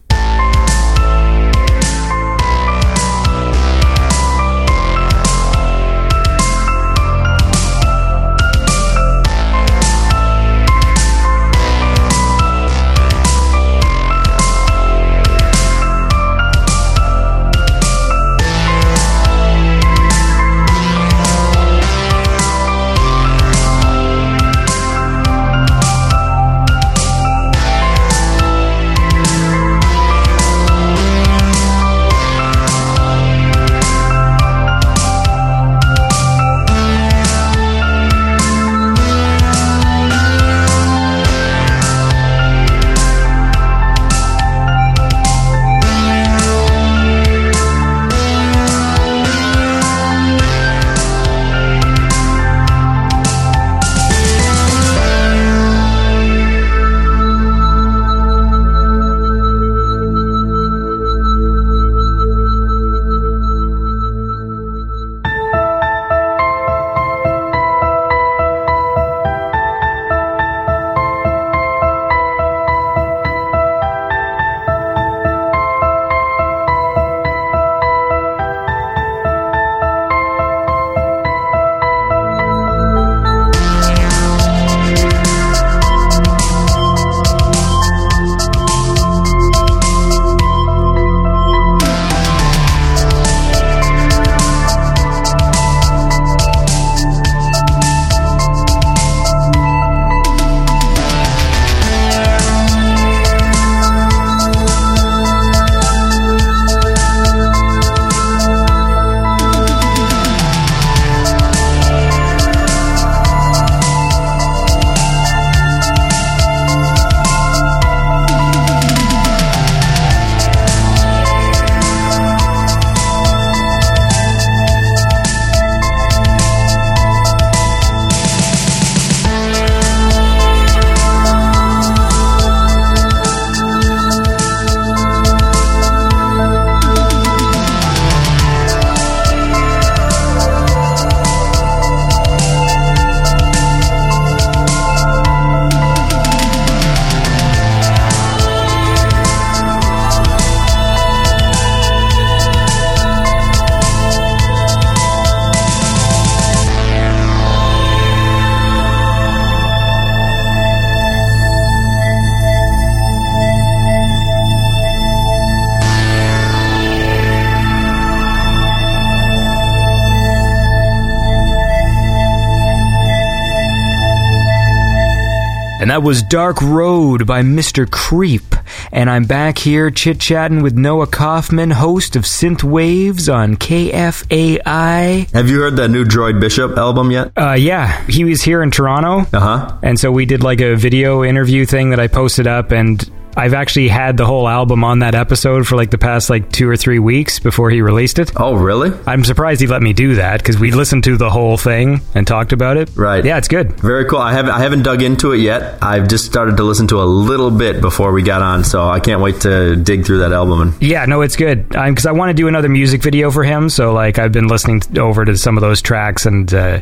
That 175.94 176.02
was 176.02 176.22
Dark 176.24 176.60
Road 176.60 177.24
by 177.24 177.42
Mr. 177.42 177.88
Creep. 177.88 178.42
and 178.90 179.08
I'm 179.08 179.26
back 179.26 179.58
here 179.58 179.92
chit 179.92 180.18
chatting 180.18 180.60
with 180.60 180.74
Noah 180.74 181.06
Kaufman, 181.06 181.70
host 181.70 182.16
of 182.16 182.24
Synth 182.24 182.64
Waves 182.64 183.28
on 183.28 183.54
KFAI. 183.56 185.30
Have 185.32 185.48
you 185.48 185.60
heard 185.60 185.76
that 185.76 185.90
new 185.90 186.04
Droid 186.04 186.40
Bishop 186.40 186.76
album 186.76 187.12
yet? 187.12 187.30
Uh, 187.36 187.52
yeah, 187.52 188.04
he 188.06 188.24
was 188.24 188.42
here 188.42 188.60
in 188.64 188.72
Toronto, 188.72 189.20
Uh 189.36 189.40
huh. 189.40 189.78
and 189.84 189.96
so 190.00 190.10
we 190.10 190.26
did 190.26 190.42
like 190.42 190.60
a 190.60 190.74
video 190.74 191.22
interview 191.22 191.64
thing 191.64 191.90
that 191.90 192.00
I 192.00 192.08
posted 192.08 192.48
up, 192.48 192.72
and 192.72 193.08
I've 193.36 193.54
actually 193.54 193.88
had 193.88 194.16
the 194.16 194.26
whole 194.26 194.48
album 194.48 194.84
on 194.84 195.00
that 195.00 195.14
episode 195.14 195.66
for 195.66 195.76
like 195.76 195.90
the 195.90 195.98
past 195.98 196.30
like 196.30 196.50
two 196.52 196.68
or 196.68 196.76
three 196.76 196.98
weeks 196.98 197.38
before 197.38 197.70
he 197.70 197.82
released 197.82 198.18
it. 198.18 198.32
Oh, 198.36 198.54
really? 198.54 198.92
I'm 199.06 199.24
surprised 199.24 199.60
he 199.60 199.66
let 199.66 199.82
me 199.82 199.92
do 199.92 200.16
that 200.16 200.38
because 200.38 200.58
we 200.58 200.70
listened 200.70 201.04
to 201.04 201.16
the 201.16 201.30
whole 201.30 201.56
thing 201.56 202.00
and 202.14 202.26
talked 202.26 202.52
about 202.52 202.76
it. 202.76 202.90
Right. 202.94 203.24
Yeah, 203.24 203.38
it's 203.38 203.48
good. 203.48 203.80
Very 203.80 204.04
cool. 204.04 204.20
I 204.20 204.32
haven't 204.32 204.52
I 204.52 204.60
haven't 204.60 204.82
dug 204.82 205.02
into 205.02 205.32
it 205.32 205.38
yet. 205.38 205.82
I've 205.82 206.08
just 206.08 206.24
started 206.26 206.56
to 206.58 206.62
listen 206.62 206.86
to 206.88 207.02
a 207.02 207.04
little 207.04 207.50
bit 207.50 207.80
before 207.80 208.12
we 208.12 208.22
got 208.22 208.42
on, 208.42 208.64
so 208.64 208.88
I 208.88 209.00
can't 209.00 209.20
wait 209.20 209.40
to 209.42 209.76
dig 209.76 210.04
through 210.04 210.18
that 210.18 210.32
album. 210.32 210.60
And 210.60 210.82
Yeah, 210.82 211.04
no, 211.06 211.22
it's 211.22 211.36
good 211.36 211.68
because 211.68 212.06
I 212.06 212.12
want 212.12 212.30
to 212.30 212.34
do 212.34 212.48
another 212.48 212.68
music 212.68 213.02
video 213.02 213.30
for 213.30 213.42
him. 213.42 213.68
So 213.68 213.92
like 213.92 214.18
I've 214.18 214.32
been 214.32 214.48
listening 214.48 214.82
over 214.98 215.24
to 215.24 215.36
some 215.36 215.56
of 215.56 215.60
those 215.60 215.82
tracks 215.82 216.26
and 216.26 216.52
uh, 216.52 216.80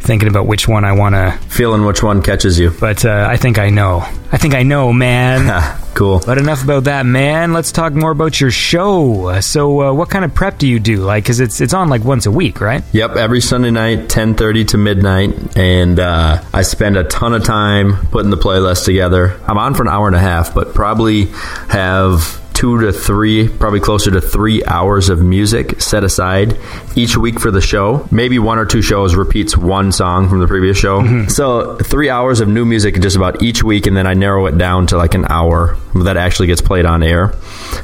thinking 0.00 0.28
about 0.28 0.46
which 0.46 0.66
one 0.68 0.84
I 0.84 0.92
want 0.92 1.14
to. 1.14 1.32
feeling 1.48 1.84
which 1.84 2.02
one 2.02 2.22
catches 2.22 2.58
you. 2.58 2.70
But 2.70 3.04
uh, 3.04 3.26
I 3.28 3.36
think 3.36 3.58
I 3.58 3.70
know. 3.70 4.00
I 4.30 4.36
think 4.38 4.54
I 4.54 4.62
know, 4.62 4.92
man. 4.92 5.48
cool. 5.94 6.20
But 6.24 6.38
enough 6.38 6.62
about 6.62 6.84
that, 6.84 7.06
man. 7.06 7.52
Let's 7.52 7.72
talk 7.72 7.92
more 7.94 8.10
about 8.10 8.40
your 8.40 8.50
show. 8.50 9.40
So, 9.40 9.80
uh, 9.82 9.92
what 9.92 10.10
kind 10.10 10.24
of 10.24 10.34
prep 10.34 10.58
do 10.58 10.66
you 10.68 10.78
do? 10.78 10.98
Like, 10.98 11.24
because 11.24 11.40
it's 11.40 11.60
it's 11.60 11.72
on 11.74 11.88
like 11.88 12.04
once 12.04 12.26
a 12.26 12.30
week, 12.30 12.60
right? 12.60 12.82
Yep, 12.92 13.16
every 13.16 13.40
Sunday 13.40 13.70
night, 13.70 14.08
ten 14.08 14.34
thirty 14.34 14.64
to 14.66 14.78
midnight, 14.78 15.56
and 15.56 15.98
uh, 15.98 16.42
I 16.52 16.62
spend 16.62 16.96
a 16.96 17.04
ton 17.04 17.34
of 17.34 17.44
time 17.44 18.06
putting 18.08 18.30
the 18.30 18.36
playlist 18.36 18.84
together. 18.84 19.40
I'm 19.46 19.58
on 19.58 19.74
for 19.74 19.82
an 19.82 19.88
hour 19.88 20.06
and 20.06 20.16
a 20.16 20.20
half, 20.20 20.54
but 20.54 20.74
probably 20.74 21.26
have 21.68 22.40
two 22.58 22.80
to 22.80 22.92
three, 22.92 23.48
probably 23.48 23.78
closer 23.78 24.10
to 24.10 24.20
three 24.20 24.64
hours 24.64 25.10
of 25.10 25.22
music 25.22 25.80
set 25.80 26.02
aside 26.02 26.58
each 26.96 27.16
week 27.16 27.38
for 27.38 27.52
the 27.52 27.60
show. 27.60 28.08
Maybe 28.10 28.40
one 28.40 28.58
or 28.58 28.66
two 28.66 28.82
shows 28.82 29.14
repeats 29.14 29.56
one 29.56 29.92
song 29.92 30.28
from 30.28 30.40
the 30.40 30.48
previous 30.48 30.76
show. 30.76 31.00
Mm-hmm. 31.00 31.28
So 31.28 31.76
three 31.76 32.10
hours 32.10 32.40
of 32.40 32.48
new 32.48 32.64
music 32.64 33.00
just 33.00 33.14
about 33.14 33.44
each 33.44 33.62
week, 33.62 33.86
and 33.86 33.96
then 33.96 34.08
I 34.08 34.14
narrow 34.14 34.46
it 34.46 34.58
down 34.58 34.88
to 34.88 34.96
like 34.96 35.14
an 35.14 35.24
hour 35.28 35.76
that 36.02 36.16
actually 36.16 36.48
gets 36.48 36.60
played 36.60 36.84
on 36.84 37.04
air. 37.04 37.32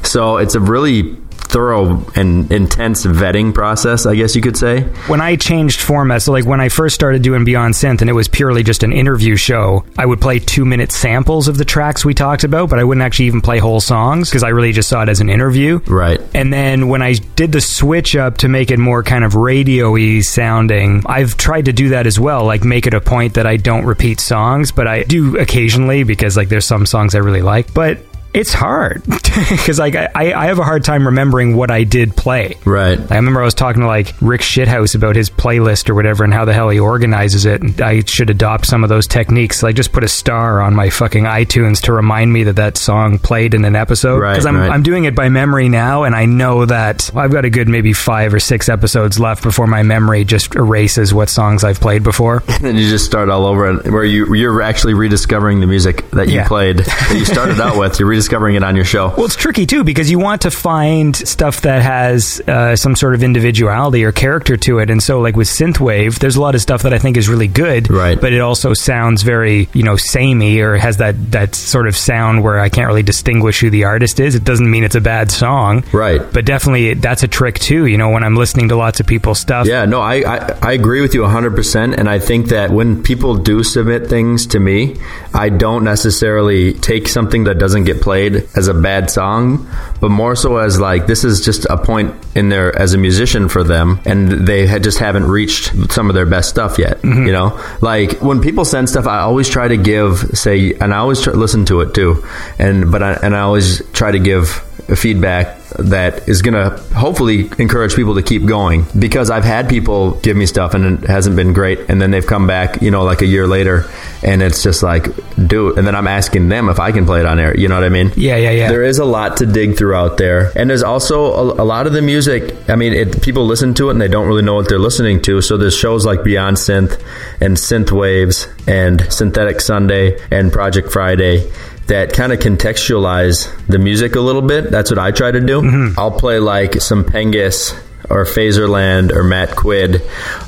So 0.03 0.37
it's 0.37 0.55
a 0.55 0.59
really 0.59 1.15
thorough 1.55 2.03
and 2.15 2.51
intense 2.51 3.05
vetting 3.05 3.53
process, 3.53 4.05
I 4.05 4.15
guess 4.15 4.35
you 4.35 4.41
could 4.41 4.57
say. 4.57 4.81
when 5.07 5.21
I 5.21 5.37
changed 5.37 5.79
format, 5.79 6.21
so 6.21 6.33
like 6.33 6.45
when 6.45 6.59
I 6.59 6.67
first 6.67 6.95
started 6.95 7.21
doing 7.21 7.45
Beyond 7.45 7.75
Synth 7.75 8.01
and 8.01 8.09
it 8.09 8.13
was 8.13 8.27
purely 8.27 8.61
just 8.61 8.83
an 8.83 8.91
interview 8.91 9.37
show, 9.37 9.85
I 9.97 10.05
would 10.05 10.19
play 10.19 10.39
two 10.39 10.65
minute 10.65 10.91
samples 10.91 11.47
of 11.47 11.57
the 11.57 11.63
tracks 11.63 12.03
we 12.03 12.13
talked 12.13 12.43
about, 12.43 12.69
but 12.69 12.77
I 12.77 12.83
wouldn't 12.83 13.05
actually 13.05 13.27
even 13.27 13.39
play 13.39 13.59
whole 13.59 13.79
songs 13.79 14.29
because 14.29 14.43
I 14.43 14.49
really 14.49 14.73
just 14.73 14.89
saw 14.89 15.03
it 15.03 15.07
as 15.07 15.21
an 15.21 15.29
interview. 15.29 15.79
Right. 15.87 16.19
And 16.33 16.51
then 16.51 16.89
when 16.89 17.01
I 17.01 17.13
did 17.13 17.53
the 17.53 17.61
switch 17.61 18.17
up 18.17 18.39
to 18.39 18.49
make 18.49 18.69
it 18.69 18.77
more 18.77 19.01
kind 19.01 19.23
of 19.23 19.35
radio 19.35 19.93
y 19.93 20.19
sounding, 20.19 21.03
I've 21.05 21.37
tried 21.37 21.65
to 21.65 21.73
do 21.73 21.87
that 21.89 22.05
as 22.05 22.19
well, 22.19 22.43
like 22.43 22.65
make 22.65 22.85
it 22.85 22.93
a 22.93 22.99
point 22.99 23.35
that 23.35 23.47
I 23.47 23.55
don't 23.55 23.85
repeat 23.85 24.19
songs, 24.19 24.73
but 24.73 24.87
I 24.87 25.03
do 25.03 25.37
occasionally 25.37 26.03
because 26.03 26.35
like 26.35 26.49
there's 26.49 26.65
some 26.65 26.85
songs 26.85 27.15
I 27.15 27.19
really 27.19 27.41
like. 27.41 27.73
But 27.73 27.99
it's 28.35 28.51
hard 28.53 29.01
because 29.49 29.79
like 29.79 29.95
I, 29.95 30.09
I 30.33 30.45
have 30.47 30.59
a 30.59 30.63
hard 30.63 30.83
time 30.83 31.05
remembering 31.05 31.55
what 31.55 31.71
I 31.71 31.83
did 31.85 32.15
play. 32.15 32.57
Right. 32.65 32.99
I 33.11 33.15
remember 33.15 33.41
I 33.41 33.45
was 33.45 33.53
talking 33.53 33.81
to 33.81 33.87
like 33.87 34.13
Rick 34.21 34.41
Shithouse 34.41 34.93
about 34.93 35.15
his 35.15 35.29
playlist 35.29 35.89
or 35.89 35.95
whatever 35.95 36.23
and 36.25 36.33
how 36.33 36.43
the 36.45 36.53
hell 36.53 36.67
he 36.69 36.79
organizes 36.79 37.45
it. 37.45 37.61
And 37.61 37.79
I 37.81 38.01
should 38.01 38.29
adopt 38.29 38.65
some 38.65 38.83
of 38.83 38.89
those 38.89 39.07
techniques. 39.07 39.63
Like 39.63 39.75
just 39.77 39.93
put 39.93 40.03
a 40.03 40.07
star 40.09 40.61
on 40.61 40.75
my 40.75 40.89
fucking 40.89 41.23
iTunes 41.23 41.81
to 41.83 41.93
remind 41.93 42.33
me 42.33 42.43
that 42.43 42.57
that 42.57 42.75
song 42.77 43.19
played 43.19 43.53
in 43.53 43.63
an 43.63 43.75
episode. 43.75 44.19
Right, 44.19 44.45
I'm, 44.45 44.57
right. 44.57 44.69
I'm 44.69 44.83
doing 44.83 45.05
it 45.05 45.15
by 45.15 45.29
memory 45.29 45.69
now, 45.69 46.03
and 46.03 46.13
I 46.13 46.25
know 46.25 46.65
that 46.65 47.09
I've 47.15 47.31
got 47.31 47.45
a 47.45 47.49
good 47.49 47.69
maybe 47.69 47.93
five 47.93 48.33
or 48.33 48.39
six 48.41 48.67
episodes 48.67 49.17
left 49.17 49.43
before 49.43 49.65
my 49.67 49.81
memory 49.83 50.25
just 50.25 50.55
erases 50.55 51.13
what 51.13 51.29
songs 51.29 51.63
I've 51.63 51.79
played 51.79 52.03
before. 52.03 52.39
then 52.61 52.75
you 52.75 52.89
just 52.89 53.05
start 53.05 53.29
all 53.29 53.45
over, 53.45 53.69
and 53.69 53.93
where 53.93 54.03
you 54.03 54.33
you're 54.35 54.61
actually 54.61 54.93
rediscovering 54.93 55.61
the 55.61 55.67
music 55.67 56.09
that 56.11 56.27
you 56.27 56.35
Yeah. 56.35 56.47
played 56.49 56.79
that 56.79 57.15
you 57.17 57.23
started 57.25 57.61
out 57.61 57.79
with. 57.79 57.97
You're 57.97 58.09
rediscovering 58.09 58.24
it 58.55 58.63
on 58.63 58.75
your 58.75 58.85
show. 58.85 59.09
Well, 59.15 59.25
it's 59.25 59.35
tricky 59.35 59.65
too 59.65 59.83
because 59.83 60.09
you 60.09 60.19
want 60.19 60.41
to 60.43 60.51
find 60.51 61.15
stuff 61.15 61.61
that 61.61 61.81
has 61.81 62.41
uh, 62.47 62.75
some 62.75 62.95
sort 62.95 63.13
of 63.15 63.23
individuality 63.23 64.03
or 64.03 64.11
character 64.11 64.57
to 64.57 64.79
it, 64.79 64.89
and 64.89 65.01
so 65.01 65.19
like 65.21 65.35
with 65.35 65.47
synthwave, 65.47 66.19
there's 66.19 66.35
a 66.35 66.41
lot 66.41 66.55
of 66.55 66.61
stuff 66.61 66.83
that 66.83 66.93
I 66.93 66.99
think 66.99 67.17
is 67.17 67.29
really 67.29 67.47
good, 67.47 67.89
Right. 67.89 68.19
But 68.19 68.33
it 68.33 68.39
also 68.41 68.73
sounds 68.73 69.23
very 69.23 69.69
you 69.73 69.83
know 69.83 69.95
samey 69.95 70.59
or 70.59 70.75
has 70.77 70.97
that 70.97 71.31
that 71.31 71.55
sort 71.55 71.87
of 71.87 71.95
sound 71.95 72.43
where 72.43 72.59
I 72.59 72.69
can't 72.69 72.87
really 72.87 73.03
distinguish 73.03 73.59
who 73.61 73.69
the 73.69 73.83
artist 73.85 74.19
is. 74.19 74.35
It 74.35 74.43
doesn't 74.43 74.69
mean 74.69 74.83
it's 74.83 74.95
a 74.95 75.01
bad 75.01 75.31
song, 75.31 75.83
Right. 75.91 76.21
But 76.33 76.45
definitely 76.45 76.93
that's 76.95 77.23
a 77.23 77.27
trick 77.27 77.59
too. 77.59 77.85
You 77.85 77.97
know, 77.97 78.09
when 78.09 78.23
I'm 78.23 78.35
listening 78.35 78.69
to 78.69 78.75
lots 78.75 78.99
of 78.99 79.07
people's 79.07 79.39
stuff, 79.39 79.67
Yeah, 79.67 79.85
no, 79.85 80.01
I, 80.01 80.15
I, 80.21 80.57
I 80.61 80.71
agree 80.73 81.01
with 81.01 81.13
you 81.13 81.21
100%. 81.21 81.97
And 81.97 82.09
I 82.09 82.19
think 82.19 82.47
that 82.47 82.71
when 82.71 83.03
people 83.03 83.35
do 83.35 83.63
submit 83.63 84.07
things 84.07 84.47
to 84.47 84.59
me, 84.59 84.95
I 85.33 85.49
don't 85.49 85.83
necessarily 85.83 86.73
take 86.73 87.07
something 87.07 87.45
that 87.45 87.57
doesn't 87.57 87.83
get 87.85 88.01
played 88.01 88.14
as 88.15 88.67
a 88.67 88.73
bad 88.73 89.09
song, 89.09 89.67
but 89.99 90.09
more 90.09 90.35
so 90.35 90.57
as 90.57 90.79
like, 90.79 91.07
this 91.07 91.23
is 91.23 91.43
just 91.43 91.65
a 91.65 91.77
point 91.77 92.15
in 92.35 92.49
there 92.49 92.77
as 92.77 92.93
a 92.93 92.97
musician 92.97 93.49
for 93.49 93.63
them. 93.63 93.99
And 94.05 94.47
they 94.47 94.65
had 94.67 94.83
just 94.83 94.99
haven't 94.99 95.25
reached 95.25 95.91
some 95.91 96.09
of 96.09 96.15
their 96.15 96.25
best 96.25 96.49
stuff 96.49 96.79
yet. 96.79 97.01
Mm-hmm. 97.01 97.25
You 97.25 97.31
know, 97.31 97.77
like 97.81 98.19
when 98.21 98.41
people 98.41 98.65
send 98.65 98.89
stuff, 98.89 99.07
I 99.07 99.19
always 99.19 99.49
try 99.49 99.67
to 99.67 99.77
give, 99.77 100.19
say, 100.33 100.73
and 100.73 100.93
I 100.93 100.97
always 100.97 101.21
try, 101.21 101.33
listen 101.33 101.65
to 101.65 101.81
it 101.81 101.93
too. 101.93 102.25
And, 102.59 102.91
but 102.91 103.03
I, 103.03 103.13
and 103.13 103.35
I 103.35 103.41
always 103.41 103.85
try 103.91 104.11
to 104.11 104.19
give 104.19 104.49
feedback 104.95 105.57
that 105.79 106.27
is 106.27 106.41
going 106.41 106.53
to 106.53 106.77
hopefully 106.93 107.49
encourage 107.57 107.95
people 107.95 108.15
to 108.15 108.21
keep 108.21 108.45
going. 108.45 108.85
Because 108.97 109.29
I've 109.29 109.43
had 109.43 109.69
people 109.69 110.11
give 110.21 110.37
me 110.37 110.45
stuff 110.45 110.73
and 110.73 111.03
it 111.03 111.09
hasn't 111.09 111.35
been 111.35 111.53
great 111.53 111.79
and 111.89 112.01
then 112.01 112.11
they've 112.11 112.25
come 112.25 112.47
back 112.47 112.81
you 112.81 112.91
know 112.91 113.03
like 113.03 113.21
a 113.21 113.25
year 113.25 113.47
later 113.47 113.85
and 114.23 114.41
it's 114.41 114.63
just 114.63 114.83
like 114.83 115.05
do 115.47 115.69
it 115.69 115.77
and 115.77 115.87
then 115.87 115.95
I'm 115.95 116.07
asking 116.07 116.49
them 116.49 116.69
if 116.69 116.79
I 116.79 116.91
can 116.91 117.05
play 117.05 117.19
it 117.19 117.25
on 117.25 117.39
air 117.39 117.57
you 117.57 117.67
know 117.67 117.75
what 117.75 117.83
I 117.83 117.89
mean? 117.89 118.11
Yeah, 118.15 118.37
yeah, 118.37 118.51
yeah. 118.51 118.69
there 118.69 118.83
is 118.83 118.99
a 118.99 119.05
lot 119.05 119.37
to 119.37 119.45
dig 119.45 119.77
through 119.77 119.95
out 119.95 120.17
there. 120.17 120.51
And 120.55 120.69
there's 120.69 120.83
also 120.83 121.25
a, 121.33 121.63
a 121.63 121.65
lot 121.65 121.87
of 121.87 121.93
the 121.93 122.01
music 122.01 122.69
I 122.69 122.75
mean 122.75 122.93
it, 122.93 123.21
people 123.21 123.45
listen 123.45 123.73
to 123.75 123.89
it 123.89 123.91
and 123.91 124.01
they 124.01 124.07
don't 124.07 124.27
really 124.27 124.43
know 124.43 124.55
what 124.55 124.69
they're 124.69 124.79
listening 124.79 125.21
to. 125.23 125.41
So 125.41 125.57
there's 125.57 125.75
shows 125.75 126.05
like 126.05 126.23
Beyond 126.23 126.57
Synth 126.57 127.01
and 127.41 127.57
Synth 127.57 127.91
Waves 127.91 128.47
and 128.67 129.01
Synthetic 129.11 129.61
Sunday 129.61 130.19
and 130.31 130.51
Project 130.51 130.91
Friday 130.91 131.51
that 131.87 132.13
kind 132.13 132.33
of 132.33 132.39
contextualize 132.39 133.67
the 133.67 133.79
music 133.79 134.15
a 134.15 134.19
little 134.19 134.41
bit. 134.41 134.71
That's 134.71 134.89
what 134.89 134.99
I 134.99 135.11
try 135.11 135.31
to 135.31 135.39
do. 135.39 135.61
Mm-hmm. 135.61 135.99
I'll 135.99 136.11
play 136.11 136.39
like 136.39 136.81
some 136.81 137.03
Pengus 137.03 137.73
or 138.09 138.25
Phaserland 138.25 139.11
or 139.11 139.23
Matt 139.23 139.55
Quid 139.55 140.01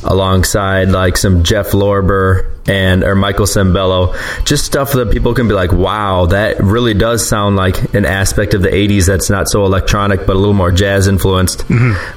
alongside 0.04 0.90
like 0.90 1.18
some 1.18 1.44
Jeff 1.44 1.72
Lorber 1.72 2.57
and 2.68 3.04
or 3.04 3.16
Michael 3.16 3.46
Sembello. 3.46 4.16
Just 4.46 4.66
stuff 4.66 4.94
that 4.94 5.12
people 5.12 5.34
can 5.34 5.48
be 5.48 5.54
like, 5.54 5.72
wow, 5.72 6.26
that 6.28 6.60
really 6.60 6.94
does 6.94 7.28
sound 7.28 7.56
like 7.56 7.94
an 7.94 8.06
aspect 8.06 8.54
of 8.54 8.62
the 8.62 8.70
80s 8.70 9.08
that's 9.08 9.30
not 9.30 9.48
so 9.48 9.66
electronic 9.66 10.26
but 10.26 10.36
a 10.36 10.40
little 10.40 10.54
more 10.54 10.72
jazz 10.72 11.08
influenced 11.08 11.68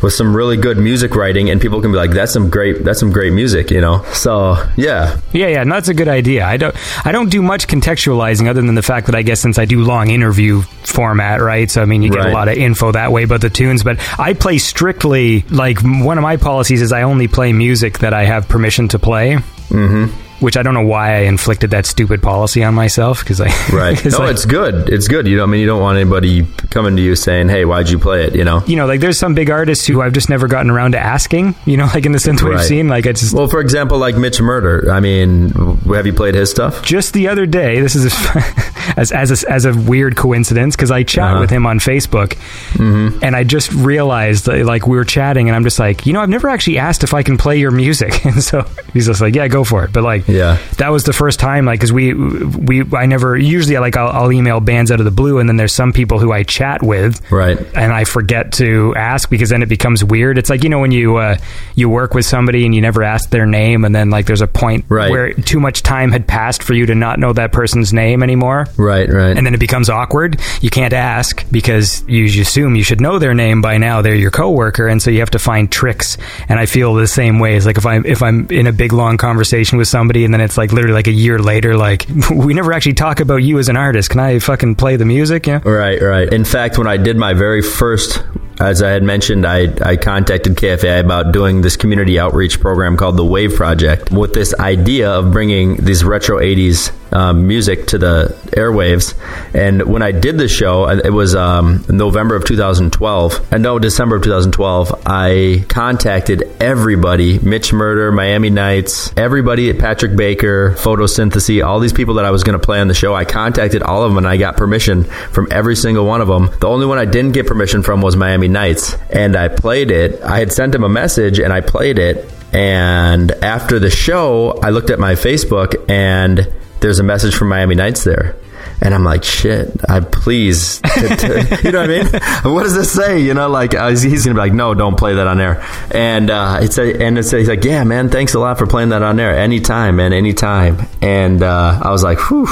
with 0.03 0.13
some 0.13 0.35
really 0.37 0.57
good 0.57 0.79
music 0.79 1.15
writing 1.15 1.51
and 1.51 1.61
people 1.61 1.81
can 1.81 1.93
be 1.93 1.97
like, 1.99 2.11
that's 2.11 2.33
some 2.33 2.51
great 2.51 2.85
that's 2.85 2.99
some 3.01 3.13
great 3.13 3.33
music, 3.33 3.71
you 3.71 3.81
know. 3.81 4.03
So, 4.13 4.57
yeah. 4.77 5.19
Yeah, 5.33 5.49
yeah, 5.49 5.65
no, 5.65 5.75
that's 5.77 5.89
a 5.89 5.95
good 5.95 6.09
idea. 6.09 6.45
I 6.45 6.57
don't, 6.57 6.75
I 7.07 7.13
don't 7.13 7.29
do 7.31 7.43
much 7.43 7.67
contextualizing 7.69 8.49
other 8.49 8.63
than 8.63 8.75
the 8.75 8.83
fact 8.83 9.07
that 9.07 9.15
I 9.15 9.23
guess 9.23 9.41
since 9.41 9.59
I 9.59 9.65
do 9.65 9.83
long 9.85 10.11
interview 10.11 10.63
format, 10.63 11.41
right? 11.41 11.71
So 11.71 11.83
I 11.83 11.85
mean, 11.85 12.03
you 12.03 12.11
get 12.11 12.19
Right. 12.21 12.31
a 12.31 12.35
lot 12.35 12.49
of 12.49 12.57
info 12.57 12.93
that 12.93 13.13
way 13.13 13.23
about 13.23 13.41
the 13.41 13.51
tunes. 13.51 13.83
But 13.85 13.99
I 14.19 14.35
play 14.35 14.59
strictly 14.59 15.43
like 15.51 15.79
one 15.83 16.19
of 16.19 16.23
my 16.23 16.37
policies 16.37 16.83
is 16.83 16.93
I 16.93 17.03
only 17.03 17.29
play 17.29 17.53
music 17.53 18.01
that 18.01 18.13
I 18.13 18.25
have 18.25 18.49
permission 18.49 18.89
to 18.89 18.99
play. 18.99 19.37
Mm-hmm. 19.71 20.30
Which 20.41 20.57
I 20.57 20.63
don't 20.63 20.75
know 20.75 20.87
why 20.87 21.17
I 21.17 21.19
inflicted 21.21 21.71
that 21.71 21.85
stupid 21.87 22.23
policy 22.23 22.65
on 22.65 22.75
myself 22.75 23.21
because 23.21 23.41
I 23.41 23.47
Right. 23.73 24.03
no, 24.05 24.19
like, 24.19 24.31
it's 24.33 24.47
good. 24.47 24.89
It's 24.89 25.07
good. 25.07 25.27
You 25.27 25.37
know, 25.37 25.43
I 25.43 25.47
mean, 25.47 25.61
you 25.61 25.67
don't 25.67 25.81
want 25.83 25.99
anybody 25.99 26.47
coming 26.71 26.97
to 26.97 27.03
you 27.03 27.15
saying, 27.15 27.49
"Hey, 27.51 27.65
why'd 27.67 27.89
you 27.91 27.99
play 27.99 28.25
it?" 28.25 28.35
You 28.35 28.45
know. 28.45 28.63
you 28.67 28.77
know, 28.77 28.87
like 28.87 29.01
there's 29.01 29.19
some 29.19 29.35
big 29.35 29.51
artists 29.51 29.87
who 29.87 30.01
I've 30.01 30.13
just 30.15 30.31
never 30.31 30.49
gotten 30.49 30.71
around 30.71 30.93
to 30.93 30.99
asking. 30.99 31.55
You 31.67 31.77
know, 31.77 31.85
like 31.95 32.07
in 32.07 32.13
the 32.13 32.19
synthwave 32.19 32.55
Right. 32.57 32.65
seen 32.67 32.89
like 32.89 33.07
it's 33.07 33.21
just 33.21 33.35
Well, 33.35 33.49
for 33.49 33.61
example, 33.61 33.99
like 33.99 34.17
Mitch 34.17 34.41
Murder. 34.41 34.91
I 34.91 35.01
mean, 35.01 35.51
have 35.95 36.07
you 36.07 36.13
played 36.15 36.35
his 36.35 36.51
stuff? 36.51 36.83
just 36.83 37.13
the 37.13 37.29
other 37.29 37.45
day, 37.47 37.81
this 37.81 37.95
is 37.95 38.07
as 38.97 39.13
as 39.13 39.43
a, 39.45 39.51
as 39.51 39.65
a 39.67 39.75
weird 39.75 40.17
coincidence 40.17 40.75
because 40.75 40.91
I 40.91 41.03
chat 41.03 41.33
Uh-huh. 41.33 41.41
with 41.41 41.51
him 41.51 41.67
on 41.67 41.79
Facebook, 41.81 42.37
and 42.79 43.37
I 43.37 43.45
just 43.45 43.71
realized 43.73 44.47
that, 44.47 44.65
like 44.65 44.87
we 44.87 44.97
were 44.97 45.05
chatting, 45.05 45.49
and 45.49 45.57
I'm 45.57 45.65
just 45.65 45.79
like, 45.79 46.07
you 46.07 46.13
know, 46.13 46.21
I've 46.21 46.29
never 46.29 46.49
actually 46.49 46.79
asked 46.79 47.05
if 47.05 47.13
I 47.15 47.23
can 47.23 47.37
play 47.37 47.59
your 47.59 47.71
music, 47.71 48.25
and 48.25 48.43
so 48.43 48.65
he's 48.93 49.07
just 49.07 49.21
like, 49.21 49.35
yeah, 49.35 49.49
go 49.49 49.65
for 49.65 49.85
it. 49.85 49.93
But 49.93 50.03
like, 50.05 50.27
Yeah. 50.31 50.59
that 50.79 50.91
was 50.91 51.05
the 51.05 51.13
first 51.13 51.41
time 51.41 51.65
like 51.65 51.79
because 51.81 51.93
we 51.93 52.15
we 52.15 52.85
I 52.95 53.07
never 53.07 53.37
usually 53.37 53.77
like 53.79 53.97
I'll, 53.97 54.09
I'll 54.09 54.33
email 54.33 54.61
bands 54.61 54.91
out 54.91 55.01
of 55.01 55.05
the 55.05 55.11
blue 55.11 55.39
and 55.39 55.49
then 55.49 55.57
there's 55.57 55.73
some 55.73 55.93
people 55.93 56.19
who 56.19 56.33
I 56.33 56.43
chat 56.43 56.83
with 56.83 57.21
Right. 57.31 57.59
and 57.75 57.93
I 57.93 58.05
forget 58.05 58.53
to 58.55 58.95
ask 58.97 59.29
because 59.31 59.51
then 59.51 59.63
it 59.63 59.69
becomes 59.69 60.03
weird. 60.05 60.39
It's 60.39 60.51
like 60.51 60.63
you 60.65 60.69
know 60.71 60.79
when 60.81 60.93
you 60.93 61.17
uh, 61.17 61.37
you 61.75 61.89
work 61.89 62.15
with 62.15 62.25
somebody 62.27 62.65
and 62.65 62.75
you 62.75 62.81
never 62.81 63.03
ask 63.03 63.31
their 63.31 63.47
name 63.47 63.85
and 63.85 63.95
then 63.95 64.11
like 64.11 64.27
there's 64.27 64.41
a 64.43 64.47
point 64.47 64.85
Right. 64.89 65.11
where 65.11 65.33
too 65.35 65.61
much 65.61 65.83
time 65.83 66.11
had 66.13 66.27
passed 66.27 66.63
for 66.63 66.75
you 66.75 66.87
to 66.87 66.95
not 66.95 67.19
know 67.19 67.33
that 67.33 67.53
person's 67.53 67.93
name 67.93 68.23
anymore. 68.23 68.67
Right, 68.77 69.09
right. 69.09 69.37
And 69.37 69.47
then 69.47 69.55
it 69.55 69.61
becomes 69.61 69.89
awkward. 69.91 70.41
You 70.61 70.71
can't 70.71 70.93
ask 70.93 71.45
because 71.51 72.03
you 72.09 72.25
assume 72.41 72.77
you 72.77 72.83
should 72.83 73.01
know 73.01 73.19
their 73.19 73.35
name 73.35 73.61
by 73.63 73.79
now. 73.79 74.03
They're 74.03 74.15
your 74.15 74.31
coworker, 74.31 74.87
and 74.89 75.01
so 75.03 75.11
you 75.11 75.21
have 75.21 75.31
to 75.31 75.39
find 75.39 75.71
tricks. 75.71 76.17
And 76.49 76.59
I 76.59 76.67
feel 76.67 76.95
the 76.95 77.07
same 77.07 77.39
way. 77.39 77.57
It's 77.57 77.67
like 77.67 77.79
if 77.79 77.87
I'm 77.87 78.05
if 78.07 78.23
I'm 78.23 78.47
in 78.51 78.67
a 78.67 78.73
big 78.73 78.93
long 78.93 79.17
conversation 79.17 79.79
with 79.79 79.89
somebody, 79.89 80.20
and 80.25 80.33
then 80.33 80.41
it's 80.41 80.57
like 80.59 80.73
literally 80.73 80.95
like 80.95 81.07
a 81.07 81.13
year 81.13 81.39
later, 81.39 81.77
like 81.77 82.07
we 82.31 82.55
never 82.55 82.73
actually 82.73 82.95
talk 82.95 83.21
about 83.21 83.37
you 83.37 83.59
as 83.59 83.69
an 83.69 83.77
artist. 83.77 84.11
Can 84.11 84.21
I 84.21 84.39
fucking 84.39 84.77
play 84.77 84.97
the 84.97 85.05
music? 85.05 85.47
Yeah. 85.47 85.61
Right, 85.65 86.01
right. 86.01 86.33
In 86.33 86.45
fact, 86.45 86.79
when 86.79 86.87
I 86.87 86.97
did 86.97 87.17
my 87.17 87.35
very 87.35 87.63
first, 87.63 88.23
as 88.61 88.83
I 88.83 88.91
had 88.91 89.03
mentioned, 89.03 89.47
I, 89.47 89.73
I 89.83 89.97
contacted 89.97 90.57
KFAI 90.57 91.01
about 91.01 91.33
doing 91.33 91.63
this 91.63 91.77
community 91.77 92.19
outreach 92.19 92.61
program 92.61 92.97
called 92.97 93.17
the 93.17 93.25
Wave 93.25 93.55
Project 93.55 94.11
with 94.11 94.35
this 94.35 94.55
idea 94.55 95.11
of 95.11 95.33
bringing 95.33 95.77
these 95.77 96.05
retro 96.05 96.39
80s 96.39 96.93
um, 97.13 97.47
music 97.47 97.89
to 97.89 97.99
the 97.99 98.37
airwaves. 98.53 99.15
And 99.55 99.83
when 99.83 100.03
I 100.03 100.13
did 100.13 100.39
the 100.39 100.49
show, 100.49 100.85
uh, 100.85 101.01
it 101.05 101.13
was 101.13 101.35
um, 101.35 101.85
November 101.89 102.37
of 102.37 102.45
2012, 102.45 103.53
and 103.53 103.63
no, 103.63 103.79
December 103.79 104.17
of 104.17 104.23
2012, 104.23 105.03
I 105.07 105.65
contacted 105.69 106.43
everybody 106.61 107.39
Mitch 107.39 107.73
Murder, 107.73 108.13
Miami 108.13 108.51
Nights, 108.51 109.13
everybody 109.17 109.71
at 109.71 109.79
Patrick 109.79 110.17
Baker, 110.17 110.73
Photosynthesis, 110.73 111.65
all 111.65 111.81
these 111.81 111.93
people 111.93 112.15
that 112.15 112.25
I 112.25 112.31
was 112.31 112.45
going 112.45 112.59
to 112.59 112.65
play 112.65 112.81
on 112.81 112.89
the 112.89 112.95
show. 112.95 113.15
I 113.15 113.25
contacted 113.25 113.83
all 113.83 114.03
of 114.03 114.11
them 114.11 114.19
and 114.19 114.27
I 114.27 114.37
got 114.37 114.57
permission 114.57 115.05
from 115.05 115.49
every 115.51 115.77
single 115.77 116.07
one 116.07 116.21
of 116.21 116.29
them. 116.29 116.51
The 116.61 116.69
only 116.69 116.87
one 116.87 116.99
I 116.99 117.05
didn't 117.05 117.33
get 117.33 117.47
permission 117.47 117.83
from 117.83 118.03
was 118.03 118.17
Miami 118.17 118.49
Nights. 118.49 118.95
And 119.11 119.37
I 119.37 119.49
played 119.49 119.91
it. 119.91 120.23
I 120.23 120.39
had 120.39 120.53
sent 120.53 120.75
him 120.75 120.85
a 120.85 120.89
message 120.89 121.39
and 121.39 121.53
I 121.53 121.61
played 121.61 121.99
it. 121.99 122.29
And 122.53 123.31
after 123.31 123.79
the 123.79 123.91
show, 123.91 124.59
I 124.63 124.71
looked 124.71 124.91
at 124.91 124.99
my 124.99 125.15
Facebook 125.15 125.89
and 125.89 126.53
there's 126.81 126.99
a 126.99 127.05
message 127.05 127.35
from 127.35 127.49
Miami 127.49 127.75
Nights 127.75 128.05
there. 128.05 128.37
And 128.83 128.95
I'm 128.95 129.05
like, 129.05 129.25
shit, 129.25 129.69
I 129.89 130.01
please, 130.01 130.81
you 130.97 131.73
know 131.73 131.81
what 131.81 131.91
I 131.91 132.03
mean? 132.03 132.55
What 132.55 132.63
does 132.63 132.75
this 132.75 132.91
say? 132.91 133.21
You 133.21 133.35
know, 133.35 133.49
like 133.49 133.75
uh, 133.75 133.89
he's 133.91 134.25
gonna 134.25 134.35
be 134.35 134.41
like, 134.41 134.53
no, 134.53 134.75
don't 134.75 134.97
play 134.97 135.15
that 135.15 135.27
on 135.27 135.41
air. 135.41 135.63
And 135.91 136.31
uh, 136.31 136.59
it's 136.63 136.79
a, 136.79 137.03
and 137.03 137.19
it's 137.19 137.33
a, 137.33 137.39
he's 137.39 137.49
like, 137.49 137.65
yeah, 137.65 137.85
man, 137.85 138.09
thanks 138.09 138.35
a 138.35 138.39
lot 138.39 138.59
for 138.59 138.67
playing 138.67 138.91
that 138.91 139.03
on 139.03 139.21
air. 139.21 139.37
Anytime, 139.37 139.97
man, 139.97 140.13
anytime. 140.13 140.87
And 141.03 141.43
uh, 141.43 141.81
I 141.83 141.91
was 141.91 142.03
like, 142.03 142.31
whew. 142.31 142.49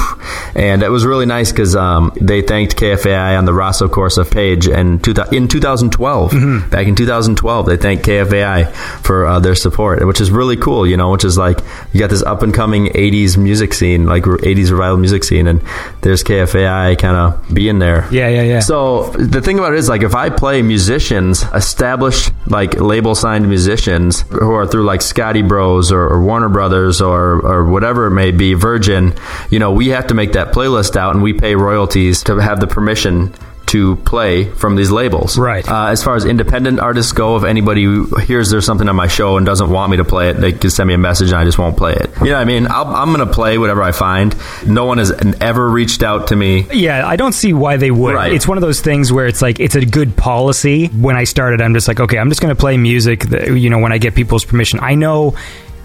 And 0.54 0.82
it 0.82 0.90
was 0.90 1.06
really 1.06 1.26
nice 1.26 1.50
because 1.50 1.74
um, 1.76 2.12
they 2.20 2.42
thanked 2.42 2.76
KFAI 2.76 3.38
on 3.38 3.44
the 3.44 3.54
Rosso 3.54 3.88
Corsa 3.88 4.30
page 4.30 4.68
and 4.68 5.02
two, 5.02 5.14
in 5.32 5.48
2012, 5.48 6.70
back 6.70 6.86
in 6.86 6.94
2012, 6.94 7.66
they 7.66 7.76
thanked 7.76 8.04
KFAI 8.04 8.74
for 9.02 9.26
uh, 9.26 9.40
their 9.40 9.54
support, 9.54 10.04
which 10.06 10.20
is 10.20 10.30
really 10.30 10.56
cool. 10.56 10.86
You 10.86 10.96
know, 10.96 11.10
which 11.10 11.24
is 11.24 11.38
like 11.38 11.60
you 11.92 12.00
got 12.00 12.10
this 12.10 12.22
up 12.22 12.42
and 12.42 12.52
coming 12.52 12.86
80s 12.86 13.36
music 13.36 13.74
scene, 13.74 14.06
like 14.06 14.24
80s 14.24 14.70
revival 14.70 14.96
music 14.98 15.24
scene, 15.24 15.46
and 15.46 15.62
there's 16.02 16.17
KFAI 16.22 16.98
kind 16.98 17.16
of 17.16 17.54
being 17.54 17.78
there. 17.78 18.06
Yeah, 18.10 18.28
yeah, 18.28 18.42
yeah. 18.42 18.60
So 18.60 19.10
the 19.10 19.40
thing 19.40 19.58
about 19.58 19.72
it 19.72 19.78
is, 19.78 19.88
like, 19.88 20.02
if 20.02 20.14
I 20.14 20.30
play 20.30 20.62
musicians, 20.62 21.42
established 21.54 22.32
like 22.46 22.80
label 22.80 23.14
signed 23.14 23.48
musicians 23.48 24.22
who 24.30 24.52
are 24.52 24.66
through 24.66 24.84
like 24.84 25.00
Scotti 25.00 25.46
Bros 25.46 25.92
or, 25.92 26.02
or 26.02 26.22
Warner 26.22 26.48
Brothers 26.48 27.00
or 27.00 27.40
or 27.44 27.64
whatever 27.64 28.06
it 28.06 28.12
may 28.12 28.30
be, 28.30 28.54
Virgin, 28.54 29.14
you 29.50 29.58
know, 29.58 29.72
we 29.72 29.88
have 29.88 30.06
to 30.08 30.14
make 30.14 30.32
that 30.32 30.52
playlist 30.52 30.96
out, 30.96 31.14
and 31.14 31.22
we 31.22 31.32
pay 31.32 31.54
royalties 31.54 32.22
to 32.24 32.36
have 32.36 32.60
the 32.60 32.66
permission. 32.66 33.32
To 33.68 33.96
play 33.96 34.44
from 34.44 34.76
these 34.76 34.90
labels, 34.90 35.36
Right. 35.36 35.68
Uh, 35.68 35.88
as 35.88 36.02
far 36.02 36.16
as 36.16 36.24
independent 36.24 36.80
artists 36.80 37.12
go, 37.12 37.36
if 37.36 37.44
anybody 37.44 37.86
hears 38.24 38.50
there's 38.50 38.64
something 38.64 38.88
on 38.88 38.96
my 38.96 39.08
show 39.08 39.36
and 39.36 39.44
doesn't 39.44 39.68
want 39.68 39.90
me 39.90 39.98
to 39.98 40.04
play 40.04 40.30
it, 40.30 40.34
they 40.34 40.52
can 40.52 40.70
send 40.70 40.88
me 40.88 40.94
a 40.94 40.98
message 40.98 41.28
and 41.28 41.36
I 41.38 41.44
just 41.44 41.58
won't 41.58 41.76
play 41.76 41.92
it. 41.92 42.10
You 42.20 42.26
know 42.26 42.32
what 42.34 42.40
I 42.40 42.44
mean? 42.46 42.66
I'll, 42.66 42.86
I'm 42.86 43.12
going 43.12 43.26
to 43.26 43.32
play 43.32 43.58
whatever 43.58 43.82
I 43.82 43.92
find. 43.92 44.34
No 44.66 44.86
one 44.86 44.96
has 44.98 45.10
ever 45.40 45.68
reached 45.68 46.02
out 46.02 46.28
to 46.28 46.36
me 46.36 46.66
Yeah, 46.72 47.06
I 47.06 47.16
don't 47.16 47.32
see 47.34 47.52
why 47.52 47.76
they 47.76 47.90
would. 47.90 48.14
Right. 48.14 48.32
It's 48.32 48.48
one 48.48 48.56
of 48.56 48.62
those 48.62 48.80
things 48.80 49.12
where 49.12 49.26
it's 49.26 49.42
like 49.42 49.60
it's 49.60 49.74
a 49.74 49.84
good 49.84 50.16
policy. 50.16 50.86
When 50.88 51.16
I 51.16 51.24
started, 51.24 51.60
I'm 51.60 51.74
just 51.74 51.88
like, 51.88 52.00
okay, 52.00 52.18
I'm 52.18 52.30
just 52.30 52.40
going 52.40 52.54
to 52.54 52.58
play 52.58 52.76
music. 52.78 53.24
That, 53.26 53.48
you 53.58 53.68
know, 53.68 53.78
when 53.78 53.92
I 53.92 53.98
get 53.98 54.14
people's 54.14 54.44
permission, 54.46 54.80
I 54.80 54.94
know 54.94 55.36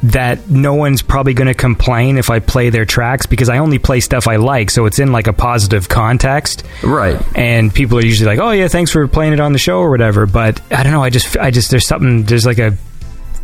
that 0.04 0.50
no 0.50 0.74
one's 0.74 1.02
probably 1.02 1.34
going 1.34 1.48
to 1.48 1.54
complain 1.54 2.18
if 2.18 2.30
I 2.30 2.40
play 2.40 2.70
their 2.70 2.86
tracks 2.86 3.26
because 3.26 3.50
I 3.50 3.60
only 3.60 3.80
play 3.80 4.02
stuff 4.02 4.28
I 4.28 4.36
like, 4.36 4.70
so 4.70 4.86
it's 4.86 5.00
in 5.00 5.12
like 5.12 5.28
a 5.28 5.34
positive 5.34 5.88
context. 5.88 6.64
Right. 6.84 7.20
And 7.36 7.74
people 7.74 7.98
are 7.98 8.06
usually 8.06 8.28
like, 8.28 8.40
"Oh 8.40 8.52
yeah, 8.52 8.68
thanks 8.68 8.92
for 8.92 9.08
playing 9.08 9.34
it 9.34 9.40
on 9.40 9.54
the 9.54 9.60
show 9.60 9.80
or 9.80 9.90
whatever." 9.90 10.26
But 10.26 10.62
I 10.72 10.84
don't 10.84 10.92
know. 10.92 11.04
I 11.04 11.10
just, 11.10 11.38
I 11.38 11.52
just, 11.52 11.72
there's 11.72 11.88
something. 11.88 12.24
There's 12.24 12.46
like 12.46 12.60
a 12.60 12.78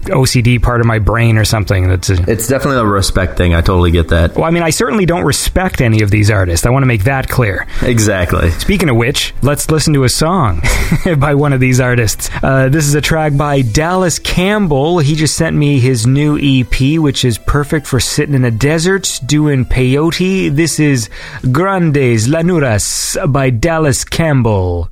OCD 0.03 0.61
part 0.61 0.81
of 0.81 0.87
my 0.87 0.99
brain 0.99 1.37
or 1.37 1.45
something 1.45 1.87
that's. 1.87 2.09
A, 2.09 2.13
It's 2.29 2.47
definitely 2.47 2.79
a 2.79 2.85
respect 2.85 3.37
thing. 3.37 3.53
I 3.53 3.61
totally 3.61 3.91
get 3.91 4.09
that. 4.09 4.35
well, 4.35 4.45
I 4.45 4.49
mean, 4.51 4.63
I 4.63 4.69
certainly 4.69 5.05
don't 5.05 5.23
respect 5.23 5.81
any 5.81 6.01
of 6.01 6.09
these 6.11 6.31
artists. 6.31 6.65
I 6.65 6.69
want 6.69 6.83
to 6.83 6.87
make 6.87 7.03
that 7.03 7.27
clear. 7.29 7.67
Exactly. 7.81 8.49
Speaking 8.51 8.89
of 8.89 8.95
which, 8.95 9.33
let's 9.41 9.69
listen 9.69 9.93
to 9.93 10.03
a 10.03 10.09
song 10.09 10.61
by 11.17 11.35
one 11.35 11.53
of 11.53 11.59
these 11.59 11.79
artists. 11.79 12.29
Uh, 12.41 12.69
this 12.69 12.85
is 12.87 12.95
a 12.95 13.01
track 13.01 13.35
by 13.37 13.61
Dallas 13.61 14.19
Campbell. 14.19 14.99
He 14.99 15.15
just 15.15 15.35
sent 15.35 15.55
me 15.55 15.79
his 15.79 16.07
new 16.07 16.37
EP, 16.41 16.99
which 16.99 17.23
is 17.25 17.37
perfect 17.37 17.85
for 17.85 17.99
sitting 17.99 18.35
in 18.35 18.45
a 18.45 18.51
desert 18.51 19.19
doing 19.25 19.65
peyote. 19.65 20.55
This 20.55 20.79
is 20.79 21.09
Grandes 21.51 22.27
Llanuras 22.27 23.31
by 23.31 23.49
Dallas 23.49 24.03
Campbell. 24.03 24.89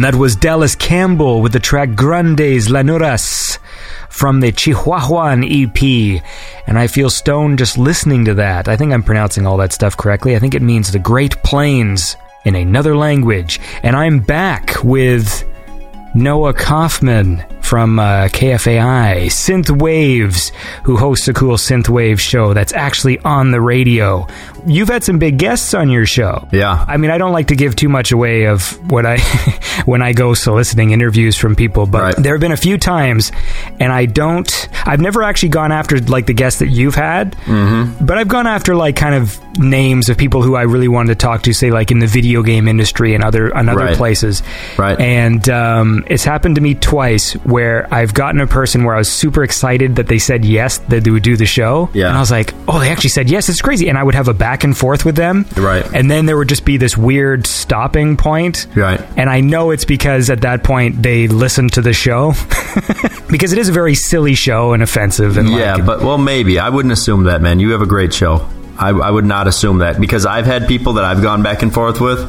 And 0.00 0.06
that 0.06 0.14
was 0.14 0.34
Dallas 0.34 0.74
Campbell 0.74 1.42
with 1.42 1.52
the 1.52 1.60
track 1.60 1.94
Grandes 1.94 2.68
Llanuras 2.68 3.58
from 4.08 4.40
the 4.40 4.50
Chihuahuan 4.50 5.44
EP. 5.44 6.22
And 6.66 6.78
I 6.78 6.86
feel 6.86 7.10
stoned 7.10 7.58
just 7.58 7.76
listening 7.76 8.24
to 8.24 8.32
that. 8.32 8.66
I 8.66 8.78
think 8.78 8.94
I'm 8.94 9.02
pronouncing 9.02 9.46
all 9.46 9.58
that 9.58 9.74
stuff 9.74 9.98
correctly. 9.98 10.34
I 10.34 10.38
think 10.38 10.54
it 10.54 10.62
means 10.62 10.90
the 10.90 10.98
Great 10.98 11.36
Plains 11.42 12.16
in 12.46 12.54
another 12.56 12.96
language. 12.96 13.60
And 13.82 13.94
I'm 13.94 14.20
back 14.20 14.82
with 14.82 15.44
Noah 16.14 16.54
Kaufman 16.54 17.44
from 17.60 18.00
uh, 18.00 18.26
KFAI, 18.28 19.26
Synth 19.26 19.70
Waves, 19.80 20.50
who 20.82 20.96
hosts 20.96 21.28
a 21.28 21.32
cool 21.32 21.56
synthwave 21.56 22.18
show 22.18 22.52
that's 22.52 22.72
actually 22.72 23.20
on 23.20 23.52
the 23.52 23.60
radio. 23.60 24.26
You've 24.66 24.88
had 24.88 25.04
some 25.04 25.20
big 25.20 25.38
guests 25.38 25.72
on 25.72 25.88
your 25.88 26.06
show. 26.06 26.48
Yeah. 26.52 26.84
I 26.88 26.96
mean, 26.96 27.12
I 27.12 27.18
don't 27.18 27.32
like 27.32 27.46
to 27.48 27.54
give 27.54 27.76
too 27.76 27.88
much 27.88 28.10
away 28.10 28.46
of 28.46 28.72
what 28.90 29.06
I 29.06 29.18
when 29.86 30.02
I 30.02 30.12
go 30.12 30.34
soliciting 30.34 30.90
interviews 30.90 31.36
from 31.36 31.54
people, 31.56 31.86
but 31.86 32.02
Right. 32.02 32.16
there 32.16 32.34
have 32.34 32.40
been 32.40 32.52
a 32.52 32.56
few 32.56 32.78
times, 32.78 33.32
and 33.78 33.92
I 33.92 34.06
don't. 34.06 34.68
I've 34.86 35.00
never 35.00 35.22
actually 35.22 35.50
gone 35.50 35.72
after 35.72 35.98
like 36.00 36.26
the 36.26 36.34
guests 36.34 36.58
that 36.60 36.68
you've 36.68 36.94
had, 36.94 37.32
mm-hmm. 37.44 38.04
but 38.04 38.18
I've 38.18 38.28
gone 38.28 38.46
after 38.46 38.74
like 38.74 38.96
kind 38.96 39.14
of 39.14 39.38
names 39.58 40.08
of 40.08 40.16
people 40.16 40.42
who 40.42 40.54
I 40.56 40.62
really 40.62 40.88
wanted 40.88 41.08
to 41.18 41.26
talk 41.26 41.42
to, 41.42 41.52
say 41.52 41.70
like 41.70 41.90
in 41.90 41.98
the 41.98 42.06
video 42.06 42.42
game 42.42 42.68
industry 42.68 43.14
and 43.14 43.22
other 43.24 43.48
and 43.54 43.68
other 43.68 43.80
Right. 43.80 43.96
places. 43.96 44.42
Right. 44.78 44.98
And 45.00 45.48
um, 45.48 46.04
it's 46.06 46.24
happened 46.24 46.54
to 46.54 46.60
me 46.60 46.74
twice 46.74 47.32
where 47.44 47.92
I've 47.92 48.14
gotten 48.14 48.40
a 48.40 48.46
person 48.46 48.84
where 48.84 48.94
I 48.94 48.98
was 48.98 49.10
super 49.10 49.42
excited 49.42 49.96
that 49.96 50.06
they 50.06 50.18
said 50.18 50.44
yes 50.44 50.78
that 50.88 51.04
they 51.04 51.10
would 51.10 51.22
do 51.24 51.36
the 51.36 51.46
show. 51.46 51.90
Yeah. 51.92 52.08
And 52.08 52.16
I 52.16 52.20
was 52.20 52.30
like, 52.30 52.54
oh, 52.68 52.78
they 52.78 52.90
actually 52.90 53.10
said 53.10 53.28
yes. 53.28 53.48
It's 53.48 53.60
crazy. 53.60 53.88
And 53.88 53.98
I 53.98 54.02
would 54.02 54.14
have 54.14 54.28
a 54.28 54.34
back 54.34 54.64
and 54.64 54.76
forth 54.76 55.04
with 55.04 55.16
them. 55.16 55.46
Right. 55.56 55.84
And 55.94 56.10
then 56.10 56.26
there 56.26 56.36
would 56.36 56.48
just 56.48 56.64
be 56.64 56.76
this 56.76 56.96
weird 56.96 57.46
stopping 57.46 58.16
point. 58.16 58.66
Right. 58.76 59.00
And 59.16 59.28
I 59.28 59.40
know 59.40 59.69
it's 59.70 59.84
because 59.84 60.30
at 60.30 60.42
that 60.42 60.64
point 60.64 61.02
they 61.02 61.28
listened 61.28 61.72
to 61.74 61.82
the 61.82 61.92
show 61.92 62.32
because 63.30 63.52
it 63.52 63.58
is 63.58 63.68
a 63.68 63.72
very 63.72 63.94
silly 63.94 64.34
show 64.34 64.72
and 64.72 64.82
offensive. 64.82 65.36
And 65.36 65.48
Yeah, 65.48 65.74
like, 65.74 65.86
but 65.86 66.00
well, 66.00 66.18
maybe 66.18 66.58
I 66.58 66.68
wouldn't 66.68 66.92
assume 66.92 67.24
that, 67.24 67.42
man. 67.42 67.60
You 67.60 67.70
have 67.72 67.82
a 67.82 67.86
great 67.86 68.12
show. 68.12 68.48
I, 68.80 68.88
I 68.88 69.10
would 69.10 69.26
not 69.26 69.46
assume 69.46 69.78
that 69.78 70.00
because 70.00 70.24
I've 70.24 70.46
had 70.46 70.66
people 70.66 70.94
that 70.94 71.04
I've 71.04 71.22
gone 71.22 71.42
back 71.42 71.62
and 71.62 71.72
forth 71.72 72.00
with, 72.00 72.20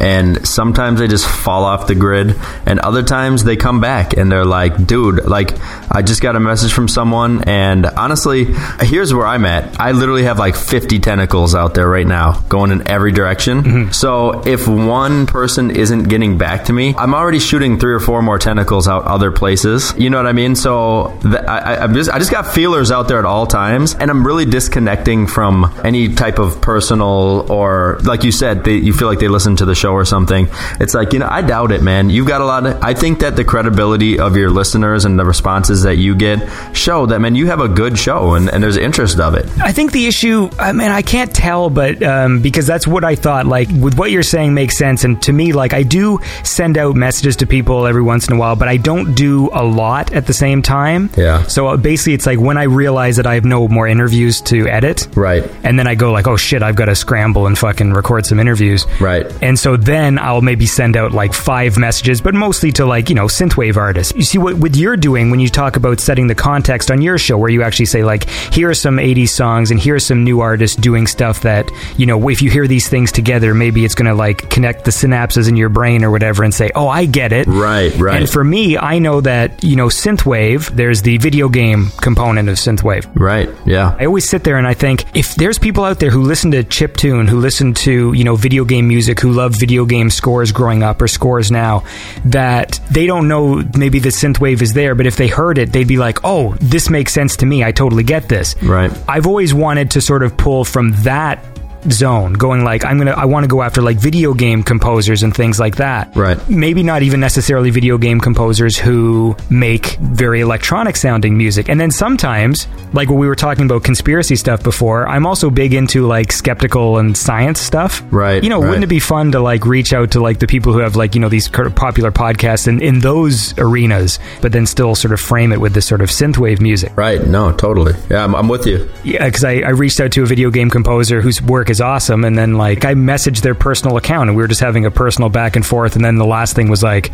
and 0.00 0.46
sometimes 0.48 1.00
they 1.00 1.06
just 1.06 1.28
fall 1.28 1.64
off 1.64 1.86
the 1.86 1.94
grid, 1.94 2.34
and 2.64 2.80
other 2.80 3.02
times 3.02 3.44
they 3.44 3.56
come 3.56 3.80
back 3.80 4.16
and 4.16 4.32
they're 4.32 4.46
like, 4.46 4.86
"Dude, 4.86 5.26
like 5.26 5.52
I 5.90 6.02
just 6.02 6.22
got 6.22 6.34
a 6.34 6.40
message 6.40 6.72
from 6.72 6.88
someone, 6.88 7.44
and 7.44 7.84
honestly, 7.84 8.46
here's 8.80 9.12
where 9.12 9.26
I'm 9.26 9.44
at. 9.44 9.78
I 9.78 9.92
literally 9.92 10.22
have 10.22 10.38
like 10.38 10.56
50 10.56 10.98
tentacles 11.00 11.54
out 11.54 11.74
there 11.74 11.88
right 11.88 12.06
now, 12.06 12.40
going 12.48 12.70
in 12.70 12.88
every 12.88 13.12
direction. 13.12 13.62
Mm-hmm. 13.62 13.90
So 13.92 14.40
if 14.46 14.66
one 14.66 15.26
person 15.26 15.70
isn't 15.70 16.04
getting 16.04 16.38
back 16.38 16.64
to 16.66 16.72
me, 16.72 16.94
I'm 16.96 17.14
already 17.14 17.38
shooting 17.38 17.78
three 17.78 17.92
or 17.92 18.00
four 18.00 18.22
more 18.22 18.38
tentacles 18.38 18.88
out 18.88 19.04
other 19.04 19.30
places. 19.30 19.92
You 19.98 20.08
know 20.08 20.16
what 20.16 20.26
I 20.26 20.32
mean? 20.32 20.56
So 20.56 21.18
th- 21.22 21.34
I, 21.34 21.84
I, 21.84 21.86
just 21.88 22.10
I 22.10 22.18
just 22.18 22.30
got 22.30 22.46
feelers 22.46 22.90
out 22.90 23.08
there 23.08 23.18
at 23.18 23.24
all 23.24 23.46
times, 23.46 23.94
and 23.94 24.10
I'm 24.10 24.26
really 24.26 24.46
disconnecting 24.46 25.26
from 25.26 25.74
any 25.84 25.97
type 26.06 26.38
of 26.38 26.60
personal 26.60 27.50
or 27.50 27.98
like 28.04 28.22
you 28.22 28.30
said, 28.30 28.62
they, 28.62 28.76
you 28.76 28.92
feel 28.92 29.08
like 29.08 29.18
they 29.18 29.28
listen 29.28 29.56
to 29.56 29.64
the 29.64 29.74
show 29.74 29.92
or 29.92 30.04
something. 30.04 30.46
It's 30.78 30.94
like 30.94 31.12
you 31.12 31.18
know 31.18 31.28
I 31.28 31.42
doubt 31.42 31.72
it, 31.72 31.82
man. 31.82 32.10
You've 32.10 32.28
got 32.28 32.40
a 32.40 32.44
lot 32.44 32.66
of. 32.66 32.80
I 32.82 32.94
think 32.94 33.20
that 33.20 33.34
the 33.34 33.44
credibility 33.44 34.20
of 34.20 34.36
your 34.36 34.50
listeners 34.50 35.04
and 35.04 35.18
the 35.18 35.24
responses 35.24 35.82
that 35.82 35.96
you 35.96 36.14
get 36.14 36.38
show 36.76 37.06
that 37.06 37.18
man 37.20 37.34
you 37.34 37.46
have 37.46 37.60
a 37.60 37.68
good 37.68 37.98
show 37.98 38.34
and, 38.34 38.48
and 38.48 38.62
there's 38.62 38.76
interest 38.76 39.18
of 39.18 39.34
it. 39.34 39.46
I 39.60 39.72
think 39.72 39.92
the 39.92 40.06
issue, 40.06 40.50
I 40.58 40.72
mean, 40.72 40.90
I 40.90 41.02
can't 41.02 41.34
tell, 41.34 41.70
but 41.70 42.02
um, 42.02 42.40
because 42.40 42.66
that's 42.66 42.86
what 42.86 43.04
I 43.04 43.14
thought. 43.14 43.46
Like, 43.46 43.68
with 43.70 43.98
what 43.98 44.10
you're 44.10 44.22
saying 44.22 44.54
makes 44.54 44.76
sense. 44.76 45.04
And 45.04 45.20
to 45.22 45.32
me, 45.32 45.52
like, 45.52 45.72
I 45.72 45.82
do 45.82 46.20
send 46.44 46.78
out 46.78 46.96
messages 46.96 47.36
to 47.36 47.46
people 47.46 47.86
every 47.86 48.02
once 48.02 48.28
in 48.28 48.34
a 48.34 48.38
while, 48.38 48.56
but 48.56 48.68
I 48.68 48.76
don't 48.76 49.14
do 49.14 49.50
a 49.52 49.64
lot 49.64 50.12
at 50.12 50.26
the 50.26 50.32
same 50.32 50.62
time. 50.62 51.10
Yeah. 51.16 51.42
So 51.44 51.68
uh, 51.68 51.76
basically, 51.76 52.14
it's 52.14 52.26
like 52.26 52.38
when 52.38 52.56
I 52.56 52.64
realize 52.64 53.16
that 53.16 53.26
I 53.26 53.34
have 53.34 53.44
no 53.44 53.68
more 53.68 53.86
interviews 53.86 54.40
to 54.42 54.68
edit. 54.68 55.08
Right. 55.14 55.48
And 55.62 55.78
then 55.78 55.86
I 55.88 55.94
go, 55.94 56.12
like, 56.12 56.26
oh 56.26 56.36
shit, 56.36 56.62
I've 56.62 56.76
got 56.76 56.86
to 56.86 56.94
scramble 56.94 57.46
and 57.46 57.56
fucking 57.56 57.92
record 57.92 58.26
some 58.26 58.40
interviews. 58.40 58.86
Right. 59.00 59.26
And 59.42 59.58
so 59.58 59.76
then 59.76 60.18
I'll 60.18 60.42
maybe 60.42 60.66
send 60.66 60.96
out 60.96 61.12
like 61.12 61.32
five 61.32 61.78
messages, 61.78 62.20
but 62.20 62.34
mostly 62.34 62.72
to 62.72 62.86
like, 62.86 63.08
you 63.08 63.14
know, 63.14 63.26
synthwave 63.26 63.76
artists. 63.76 64.12
You 64.14 64.22
see 64.22 64.38
what, 64.38 64.54
what 64.54 64.76
you're 64.76 64.96
doing 64.96 65.30
when 65.30 65.40
you 65.40 65.48
talk 65.48 65.76
about 65.76 66.00
setting 66.00 66.26
the 66.26 66.34
context 66.34 66.90
on 66.90 67.02
your 67.02 67.18
show, 67.18 67.38
where 67.38 67.50
you 67.50 67.62
actually 67.62 67.86
say, 67.86 68.04
like, 68.04 68.28
here 68.52 68.70
are 68.70 68.74
some 68.74 68.96
80s 68.96 69.30
songs 69.30 69.70
and 69.70 69.80
here 69.80 69.94
are 69.94 70.00
some 70.00 70.24
new 70.24 70.40
artists 70.40 70.76
doing 70.76 71.06
stuff 71.06 71.42
that, 71.42 71.70
you 71.96 72.06
know, 72.06 72.28
if 72.28 72.42
you 72.42 72.50
hear 72.50 72.66
these 72.66 72.88
things 72.88 73.12
together, 73.12 73.54
maybe 73.54 73.84
it's 73.84 73.94
going 73.94 74.06
to 74.06 74.14
like 74.14 74.50
connect 74.50 74.84
the 74.84 74.90
synapses 74.90 75.48
in 75.48 75.56
your 75.56 75.68
brain 75.68 76.04
or 76.04 76.10
whatever 76.10 76.44
and 76.44 76.52
say, 76.52 76.70
oh, 76.74 76.88
I 76.88 77.06
get 77.06 77.32
it. 77.32 77.46
Right, 77.46 77.94
right. 77.96 78.20
And 78.20 78.30
for 78.30 78.44
me, 78.44 78.76
I 78.76 78.98
know 78.98 79.20
that, 79.20 79.62
you 79.62 79.76
know, 79.76 79.86
synthwave, 79.86 80.68
there's 80.70 81.02
the 81.02 81.18
video 81.18 81.48
game 81.48 81.90
component 82.00 82.48
of 82.48 82.56
synthwave. 82.56 83.08
Right. 83.14 83.48
Yeah. 83.64 83.96
I 83.98 84.06
always 84.06 84.28
sit 84.28 84.44
there 84.44 84.56
and 84.56 84.66
I 84.66 84.74
think 84.74 85.04
if 85.16 85.34
there's 85.34 85.58
people 85.58 85.67
out 85.76 86.00
there 86.00 86.10
who 86.10 86.22
listen 86.22 86.50
to 86.52 86.64
chip 86.64 86.96
tune, 86.96 87.26
who 87.26 87.38
listen 87.38 87.74
to, 87.74 88.12
you 88.12 88.24
know, 88.24 88.36
video 88.36 88.64
game 88.64 88.88
music, 88.88 89.20
who 89.20 89.32
love 89.32 89.54
video 89.54 89.84
game 89.84 90.10
scores 90.10 90.52
growing 90.52 90.82
up 90.82 91.02
or 91.02 91.08
scores 91.08 91.50
now, 91.50 91.84
that 92.24 92.80
they 92.90 93.06
don't 93.06 93.28
know 93.28 93.62
maybe 93.76 93.98
the 93.98 94.08
synth 94.08 94.40
wave 94.40 94.62
is 94.62 94.72
there, 94.72 94.94
but 94.94 95.06
if 95.06 95.16
they 95.16 95.28
heard 95.28 95.58
it, 95.58 95.72
they'd 95.72 95.88
be 95.88 95.98
like, 95.98 96.18
oh, 96.24 96.54
this 96.60 96.88
makes 96.90 97.12
sense 97.12 97.36
to 97.36 97.46
me. 97.46 97.62
I 97.62 97.72
totally 97.72 98.04
get 98.04 98.28
this. 98.28 98.60
Right. 98.62 98.92
I've 99.08 99.26
always 99.26 99.52
wanted 99.52 99.90
to 99.92 100.00
sort 100.00 100.22
of 100.22 100.36
pull 100.36 100.64
from 100.64 100.92
that 101.02 101.44
zone 101.90 102.32
going 102.32 102.64
like 102.64 102.84
i'm 102.84 102.98
gonna 102.98 103.12
i 103.12 103.24
want 103.24 103.44
to 103.44 103.48
go 103.48 103.62
after 103.62 103.80
like 103.80 103.96
video 103.98 104.34
game 104.34 104.62
composers 104.62 105.22
and 105.22 105.34
things 105.34 105.58
like 105.60 105.76
that 105.76 106.14
Right. 106.16 106.36
maybe 106.48 106.82
not 106.82 107.02
even 107.02 107.20
necessarily 107.20 107.70
video 107.70 107.98
game 107.98 108.20
composers 108.20 108.76
who 108.76 109.36
make 109.48 109.96
very 109.96 110.40
electronic 110.40 110.96
sounding 110.96 111.36
music 111.38 111.68
and 111.68 111.80
then 111.80 111.90
sometimes 111.90 112.66
like 112.92 113.08
when 113.08 113.18
we 113.18 113.26
were 113.28 113.36
talking 113.36 113.64
about 113.64 113.84
conspiracy 113.84 114.34
stuff 114.36 114.62
before 114.62 115.08
i'm 115.08 115.26
also 115.26 115.50
big 115.50 115.72
into 115.74 116.06
like 116.06 116.32
skeptical 116.32 116.98
and 116.98 117.16
science 117.16 117.60
stuff 117.60 118.02
Right, 118.10 118.42
you 118.42 118.50
know 118.50 118.60
right. 118.60 118.66
wouldn't 118.68 118.84
it 118.84 118.88
be 118.88 119.00
fun 119.00 119.32
to 119.32 119.40
like 119.40 119.64
reach 119.64 119.92
out 119.92 120.10
to 120.12 120.20
like 120.20 120.38
the 120.40 120.46
people 120.46 120.72
who 120.72 120.80
have 120.80 120.96
like 120.96 121.14
you 121.14 121.20
know 121.20 121.28
these 121.28 121.48
popular 121.48 122.10
podcasts 122.10 122.66
in, 122.66 122.82
in 122.82 122.98
those 123.00 123.56
arenas 123.58 124.18
but 124.42 124.52
then 124.52 124.66
still 124.66 124.94
sort 124.94 125.12
of 125.12 125.20
frame 125.20 125.52
it 125.52 125.60
with 125.60 125.74
this 125.74 125.86
sort 125.86 126.00
of 126.00 126.08
synthwave 126.10 126.60
music 126.60 126.92
Right. 126.96 127.24
No, 127.26 127.52
totally. 127.52 127.92
Yeah, 128.10 128.24
I'm, 128.24 128.34
I'm 128.34 128.48
with 128.48 128.66
you. 128.66 128.88
yeah, 129.04 129.24
because 129.26 129.44
I, 129.44 129.56
I 129.60 129.68
reached 129.70 130.00
out 130.00 130.10
to 130.12 130.22
a 130.22 130.26
video 130.26 130.50
game 130.50 130.70
composer 130.70 131.20
whose 131.20 131.40
work 131.42 131.67
is 131.70 131.80
awesome, 131.80 132.24
and 132.24 132.36
then 132.36 132.54
like 132.54 132.84
I 132.84 132.94
messaged 132.94 133.42
their 133.42 133.54
personal 133.54 133.96
account, 133.96 134.28
and 134.28 134.36
we 134.36 134.42
were 134.42 134.48
just 134.48 134.60
having 134.60 134.86
a 134.86 134.90
personal 134.90 135.28
back 135.28 135.56
and 135.56 135.64
forth, 135.64 135.96
and 135.96 136.04
then 136.04 136.16
the 136.16 136.26
last 136.26 136.54
thing 136.54 136.68
was 136.68 136.82
like, 136.82 137.12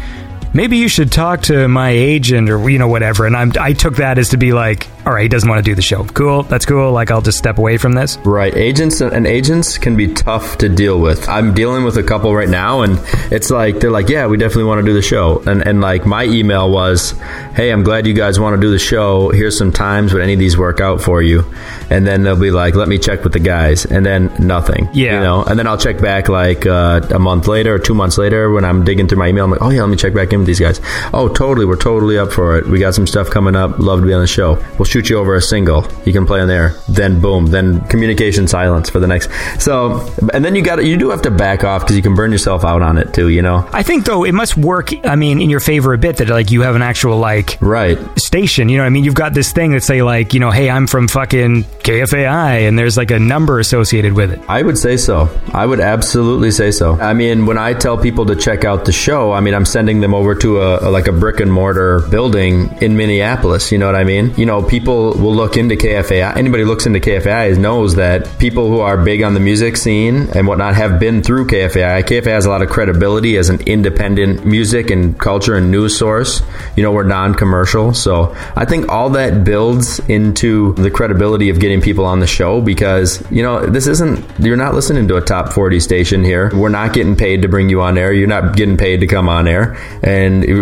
maybe 0.54 0.78
you 0.78 0.88
should 0.88 1.12
talk 1.12 1.42
to 1.42 1.68
my 1.68 1.90
agent 1.90 2.48
or 2.48 2.70
you 2.70 2.78
know 2.78 2.88
whatever, 2.88 3.26
and 3.26 3.36
I'm 3.36 3.52
I 3.60 3.72
took 3.72 3.96
that 3.96 4.18
as 4.18 4.30
to 4.30 4.36
be 4.36 4.52
like, 4.52 4.88
all 5.06 5.12
right, 5.12 5.22
he 5.22 5.28
doesn't 5.28 5.48
want 5.48 5.62
to 5.62 5.70
do 5.70 5.74
the 5.74 5.82
show. 5.82 6.04
Cool, 6.04 6.44
that's 6.44 6.64
cool. 6.64 6.92
Like 6.92 7.10
I'll 7.10 7.20
just 7.20 7.36
step 7.36 7.58
away 7.58 7.76
from 7.76 7.92
this. 7.92 8.16
Right. 8.18 8.54
Agents 8.54 9.00
and 9.00 9.26
agents 9.26 9.76
can 9.76 9.96
be 9.96 10.14
tough 10.14 10.58
to 10.58 10.68
deal 10.68 10.98
with. 11.00 11.28
I'm 11.28 11.52
dealing 11.52 11.84
with 11.84 11.96
a 11.98 12.02
couple 12.02 12.34
right 12.34 12.48
now 12.48 12.82
and 12.82 12.98
it's 13.30 13.50
like 13.50 13.80
they're 13.80 13.90
like, 13.90 14.08
"Yeah, 14.08 14.26
we 14.26 14.36
definitely 14.36 14.64
want 14.64 14.80
to 14.80 14.86
do 14.86 14.94
the 14.94 15.02
show." 15.02 15.42
And 15.46 15.66
and 15.66 15.80
like 15.80 16.06
my 16.06 16.24
email 16.24 16.70
was, 16.70 17.10
"Hey, 17.54 17.70
I'm 17.70 17.82
glad 17.82 18.06
you 18.06 18.14
guys 18.14 18.40
want 18.40 18.54
to 18.56 18.60
do 18.60 18.70
the 18.70 18.78
show. 18.78 19.30
Here's 19.30 19.58
some 19.58 19.72
times 19.72 20.14
would 20.14 20.22
any 20.22 20.34
of 20.34 20.38
these 20.38 20.56
work 20.56 20.80
out 20.80 21.02
for 21.02 21.20
you?" 21.20 21.44
And 21.90 22.06
then 22.06 22.22
they'll 22.22 22.40
be 22.40 22.50
like, 22.50 22.74
"Let 22.74 22.88
me 22.88 22.98
check 22.98 23.24
with 23.24 23.32
the 23.32 23.40
guys." 23.40 23.84
And 23.84 24.06
then 24.06 24.32
nothing. 24.38 24.88
Yeah. 24.92 25.14
You 25.16 25.20
know. 25.20 25.42
And 25.44 25.58
then 25.58 25.66
I'll 25.66 25.78
check 25.78 26.00
back 26.00 26.28
like 26.28 26.64
uh, 26.66 27.00
a 27.10 27.18
month 27.18 27.46
later 27.46 27.74
or 27.74 27.78
2 27.78 27.94
months 27.94 28.16
later 28.16 28.50
when 28.50 28.64
I'm 28.64 28.84
digging 28.84 29.08
through 29.08 29.18
my 29.18 29.28
email. 29.28 29.44
I'm 29.44 29.50
like, 29.50 29.62
"Oh 29.62 29.70
yeah, 29.70 29.82
let 29.82 29.90
me 29.90 29.96
check 29.96 30.14
back 30.14 30.32
in 30.32 30.43
these 30.44 30.60
guys." 30.60 30.80
"Oh, 31.12 31.28
totally. 31.28 31.66
We're 31.66 31.76
totally 31.76 32.18
up 32.18 32.32
for 32.32 32.56
it. 32.56 32.66
We 32.66 32.78
got 32.78 32.94
some 32.94 33.06
stuff 33.06 33.30
coming 33.30 33.56
up. 33.56 33.78
Love 33.78 34.00
to 34.00 34.06
be 34.06 34.12
on 34.12 34.20
the 34.20 34.26
show. 34.26 34.58
We'll 34.78 34.84
shoot 34.84 35.08
you 35.10 35.18
over 35.18 35.34
a 35.34 35.42
single. 35.42 35.86
You 36.04 36.12
can 36.12 36.26
play 36.26 36.40
on 36.40 36.48
there." 36.48 36.74
Then 36.88 37.20
boom, 37.20 37.46
then 37.46 37.80
communication 37.88 38.46
silence 38.48 38.90
for 38.90 39.00
the 39.00 39.06
next. 39.06 39.30
So, 39.58 40.06
and 40.32 40.44
then 40.44 40.54
you 40.54 40.62
got 40.62 40.84
you 40.84 40.96
do 40.96 41.10
have 41.10 41.22
to 41.22 41.30
back 41.30 41.64
off 41.64 41.82
because 41.82 41.96
you 41.96 42.02
can 42.02 42.14
burn 42.14 42.32
yourself 42.32 42.64
out 42.64 42.82
on 42.82 42.98
it 42.98 43.12
too. 43.12 43.28
You 43.28 43.42
know. 43.42 43.68
I 43.72 43.82
think 43.82 44.04
though 44.04 44.24
it 44.24 44.32
must 44.32 44.56
work. 44.56 44.90
I 45.06 45.16
mean, 45.16 45.40
in 45.40 45.50
your 45.50 45.60
favor 45.60 45.92
a 45.92 45.98
bit 45.98 46.16
that 46.18 46.28
like 46.28 46.50
you 46.50 46.62
have 46.62 46.74
an 46.76 46.82
actual 46.82 47.18
like 47.18 47.58
Right. 47.60 47.98
station. 48.18 48.68
You 48.68 48.78
know, 48.78 48.84
I 48.84 48.88
mean, 48.90 49.04
you've 49.04 49.14
got 49.14 49.34
this 49.34 49.52
thing 49.52 49.72
that 49.72 49.82
say 49.82 50.02
like, 50.02 50.34
you 50.34 50.40
know, 50.40 50.50
hey, 50.50 50.70
I'm 50.70 50.86
from 50.86 51.08
fucking 51.08 51.64
KFAI, 51.82 52.66
and 52.68 52.78
there's 52.78 52.96
like 52.96 53.10
a 53.10 53.18
number 53.18 53.58
associated 53.58 54.12
with 54.14 54.32
it. 54.32 54.40
I 54.48 54.62
would 54.62 54.76
say 54.78 54.96
so. 54.96 55.28
I 55.52 55.64
would 55.66 55.80
absolutely 55.80 56.50
say 56.50 56.70
so. 56.70 56.94
I 57.00 57.14
mean, 57.14 57.46
when 57.46 57.58
I 57.58 57.72
tell 57.74 57.96
people 57.96 58.26
to 58.26 58.36
check 58.36 58.64
out 58.64 58.84
the 58.84 58.92
show, 58.92 59.32
I 59.32 59.40
mean, 59.40 59.54
I'm 59.54 59.64
sending 59.64 60.00
them 60.00 60.14
over 60.14 60.33
to 60.34 60.60
a, 60.60 60.88
a 60.88 60.90
like 60.90 61.08
a 61.08 61.12
brick 61.12 61.40
and 61.40 61.52
mortar 61.52 62.00
building 62.10 62.76
in 62.82 62.96
Minneapolis. 62.96 63.72
You 63.72 63.78
know 63.78 63.86
what 63.86 63.96
I 63.96 64.04
mean? 64.04 64.34
You 64.36 64.46
know, 64.46 64.62
people 64.62 65.12
will 65.14 65.34
look 65.34 65.56
into 65.56 65.76
KFAI. 65.76 66.36
Anybody 66.36 66.64
looks 66.64 66.86
into 66.86 67.00
KFAI 67.00 67.54
knows 67.58 67.94
that 67.96 68.38
people 68.38 68.68
who 68.68 68.80
are 68.80 69.02
big 69.02 69.22
on 69.22 69.34
the 69.34 69.40
music 69.40 69.76
scene 69.76 70.28
and 70.34 70.46
whatnot 70.46 70.74
have 70.74 71.00
been 71.00 71.22
through 71.22 71.46
KFAI. 71.46 72.02
KFAI 72.02 72.26
has 72.26 72.46
a 72.46 72.50
lot 72.50 72.62
of 72.62 72.68
credibility 72.68 73.36
as 73.36 73.48
an 73.48 73.60
independent 73.62 74.44
music 74.44 74.90
and 74.90 75.18
culture 75.18 75.54
and 75.54 75.70
news 75.70 75.96
source. 75.96 76.42
You 76.76 76.82
know, 76.82 76.92
we're 76.92 77.04
non-commercial, 77.04 77.94
so 77.94 78.34
I 78.56 78.64
think 78.64 78.88
all 78.88 79.10
that 79.10 79.44
builds 79.44 79.98
into 80.08 80.74
the 80.74 80.90
credibility 80.90 81.50
of 81.50 81.60
getting 81.60 81.80
people 81.80 82.04
on 82.04 82.20
the 82.20 82.26
show 82.26 82.60
because 82.60 83.24
you 83.30 83.42
know 83.42 83.66
this 83.66 83.86
isn't 83.86 84.24
you're 84.38 84.56
not 84.56 84.74
listening 84.74 85.08
to 85.08 85.16
a 85.16 85.20
top 85.20 85.52
40 85.52 85.80
station 85.80 86.24
here. 86.24 86.50
We're 86.54 86.68
not 86.68 86.92
getting 86.92 87.16
paid 87.16 87.42
to 87.42 87.48
bring 87.48 87.68
you 87.68 87.80
on 87.80 87.96
air. 87.98 88.12
You're 88.12 88.28
not 88.28 88.56
getting 88.56 88.76
paid 88.76 89.00
to 89.00 89.06
come 89.06 89.28
on 89.28 89.48
air. 89.48 89.76
And 90.02 90.13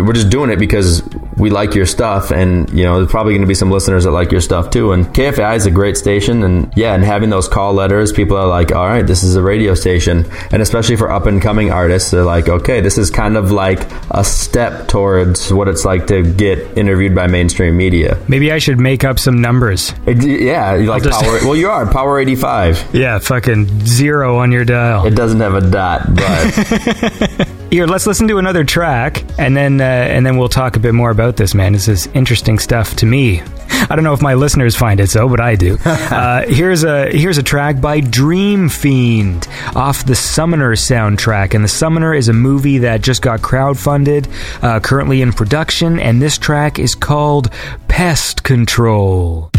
we're 0.05 0.13
just 0.13 0.29
doing 0.29 0.49
it 0.49 0.57
because 0.57 1.03
we 1.37 1.49
like 1.49 1.73
your 1.75 1.85
stuff. 1.85 2.31
And, 2.31 2.69
you 2.71 2.83
know, 2.83 2.97
there's 2.99 3.11
probably 3.11 3.33
going 3.33 3.41
to 3.41 3.47
be 3.47 3.53
some 3.53 3.71
listeners 3.71 4.03
that 4.05 4.11
like 4.11 4.31
your 4.31 4.41
stuff 4.41 4.69
too. 4.69 4.91
And 4.91 5.05
KFAI 5.05 5.55
is 5.55 5.65
a 5.65 5.71
great 5.71 5.97
station. 5.97 6.43
And 6.43 6.71
yeah, 6.75 6.93
and 6.93 7.03
having 7.03 7.29
those 7.29 7.47
call 7.47 7.73
letters, 7.73 8.11
people 8.11 8.37
are 8.37 8.47
like, 8.47 8.71
all 8.71 8.85
right, 8.87 9.05
this 9.05 9.23
is 9.23 9.35
a 9.35 9.41
radio 9.41 9.73
station. 9.73 10.25
And 10.51 10.61
especially 10.61 10.95
for 10.95 11.11
up 11.11 11.25
and 11.25 11.41
coming 11.41 11.71
artists, 11.71 12.11
they're 12.11 12.23
like, 12.23 12.49
okay, 12.49 12.81
this 12.81 12.97
is 12.97 13.09
kind 13.09 13.37
of 13.37 13.51
like 13.51 13.79
a 14.11 14.23
step 14.23 14.87
towards 14.87 15.51
what 15.51 15.67
it's 15.67 15.85
like 15.85 16.07
to 16.07 16.23
get 16.23 16.77
interviewed 16.77 17.15
by 17.15 17.27
mainstream 17.27 17.75
media. 17.77 18.17
Maybe 18.27 18.51
I 18.51 18.59
should 18.59 18.79
make 18.79 19.03
up 19.03 19.19
some 19.19 19.41
numbers. 19.41 19.93
It, 20.05 20.23
yeah, 20.23 20.75
you 20.75 20.89
like 20.89 21.03
just- 21.03 21.21
power. 21.21 21.39
well, 21.43 21.55
you 21.55 21.69
are 21.69 21.85
power 21.91 22.19
85. 22.19 22.91
Yeah, 23.03 23.19
fucking 23.19 23.85
zero 23.85 24.37
on 24.37 24.51
your 24.51 24.63
dial. 24.65 25.05
It 25.05 25.15
doesn't 25.15 25.39
have 25.39 25.55
a 25.55 25.61
dot, 25.61 26.15
but 26.15 27.47
Here, 27.73 27.87
let's 27.87 28.05
listen 28.05 28.27
to 28.27 28.37
another 28.37 28.63
track, 28.63 29.23
and 29.43 29.57
then 29.57 29.81
uh, 29.81 29.83
and 29.83 30.25
then 30.25 30.37
we'll 30.37 30.47
talk 30.47 30.77
a 30.77 30.79
bit 30.79 30.93
more 30.93 31.11
about 31.11 31.35
this. 31.35 31.53
Man, 31.53 31.73
this 31.73 31.89
is 31.89 32.07
interesting 32.07 32.59
stuff 32.59 32.95
to 32.97 33.05
me. 33.05 33.41
I 33.89 33.95
don't 33.95 34.05
know 34.05 34.13
if 34.13 34.21
my 34.21 34.35
listeners 34.35 34.75
find 34.75 35.01
it 35.01 35.09
so, 35.09 35.27
but 35.27 35.41
I 35.41 35.55
do. 35.55 35.77
uh, 35.85 36.45
here's 36.47 36.85
a 36.85 37.09
here's 37.11 37.37
a 37.37 37.43
track 37.43 37.81
by 37.81 37.99
Dream 37.99 38.69
Fiend 38.69 39.47
off 39.75 40.05
the 40.05 40.15
Summoner 40.15 40.71
soundtrack, 40.75 41.53
and 41.53 41.63
the 41.63 41.69
Summoner 41.69 42.13
is 42.13 42.29
a 42.29 42.33
movie 42.33 42.77
that 42.79 43.01
just 43.01 43.21
got 43.21 43.41
crowdfunded, 43.41 44.31
uh, 44.63 44.79
currently 44.79 45.21
in 45.21 45.33
production, 45.33 45.99
and 45.99 46.21
this 46.21 46.37
track 46.37 46.79
is 46.79 46.95
called 46.95 47.51
Pest 47.89 48.43
Control. 48.43 49.51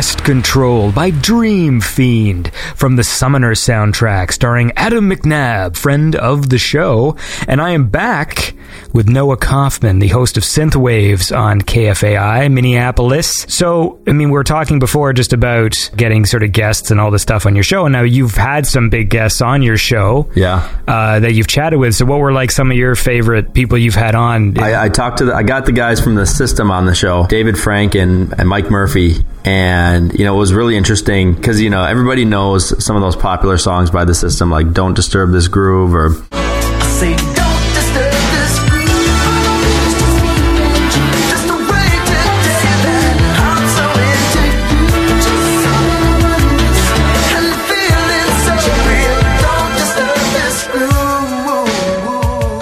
Pest 0.00 0.24
Control 0.24 0.90
by 0.92 1.10
Dream 1.10 1.82
Fiend 1.82 2.50
from 2.74 2.96
the 2.96 3.04
Summoner 3.04 3.52
soundtrack, 3.52 4.32
starring 4.32 4.72
Adam 4.74 5.10
McNabb, 5.10 5.76
friend 5.76 6.16
of 6.16 6.48
the 6.48 6.56
show. 6.56 7.18
And 7.46 7.60
I 7.60 7.72
am 7.72 7.90
back 7.90 8.54
with 8.92 9.08
Noah 9.08 9.36
Kaufman, 9.36 9.98
the 9.98 10.08
host 10.08 10.36
of 10.36 10.42
Synth 10.42 10.76
Waves 10.76 11.30
on 11.32 11.60
KFAI, 11.60 12.50
Minneapolis. 12.52 13.44
So, 13.48 14.00
I 14.06 14.12
mean, 14.12 14.28
we 14.28 14.32
were 14.34 14.44
talking 14.44 14.78
before 14.78 15.12
just 15.12 15.32
about 15.32 15.74
getting 15.96 16.26
sort 16.26 16.42
of 16.42 16.52
guests 16.52 16.90
and 16.90 17.00
all 17.00 17.10
this 17.10 17.22
stuff 17.22 17.46
on 17.46 17.54
your 17.54 17.64
show, 17.64 17.86
and 17.86 17.92
now 17.92 18.02
you've 18.02 18.34
had 18.34 18.66
some 18.66 18.88
big 18.90 19.10
guests 19.10 19.40
on 19.40 19.62
your 19.62 19.76
show 19.76 20.28
Yeah. 20.34 20.68
uh, 20.88 21.20
that 21.20 21.34
you've 21.34 21.46
chatted 21.48 21.78
with. 21.78 21.94
So, 21.94 22.04
what 22.04 22.18
were 22.20 22.32
like 22.32 22.50
some 22.50 22.70
of 22.70 22.76
your 22.76 22.94
favorite 22.94 23.54
people 23.54 23.78
you've 23.78 23.94
had 23.94 24.14
on? 24.14 24.58
I, 24.58 24.84
I 24.84 24.88
talked 24.88 25.18
to 25.18 25.26
the, 25.26 25.34
I 25.34 25.42
got 25.42 25.66
the 25.66 25.72
guys 25.72 26.00
from 26.00 26.14
the 26.14 26.26
system 26.26 26.70
on 26.70 26.86
the 26.86 26.94
show, 26.94 27.26
David 27.28 27.58
Frank 27.58 27.94
and, 27.94 28.32
and 28.38 28.48
Mic 28.48 28.70
Murphy, 28.70 29.16
and 29.44 30.12
you 30.18 30.24
know 30.24 30.34
it 30.34 30.38
was 30.38 30.52
really 30.52 30.76
interesting 30.76 31.34
because 31.34 31.60
you 31.60 31.70
know 31.70 31.82
everybody 31.84 32.24
knows 32.24 32.84
some 32.84 32.96
of 32.96 33.02
those 33.02 33.16
popular 33.16 33.58
songs 33.58 33.90
by 33.90 34.04
the 34.04 34.14
system, 34.14 34.50
like 34.50 34.72
"Don't 34.72 34.94
Disturb 34.94 35.32
This 35.32 35.48
Groove" 35.48 35.94
or 35.94 36.10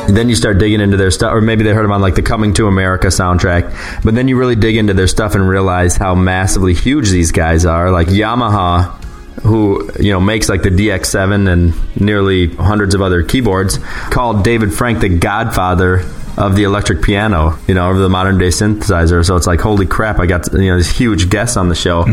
then 0.09 0.28
you 0.28 0.35
start 0.35 0.59
digging 0.59 0.80
into 0.80 0.97
their 0.97 1.10
stuff, 1.10 1.32
or 1.32 1.40
maybe 1.40 1.64
they 1.64 1.72
heard 1.72 1.85
them 1.85 1.93
on 1.93 2.01
like 2.01 2.14
the 2.14 2.22
Coming 2.22 2.55
to 2.55 2.66
America 2.66 3.09
soundtrack. 3.09 4.02
But 4.02 4.14
then 4.14 4.28
you 4.28 4.39
really 4.39 4.56
dig 4.56 4.76
into 4.76 4.94
their 4.94 5.06
stuff 5.06 5.35
and 5.35 5.48
realize 5.48 5.97
how 5.97 6.14
massively 6.14 6.74
huge 6.74 7.10
these 7.10 7.32
guys 7.32 7.64
are. 7.64 7.90
Like 7.90 8.09
Yamaha, 8.09 8.94
who 9.43 9.90
you 10.01 10.12
know 10.12 10.20
makes 10.20 10.48
like 10.48 10.62
the 10.62 10.70
DX7 10.70 11.48
and 11.51 12.01
nearly 12.01 12.55
hundreds 12.55 12.94
of 12.94 13.02
other 13.02 13.22
keyboards, 13.22 13.78
called 14.10 14.44
David 14.44 14.72
Frank 14.74 15.01
the 15.01 15.09
Godfather 15.09 16.05
of 16.39 16.55
the 16.55 16.62
electric 16.62 17.02
piano, 17.02 17.59
you 17.66 17.74
know, 17.74 17.90
of 17.90 17.98
the 17.98 18.09
modern 18.09 18.39
day 18.39 18.48
synthesizer. 18.48 19.27
So 19.27 19.35
it's 19.35 19.47
like, 19.47 19.60
holy 19.60 19.86
crap! 19.86 20.20
I 20.20 20.27
got 20.27 20.51
you 20.52 20.70
know 20.70 20.77
these 20.77 20.90
huge 20.90 21.28
guests 21.28 21.56
on 21.56 21.69
the 21.69 21.74
show. 21.74 22.05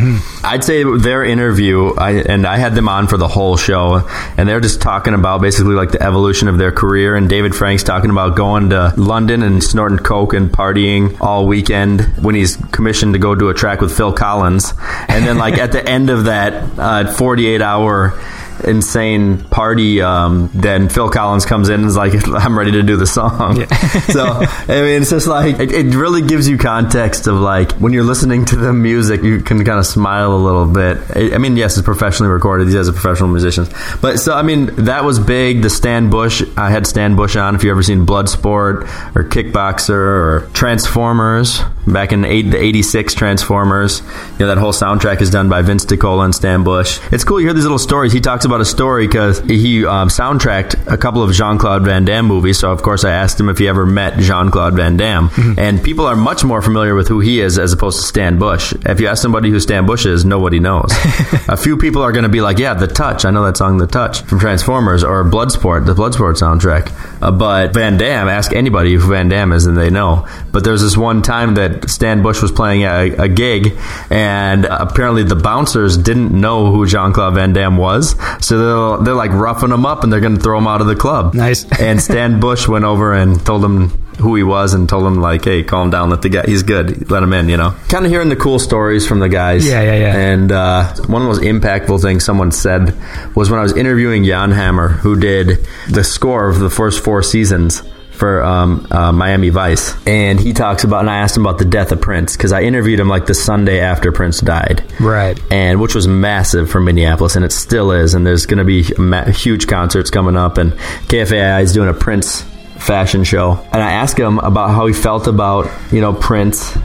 I'd 0.43 0.64
say 0.64 0.84
their 0.84 1.23
interview, 1.23 1.93
I, 1.93 2.23
and 2.23 2.45
I 2.47 2.57
had 2.57 2.73
them 2.73 2.89
on 2.89 3.07
for 3.07 3.18
the 3.18 3.27
whole 3.27 3.56
show, 3.56 4.07
and 4.38 4.49
they're 4.49 4.60
just 4.60 4.81
talking 4.81 5.14
about 5.14 5.41
basically 5.41 5.76
like 5.76 5.91
the 5.91 6.02
evolution 6.02 6.47
of 6.47 6.57
their 6.57 6.72
career. 6.72 7.15
And 7.15 7.30
David 7.30 7.56
Frank's 7.56 7.84
talking 7.84 8.10
about 8.10 8.35
going 8.35 8.72
to 8.72 8.93
London 8.97 9.43
and 9.43 9.64
snorting 9.64 9.99
coke 9.99 10.34
and 10.34 10.49
partying 10.49 11.22
all 11.22 11.45
weekend 11.45 12.02
when 12.23 12.34
he's 12.34 12.56
commissioned 12.72 13.14
to 13.14 13.19
go 13.19 13.35
do 13.35 13.49
a 13.49 13.53
track 13.53 13.80
with 13.80 13.95
Phil 13.95 14.11
Collins, 14.11 14.73
and 15.07 15.26
then 15.27 15.38
like 15.38 15.60
at 15.60 15.72
the 15.72 15.88
end 15.88 16.10
of 16.10 16.26
that 16.26 16.80
uh, 16.80 17.14
48 17.14 17.61
hour 17.61 18.19
insane 18.64 19.44
party 19.45 20.02
um, 20.02 20.49
then 20.53 20.90
phil 20.90 21.10
collins 21.10 21.45
comes 21.45 21.69
in 21.69 21.82
and 21.82 21.86
is 21.86 21.95
like 21.98 22.14
i'm 22.27 22.57
ready 22.57 22.72
to 22.72 22.84
do 22.84 22.98
the 22.98 23.07
song. 23.07 23.65
So 24.06 24.23
i 24.26 24.68
mean 24.68 25.02
it's 25.02 25.10
just 25.10 25.27
like 25.27 25.60
it, 25.60 25.72
it 25.72 25.95
really 25.95 26.22
gives 26.22 26.48
you 26.48 26.57
context 26.57 27.27
of 27.27 27.36
like 27.36 27.72
when 27.73 27.91
you're 27.94 28.03
listening 28.03 28.45
to 28.45 28.56
the 28.56 28.72
music 28.73 29.23
you 29.23 29.41
can 29.41 29.64
kind 29.65 29.80
of 29.80 29.86
smile 29.86 30.34
a 30.34 30.38
little 30.38 30.65
bit. 30.65 30.98
I 31.15 31.36
I 31.36 31.38
mean 31.38 31.57
yes 31.57 31.77
it's 31.77 31.86
professionally 31.86 32.32
recorded 32.32 32.68
these 32.68 32.76
guys 32.76 32.88
are 32.88 32.94
professional 32.94 33.30
musicians 33.30 33.69
but 34.02 34.19
so 34.19 34.34
i 34.34 34.41
mean 34.41 34.68
that 34.86 35.03
was 35.03 35.19
big. 35.19 35.61
The 35.61 35.69
stan 35.69 36.10
bush 36.10 36.44
i 36.57 36.69
had 36.69 36.88
stan 36.88 37.15
bush 37.15 37.36
on 37.36 37.56
if 37.56 37.64
you 37.64 37.72
ever 37.72 37.84
seen 37.84 38.06
bloodsport 38.06 38.84
or 39.15 39.23
kickboxer 39.23 39.90
or 39.90 40.49
transformers 40.53 41.61
back 41.88 42.11
in 42.11 42.26
eight, 42.26 42.44
the 42.44 42.57
86 42.61 43.14
transformers. 43.14 43.99
You 43.99 44.40
know 44.40 44.48
that 44.48 44.57
whole 44.57 44.73
soundtrack 44.73 45.22
is 45.22 45.30
done 45.30 45.49
by 45.49 45.61
vince 45.61 45.86
DiCola 45.86 46.26
and 46.26 46.36
stan 46.36 46.64
bush. 46.64 46.99
It's 47.11 47.23
cool 47.23 47.40
you 47.40 47.48
hear 47.48 47.53
these 47.53 47.64
little 47.64 47.80
stories. 47.80 48.14
He 48.14 48.22
talks 48.22 48.44
about 48.45 48.61
a 48.61 48.65
story 48.65 49.07
because 49.07 49.39
he 49.41 49.85
um, 49.85 50.09
soundtracked 50.09 50.91
a 50.91 50.97
couple 50.97 51.23
of 51.23 51.31
jean-claude 51.31 51.84
van 51.84 52.05
damme 52.05 52.26
movies 52.26 52.59
so 52.59 52.72
of 52.72 52.81
course 52.81 53.03
i 53.03 53.11
asked 53.11 53.39
him 53.39 53.49
if 53.49 53.57
he 53.57 53.67
ever 53.67 53.85
met 53.85 54.17
jean-claude 54.19 54.76
van 54.76 54.97
damme. 54.97 55.30
And 55.57 55.84
people 55.84 56.05
are 56.05 56.15
much 56.15 56.43
more 56.43 56.61
familiar 56.61 56.95
with 56.95 57.07
who 57.07 57.19
he 57.19 57.39
is 57.39 57.57
as 57.57 57.73
opposed 57.73 57.99
to 57.99 58.05
stan 58.05 58.38
bush. 58.38 58.73
If 58.85 58.99
you 58.99 59.07
ask 59.07 59.22
somebody 59.22 59.49
who 59.49 59.59
stan 59.59 59.85
bush 59.85 60.05
is 60.05 60.26
nobody 60.26 60.59
knows. 60.59 60.91
A 61.47 61.57
few 61.57 61.77
people 61.77 62.01
are 62.01 62.11
going 62.11 62.23
to 62.23 62.30
be 62.30 62.41
like 62.41 62.59
yeah 62.59 62.73
the 62.73 62.88
touch. 62.88 63.26
I 63.26 63.31
know 63.31 63.45
that 63.45 63.57
song 63.57 63.77
the 63.77 63.88
touch 63.88 64.22
from 64.22 64.39
transformers 64.39 65.03
or 65.03 65.23
bloodsport 65.23 65.85
the 65.85 65.93
bloodsport 65.93 66.35
soundtrack. 66.35 66.91
Uh, 67.22 67.31
but 67.31 67.73
van 67.73 67.97
damme 67.97 68.27
ask 68.27 68.53
anybody 68.53 68.93
who 68.93 69.09
van 69.09 69.30
damme 69.30 69.53
is 69.53 69.65
and 69.65 69.77
they 69.77 69.89
know. 69.89 70.27
But 70.51 70.63
there's 70.63 70.81
this 70.81 70.97
one 70.97 71.22
time 71.22 71.55
that 71.55 71.89
stan 71.89 72.22
bush 72.22 72.41
was 72.41 72.51
playing 72.51 72.84
a, 72.84 73.11
a 73.17 73.27
gig 73.27 73.77
and 74.09 74.65
apparently 74.65 75.23
the 75.23 75.35
bouncers 75.35 75.97
didn't 75.97 76.31
know 76.31 76.72
who 76.72 76.85
jean-claude 76.85 77.35
van 77.35 77.53
damme 77.53 77.77
was 77.77 78.15
so 78.41 78.97
they're, 78.97 79.05
they're 79.05 79.13
like 79.15 79.31
roughing 79.31 79.71
him 79.71 79.85
up 79.85 80.03
and 80.03 80.11
they're 80.11 80.19
going 80.19 80.35
to 80.35 80.41
throw 80.41 80.57
him 80.57 80.67
out 80.67 80.81
of 80.81 80.87
the 80.87 80.95
club 80.95 81.33
Nice. 81.33 81.65
and 81.79 82.01
stan 82.01 82.39
bush 82.39 82.67
went 82.67 82.85
over 82.85 83.13
and 83.13 83.43
told 83.45 83.63
him 83.63 83.89
who 84.19 84.35
he 84.35 84.43
was 84.43 84.73
and 84.73 84.87
told 84.87 85.05
him 85.05 85.15
like 85.15 85.43
hey 85.43 85.61
calm 85.63 85.89
down 85.89 86.09
let 86.09 86.21
the 86.21 86.29
guy 86.29 86.43
he's 86.45 86.63
good 86.63 87.09
let 87.11 87.21
him 87.21 87.33
in 87.33 87.49
you 87.49 87.57
know 87.57 87.75
kind 87.89 88.05
of 88.05 88.11
hearing 88.11 88.29
the 88.29 88.35
cool 88.35 88.59
stories 88.59 89.05
from 89.07 89.19
the 89.19 89.27
guys 89.29 89.67
Yeah, 89.67 89.81
yeah, 89.81 89.95
yeah. 89.95 90.15
and 90.17 90.51
uh, 90.51 90.93
one 91.07 91.21
of 91.21 91.27
the 91.27 91.33
most 91.33 91.41
impactful 91.41 92.01
things 92.01 92.23
someone 92.23 92.51
said 92.51 92.95
was 93.35 93.49
when 93.51 93.59
I 93.59 93.63
was 93.63 93.75
interviewing 93.75 94.23
Jan 94.23 94.51
Hammer, 94.51 94.87
who 94.89 95.19
did 95.19 95.67
the 95.89 96.03
score 96.03 96.47
of 96.47 96.59
the 96.59 96.69
first 96.69 97.03
four 97.03 97.21
seasons 97.23 97.81
for 98.15 98.43
um, 98.43 98.87
uh, 98.89 99.11
Miami 99.11 99.49
Vice, 99.49 99.93
and 100.07 100.39
he 100.39 100.53
talks 100.53 100.83
about, 100.83 101.01
and 101.01 101.09
I 101.09 101.17
asked 101.17 101.37
him 101.37 101.45
about 101.45 101.59
the 101.59 101.65
death 101.65 101.91
of 101.91 102.01
Prince 102.01 102.35
because 102.35 102.51
I 102.51 102.61
interviewed 102.63 102.99
him 102.99 103.07
like 103.09 103.25
the 103.27 103.33
Sunday 103.33 103.79
after 103.79 104.11
Prince 104.11 104.39
died, 104.41 104.83
Right. 104.99 105.39
and 105.51 105.79
which 105.81 105.93
was 105.95 106.07
massive 106.07 106.69
for 106.69 106.79
Minneapolis, 106.81 107.35
and 107.35 107.45
it 107.45 107.51
still 107.51 107.91
is. 107.91 108.13
And 108.13 108.25
there's 108.25 108.45
going 108.45 108.57
to 108.59 108.63
be 108.65 108.85
ma- 108.97 109.25
huge 109.25 109.67
concerts 109.67 110.09
coming 110.09 110.35
up, 110.37 110.57
and 110.57 110.73
KFAI 111.07 111.61
is 111.61 111.73
doing 111.73 111.89
a 111.89 111.93
Prince 111.93 112.41
fashion 112.79 113.23
show. 113.23 113.53
And 113.71 113.81
I 113.81 113.91
asked 113.93 114.17
him 114.19 114.39
about 114.39 114.69
how 114.71 114.85
he 114.87 114.93
felt 114.93 115.27
about 115.27 115.69
you 115.91 116.01
know 116.01 116.13
Prince 116.13 116.75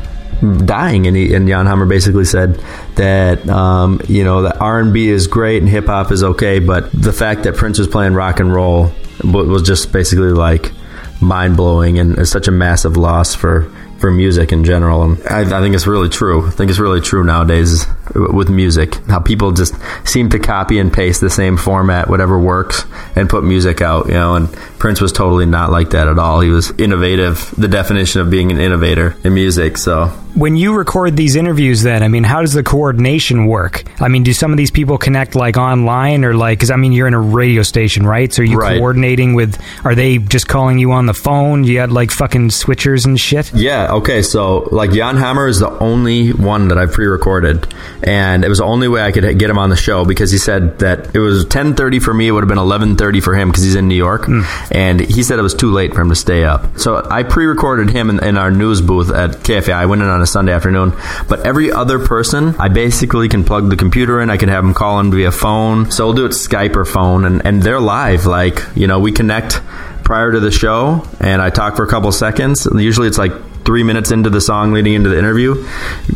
dying, 0.65 1.07
and, 1.07 1.17
he, 1.17 1.35
and 1.35 1.47
Jan 1.47 1.67
Hammer 1.67 1.85
basically 1.87 2.25
said 2.25 2.55
that 2.97 3.47
um, 3.49 4.01
you 4.09 4.25
know 4.25 4.43
that 4.43 4.61
R 4.61 4.79
and 4.81 4.93
B 4.93 5.09
is 5.09 5.27
great 5.27 5.59
and 5.63 5.69
hip 5.69 5.87
hop 5.87 6.11
is 6.13 6.23
okay, 6.23 6.59
but 6.61 6.91
the 6.93 7.13
fact 7.13 7.43
that 7.45 7.57
Prince 7.57 7.79
was 7.79 7.89
playing 7.89 8.15
rock 8.15 8.41
and 8.41 8.53
roll 8.53 8.93
wa- 9.23 9.43
was 9.43 9.63
just 9.63 9.93
basically 9.93 10.31
like 10.31 10.73
mind 11.21 11.57
blowing 11.57 11.99
and 11.99 12.19
it's 12.19 12.31
such 12.31 12.49
a 12.49 12.53
massive 12.53 12.97
loss 12.97 13.35
for 13.35 13.71
for 14.01 14.11
music 14.11 14.51
in 14.51 14.65
general. 14.65 15.03
And 15.03 15.27
I, 15.29 15.41
I 15.43 15.61
think 15.61 15.75
it's 15.75 15.87
really 15.87 16.09
true. 16.09 16.47
I 16.47 16.51
think 16.51 16.71
it's 16.71 16.79
really 16.79 17.03
true 17.03 17.23
nowadays 17.23 17.87
with 18.15 18.49
music. 18.49 18.95
How 19.07 19.21
people 19.21 19.53
just 19.53 19.75
seem 20.09 20.31
to 20.31 20.39
copy 20.39 20.79
and 20.79 20.93
paste 20.93 21.21
the 21.21 21.31
same 21.31 21.59
format, 21.59 22.09
whatever 22.09 22.39
works, 22.39 22.85
and 23.15 23.29
put 23.29 23.45
music 23.45 23.83
out. 23.83 24.07
You 24.07 24.15
know, 24.15 24.35
and 24.37 24.53
Prince 24.79 25.01
was 25.01 25.13
totally 25.13 25.47
not 25.47 25.71
like 25.71 25.91
that 25.91 26.09
at 26.09 26.19
all. 26.19 26.41
He 26.41 26.49
was 26.49 26.71
innovative. 26.79 27.55
The 27.57 27.69
definition 27.69 28.23
of 28.23 28.31
being 28.31 28.51
an 28.51 28.59
innovator 28.59 29.17
in 29.23 29.35
music. 29.35 29.77
So 29.77 30.11
When 30.35 30.57
you 30.57 30.75
record 30.77 31.17
these 31.17 31.37
interviews, 31.37 31.83
then 31.83 32.03
I 32.03 32.09
mean, 32.09 32.25
how 32.25 32.41
does 32.41 32.53
the 32.53 32.63
coordination 32.63 33.47
work? 33.47 33.85
I 34.01 34.09
mean, 34.09 34.23
do 34.23 34.33
some 34.33 34.53
of 34.53 34.57
these 34.57 34.71
people 34.71 34.97
connect 34.97 35.35
like 35.35 35.57
online 35.57 36.25
or 36.25 36.35
like? 36.35 36.59
Because 36.59 36.71
I 36.71 36.77
mean, 36.77 36.93
you're 36.93 37.09
in 37.09 37.15
a 37.15 37.21
radio 37.21 37.63
station, 37.63 38.07
right? 38.07 38.33
So 38.33 38.43
are 38.43 38.45
you 38.45 38.59
Right. 38.59 38.79
coordinating 38.79 39.35
with? 39.35 39.59
Are 39.85 39.95
they 39.95 40.19
just 40.19 40.49
calling 40.49 40.79
you 40.79 40.93
on 40.93 41.07
the 41.07 41.15
phone? 41.15 41.65
You 41.65 41.81
had 41.81 41.91
like 41.93 42.11
fucking 42.11 42.49
switchers 42.51 43.05
and 43.07 43.19
shit. 43.19 43.53
Yeah, 43.55 43.93
okay, 43.95 44.23
so 44.23 44.69
like 44.71 44.93
Jan 44.93 45.17
Hammer 45.17 45.47
is 45.49 45.59
the 45.59 45.71
only 45.79 46.31
one 46.31 46.69
that 46.69 46.79
I've 46.79 46.93
pre-recorded, 46.93 47.67
and 48.03 48.45
it 48.45 48.49
was 48.49 48.59
the 48.59 48.65
only 48.65 48.89
way 48.89 49.03
I 49.03 49.13
could 49.13 49.39
get 49.39 49.51
him 49.51 49.59
on 49.59 49.71
the 49.71 49.77
show 49.77 50.05
because 50.05 50.31
he 50.31 50.39
said 50.39 50.79
that 50.81 51.15
it 51.15 51.19
was 51.19 51.45
10:30 51.47 51.99
for 52.01 52.15
me, 52.15 52.29
it 52.29 52.31
would 52.33 52.43
have 52.43 52.49
been 52.49 52.59
11:30 52.59 53.21
for 53.23 53.35
him 53.35 53.49
because 53.49 53.65
he's 53.65 53.75
in 53.75 53.89
New 53.89 53.95
York, 53.95 54.27
hmm. 54.27 54.43
and 54.71 55.01
he 55.01 55.23
said 55.23 55.39
it 55.39 55.43
was 55.43 55.55
too 55.55 55.71
late 55.71 55.95
for 55.95 56.01
him 56.03 56.09
to 56.11 56.17
stay 56.17 56.45
up. 56.45 56.79
So 56.79 57.07
I 57.11 57.23
pre-recorded 57.25 57.91
him 57.91 58.11
in, 58.11 58.23
in 58.25 58.37
our 58.39 58.51
news 58.51 58.81
booth 58.81 59.11
at 59.11 59.43
KFA. 59.43 59.73
I 59.73 59.87
went 59.87 60.03
in 60.03 60.09
on 60.09 60.20
a 60.23 60.27
Sunday 60.27 60.53
afternoon, 60.53 60.93
but 61.29 61.47
every 61.47 61.71
other 61.71 61.99
person, 61.99 62.55
I 62.59 62.69
basically 62.69 63.29
can 63.29 63.45
plug 63.45 63.71
the 63.71 63.77
computer 63.77 64.21
in. 64.21 64.31
I 64.31 64.37
can 64.37 64.49
have 64.49 64.65
them 64.65 64.75
call 64.75 65.01
in 65.01 65.11
via 65.11 65.33
phone. 65.33 65.91
So 65.91 66.07
we'll 66.07 66.15
do 66.15 66.27
it 66.27 66.33
Skype 66.33 66.77
or 66.77 66.85
phone, 66.85 67.25
and 67.25 67.45
and 67.45 67.63
they're 67.63 67.81
live. 67.81 68.27
Like 68.27 68.63
you 68.75 68.87
know, 68.87 68.99
we 69.01 69.13
connect 69.13 69.61
prior 70.05 70.33
to 70.33 70.41
the 70.41 70.51
show, 70.51 71.07
and 71.21 71.41
I 71.41 71.51
talk 71.51 71.77
for 71.77 71.85
a 71.85 71.89
couple 71.89 72.11
seconds. 72.13 72.67
Usually 72.75 73.09
it's 73.09 73.19
like 73.19 73.33
three 73.71 73.85
minutes 73.85 74.11
into 74.11 74.29
the 74.29 74.41
song 74.41 74.73
leading 74.73 74.95
into 74.95 75.09
the 75.09 75.17
interview. 75.17 75.55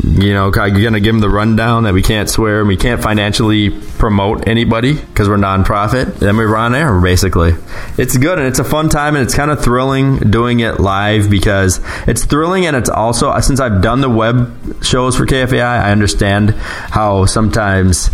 You 0.03 0.35
know, 0.35 0.47
I'm 0.47 0.73
going 0.73 0.95
to 0.95 0.99
give 0.99 1.15
them 1.15 1.21
the 1.21 1.29
rundown 1.29 1.85
that 1.85 1.95
we 1.95 2.03
can't 2.03 2.29
swear 2.29 2.59
and 2.59 2.67
we 2.67 2.77
can't 2.77 3.01
financially 3.01 3.71
promote 3.71 4.49
anybody 4.49 4.95
because 4.95 5.29
we're 5.29 5.37
nonprofit. 5.37 6.17
Then 6.17 6.37
we 6.37 6.47
run 6.47 6.75
air, 6.75 7.01
basically. 7.01 7.53
It's 7.97 8.17
good 8.17 8.41
and 8.41 8.49
it's 8.49 8.59
a 8.59 8.65
fun 8.65 8.89
time 8.89 9.15
and 9.15 9.25
it's 9.25 9.37
kind 9.37 9.53
of 9.53 9.63
thrilling 9.63 10.19
doing 10.33 10.59
it 10.59 10.81
live 10.81 11.31
because 11.31 11.81
it's 12.09 12.25
thrilling 12.25 12.67
and 12.67 12.75
it's 12.75 12.91
also, 12.91 13.29
uh, 13.29 13.41
since 13.41 13.61
I've 13.61 13.81
done 13.81 14.01
the 14.01 14.11
web 14.11 14.83
shows 14.83 15.17
for 15.17 15.25
KFAI, 15.25 15.63
I 15.63 15.93
understand 15.93 16.51
how 16.55 17.25
sometimes 17.25 18.11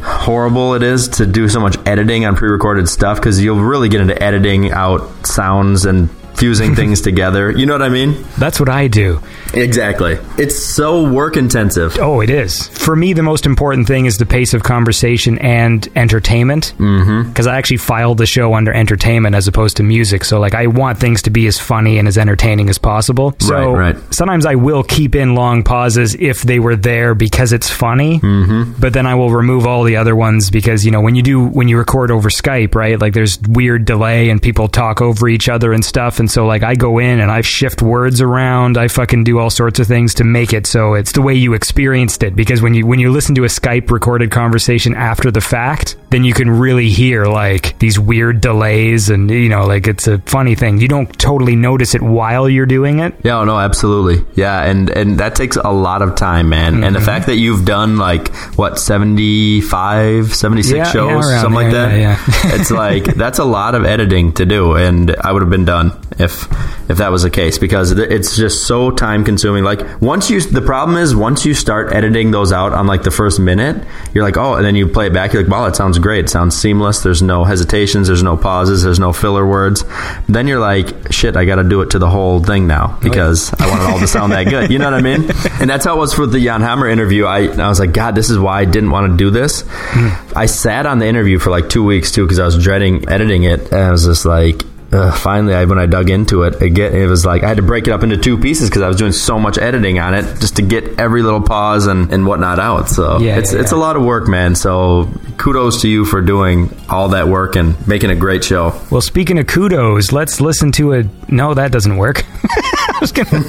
horrible 0.00 0.72
it 0.72 0.82
is 0.82 1.08
to 1.08 1.26
do 1.26 1.50
so 1.50 1.60
much 1.60 1.76
editing 1.84 2.24
on 2.24 2.34
pre-recorded 2.34 2.88
stuff 2.88 3.18
because 3.18 3.44
you'll 3.44 3.60
really 3.60 3.90
get 3.90 4.00
into 4.00 4.22
editing 4.22 4.70
out 4.70 5.26
sounds 5.26 5.84
and 5.84 6.08
fusing 6.36 6.74
things 6.76 7.00
together. 7.00 7.50
You 7.50 7.66
know 7.66 7.74
what 7.74 7.82
I 7.82 7.88
mean? 7.88 8.24
That's 8.38 8.58
what 8.60 8.68
I 8.68 8.88
do. 8.88 9.20
Exactly. 9.52 10.18
It's 10.38 10.56
so 10.58 11.08
work 11.08 11.36
intensive. 11.36 11.96
Oh, 11.98 12.20
it 12.20 12.30
is. 12.30 12.66
For 12.68 12.96
me, 12.96 13.12
the 13.12 13.22
most 13.22 13.46
important 13.46 13.86
thing 13.86 14.06
is 14.06 14.18
the 14.18 14.26
pace 14.26 14.52
of 14.54 14.62
conversation 14.62 15.38
and 15.38 15.86
entertainment. 15.96 16.74
Mm-hmm. 16.78 17.28
Because 17.28 17.46
I 17.46 17.56
actually 17.56 17.76
filed 17.78 18.18
the 18.18 18.26
show 18.26 18.54
under 18.54 18.72
entertainment 18.72 19.34
as 19.34 19.46
opposed 19.48 19.76
to 19.78 19.82
music. 19.82 20.24
So, 20.24 20.40
like, 20.40 20.54
I 20.54 20.66
want 20.66 20.98
things 20.98 21.22
to 21.22 21.30
be 21.30 21.46
as 21.46 21.58
funny 21.58 21.98
and 21.98 22.08
as 22.08 22.18
entertaining 22.18 22.68
as 22.68 22.78
possible. 22.78 23.34
So, 23.40 23.72
Right, 23.72 23.94
right. 23.94 24.14
sometimes 24.14 24.46
I 24.46 24.56
will 24.56 24.82
keep 24.82 25.14
in 25.14 25.34
long 25.34 25.62
pauses 25.62 26.14
if 26.14 26.42
they 26.42 26.58
were 26.58 26.76
there 26.76 27.14
because 27.14 27.52
it's 27.52 27.70
funny. 27.70 28.20
Mm-hmm. 28.20 28.80
But 28.80 28.92
then 28.92 29.06
I 29.06 29.14
will 29.14 29.30
remove 29.30 29.66
all 29.66 29.84
the 29.84 29.96
other 29.96 30.16
ones 30.16 30.50
because, 30.50 30.84
you 30.84 30.90
know, 30.90 31.00
when 31.00 31.14
you 31.14 31.22
do, 31.22 31.44
when 31.44 31.68
you 31.68 31.78
record 31.78 32.10
over 32.10 32.28
Skype, 32.28 32.74
right? 32.74 32.98
Like, 33.00 33.14
there's 33.14 33.38
weird 33.48 33.84
delay 33.84 34.30
and 34.30 34.42
people 34.42 34.68
talk 34.68 35.00
over 35.00 35.28
each 35.28 35.48
other 35.48 35.72
and 35.72 35.84
stuff. 35.84 36.18
And 36.18 36.23
so, 36.30 36.46
like, 36.46 36.62
I 36.62 36.74
go 36.74 36.98
in 36.98 37.20
and 37.20 37.30
I 37.30 37.40
shift 37.40 37.82
words 37.82 38.20
around. 38.20 38.76
I 38.76 38.88
fucking 38.88 39.24
do 39.24 39.38
all 39.38 39.50
sorts 39.50 39.80
of 39.80 39.86
things 39.86 40.14
to 40.14 40.24
make 40.24 40.52
it 40.52 40.66
so 40.66 40.94
it's 40.94 41.12
the 41.12 41.22
way 41.22 41.34
you 41.34 41.54
experienced 41.54 42.22
it. 42.22 42.34
Because 42.36 42.62
when 42.62 42.74
you 42.74 42.86
when 42.86 42.98
you 42.98 43.10
listen 43.10 43.34
to 43.36 43.44
a 43.44 43.48
Skype 43.48 43.90
recorded 43.90 44.30
conversation 44.30 44.94
after 44.94 45.30
the 45.30 45.40
fact, 45.40 45.96
then 46.14 46.22
you 46.22 46.32
can 46.32 46.48
really 46.48 46.88
hear 46.88 47.24
like 47.26 47.76
these 47.80 47.98
weird 47.98 48.40
delays 48.40 49.10
and 49.10 49.28
you 49.30 49.48
know 49.48 49.66
like 49.66 49.88
it's 49.88 50.06
a 50.06 50.18
funny 50.20 50.54
thing. 50.54 50.78
You 50.80 50.86
don't 50.86 51.10
totally 51.18 51.56
notice 51.56 51.96
it 51.96 52.02
while 52.02 52.48
you're 52.48 52.66
doing 52.66 53.00
it. 53.00 53.14
Yeah, 53.24 53.42
no, 53.42 53.58
absolutely. 53.58 54.24
Yeah, 54.36 54.62
and 54.62 54.88
and 54.90 55.18
that 55.18 55.34
takes 55.34 55.56
a 55.56 55.72
lot 55.72 56.02
of 56.02 56.14
time, 56.14 56.48
man. 56.50 56.84
And 56.84 56.94
the 56.94 57.00
Mm-hmm. 57.00 57.06
fact 57.06 57.26
that 57.26 57.36
you've 57.36 57.64
done 57.64 57.98
like 57.98 58.32
what 58.56 58.78
75, 58.78 60.34
76 60.34 60.76
Yeah, 60.76 60.84
shows, 60.84 61.24
yeah, 61.30 61.40
something 61.40 61.54
like 61.64 61.72
that. 61.72 61.92
yeah, 61.98 62.16
yeah. 62.44 62.54
it's 62.60 62.70
like 62.70 63.04
that's 63.16 63.38
a 63.40 63.44
lot 63.44 63.74
of 63.74 63.84
editing 63.84 64.32
to 64.34 64.46
do, 64.46 64.74
and 64.76 65.14
I 65.20 65.32
would 65.32 65.42
have 65.42 65.50
been 65.50 65.64
done 65.64 65.92
if 66.18 66.44
if 66.90 66.98
that 66.98 67.10
was 67.10 67.22
the 67.22 67.30
case 67.30 67.58
because 67.58 67.90
it's 67.92 68.36
just 68.36 68.66
so 68.66 68.90
time 68.90 69.24
consuming. 69.24 69.64
Like 69.64 70.00
once 70.00 70.30
you, 70.30 70.40
the 70.40 70.60
problem 70.62 70.96
is 70.98 71.16
once 71.16 71.44
you 71.44 71.54
start 71.54 71.92
editing 71.92 72.30
those 72.30 72.52
out 72.52 72.72
on 72.72 72.86
like 72.86 73.02
the 73.02 73.10
first 73.10 73.40
minute, 73.40 73.84
you're 74.12 74.22
like, 74.24 74.36
oh, 74.36 74.54
and 74.54 74.64
then 74.64 74.74
you 74.76 74.86
play 74.86 75.06
it 75.08 75.12
back, 75.12 75.32
you're 75.32 75.42
like, 75.42 75.50
wow, 75.50 75.66
it 75.66 75.74
sounds 75.76 75.98
great. 76.04 76.28
Sounds 76.28 76.54
seamless. 76.54 77.00
There's 77.00 77.22
no 77.22 77.44
hesitations. 77.44 78.08
There's 78.08 78.22
no 78.22 78.36
pauses. 78.36 78.82
There's 78.82 79.00
no 79.00 79.14
filler 79.14 79.46
words. 79.46 79.84
Then 80.28 80.46
you're 80.46 80.60
like, 80.60 81.10
shit, 81.10 81.34
I 81.34 81.46
got 81.46 81.56
to 81.56 81.64
do 81.64 81.80
it 81.80 81.92
to 81.92 81.98
the 81.98 82.10
whole 82.10 82.44
thing 82.44 82.66
now 82.66 82.98
because 83.00 83.50
I 83.54 83.66
want 83.70 83.82
it 83.82 83.86
all 83.88 83.98
to 84.00 84.06
sound 84.06 84.32
that 84.32 84.44
good. 84.44 84.70
You 84.70 84.78
know 84.78 84.84
what 84.84 84.94
I 84.94 85.00
mean? 85.00 85.30
And 85.64 85.70
that's 85.70 85.86
how 85.86 85.96
it 85.96 85.98
was 85.98 86.12
for 86.12 86.26
the 86.26 86.44
Jan 86.44 86.60
Hammer 86.60 86.88
interview. 86.88 87.24
I, 87.24 87.46
I 87.46 87.68
was 87.68 87.80
like, 87.80 87.92
God, 87.92 88.14
this 88.14 88.28
is 88.28 88.38
why 88.38 88.60
I 88.60 88.64
didn't 88.66 88.90
want 88.90 89.12
to 89.12 89.16
do 89.16 89.30
this. 89.30 89.64
Hmm. 89.66 90.36
I 90.36 90.44
sat 90.44 90.84
on 90.84 90.98
the 90.98 91.06
interview 91.06 91.38
for 91.38 91.50
like 91.50 91.70
two 91.70 91.84
weeks 91.84 92.12
too 92.12 92.24
because 92.24 92.38
I 92.38 92.44
was 92.44 92.62
dreading 92.62 93.08
editing 93.08 93.44
it. 93.44 93.72
And 93.72 93.80
I 93.80 93.90
was 93.90 94.04
just 94.04 94.26
like, 94.26 94.62
Ugh, 94.94 95.12
finally, 95.18 95.54
I, 95.54 95.64
when 95.64 95.78
I 95.78 95.86
dug 95.86 96.08
into 96.08 96.44
it 96.44 96.62
again, 96.62 96.94
it 96.94 97.06
was 97.06 97.26
like 97.26 97.42
I 97.42 97.48
had 97.48 97.56
to 97.56 97.64
break 97.64 97.88
it 97.88 97.90
up 97.90 98.04
into 98.04 98.16
two 98.16 98.38
pieces 98.38 98.70
because 98.70 98.82
I 98.82 98.86
was 98.86 98.96
doing 98.96 99.10
so 99.10 99.40
much 99.40 99.58
editing 99.58 99.98
on 99.98 100.14
it 100.14 100.22
just 100.38 100.54
to 100.56 100.62
get 100.62 101.00
every 101.00 101.22
little 101.22 101.42
pause 101.42 101.88
and, 101.88 102.12
and 102.12 102.24
whatnot 102.26 102.60
out. 102.60 102.88
So 102.88 103.18
Yeah, 103.18 103.38
it's 103.38 103.52
yeah, 103.52 103.60
it's 103.60 103.72
a 103.72 103.76
lot 103.76 103.96
of 103.96 104.04
work, 104.04 104.28
man. 104.28 104.54
So 104.54 105.10
kudos 105.36 105.82
to 105.82 105.88
you 105.88 106.04
for 106.04 106.20
doing 106.20 106.74
all 106.88 107.08
that 107.08 107.26
work 107.26 107.56
and 107.56 107.74
making 107.88 108.10
a 108.10 108.14
great 108.14 108.44
show. 108.44 108.80
Well, 108.90 109.00
speaking 109.00 109.38
of 109.38 109.48
kudos, 109.48 110.12
let's 110.12 110.40
listen 110.40 110.70
to 110.72 110.92
a. 110.92 111.04
No, 111.28 111.54
that 111.54 111.72
doesn't 111.72 111.96
work. 111.96 112.24
I 112.44 112.98
was 113.00 113.10
gonna. 113.10 113.30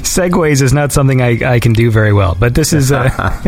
Segways 0.00 0.62
is 0.62 0.72
not 0.72 0.90
something 0.90 1.22
I, 1.22 1.54
I 1.54 1.60
can 1.60 1.74
do 1.74 1.90
very 1.92 2.12
well, 2.12 2.36
but 2.38 2.54
this 2.56 2.72
is. 2.72 2.90
Uh, 2.90 3.08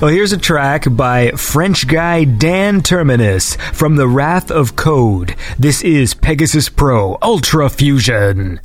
well, 0.00 0.10
here's 0.10 0.32
a 0.32 0.38
track 0.38 0.84
by 0.88 1.32
French 1.32 1.88
guy 1.88 2.24
Dan 2.24 2.82
Terminus 2.82 3.56
from 3.72 3.96
The 3.96 4.06
Wrath 4.06 4.50
of 4.50 4.76
Code. 4.76 5.34
This 5.58 5.79
is 5.82 6.14
Pegasus 6.14 6.68
Pro 6.68 7.18
Ultra 7.22 7.68
Fusion. 7.70 8.60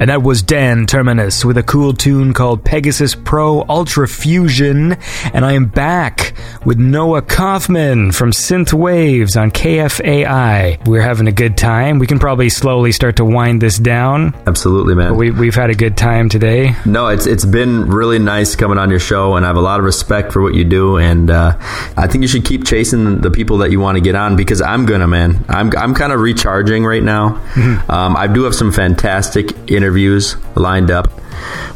And 0.00 0.08
that 0.08 0.22
was 0.22 0.40
Dan 0.40 0.86
Terminus 0.86 1.44
with 1.44 1.58
a 1.58 1.62
cool 1.62 1.92
tune 1.92 2.32
called 2.32 2.64
Pegasus 2.64 3.14
Pro 3.14 3.66
Ultra 3.68 4.08
Fusion. 4.08 4.96
And 5.34 5.44
I 5.44 5.52
am 5.52 5.66
back 5.66 6.32
with 6.64 6.78
Noah 6.78 7.22
Kaufman 7.22 8.12
from 8.12 8.32
Synth 8.32 8.72
Waves 8.72 9.36
on 9.36 9.50
KFAI. 9.50 10.86
We're 10.86 11.00
having 11.00 11.26
a 11.26 11.32
good 11.32 11.56
time. 11.56 11.98
We 11.98 12.06
can 12.06 12.18
probably 12.18 12.50
slowly 12.50 12.92
start 12.92 13.16
to 13.16 13.24
wind 13.24 13.62
this 13.62 13.78
down. 13.78 14.34
Absolutely, 14.46 14.94
man. 14.94 15.16
We, 15.16 15.30
we've 15.30 15.54
had 15.54 15.70
a 15.70 15.74
good 15.74 15.96
time 15.96 16.28
today. 16.28 16.74
No, 16.84 17.08
it's 17.08 17.26
it's 17.26 17.44
been 17.44 17.88
really 17.88 18.18
nice 18.18 18.54
coming 18.56 18.78
on 18.78 18.90
your 18.90 19.00
show, 19.00 19.36
and 19.36 19.44
I 19.44 19.48
have 19.48 19.56
a 19.56 19.62
lot 19.62 19.78
of 19.78 19.84
respect 19.84 20.32
for 20.32 20.42
what 20.42 20.54
you 20.54 20.64
do. 20.64 20.98
And 20.98 21.30
uh, 21.30 21.56
I 21.96 22.06
think 22.06 22.22
you 22.22 22.28
should 22.28 22.44
keep 22.44 22.66
chasing 22.66 23.20
the 23.20 23.30
people 23.30 23.58
that 23.58 23.70
you 23.70 23.80
want 23.80 23.96
to 23.96 24.00
get 24.02 24.14
on 24.14 24.36
because 24.36 24.60
I'm 24.60 24.86
gonna, 24.86 25.08
man. 25.08 25.44
I'm 25.48 25.70
I'm 25.76 25.94
kind 25.94 26.12
of 26.12 26.20
recharging 26.20 26.84
right 26.84 27.02
now. 27.02 27.40
Um, 27.88 28.16
I 28.16 28.26
do 28.26 28.44
have 28.44 28.54
some 28.54 28.72
fantastic 28.72 29.70
interviews 29.70 30.36
lined 30.56 30.90
up, 30.90 31.10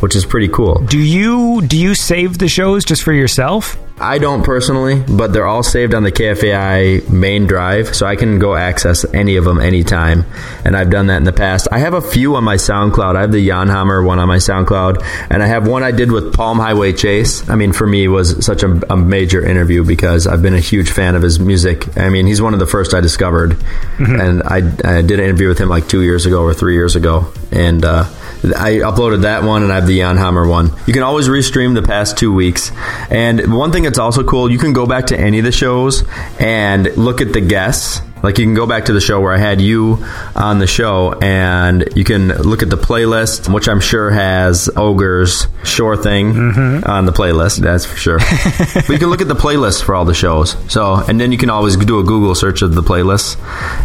which 0.01 0.15
is 0.15 0.25
pretty 0.25 0.49
cool. 0.49 0.77
Do 0.87 0.99
you 0.99 1.63
do 1.63 1.79
you 1.79 1.95
save 1.95 2.39
the 2.39 2.49
shows 2.49 2.85
just 2.85 3.03
for 3.03 3.13
yourself? 3.13 3.77
I 3.99 4.19
don't 4.19 4.43
personally, 4.43 5.01
but 5.01 5.33
they're 5.33 5.47
all 5.47 5.63
saved 5.63 5.95
on 5.95 6.03
the 6.03 6.11
KFAI 6.11 7.09
main 7.09 7.47
drive, 7.47 7.95
so 7.95 8.07
I 8.07 8.17
can 8.17 8.41
go 8.41 8.57
access 8.57 9.05
any 9.15 9.37
of 9.37 9.45
them 9.45 9.61
anytime. 9.61 10.25
And 10.65 10.77
I've 10.77 10.91
done 10.91 11.07
that 11.07 11.19
in 11.19 11.25
the 11.25 11.33
past. 11.33 11.69
I 11.71 11.79
have 11.79 11.95
a 11.95 12.01
few 12.01 12.35
on 12.35 12.43
my 12.43 12.57
SoundCloud. 12.57 13.15
I 13.15 13.21
have 13.21 13.31
the 13.31 13.47
Jan 13.47 13.69
Hammer 13.69 14.03
one 14.03 14.19
on 14.19 14.27
my 14.27 14.39
SoundCloud, 14.39 15.05
and 15.31 15.45
I 15.45 15.47
have 15.47 15.69
one 15.69 15.85
I 15.85 15.93
did 15.93 16.11
with 16.11 16.35
Palm 16.35 16.59
Highway 16.59 16.93
Chase. 16.93 17.49
I 17.49 17.55
mean, 17.55 17.73
for 17.73 17.87
me, 17.87 18.09
was 18.09 18.45
such 18.45 18.65
a, 18.65 18.93
a 18.93 18.97
major 18.97 19.47
interview 19.47 19.85
because 19.85 20.27
I've 20.27 20.43
been 20.43 20.55
a 20.55 20.61
huge 20.61 20.91
fan 20.91 21.15
of 21.15 21.23
his 21.23 21.39
music. 21.39 21.97
I 21.97 22.09
mean, 22.09 22.27
he's 22.27 22.43
one 22.43 22.53
of 22.53 22.59
the 22.59 22.67
first 22.67 22.95
I 22.95 23.01
discovered, 23.01 23.63
and 23.99 24.43
I, 24.43 24.57
I 24.57 25.03
did 25.03 25.21
an 25.21 25.27
interview 25.27 25.47
with 25.47 25.59
him 25.59 25.69
like 25.69 25.87
two 25.87 26.03
years 26.03 26.27
ago 26.27 26.43
or 26.43 26.53
three 26.53 26.75
years 26.75 26.97
ago, 26.97 27.33
and. 27.53 27.85
Uh, 27.85 28.07
I 28.53 28.75
uploaded 28.81 29.23
that 29.23 29.43
one 29.43 29.63
and 29.63 29.73
I 29.73 29.77
have 29.77 29.87
the 29.87 29.99
Jan 29.99 30.17
Hammer 30.17 30.47
one. 30.47 30.71
You 30.87 30.93
can 30.93 31.03
always 31.03 31.29
restream 31.29 31.75
the 31.75 31.83
past 31.83 32.19
two 32.19 32.33
weeks. 32.33 32.71
And 33.11 33.55
one 33.55 33.73
thing 33.73 33.85
that's 33.85 33.99
also 33.99 34.25
cool, 34.25 34.51
you 34.51 34.59
can 34.59 34.73
go 34.73 34.87
back 34.87 35.07
to 35.07 35.19
any 35.19 35.39
of 35.39 35.45
the 35.45 35.53
shows 35.53 36.05
and 36.39 36.97
look 36.97 37.21
at 37.21 37.33
the 37.33 37.41
guests. 37.41 38.01
Like 38.25 38.39
you 38.39 38.47
can 38.47 38.55
go 38.55 38.67
back 38.67 38.87
to 38.87 38.95
the 38.95 39.03
show 39.03 39.21
where 39.21 39.35
I 39.35 39.39
had 39.39 39.61
you 39.61 40.03
on 40.35 40.59
the 40.59 40.67
show 40.67 41.13
and 41.21 41.87
you 41.95 42.05
can 42.05 42.29
look 42.29 42.63
at 42.63 42.71
the 42.71 42.79
playlist, 42.79 43.53
which 43.53 43.69
I'm 43.69 43.81
sure 43.81 44.11
has 44.11 44.71
Ogre's 44.77 45.47
Shore 45.65 45.97
thing 45.97 46.33
mm-hmm. 46.33 46.91
on 46.91 47.05
the 47.05 47.13
playlist. 47.13 47.59
That's 47.59 47.85
for 47.85 47.97
sure. 47.97 48.19
but 48.75 48.89
you 48.89 48.99
can 48.99 49.09
look 49.09 49.21
at 49.21 49.29
the 49.29 49.35
playlist 49.35 49.85
for 49.85 49.95
all 49.95 50.05
the 50.05 50.15
shows. 50.15 50.57
So, 50.73 50.95
and 50.95 51.21
then 51.21 51.33
you 51.33 51.39
can 51.39 51.51
always 51.51 51.77
do 51.77 52.01
a 52.01 52.05
Google 52.05 52.35
search 52.35 52.63
of 52.63 52.75
the 52.75 52.83
playlist, 52.83 53.39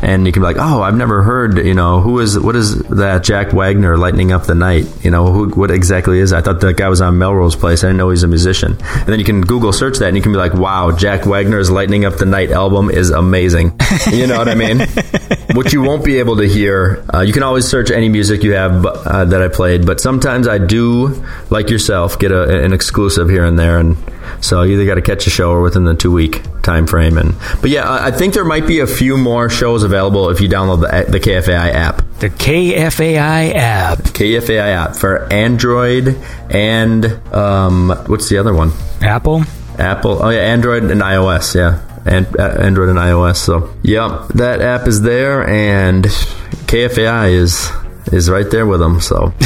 and 0.04 0.26
you 0.26 0.32
can 0.32 0.42
be 0.42 0.46
like, 0.46 0.58
oh, 0.58 0.82
I've 0.82 0.96
never 0.96 1.22
heard, 1.22 1.58
you 1.58 1.74
know, 1.74 2.02
who 2.02 2.20
is, 2.20 2.38
what 2.40 2.56
is 2.56 2.80
that 2.84 3.24
Jack 3.24 3.54
Wagner 3.54 3.98
lighting 3.98 4.32
up 4.32 4.46
the 4.46 4.56
night? 4.56 4.86
You 5.04 5.12
know, 5.12 5.32
who, 5.32 5.50
what 5.50 5.72
exactly 5.72 6.20
is, 6.20 6.32
it? 6.32 6.38
I 6.38 6.42
thought 6.42 6.62
that 6.62 6.78
guy 6.78 6.88
was 6.90 7.02
on 7.02 7.18
Melrose 7.18 7.56
Place. 7.56 7.84
I 7.84 7.88
didn't 7.88 7.98
know 7.98 8.10
he's 8.10 8.24
a 8.24 8.28
musician. 8.28 8.78
And 8.82 9.08
then 9.08 9.20
you 9.20 9.26
can 9.26 9.42
Google 9.42 9.74
search 9.74 9.98
that 10.00 10.08
and 10.08 10.18
you 10.18 10.24
can 10.24 10.32
be 10.32 10.38
like, 10.38 10.54
wow, 10.54 10.92
Jack 10.92 11.26
Wagner's 11.26 11.70
Lighting 11.70 12.06
Up 12.06 12.18
the 12.18 12.26
Night 12.26 12.52
album 12.52 12.90
is 12.90 13.10
amazing. 13.10 13.80
You 14.10 14.28
know 14.28 14.29
what 14.38 14.48
I 14.48 14.56
mean? 14.56 14.80
what 15.56 15.74
you 15.74 15.82
won't 15.82 16.06
be 16.06 16.20
able 16.20 16.38
to 16.38 16.48
hear, 16.48 17.04
uh, 17.14 17.22
you 17.22 17.34
can 17.34 17.44
always 17.44 17.68
search 17.68 17.92
any 17.92 18.10
music 18.10 18.44
you 18.44 18.54
have 18.54 18.86
uh, 18.86 19.26
that 19.26 19.42
I 19.42 19.48
played, 19.48 19.86
but 19.86 20.00
sometimes 20.00 20.48
I 20.48 20.58
do, 20.58 21.24
like 21.50 21.70
yourself, 21.70 22.20
get 22.20 22.32
a, 22.32 22.64
an 22.64 22.74
exclusive 22.74 23.30
here 23.30 23.46
and 23.46 23.58
there, 23.58 23.80
and 23.80 23.98
so 24.42 24.62
you 24.64 24.74
either 24.74 24.86
got 24.86 24.96
to 24.96 25.02
catch 25.02 25.28
a 25.28 25.30
show 25.30 25.52
or 25.52 25.62
within 25.62 25.84
the 25.84 25.96
two 25.96 26.12
week 26.12 26.44
time 26.62 26.88
frame. 26.88 27.18
And 27.18 27.36
but 27.62 27.70
yeah, 27.70 27.90
I 27.90 28.08
I 28.08 28.12
think 28.12 28.34
there 28.34 28.46
might 28.46 28.68
be 28.68 28.80
a 28.80 28.88
few 28.88 29.18
more 29.18 29.50
shows 29.50 29.84
available 29.84 30.30
if 30.30 30.42
you 30.42 30.50
download 30.50 30.82
the, 30.82 31.12
the 31.12 31.20
KFAI 31.20 31.74
app. 31.74 32.04
The 32.20 32.30
KFAI 32.30 33.54
app. 33.56 34.00
KFAI 34.00 34.74
app 34.74 34.96
for 34.96 35.32
Android 35.32 36.18
and 36.50 37.06
um, 37.34 37.90
what's 38.08 38.30
the 38.30 38.38
other 38.38 38.54
one? 38.54 38.72
Apple? 39.02 39.44
Apple. 39.78 40.22
Oh 40.22 40.30
yeah, 40.30 40.42
Android 40.42 40.84
and 40.84 41.02
iOS. 41.02 41.56
Yeah, 41.56 41.82
and 42.06 42.28
uh, 42.40 42.44
Android 42.60 42.90
and 42.90 42.98
iOS. 43.00 43.38
So 43.38 43.74
yeah, 43.84 44.28
that 44.36 44.62
app 44.62 44.88
is 44.88 45.02
there, 45.02 45.48
and 45.48 46.06
KFAI 46.06 47.34
is 47.34 47.70
is 48.14 48.30
right 48.30 48.50
there 48.50 48.66
with 48.66 48.80
them. 48.80 49.00
So 49.02 49.34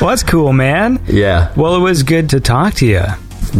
Well, 0.00 0.08
that's 0.10 0.22
cool, 0.22 0.52
man. 0.52 1.00
yeah, 1.06 1.52
Well, 1.56 1.74
it 1.76 1.80
was 1.80 2.02
good 2.02 2.30
to 2.30 2.40
talk 2.40 2.74
to 2.74 2.86
you. 2.86 3.02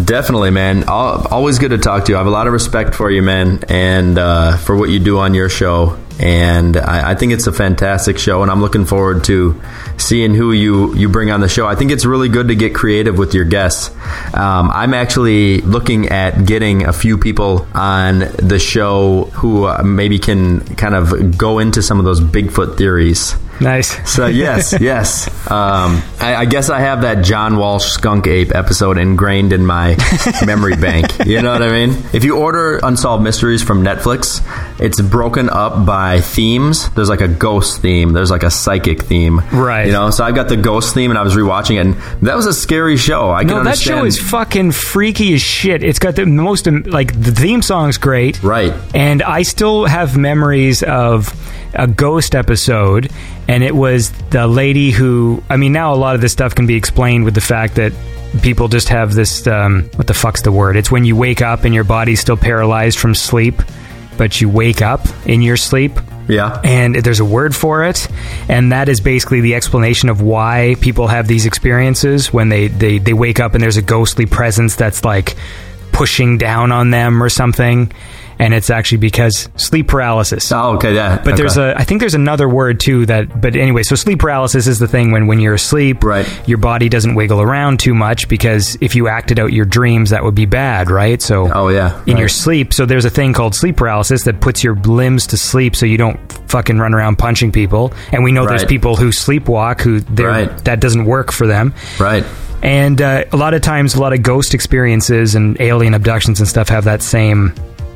definitely, 0.04 0.50
man. 0.50 0.84
Always 0.88 1.58
good 1.58 1.70
to 1.70 1.78
talk 1.78 2.04
to 2.06 2.12
you. 2.12 2.16
I 2.16 2.18
have 2.20 2.26
a 2.26 2.30
lot 2.30 2.46
of 2.46 2.52
respect 2.52 2.94
for 2.94 3.10
you, 3.10 3.22
man, 3.22 3.62
and 3.68 4.18
uh, 4.18 4.56
for 4.56 4.76
what 4.76 4.88
you 4.90 4.98
do 5.00 5.18
on 5.18 5.34
your 5.34 5.48
show. 5.48 5.98
And 6.20 6.76
I, 6.76 7.12
I 7.12 7.14
think 7.14 7.32
it's 7.32 7.46
a 7.46 7.52
fantastic 7.52 8.18
show, 8.18 8.42
and 8.42 8.50
I'm 8.50 8.60
looking 8.60 8.84
forward 8.84 9.24
to 9.24 9.58
seeing 9.96 10.34
who 10.34 10.52
you 10.52 10.94
you 10.94 11.08
bring 11.08 11.30
on 11.30 11.40
the 11.40 11.48
show. 11.48 11.66
I 11.66 11.74
think 11.74 11.90
it's 11.90 12.04
really 12.04 12.28
good 12.28 12.48
to 12.48 12.54
get 12.54 12.74
creative 12.74 13.16
with 13.16 13.32
your 13.32 13.46
guests. 13.46 13.90
Um, 14.34 14.70
I'm 14.70 14.92
actually 14.92 15.62
looking 15.62 16.10
at 16.10 16.44
getting 16.44 16.84
a 16.84 16.92
few 16.92 17.16
people 17.16 17.66
on 17.72 18.18
the 18.36 18.58
show 18.58 19.24
who 19.32 19.64
uh, 19.64 19.82
maybe 19.82 20.18
can 20.18 20.60
kind 20.76 20.94
of 20.94 21.38
go 21.38 21.58
into 21.58 21.80
some 21.82 21.98
of 21.98 22.04
those 22.04 22.20
Bigfoot 22.20 22.76
theories. 22.76 23.34
Nice. 23.60 23.96
So 24.10 24.26
yes, 24.26 24.74
yes. 24.80 25.28
Um, 25.50 26.02
I, 26.20 26.34
I 26.36 26.44
guess 26.44 26.68
I 26.68 26.80
have 26.80 27.02
that 27.02 27.24
John 27.24 27.56
Walsh 27.56 27.86
skunk 27.86 28.26
ape 28.26 28.54
episode 28.54 28.98
ingrained 28.98 29.52
in 29.52 29.64
my 29.64 29.96
memory 30.44 30.76
bank. 30.76 31.06
You 31.26 31.40
know 31.40 31.52
what 31.52 31.62
I 31.62 31.70
mean? 31.70 32.02
If 32.12 32.24
you 32.24 32.36
order 32.36 32.80
Unsolved 32.82 33.22
Mysteries 33.22 33.62
from 33.62 33.82
Netflix, 33.82 34.40
it's 34.80 35.00
broken 35.00 35.50
up 35.50 35.84
by 35.84 36.20
themes. 36.20 36.88
There's 36.90 37.08
like 37.08 37.20
a 37.20 37.28
ghost 37.28 37.82
theme. 37.82 38.12
There's 38.12 38.30
like 38.30 38.42
a 38.42 38.50
psychic 38.50 39.02
theme. 39.02 39.40
Right. 39.52 39.86
You 39.86 39.92
know. 39.92 40.10
So 40.10 40.24
I've 40.24 40.34
got 40.34 40.48
the 40.48 40.56
ghost 40.56 40.94
theme, 40.94 41.10
and 41.10 41.18
I 41.18 41.22
was 41.22 41.34
rewatching 41.34 41.76
it. 41.76 41.86
And 41.86 41.94
that 42.26 42.34
was 42.36 42.46
a 42.46 42.54
scary 42.54 42.96
show. 42.96 43.30
I 43.30 43.44
can 43.44 43.48
No, 43.48 43.64
that 43.64 43.78
show 43.78 44.04
is 44.04 44.18
fucking 44.18 44.72
freaky 44.72 45.34
as 45.34 45.42
shit. 45.42 45.82
It's 45.82 45.98
got 45.98 46.16
the 46.16 46.26
most, 46.26 46.66
like, 46.66 47.12
the 47.20 47.30
theme 47.30 47.62
song's 47.62 47.98
great. 47.98 48.42
right. 48.42 48.72
And 48.94 49.22
I 49.22 49.42
still 49.42 49.84
have 49.84 50.16
memories 50.16 50.82
of 50.82 51.32
a 51.74 51.86
ghost 51.86 52.34
episode, 52.34 53.10
and 53.48 53.62
it 53.62 53.74
was 53.76 54.10
the 54.30 54.46
lady 54.46 54.90
who. 54.90 55.42
I 55.50 55.56
mean, 55.56 55.72
now 55.72 55.94
a 55.94 55.96
lot 55.96 56.14
of 56.14 56.20
this 56.20 56.32
stuff 56.32 56.54
can 56.54 56.66
be 56.66 56.74
explained 56.74 57.24
with 57.24 57.34
the 57.34 57.40
fact 57.40 57.74
that 57.76 57.92
people 58.42 58.68
just 58.68 58.88
have 58.88 59.14
this. 59.14 59.46
Um, 59.46 59.90
what 59.96 60.06
the 60.06 60.14
fuck's 60.14 60.42
the 60.42 60.52
word? 60.52 60.76
It's 60.76 60.90
when 60.90 61.04
you 61.04 61.16
wake 61.16 61.42
up 61.42 61.64
and 61.64 61.74
your 61.74 61.84
body's 61.84 62.20
still 62.20 62.36
paralyzed 62.36 62.98
from 62.98 63.14
sleep, 63.14 63.60
but 64.20 64.38
you 64.38 64.50
wake 64.50 64.82
up 64.82 65.00
in 65.24 65.40
your 65.40 65.56
sleep. 65.56 65.98
Yeah. 66.28 66.60
And 66.62 66.94
there's 66.94 67.20
a 67.20 67.24
word 67.24 67.56
for 67.56 67.84
it, 67.84 68.06
and 68.50 68.70
that 68.70 68.90
is 68.90 69.00
basically 69.00 69.40
the 69.40 69.54
explanation 69.54 70.10
of 70.10 70.20
why 70.20 70.76
people 70.82 71.06
have 71.06 71.26
these 71.26 71.46
experiences 71.46 72.30
when 72.30 72.50
they, 72.50 72.68
they, 72.68 72.98
they 72.98 73.14
wake 73.14 73.40
up 73.40 73.54
and 73.54 73.62
there's 73.62 73.78
a 73.78 73.82
ghostly 73.82 74.26
presence 74.26 74.76
that's 74.76 75.06
like 75.06 75.36
pushing 75.92 76.36
down 76.36 76.70
on 76.70 76.90
them 76.90 77.22
or 77.22 77.30
something. 77.30 77.90
And 78.40 78.54
it's 78.54 78.70
actually 78.70 78.98
because 78.98 79.48
sleep 79.56 79.86
paralysis. 79.88 80.50
Oh, 80.50 80.74
okay. 80.76 80.94
Yeah. 80.94 81.20
But 81.22 81.36
there's 81.36 81.58
a, 81.58 81.74
I 81.76 81.84
think 81.84 82.00
there's 82.00 82.14
another 82.14 82.48
word 82.48 82.80
too 82.80 83.04
that, 83.06 83.40
but 83.40 83.54
anyway, 83.54 83.82
so 83.82 83.94
sleep 83.94 84.18
paralysis 84.20 84.66
is 84.66 84.78
the 84.78 84.88
thing 84.88 85.12
when, 85.12 85.26
when 85.26 85.40
you're 85.40 85.54
asleep, 85.54 86.02
Right. 86.02 86.26
your 86.48 86.58
body 86.58 86.88
doesn't 86.88 87.14
wiggle 87.14 87.40
around 87.40 87.80
too 87.80 87.94
much 87.94 88.28
because 88.28 88.76
if 88.80 88.94
you 88.96 89.08
acted 89.08 89.38
out 89.38 89.52
your 89.52 89.66
dreams, 89.66 90.10
that 90.10 90.24
would 90.24 90.34
be 90.34 90.46
bad, 90.46 90.90
right? 90.90 91.20
So, 91.20 91.50
Oh, 91.52 91.68
yeah. 91.68 92.02
in 92.06 92.16
your 92.16 92.28
sleep. 92.30 92.72
So 92.72 92.86
there's 92.86 93.04
a 93.04 93.10
thing 93.10 93.32
called 93.34 93.54
sleep 93.54 93.76
paralysis 93.76 94.24
that 94.24 94.40
puts 94.40 94.64
your 94.64 94.74
limbs 94.74 95.26
to 95.28 95.36
sleep 95.36 95.76
so 95.76 95.84
you 95.84 95.98
don't 95.98 96.18
fucking 96.50 96.78
run 96.78 96.94
around 96.94 97.16
punching 97.16 97.52
people. 97.52 97.92
And 98.10 98.24
we 98.24 98.32
know 98.32 98.46
there's 98.46 98.64
people 98.64 98.96
who 98.96 99.10
sleepwalk 99.10 99.82
who 99.82 100.00
they're 100.00 100.28
Right. 100.28 100.64
that 100.64 100.80
doesn't 100.80 101.04
work 101.04 101.30
for 101.30 101.46
them. 101.46 101.74
Right. 101.98 102.24
And 102.62 103.00
uh, 103.02 103.24
a 103.32 103.36
lot 103.36 103.54
of 103.54 103.62
times, 103.62 103.94
a 103.94 104.00
lot 104.00 104.12
of 104.12 104.22
ghost 104.22 104.54
experiences 104.54 105.34
and 105.34 105.60
alien 105.60 105.92
abductions 105.94 106.40
and 106.40 106.48
stuff 106.48 106.68
have 106.70 106.84
that 106.84 107.02
same. 107.02 107.52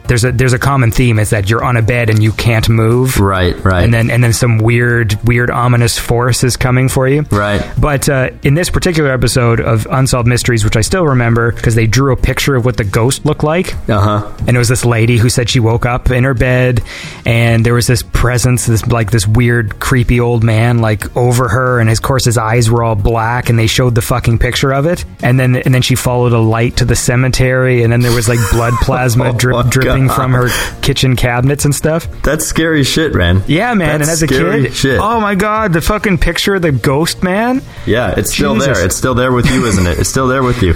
There's 0.07 0.25
a 0.25 0.33
there's 0.33 0.53
a 0.53 0.59
common 0.59 0.91
theme 0.91 1.19
is 1.19 1.31
that 1.31 1.49
you're 1.49 1.65
on 1.65 1.77
a 1.77 1.83
bed 1.83 2.11
and 2.11 2.23
you 2.23 2.33
can't 2.33 2.69
move, 2.69 3.19
Right. 3.19 3.57
Right. 3.65 3.85
and 3.85 3.93
then 3.95 4.11
and 4.11 4.23
then 4.23 4.33
some 4.33 4.59
weird 4.59 5.19
weird 5.27 5.51
ominous 5.51 5.99
force 5.99 6.45
is 6.45 6.57
coming 6.57 6.89
for 6.89 7.09
you, 7.09 7.23
Right. 7.31 7.63
But 7.81 8.09
uh, 8.09 8.31
in 8.43 8.55
this 8.55 8.69
particular 8.71 9.11
episode 9.13 9.61
of 9.61 9.87
Unsolved 9.91 10.29
Mysteries, 10.29 10.63
which 10.65 10.77
I 10.77 10.83
still 10.83 11.07
remember 11.07 11.53
because 11.53 11.75
they 11.75 11.87
drew 11.87 12.13
a 12.13 12.17
picture 12.17 12.55
of 12.55 12.65
what 12.65 12.77
the 12.77 12.85
ghost 12.85 13.25
looked 13.25 13.45
like, 13.45 13.75
Uh 13.89 14.01
huh. 14.01 14.33
and 14.47 14.51
it 14.51 14.59
was 14.59 14.69
this 14.69 14.85
lady 14.85 15.17
who 15.17 15.29
said 15.31 15.49
she 15.49 15.61
woke 15.61 15.87
up 15.87 16.11
in 16.11 16.25
her 16.25 16.35
bed 16.35 16.83
and 17.25 17.65
there 17.65 17.75
was 17.75 17.87
this 17.87 18.03
presence 18.03 18.67
this 18.67 18.87
like 18.87 19.11
this 19.11 19.27
weird 19.27 19.81
creepy 19.81 20.21
old 20.21 20.45
man 20.45 20.79
like 20.79 21.17
over 21.17 21.49
her 21.49 21.81
and 21.81 21.89
of 21.91 22.03
course 22.03 22.25
his 22.25 22.37
eyes 22.39 22.71
were 22.71 22.83
all 22.83 22.95
black 22.95 23.49
and 23.49 23.59
they 23.59 23.67
showed 23.67 23.95
the 23.95 24.03
fucking 24.03 24.39
picture 24.39 24.73
of 24.73 24.87
it 24.87 25.05
and 25.23 25.39
then 25.41 25.57
and 25.57 25.75
then 25.75 25.83
she 25.83 25.95
followed 25.95 26.33
a 26.33 26.39
light 26.39 26.77
to 26.77 26.85
the 26.85 26.97
cemetery 26.97 27.83
and 27.83 27.93
then 27.93 28.01
there 28.01 28.13
was 28.15 28.29
like 28.29 28.39
blood 28.53 28.73
plasma 28.83 29.31
Oh 29.31 29.33
drip, 29.33 29.87
my 29.87 29.94
God. 30.09 30.15
from 30.15 30.33
her 30.33 30.49
kitchen 30.83 31.17
cabinets 31.17 31.65
and 31.65 31.75
stuff 31.75 32.07
That's 32.23 32.45
scary 32.45 32.85
shit, 32.85 33.15
man. 33.15 33.43
yeah 33.47 33.75
man 33.75 34.01
That's 34.01 34.09
and 34.09 34.11
as 34.13 34.23
a 34.23 34.27
kid 34.27 34.75
shit. 34.75 35.01
oh 35.01 35.21
my 35.21 35.35
god 35.35 35.73
the 35.73 35.81
fucking 35.81 36.19
picture 36.19 36.55
of 36.57 36.63
the 36.63 36.73
ghost 36.73 37.23
man 37.23 37.63
Yeah, 37.87 38.15
it's 38.17 38.33
still 38.33 38.55
there. 38.57 38.85
It's 38.85 38.97
still 38.97 39.15
there 39.15 39.33
with 39.33 39.51
you, 39.51 39.65
isn't 39.67 39.87
it? 39.87 39.99
It's 39.99 40.09
still 40.09 40.29
there 40.29 40.43
with 40.43 40.63
you. 40.63 40.75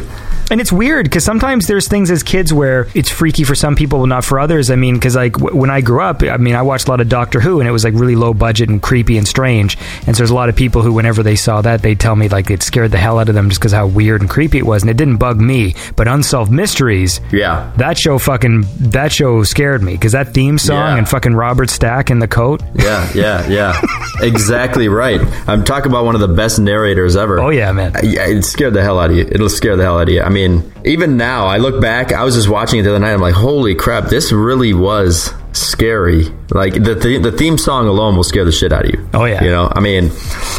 And 0.50 0.60
it's 0.60 0.72
weird 0.72 1.04
because 1.04 1.24
sometimes 1.24 1.66
there's 1.66 1.88
things 1.88 2.10
as 2.10 2.22
kids 2.22 2.52
where 2.54 2.88
it's 2.94 3.10
freaky 3.10 3.44
for 3.44 3.54
some 3.54 3.76
people, 3.76 4.06
not 4.06 4.24
for 4.24 4.40
others. 4.40 4.70
I 4.70 4.76
mean, 4.76 4.94
because 4.94 5.14
like 5.16 5.34
w- 5.34 5.54
when 5.56 5.70
I 5.70 5.80
grew 5.82 6.00
up, 6.00 6.22
I 6.22 6.36
mean, 6.38 6.54
I 6.54 6.62
watched 6.62 6.88
a 6.88 6.90
lot 6.90 7.00
of 7.00 7.08
Doctor 7.08 7.38
Who, 7.40 7.60
and 7.60 7.68
it 7.68 7.72
was 7.72 7.84
like 7.84 7.94
really 7.94 8.16
low 8.16 8.32
budget 8.32 8.68
and 8.68 8.80
creepy 8.82 9.18
and 9.18 9.28
strange. 9.28 9.76
And 10.06 10.16
so 10.16 10.20
there's 10.20 10.30
a 10.30 10.34
lot 10.34 10.48
of 10.48 10.56
people 10.56 10.82
who, 10.82 10.92
whenever 10.92 11.22
they 11.22 11.36
saw 11.36 11.60
that, 11.62 11.82
they'd 11.82 12.00
tell 12.00 12.16
me 12.16 12.28
like 12.28 12.50
it 12.50 12.62
scared 12.62 12.90
the 12.92 12.98
hell 12.98 13.18
out 13.18 13.28
of 13.28 13.34
them 13.34 13.48
just 13.50 13.60
because 13.60 13.72
how 13.72 13.86
weird 13.86 14.20
and 14.22 14.30
creepy 14.30 14.58
it 14.58 14.64
was. 14.66 14.82
And 14.82 14.90
it 14.90 14.96
didn't 14.96 15.18
bug 15.18 15.38
me, 15.40 15.74
but 15.96 16.08
Unsolved 16.08 16.50
Mysteries, 16.50 17.20
Yeah. 17.30 17.70
that 17.76 17.98
show 17.98 18.18
fucking 18.18 18.64
that 18.78 19.12
show 19.12 19.42
scared 19.42 19.82
me 19.82 19.92
because 19.92 20.12
that 20.12 20.32
theme 20.34 20.56
song 20.58 20.76
Yeah. 20.92 20.96
and 20.96 21.08
fucking 21.08 21.34
Robert 21.34 21.68
Stack 21.70 22.10
in 22.10 22.20
the 22.20 22.28
coat. 22.28 22.62
Yeah, 22.74 23.08
yeah, 23.14 23.46
yeah. 23.48 23.80
exactly 24.22 24.88
right. 24.88 25.20
I'm 25.48 25.64
talking 25.64 25.90
about 25.90 26.04
one 26.04 26.14
of 26.14 26.20
the 26.20 26.28
best 26.28 26.58
narrators 26.58 27.16
ever. 27.16 27.38
Oh 27.40 27.50
yeah, 27.50 27.72
man. 27.72 27.92
Yeah, 28.02 28.26
it 28.26 28.42
scared 28.44 28.74
the 28.74 28.82
hell 28.82 28.98
out 28.98 29.10
of 29.10 29.16
you. 29.16 29.26
It'll 29.30 29.48
scare 29.48 29.76
the 29.76 29.82
hell 29.84 29.98
out 29.98 30.08
of 30.08 30.14
you. 30.14 30.22
I 30.22 30.28
mean, 30.28 30.37
even 30.84 31.16
now, 31.16 31.46
I 31.46 31.58
look 31.58 31.80
back. 31.80 32.12
I 32.12 32.24
was 32.24 32.34
just 32.34 32.48
watching 32.48 32.80
it 32.80 32.82
the 32.82 32.90
other 32.90 32.98
night. 32.98 33.12
I'm 33.12 33.20
like, 33.20 33.34
holy 33.34 33.74
crap, 33.74 34.08
this 34.08 34.32
really 34.32 34.74
was 34.74 35.32
scary. 35.52 36.24
Like 36.50 36.74
the 36.74 36.94
the, 36.94 37.18
the 37.18 37.32
theme 37.32 37.58
song 37.58 37.86
alone 37.86 38.16
will 38.16 38.24
scare 38.24 38.44
the 38.44 38.52
shit 38.52 38.72
out 38.72 38.84
of 38.84 38.90
you. 38.90 39.08
Oh, 39.14 39.24
yeah. 39.24 39.42
you 39.42 39.50
know. 39.50 39.70
I 39.72 39.80
mean, 39.80 40.10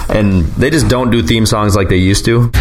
and 0.09 0.43
they 0.57 0.69
just 0.69 0.87
don't 0.87 1.11
do 1.11 1.23
theme 1.23 1.45
songs 1.45 1.75
like 1.75 1.89
they 1.89 1.97
used 1.97 2.25
to. 2.25 2.51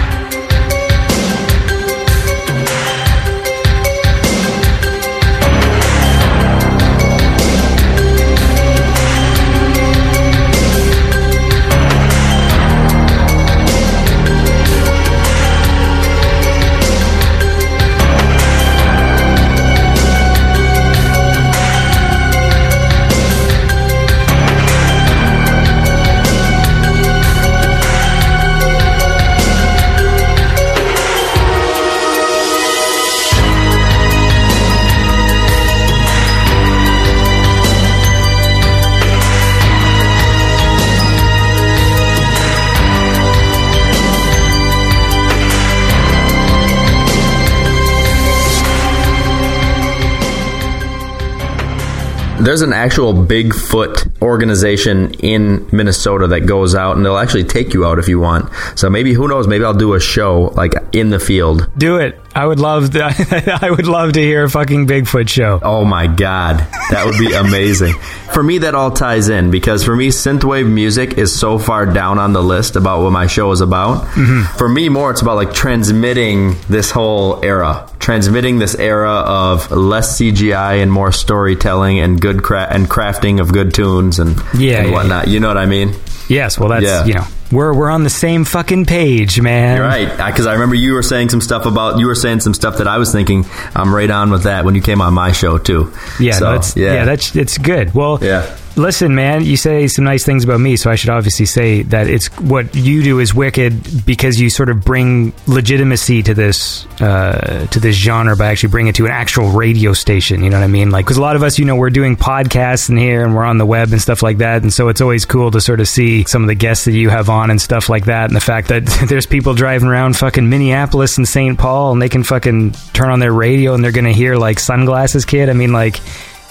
There's 52.48 52.62
an 52.62 52.72
actual 52.72 53.12
Bigfoot 53.12 54.22
organization 54.22 55.12
in 55.20 55.68
Minnesota 55.70 56.28
that 56.28 56.46
goes 56.46 56.74
out 56.74 56.96
and 56.96 57.04
they'll 57.04 57.18
actually 57.18 57.44
take 57.44 57.74
you 57.74 57.84
out 57.84 57.98
if 57.98 58.08
you 58.08 58.20
want. 58.20 58.50
So 58.74 58.88
maybe 58.88 59.12
who 59.12 59.28
knows? 59.28 59.46
Maybe 59.46 59.64
I'll 59.64 59.74
do 59.74 59.92
a 59.92 60.00
show 60.00 60.44
like 60.56 60.72
in 60.92 61.10
the 61.10 61.20
field. 61.20 61.70
Do 61.76 61.98
it. 61.98 62.18
I 62.38 62.46
would 62.46 62.60
love. 62.60 62.90
To, 62.90 63.58
I 63.62 63.68
would 63.70 63.86
love 63.86 64.12
to 64.12 64.20
hear 64.20 64.44
a 64.44 64.50
fucking 64.50 64.86
Bigfoot 64.86 65.28
show. 65.28 65.58
Oh 65.60 65.84
my 65.84 66.06
god, 66.06 66.58
that 66.90 67.04
would 67.04 67.18
be 67.18 67.32
amazing. 67.34 67.94
for 68.32 68.42
me, 68.44 68.58
that 68.58 68.74
all 68.76 68.92
ties 68.92 69.28
in 69.28 69.50
because 69.50 69.82
for 69.84 69.96
me, 69.96 70.08
synthwave 70.08 70.70
music 70.70 71.18
is 71.18 71.36
so 71.36 71.58
far 71.58 71.84
down 71.84 72.18
on 72.20 72.32
the 72.32 72.42
list 72.42 72.76
about 72.76 73.02
what 73.02 73.10
my 73.10 73.26
show 73.26 73.50
is 73.50 73.60
about. 73.60 74.04
Mm-hmm. 74.12 74.56
For 74.56 74.68
me, 74.68 74.88
more 74.88 75.10
it's 75.10 75.20
about 75.20 75.34
like 75.36 75.52
transmitting 75.52 76.54
this 76.68 76.92
whole 76.92 77.44
era, 77.44 77.90
transmitting 77.98 78.60
this 78.60 78.76
era 78.76 79.10
of 79.10 79.70
less 79.72 80.20
CGI 80.20 80.80
and 80.80 80.92
more 80.92 81.10
storytelling 81.10 81.98
and 81.98 82.20
good 82.20 82.44
cra- 82.44 82.68
and 82.70 82.88
crafting 82.88 83.40
of 83.40 83.52
good 83.52 83.74
tunes 83.74 84.20
and 84.20 84.36
Yeah, 84.54 84.78
and 84.78 84.88
yeah, 84.88 84.92
whatnot. 84.92 85.26
You 85.26 85.40
know 85.40 85.48
what 85.48 85.58
I 85.58 85.66
mean? 85.66 85.92
Yes. 86.28 86.58
Well, 86.58 86.68
that's 86.68 86.84
Yeah. 86.84 87.04
you 87.04 87.14
know 87.14 87.24
we're 87.50 87.72
we're 87.74 87.90
on 87.90 88.04
the 88.04 88.10
same 88.10 88.44
fucking 88.44 88.84
page, 88.84 89.40
man. 89.40 89.76
You're 89.78 89.86
right, 89.86 90.30
because 90.30 90.46
I 90.46 90.52
remember 90.52 90.74
you 90.74 90.92
were 90.92 91.02
saying 91.02 91.30
some 91.30 91.40
stuff 91.40 91.64
about 91.66 91.98
you 91.98 92.06
were 92.06 92.14
saying 92.14 92.40
some 92.40 92.52
stuff 92.54 92.78
that 92.78 92.86
I 92.86 92.98
was 92.98 93.10
thinking. 93.10 93.46
I'm 93.74 93.94
right 93.94 94.10
on 94.10 94.30
with 94.30 94.42
that 94.42 94.64
when 94.64 94.74
you 94.74 94.82
came 94.82 95.00
on 95.00 95.14
my 95.14 95.32
show 95.32 95.56
too. 95.58 95.92
Yeah, 96.20 96.32
So, 96.34 96.44
no, 96.44 96.52
that's 96.52 96.76
yeah. 96.76 97.04
that's 97.04 97.34
it's 97.34 97.56
good. 97.58 97.94
Well, 97.94 98.18
Yeah. 98.20 98.44
Listen, 98.78 99.12
man, 99.16 99.44
you 99.44 99.56
say 99.56 99.88
some 99.88 100.04
nice 100.04 100.24
things 100.24 100.44
about 100.44 100.60
me, 100.60 100.76
so 100.76 100.88
I 100.88 100.94
should 100.94 101.10
obviously 101.10 101.46
say 101.46 101.82
that 101.82 102.06
it's 102.06 102.28
what 102.38 102.76
you 102.76 103.02
do 103.02 103.18
is 103.18 103.34
wicked 103.34 104.06
because 104.06 104.40
you 104.40 104.50
sort 104.50 104.68
of 104.68 104.84
bring 104.84 105.32
legitimacy 105.48 106.22
to 106.22 106.32
this 106.32 106.86
uh, 107.00 107.66
to 107.72 107.80
this 107.80 107.96
genre 107.96 108.36
by 108.36 108.46
actually 108.46 108.68
bringing 108.68 108.90
it 108.90 108.94
to 108.94 109.06
an 109.06 109.10
actual 109.10 109.50
radio 109.50 109.92
station. 109.94 110.44
You 110.44 110.50
know 110.50 110.58
what 110.58 110.64
I 110.64 110.68
mean? 110.68 110.90
Like, 110.90 111.06
because 111.06 111.16
a 111.16 111.20
lot 111.20 111.34
of 111.34 111.42
us, 111.42 111.58
you 111.58 111.64
know, 111.64 111.74
we're 111.74 111.90
doing 111.90 112.16
podcasts 112.16 112.88
in 112.88 112.96
here 112.96 113.24
and 113.24 113.34
we're 113.34 113.42
on 113.42 113.58
the 113.58 113.66
web 113.66 113.90
and 113.90 114.00
stuff 114.00 114.22
like 114.22 114.38
that, 114.38 114.62
and 114.62 114.72
so 114.72 114.88
it's 114.88 115.00
always 115.00 115.24
cool 115.24 115.50
to 115.50 115.60
sort 115.60 115.80
of 115.80 115.88
see 115.88 116.22
some 116.22 116.42
of 116.44 116.48
the 116.48 116.54
guests 116.54 116.84
that 116.84 116.92
you 116.92 117.10
have 117.10 117.28
on 117.28 117.50
and 117.50 117.60
stuff 117.60 117.88
like 117.88 118.04
that, 118.04 118.26
and 118.26 118.36
the 118.36 118.40
fact 118.40 118.68
that 118.68 118.86
there's 119.08 119.26
people 119.26 119.54
driving 119.54 119.88
around 119.88 120.16
fucking 120.16 120.48
Minneapolis 120.48 121.18
and 121.18 121.26
St. 121.26 121.58
Paul 121.58 121.90
and 121.90 122.00
they 122.00 122.08
can 122.08 122.22
fucking 122.22 122.72
turn 122.92 123.10
on 123.10 123.18
their 123.18 123.32
radio 123.32 123.74
and 123.74 123.82
they're 123.82 123.90
gonna 123.90 124.12
hear 124.12 124.36
like 124.36 124.60
Sunglasses 124.60 125.24
Kid. 125.24 125.50
I 125.50 125.52
mean, 125.52 125.72
like 125.72 126.00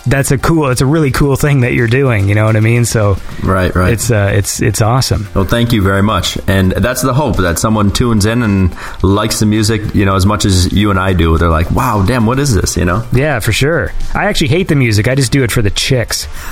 that's 0.07 0.31
a 0.31 0.37
cool 0.37 0.69
it's 0.69 0.81
a 0.81 0.85
really 0.85 1.11
cool 1.11 1.35
thing 1.35 1.61
that 1.61 1.73
you're 1.73 1.87
doing 1.87 2.27
you 2.29 2.35
know 2.35 2.45
what 2.45 2.55
i 2.55 2.59
mean 2.59 2.85
so 2.85 3.17
Right, 3.43 3.73
right. 3.75 3.93
it's 3.93 4.09
uh 4.11 4.31
it's 4.33 4.61
it's 4.61 4.81
awesome 4.81 5.27
Well, 5.35 5.45
thank 5.45 5.71
you 5.73 5.81
very 5.81 6.01
much. 6.03 6.37
And 6.47 6.71
that's 6.71 7.01
the 7.01 7.13
hope 7.13 7.37
that 7.37 7.59
someone 7.59 7.91
tunes 7.91 8.25
in 8.25 8.41
and 8.43 8.75
likes 9.03 9.39
the 9.39 9.45
music, 9.45 9.93
you 9.95 10.05
know, 10.05 10.15
as 10.15 10.25
much 10.25 10.43
as 10.45 10.71
you 10.73 10.89
and 10.89 10.99
I 10.99 11.13
do. 11.13 11.37
They're 11.37 11.49
like, 11.49 11.69
wow, 11.71 12.03
damn, 12.05 12.25
what 12.25 12.39
is 12.39 12.53
this, 12.53 12.75
you 12.77 12.85
know? 12.85 13.05
yeah 13.13 13.39
for 13.39 13.51
sure 13.51 13.91
i 14.15 14.25
actually 14.25 14.47
hate 14.49 14.67
the 14.67 14.75
music 14.75 15.07
i 15.07 15.15
just 15.15 15.31
do 15.31 15.43
it 15.43 15.51
for 15.51 15.61
the 15.61 15.69
chicks 15.69 16.23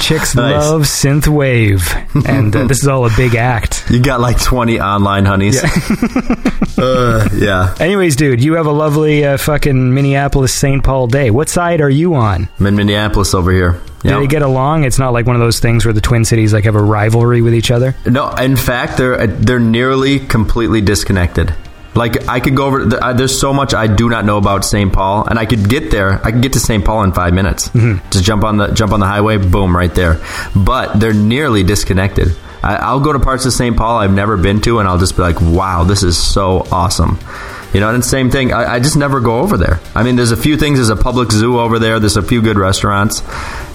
chicks 0.00 0.34
Nice. 0.34 0.62
love 0.64 0.82
synth 0.82 1.28
wave 1.28 1.82
and 2.26 2.54
uh, 2.54 2.66
this 2.66 2.82
is 2.82 2.88
all 2.88 3.06
a 3.06 3.10
big 3.16 3.34
act 3.36 3.84
You 3.90 4.00
got 4.02 4.20
like 4.20 4.40
20 4.40 4.80
online 4.80 5.24
honeys. 5.24 5.62
uh, 6.78 7.28
yeah. 7.34 7.74
anyways 7.80 8.16
dude 8.16 8.42
you 8.42 8.54
have 8.54 8.66
a 8.66 8.72
lovely 8.72 9.24
uh, 9.24 9.36
fucking 9.36 9.94
minneapolis 9.94 10.52
st 10.52 10.82
paul 10.84 11.06
day 11.06 11.30
what 11.30 11.48
side 11.48 11.80
are 11.80 11.90
you 11.90 12.14
on 12.14 12.48
I'm 12.62 12.66
in 12.68 12.76
Minneapolis 12.76 13.34
over 13.34 13.50
here. 13.52 13.80
do 14.02 14.10
they 14.20 14.26
get 14.28 14.42
along 14.42 14.84
it's 14.84 14.98
not 14.98 15.12
like 15.12 15.26
one 15.26 15.34
of 15.36 15.40
those 15.40 15.58
things 15.60 15.84
where 15.84 15.92
the 15.92 16.00
twin 16.00 16.24
cities 16.24 16.52
like 16.52 16.64
have 16.64 16.76
a 16.76 16.82
rivalry 16.82 17.42
with 17.42 17.54
each 17.54 17.70
other 17.70 17.94
No, 18.06 18.30
in 18.30 18.56
fact, 18.56 18.96
they're 18.98 19.20
uh, 19.20 19.26
they're 19.28 19.58
nearly 19.60 20.18
completely 20.20 20.80
disconnected. 20.80 21.54
Like 21.94 22.26
I 22.28 22.40
could 22.40 22.56
go 22.56 22.66
over. 22.66 22.88
th- 22.88 23.16
There's 23.16 23.38
so 23.38 23.52
much 23.52 23.74
I 23.74 23.86
do 23.86 24.08
not 24.08 24.24
know 24.24 24.38
about 24.38 24.64
St. 24.64 24.90
Paul, 24.92 25.26
and 25.28 25.38
I 25.38 25.44
could 25.44 25.68
get 25.68 25.90
there. 25.90 26.24
I 26.26 26.32
could 26.32 26.40
get 26.40 26.54
to 26.54 26.60
St. 26.60 26.82
Paul 26.82 27.02
in 27.04 27.12
five 27.12 27.34
minutes. 27.34 27.68
Mm-hmm. 27.68 28.08
Just 28.10 28.24
jump 28.24 28.44
on 28.44 28.56
the 28.56 28.68
jump 28.68 28.92
on 28.92 29.00
the 29.00 29.06
highway, 29.06 29.36
boom, 29.36 29.76
right 29.76 29.94
there. 29.94 30.18
But 30.56 30.98
they're 31.00 31.12
nearly 31.12 31.62
disconnected. 31.64 32.28
I, 32.62 32.76
I'll 32.76 33.00
go 33.00 33.12
to 33.12 33.18
parts 33.20 33.44
of 33.44 33.52
St. 33.52 33.76
Paul 33.76 33.98
I've 33.98 34.14
never 34.14 34.38
been 34.38 34.62
to, 34.62 34.78
and 34.78 34.88
I'll 34.88 34.96
just 34.98 35.16
be 35.16 35.22
like, 35.22 35.40
"Wow, 35.42 35.84
this 35.84 36.02
is 36.02 36.16
so 36.16 36.66
awesome." 36.72 37.18
You 37.72 37.80
know, 37.80 37.92
and 37.94 38.04
same 38.04 38.30
thing. 38.30 38.52
I, 38.52 38.74
I 38.74 38.78
just 38.80 38.96
never 38.96 39.20
go 39.20 39.40
over 39.40 39.56
there. 39.56 39.80
I 39.94 40.02
mean, 40.02 40.16
there's 40.16 40.30
a 40.30 40.36
few 40.36 40.56
things. 40.58 40.78
There's 40.78 40.90
a 40.90 40.96
public 40.96 41.32
zoo 41.32 41.58
over 41.58 41.78
there. 41.78 41.98
There's 41.98 42.18
a 42.18 42.22
few 42.22 42.42
good 42.42 42.58
restaurants, 42.58 43.22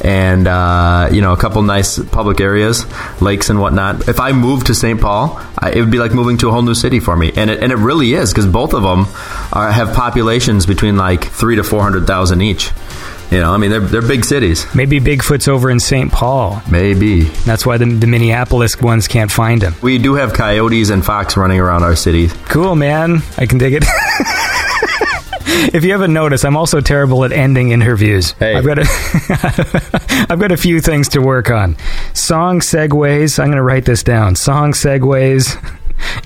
and 0.04 0.48
uh, 0.48 1.10
you 1.12 1.22
know, 1.22 1.34
a 1.34 1.38
couple 1.38 1.62
nice 1.64 1.98
public 1.98 2.40
areas, 2.40 2.86
lakes 3.22 3.50
and 3.50 3.60
whatnot. 3.60 4.08
If 4.08 4.20
I 4.20 4.34
moved 4.34 4.68
to 4.68 4.76
St. 4.76 5.02
Paul, 5.02 5.42
I, 5.58 5.72
it 5.72 5.80
would 5.80 5.92
be 5.92 5.98
like 5.98 6.14
moving 6.14 6.38
to 6.40 6.50
a 6.50 6.52
whole 6.52 6.62
new 6.62 6.76
city 6.76 7.00
for 7.00 7.18
me, 7.18 7.32
and 7.36 7.50
it, 7.50 7.64
and 7.64 7.72
it 7.72 7.78
really 7.78 8.14
is 8.14 8.32
because 8.32 8.46
both 8.46 8.74
of 8.74 8.84
them 8.84 9.08
are, 9.52 9.72
have 9.72 9.96
populations 9.96 10.66
between 10.68 10.96
like 10.98 11.26
three 11.26 11.56
to 11.56 11.64
four 11.64 11.82
hundred 11.82 12.06
thousand 12.06 12.42
each. 12.42 12.72
You 13.32 13.40
know, 13.40 13.54
I 13.54 13.58
mean, 13.58 13.72
they're 13.72 13.80
they're 13.82 14.02
big 14.02 14.24
cities. 14.24 14.66
maybe 14.74 15.00
bigfoot's 15.00 15.48
over 15.48 15.70
in 15.70 15.80
st 15.80 16.12
paul 16.12 16.62
Maybe 16.72 17.24
that's 17.24 17.66
why 17.66 17.78
the, 17.78 17.86
the 17.86 18.08
minneapolis 18.08 18.80
ones 18.82 19.08
can't 19.08 19.32
find 19.32 19.62
him 19.62 19.76
we 19.82 19.98
do 19.98 20.16
have 20.16 20.34
coyotes 20.34 20.90
and 20.90 21.06
fox 21.06 21.38
running 21.38 21.60
around 21.60 21.84
our 21.84 21.96
city. 21.96 22.28
Cool, 22.46 22.76
man. 22.76 23.22
I 23.38 23.46
can 23.46 23.58
dig 23.58 23.74
it. 23.74 23.84
if 25.74 25.84
you 25.84 25.92
haven't 25.92 26.14
noticed, 26.14 26.46
I'm 26.46 26.58
also 26.58 26.82
terrible 26.82 27.24
at 27.24 27.32
ending 27.32 27.72
interviews. 27.72 28.32
Hey. 28.34 28.56
I've 28.56 28.66
got 28.66 28.80
a, 28.80 30.28
I've 30.30 30.40
got 30.40 30.52
a 30.52 30.58
few 30.58 30.80
things 30.80 31.10
to 31.10 31.22
work 31.22 31.50
on. 31.50 31.78
Song 32.14 32.60
segues. 32.60 33.40
I'm 33.40 33.48
going 33.48 33.58
to 33.58 33.64
write 33.64 33.86
this 33.86 34.04
down. 34.04 34.36
Song 34.36 34.72
segues, 34.74 35.56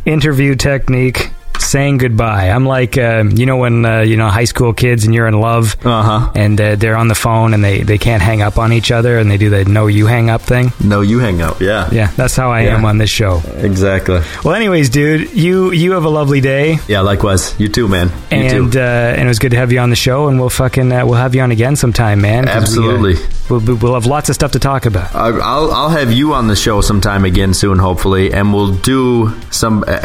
interview 0.06 0.56
technique, 0.56 1.32
saying 1.72 1.98
goodbye. 1.98 2.50
I'm 2.50 2.66
like, 2.66 2.98
uh, 2.98 3.24
you 3.32 3.46
know, 3.46 3.58
when 3.58 3.86
uh, 3.86 4.02
you 4.02 4.18
know 4.18 4.28
high 4.28 4.44
school 4.46 4.74
kids 4.74 5.06
and 5.06 5.14
you're 5.16 5.28
in 5.28 5.40
love, 5.40 5.76
Uh-huh. 5.86 6.32
and 6.36 6.60
uh, 6.60 6.76
they're 6.76 6.98
on 6.98 7.08
the 7.08 7.16
phone 7.16 7.54
and 7.54 7.64
they 7.64 7.84
they 7.84 7.98
can't 7.98 8.22
hang 8.22 8.42
up 8.42 8.58
on 8.58 8.74
each 8.74 8.92
other, 8.92 9.18
and 9.20 9.30
they 9.32 9.38
do 9.38 9.50
the 9.50 9.64
no 9.66 9.88
you 9.88 10.06
hang 10.08 10.30
up 10.30 10.42
thing. 10.42 10.72
No, 10.84 11.02
you 11.02 11.20
hang 11.20 11.42
up. 11.42 11.62
Yeah, 11.62 11.90
Yeah, 11.92 12.12
that's 12.18 12.36
how 12.36 12.52
I 12.52 12.62
Yeah. 12.62 12.76
am 12.78 12.86
on 12.86 12.98
this 12.98 13.10
show. 13.10 13.42
exactly. 13.58 14.20
Well, 14.44 14.54
anyways, 14.56 14.90
dude, 14.90 15.34
you 15.34 15.72
you 15.72 15.94
have 15.94 16.06
a 16.06 16.10
lovely 16.10 16.42
day. 16.42 16.80
Yeah, 16.88 17.02
likewise. 17.02 17.56
You 17.58 17.70
too, 17.70 17.88
man. 17.88 18.08
You 18.32 18.38
and 18.38 18.74
too. 18.74 18.80
uh, 18.80 19.16
and 19.18 19.22
it 19.22 19.28
was 19.28 19.40
good 19.40 19.52
to 19.52 19.58
have 19.58 19.72
you 19.72 19.80
on 19.80 19.90
the 19.90 19.96
show, 19.96 20.28
and 20.28 20.40
we'll 20.40 20.50
fucking 20.50 20.92
uh, 20.92 21.06
we'll 21.06 21.20
have 21.22 21.36
you 21.36 21.42
on 21.44 21.52
again 21.52 21.76
sometime, 21.76 22.20
man. 22.22 22.48
uh, 22.48 22.52
Absolutely. 22.52 23.16
we'll, 23.50 23.60
we'll 23.62 23.78
we'll 23.78 23.94
have 23.94 24.06
lots 24.06 24.30
of 24.30 24.36
stuff 24.36 24.52
to 24.52 24.60
talk 24.60 24.86
about. 24.86 25.14
I- 25.16 25.40
I'll 25.40 25.72
I'll 25.72 25.90
have 25.90 26.12
you 26.12 26.34
on 26.34 26.48
the 26.48 26.56
show 26.56 26.82
sometime 26.82 27.24
again 27.26 27.54
soon, 27.54 27.78
hopefully, 27.80 28.34
and 28.34 28.54
we'll 28.54 28.74
do 28.74 29.32
some. 29.52 29.84
Uh, 29.88 30.00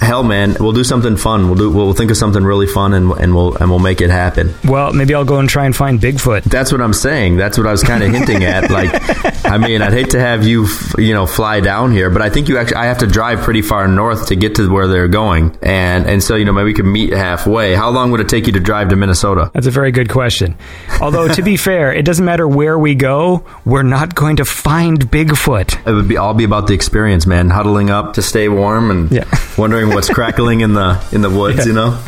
hell, 0.00 0.22
man, 0.22 0.56
we'll 0.60 0.72
do 0.72 0.84
something 0.84 0.97
something 1.02 1.16
fun. 1.16 1.46
We'll 1.46 1.54
do. 1.56 1.70
We'll 1.70 1.92
think 1.92 2.10
of 2.10 2.16
something 2.16 2.42
really 2.42 2.66
fun, 2.66 2.92
and 2.92 3.12
and 3.12 3.34
we'll 3.34 3.56
and 3.56 3.70
we'll 3.70 3.78
make 3.78 4.00
it 4.00 4.10
happen. 4.10 4.54
Well, 4.64 4.92
maybe 4.92 5.14
I'll 5.14 5.24
go 5.24 5.38
and 5.38 5.48
try 5.48 5.64
and 5.64 5.74
find 5.74 6.00
Bigfoot. 6.00 6.44
That's 6.44 6.72
what 6.72 6.80
I'm 6.80 6.92
saying. 6.92 7.36
That's 7.36 7.56
what 7.56 7.66
I 7.66 7.70
was 7.70 7.82
kind 7.82 8.02
of 8.02 8.10
hinting 8.10 8.44
at. 8.44 8.70
Like, 8.70 8.90
I 9.48 9.58
mean, 9.58 9.82
I'd 9.82 9.92
hate 9.92 10.10
to 10.10 10.20
have 10.20 10.46
you, 10.46 10.66
you 10.98 11.14
know, 11.14 11.26
fly 11.26 11.60
down 11.60 11.92
here, 11.92 12.10
but 12.10 12.22
I 12.22 12.30
think 12.30 12.48
you 12.48 12.58
actually, 12.58 12.76
I 12.76 12.86
have 12.86 12.98
to 12.98 13.06
drive 13.06 13.40
pretty 13.40 13.62
far 13.62 13.88
north 13.88 14.28
to 14.28 14.36
get 14.36 14.56
to 14.56 14.70
where 14.70 14.86
they're 14.86 15.08
going, 15.08 15.56
and 15.62 16.06
and 16.06 16.22
so 16.22 16.36
you 16.36 16.44
know 16.44 16.52
maybe 16.52 16.66
we 16.66 16.74
could 16.74 16.84
meet 16.84 17.12
halfway. 17.12 17.74
How 17.74 17.90
long 17.90 18.10
would 18.10 18.20
it 18.20 18.28
take 18.28 18.46
you 18.46 18.52
to 18.52 18.60
drive 18.60 18.90
to 18.90 18.96
Minnesota? 18.96 19.50
That's 19.54 19.66
a 19.66 19.70
very 19.70 19.90
good 19.90 20.08
question. 20.10 20.56
Although, 21.00 21.28
to 21.28 21.42
be 21.42 21.56
fair, 21.56 21.92
it 21.92 22.04
doesn't 22.04 22.24
matter 22.24 22.46
where 22.46 22.78
we 22.78 22.94
go, 22.94 23.44
we're 23.64 23.82
not 23.82 24.14
going 24.14 24.36
to 24.36 24.44
find 24.44 24.98
Bigfoot. 25.10 25.86
It 25.86 25.92
would 25.92 26.08
be 26.08 26.16
all 26.16 26.34
be 26.34 26.44
about 26.44 26.66
the 26.66 26.74
experience, 26.74 27.26
man. 27.26 27.50
Huddling 27.50 27.90
up 27.90 28.14
to 28.14 28.22
stay 28.22 28.48
warm 28.48 28.90
and 28.90 29.10
Yeah. 29.10 29.24
wondering 29.58 29.88
what's 29.90 30.08
crackling 30.10 30.60
in 30.60 30.74
the 30.74 31.02
in 31.12 31.22
the 31.22 31.30
woods. 31.30 31.58
Yeah. 31.58 31.64
You 31.66 31.72
know. 31.72 31.98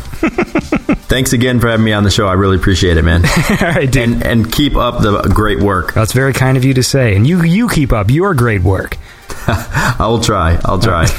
Thanks 1.11 1.33
again 1.33 1.59
for 1.59 1.67
having 1.67 1.83
me 1.83 1.93
on 1.93 2.03
the 2.03 2.11
show. 2.11 2.27
I 2.27 2.33
really 2.33 2.55
appreciate 2.55 2.97
it, 2.97 3.01
man. 3.03 3.23
All 3.49 3.57
right, 3.67 3.91
dude. 3.91 4.03
and 4.03 4.23
and 4.23 4.51
keep 4.51 4.75
up 4.75 5.01
the 5.01 5.21
great 5.23 5.59
work. 5.59 5.93
That's 5.93 6.13
very 6.13 6.31
kind 6.33 6.57
of 6.57 6.63
you 6.63 6.73
to 6.75 6.83
say. 6.83 7.15
And 7.15 7.27
you, 7.27 7.30
you 7.31 7.43
you 7.43 7.69
keep 7.69 7.93
up 7.93 8.11
your 8.11 8.33
great 8.33 8.61
work. 8.61 8.97
I 9.47 10.05
will 10.07 10.19
try. 10.19 10.59
I'll 10.65 10.79
try. 10.79 11.07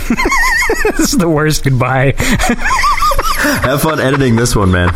This 0.96 1.12
is 1.12 1.18
the 1.18 1.28
worst 1.28 1.64
goodbye. 1.64 2.14
Have 2.18 3.82
fun 3.82 4.00
editing 4.00 4.36
this 4.36 4.56
one, 4.56 4.72
man. 4.72 4.88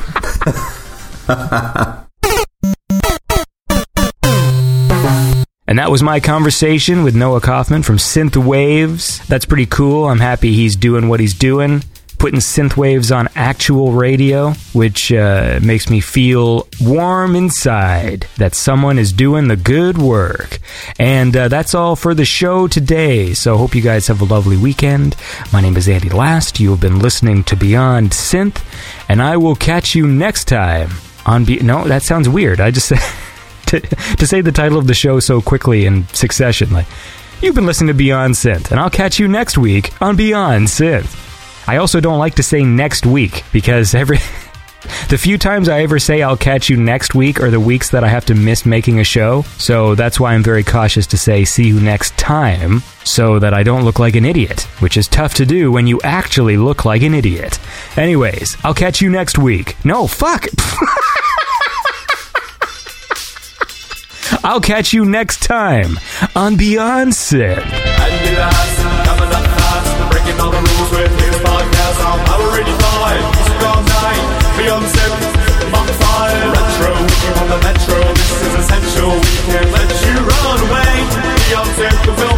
And 5.69 5.79
that 5.79 5.91
was 5.91 6.03
my 6.03 6.21
conversation 6.21 7.03
with 7.03 7.15
Noah 7.15 7.41
Kaufman 7.41 7.83
from 7.83 7.97
Synth 7.97 8.37
Waves. 8.37 9.27
That's 9.27 9.45
pretty 9.45 9.67
cool. 9.67 10.07
I'm 10.07 10.21
happy 10.21 10.53
he's 10.53 10.77
doing 10.77 11.09
what 11.09 11.21
he's 11.21 11.35
doing, 11.35 11.83
putting 12.19 12.41
synth 12.41 12.77
waves 12.77 13.13
on 13.13 13.29
actual 13.35 13.93
radio, 13.93 14.53
which 14.73 15.13
uh, 15.13 15.61
makes 15.63 15.91
me 15.91 16.01
feel 16.01 16.69
warm 16.81 17.37
inside 17.37 18.27
that 18.37 18.55
someone 18.55 18.99
is 18.99 19.13
doing 19.13 19.49
the 19.49 19.57
good 19.57 19.99
work. 19.99 20.59
And 20.99 21.37
uh, 21.37 21.49
that's 21.49 21.75
all 21.75 21.97
for 21.97 22.15
the 22.15 22.25
show 22.25 22.67
today. 22.69 23.35
So 23.35 23.57
hope 23.57 23.75
you 23.75 23.83
guys 23.83 24.07
have 24.07 24.21
a 24.21 24.25
lovely 24.25 24.57
weekend. 24.57 25.17
My 25.53 25.61
name 25.61 25.77
is 25.77 25.89
Andy 25.89 26.09
Last. 26.09 26.61
You 26.61 26.71
have 26.71 26.81
been 26.81 26.99
listening 26.99 27.45
to 27.45 27.57
Beyond 27.57 28.11
Synth, 28.11 28.65
and 29.09 29.23
I 29.23 29.37
will 29.37 29.57
catch 29.57 29.95
you 29.95 30.07
next 30.07 30.47
time 30.47 30.91
on. 31.25 31.45
Be- 31.45 31.61
no, 31.61 31.85
that 31.85 32.03
sounds 32.03 32.29
weird. 32.29 32.61
I 32.61 32.71
just 32.71 32.89
said. 32.89 33.01
to, 33.67 33.81
to 33.81 34.27
say 34.27 34.41
the 34.41 34.53
title 34.53 34.79
of 34.79 34.87
the 34.87 34.95
show 34.95 35.21
so 35.21 35.41
quickly 35.41 35.87
in 35.87 36.07
succession. 36.09 36.73
Like, 36.73 36.87
you've 37.43 37.55
been 37.55 37.67
listening 37.67 37.89
to 37.89 37.95
Beyond 37.95 38.35
Synth, 38.35 38.71
and 38.71 38.81
I'll 38.81 38.91
catch 38.91 39.19
you 39.19 39.29
next 39.29 39.59
week 39.59 39.91
on 40.01 40.17
Beyond 40.17 40.69
Synth. 40.69 41.26
I 41.67 41.79
also 41.79 42.01
don't 42.01 42.19
like 42.19 42.37
to 42.37 42.43
say 42.43 42.65
next 42.65 43.07
week 43.07 43.45
because 43.53 43.95
every. 43.95 44.19
The 45.09 45.19
few 45.19 45.37
times 45.37 45.69
I 45.69 45.83
ever 45.83 45.99
say 45.99 46.23
I'll 46.23 46.37
catch 46.37 46.69
you 46.69 46.77
next 46.77 47.15
week 47.15 47.41
are 47.41 47.51
the 47.51 47.59
weeks 47.59 47.91
that 47.91 48.05
I 48.05 48.09
have 48.09 48.25
to 48.27 48.37
miss 48.37 48.65
making 48.65 49.01
a 49.01 49.05
show, 49.05 49.43
so 49.59 49.97
that's 49.97 50.21
why 50.21 50.33
I'm 50.35 50.45
very 50.45 50.63
cautious 50.63 51.07
to 51.09 51.19
say 51.19 51.45
see 51.45 51.67
you 51.67 51.81
next 51.81 52.17
time, 52.17 52.83
so 53.05 53.41
that 53.41 53.53
I 53.55 53.65
don't 53.65 53.85
look 53.85 53.99
like 53.99 54.15
an 54.15 54.25
idiot, 54.25 54.63
which 54.81 54.97
is 54.97 55.09
tough 55.09 55.35
to 55.35 55.47
do 55.47 55.73
when 55.73 55.89
you 55.89 56.01
actually 56.03 56.57
look 56.57 56.85
like 56.85 57.03
an 57.03 57.15
idiot. 57.15 57.59
Anyways, 57.97 58.57
I'll 58.63 58.75
catch 58.75 59.01
you 59.01 59.11
next 59.11 59.39
week. 59.39 59.77
No, 59.85 60.07
fuck! 60.07 60.47
I'll 64.45 64.61
catch 64.61 64.93
you 64.93 65.05
next 65.05 65.43
time 65.43 65.99
on 66.37 66.57
sound 71.99 72.21
I'm 72.29 72.43
Retro 76.55 76.93
on 77.41 77.47
the 77.53 77.61
metro. 77.67 77.99
This 78.15 78.31
is 78.47 78.55
essential. 78.61 79.11
We 79.13 79.33
can't 79.49 79.71
let 79.73 79.91
you 80.05 80.15
run 80.31 80.59
away. 80.67 80.93
Beyonce 81.47 81.89
The 82.07 82.13
film 82.21 82.36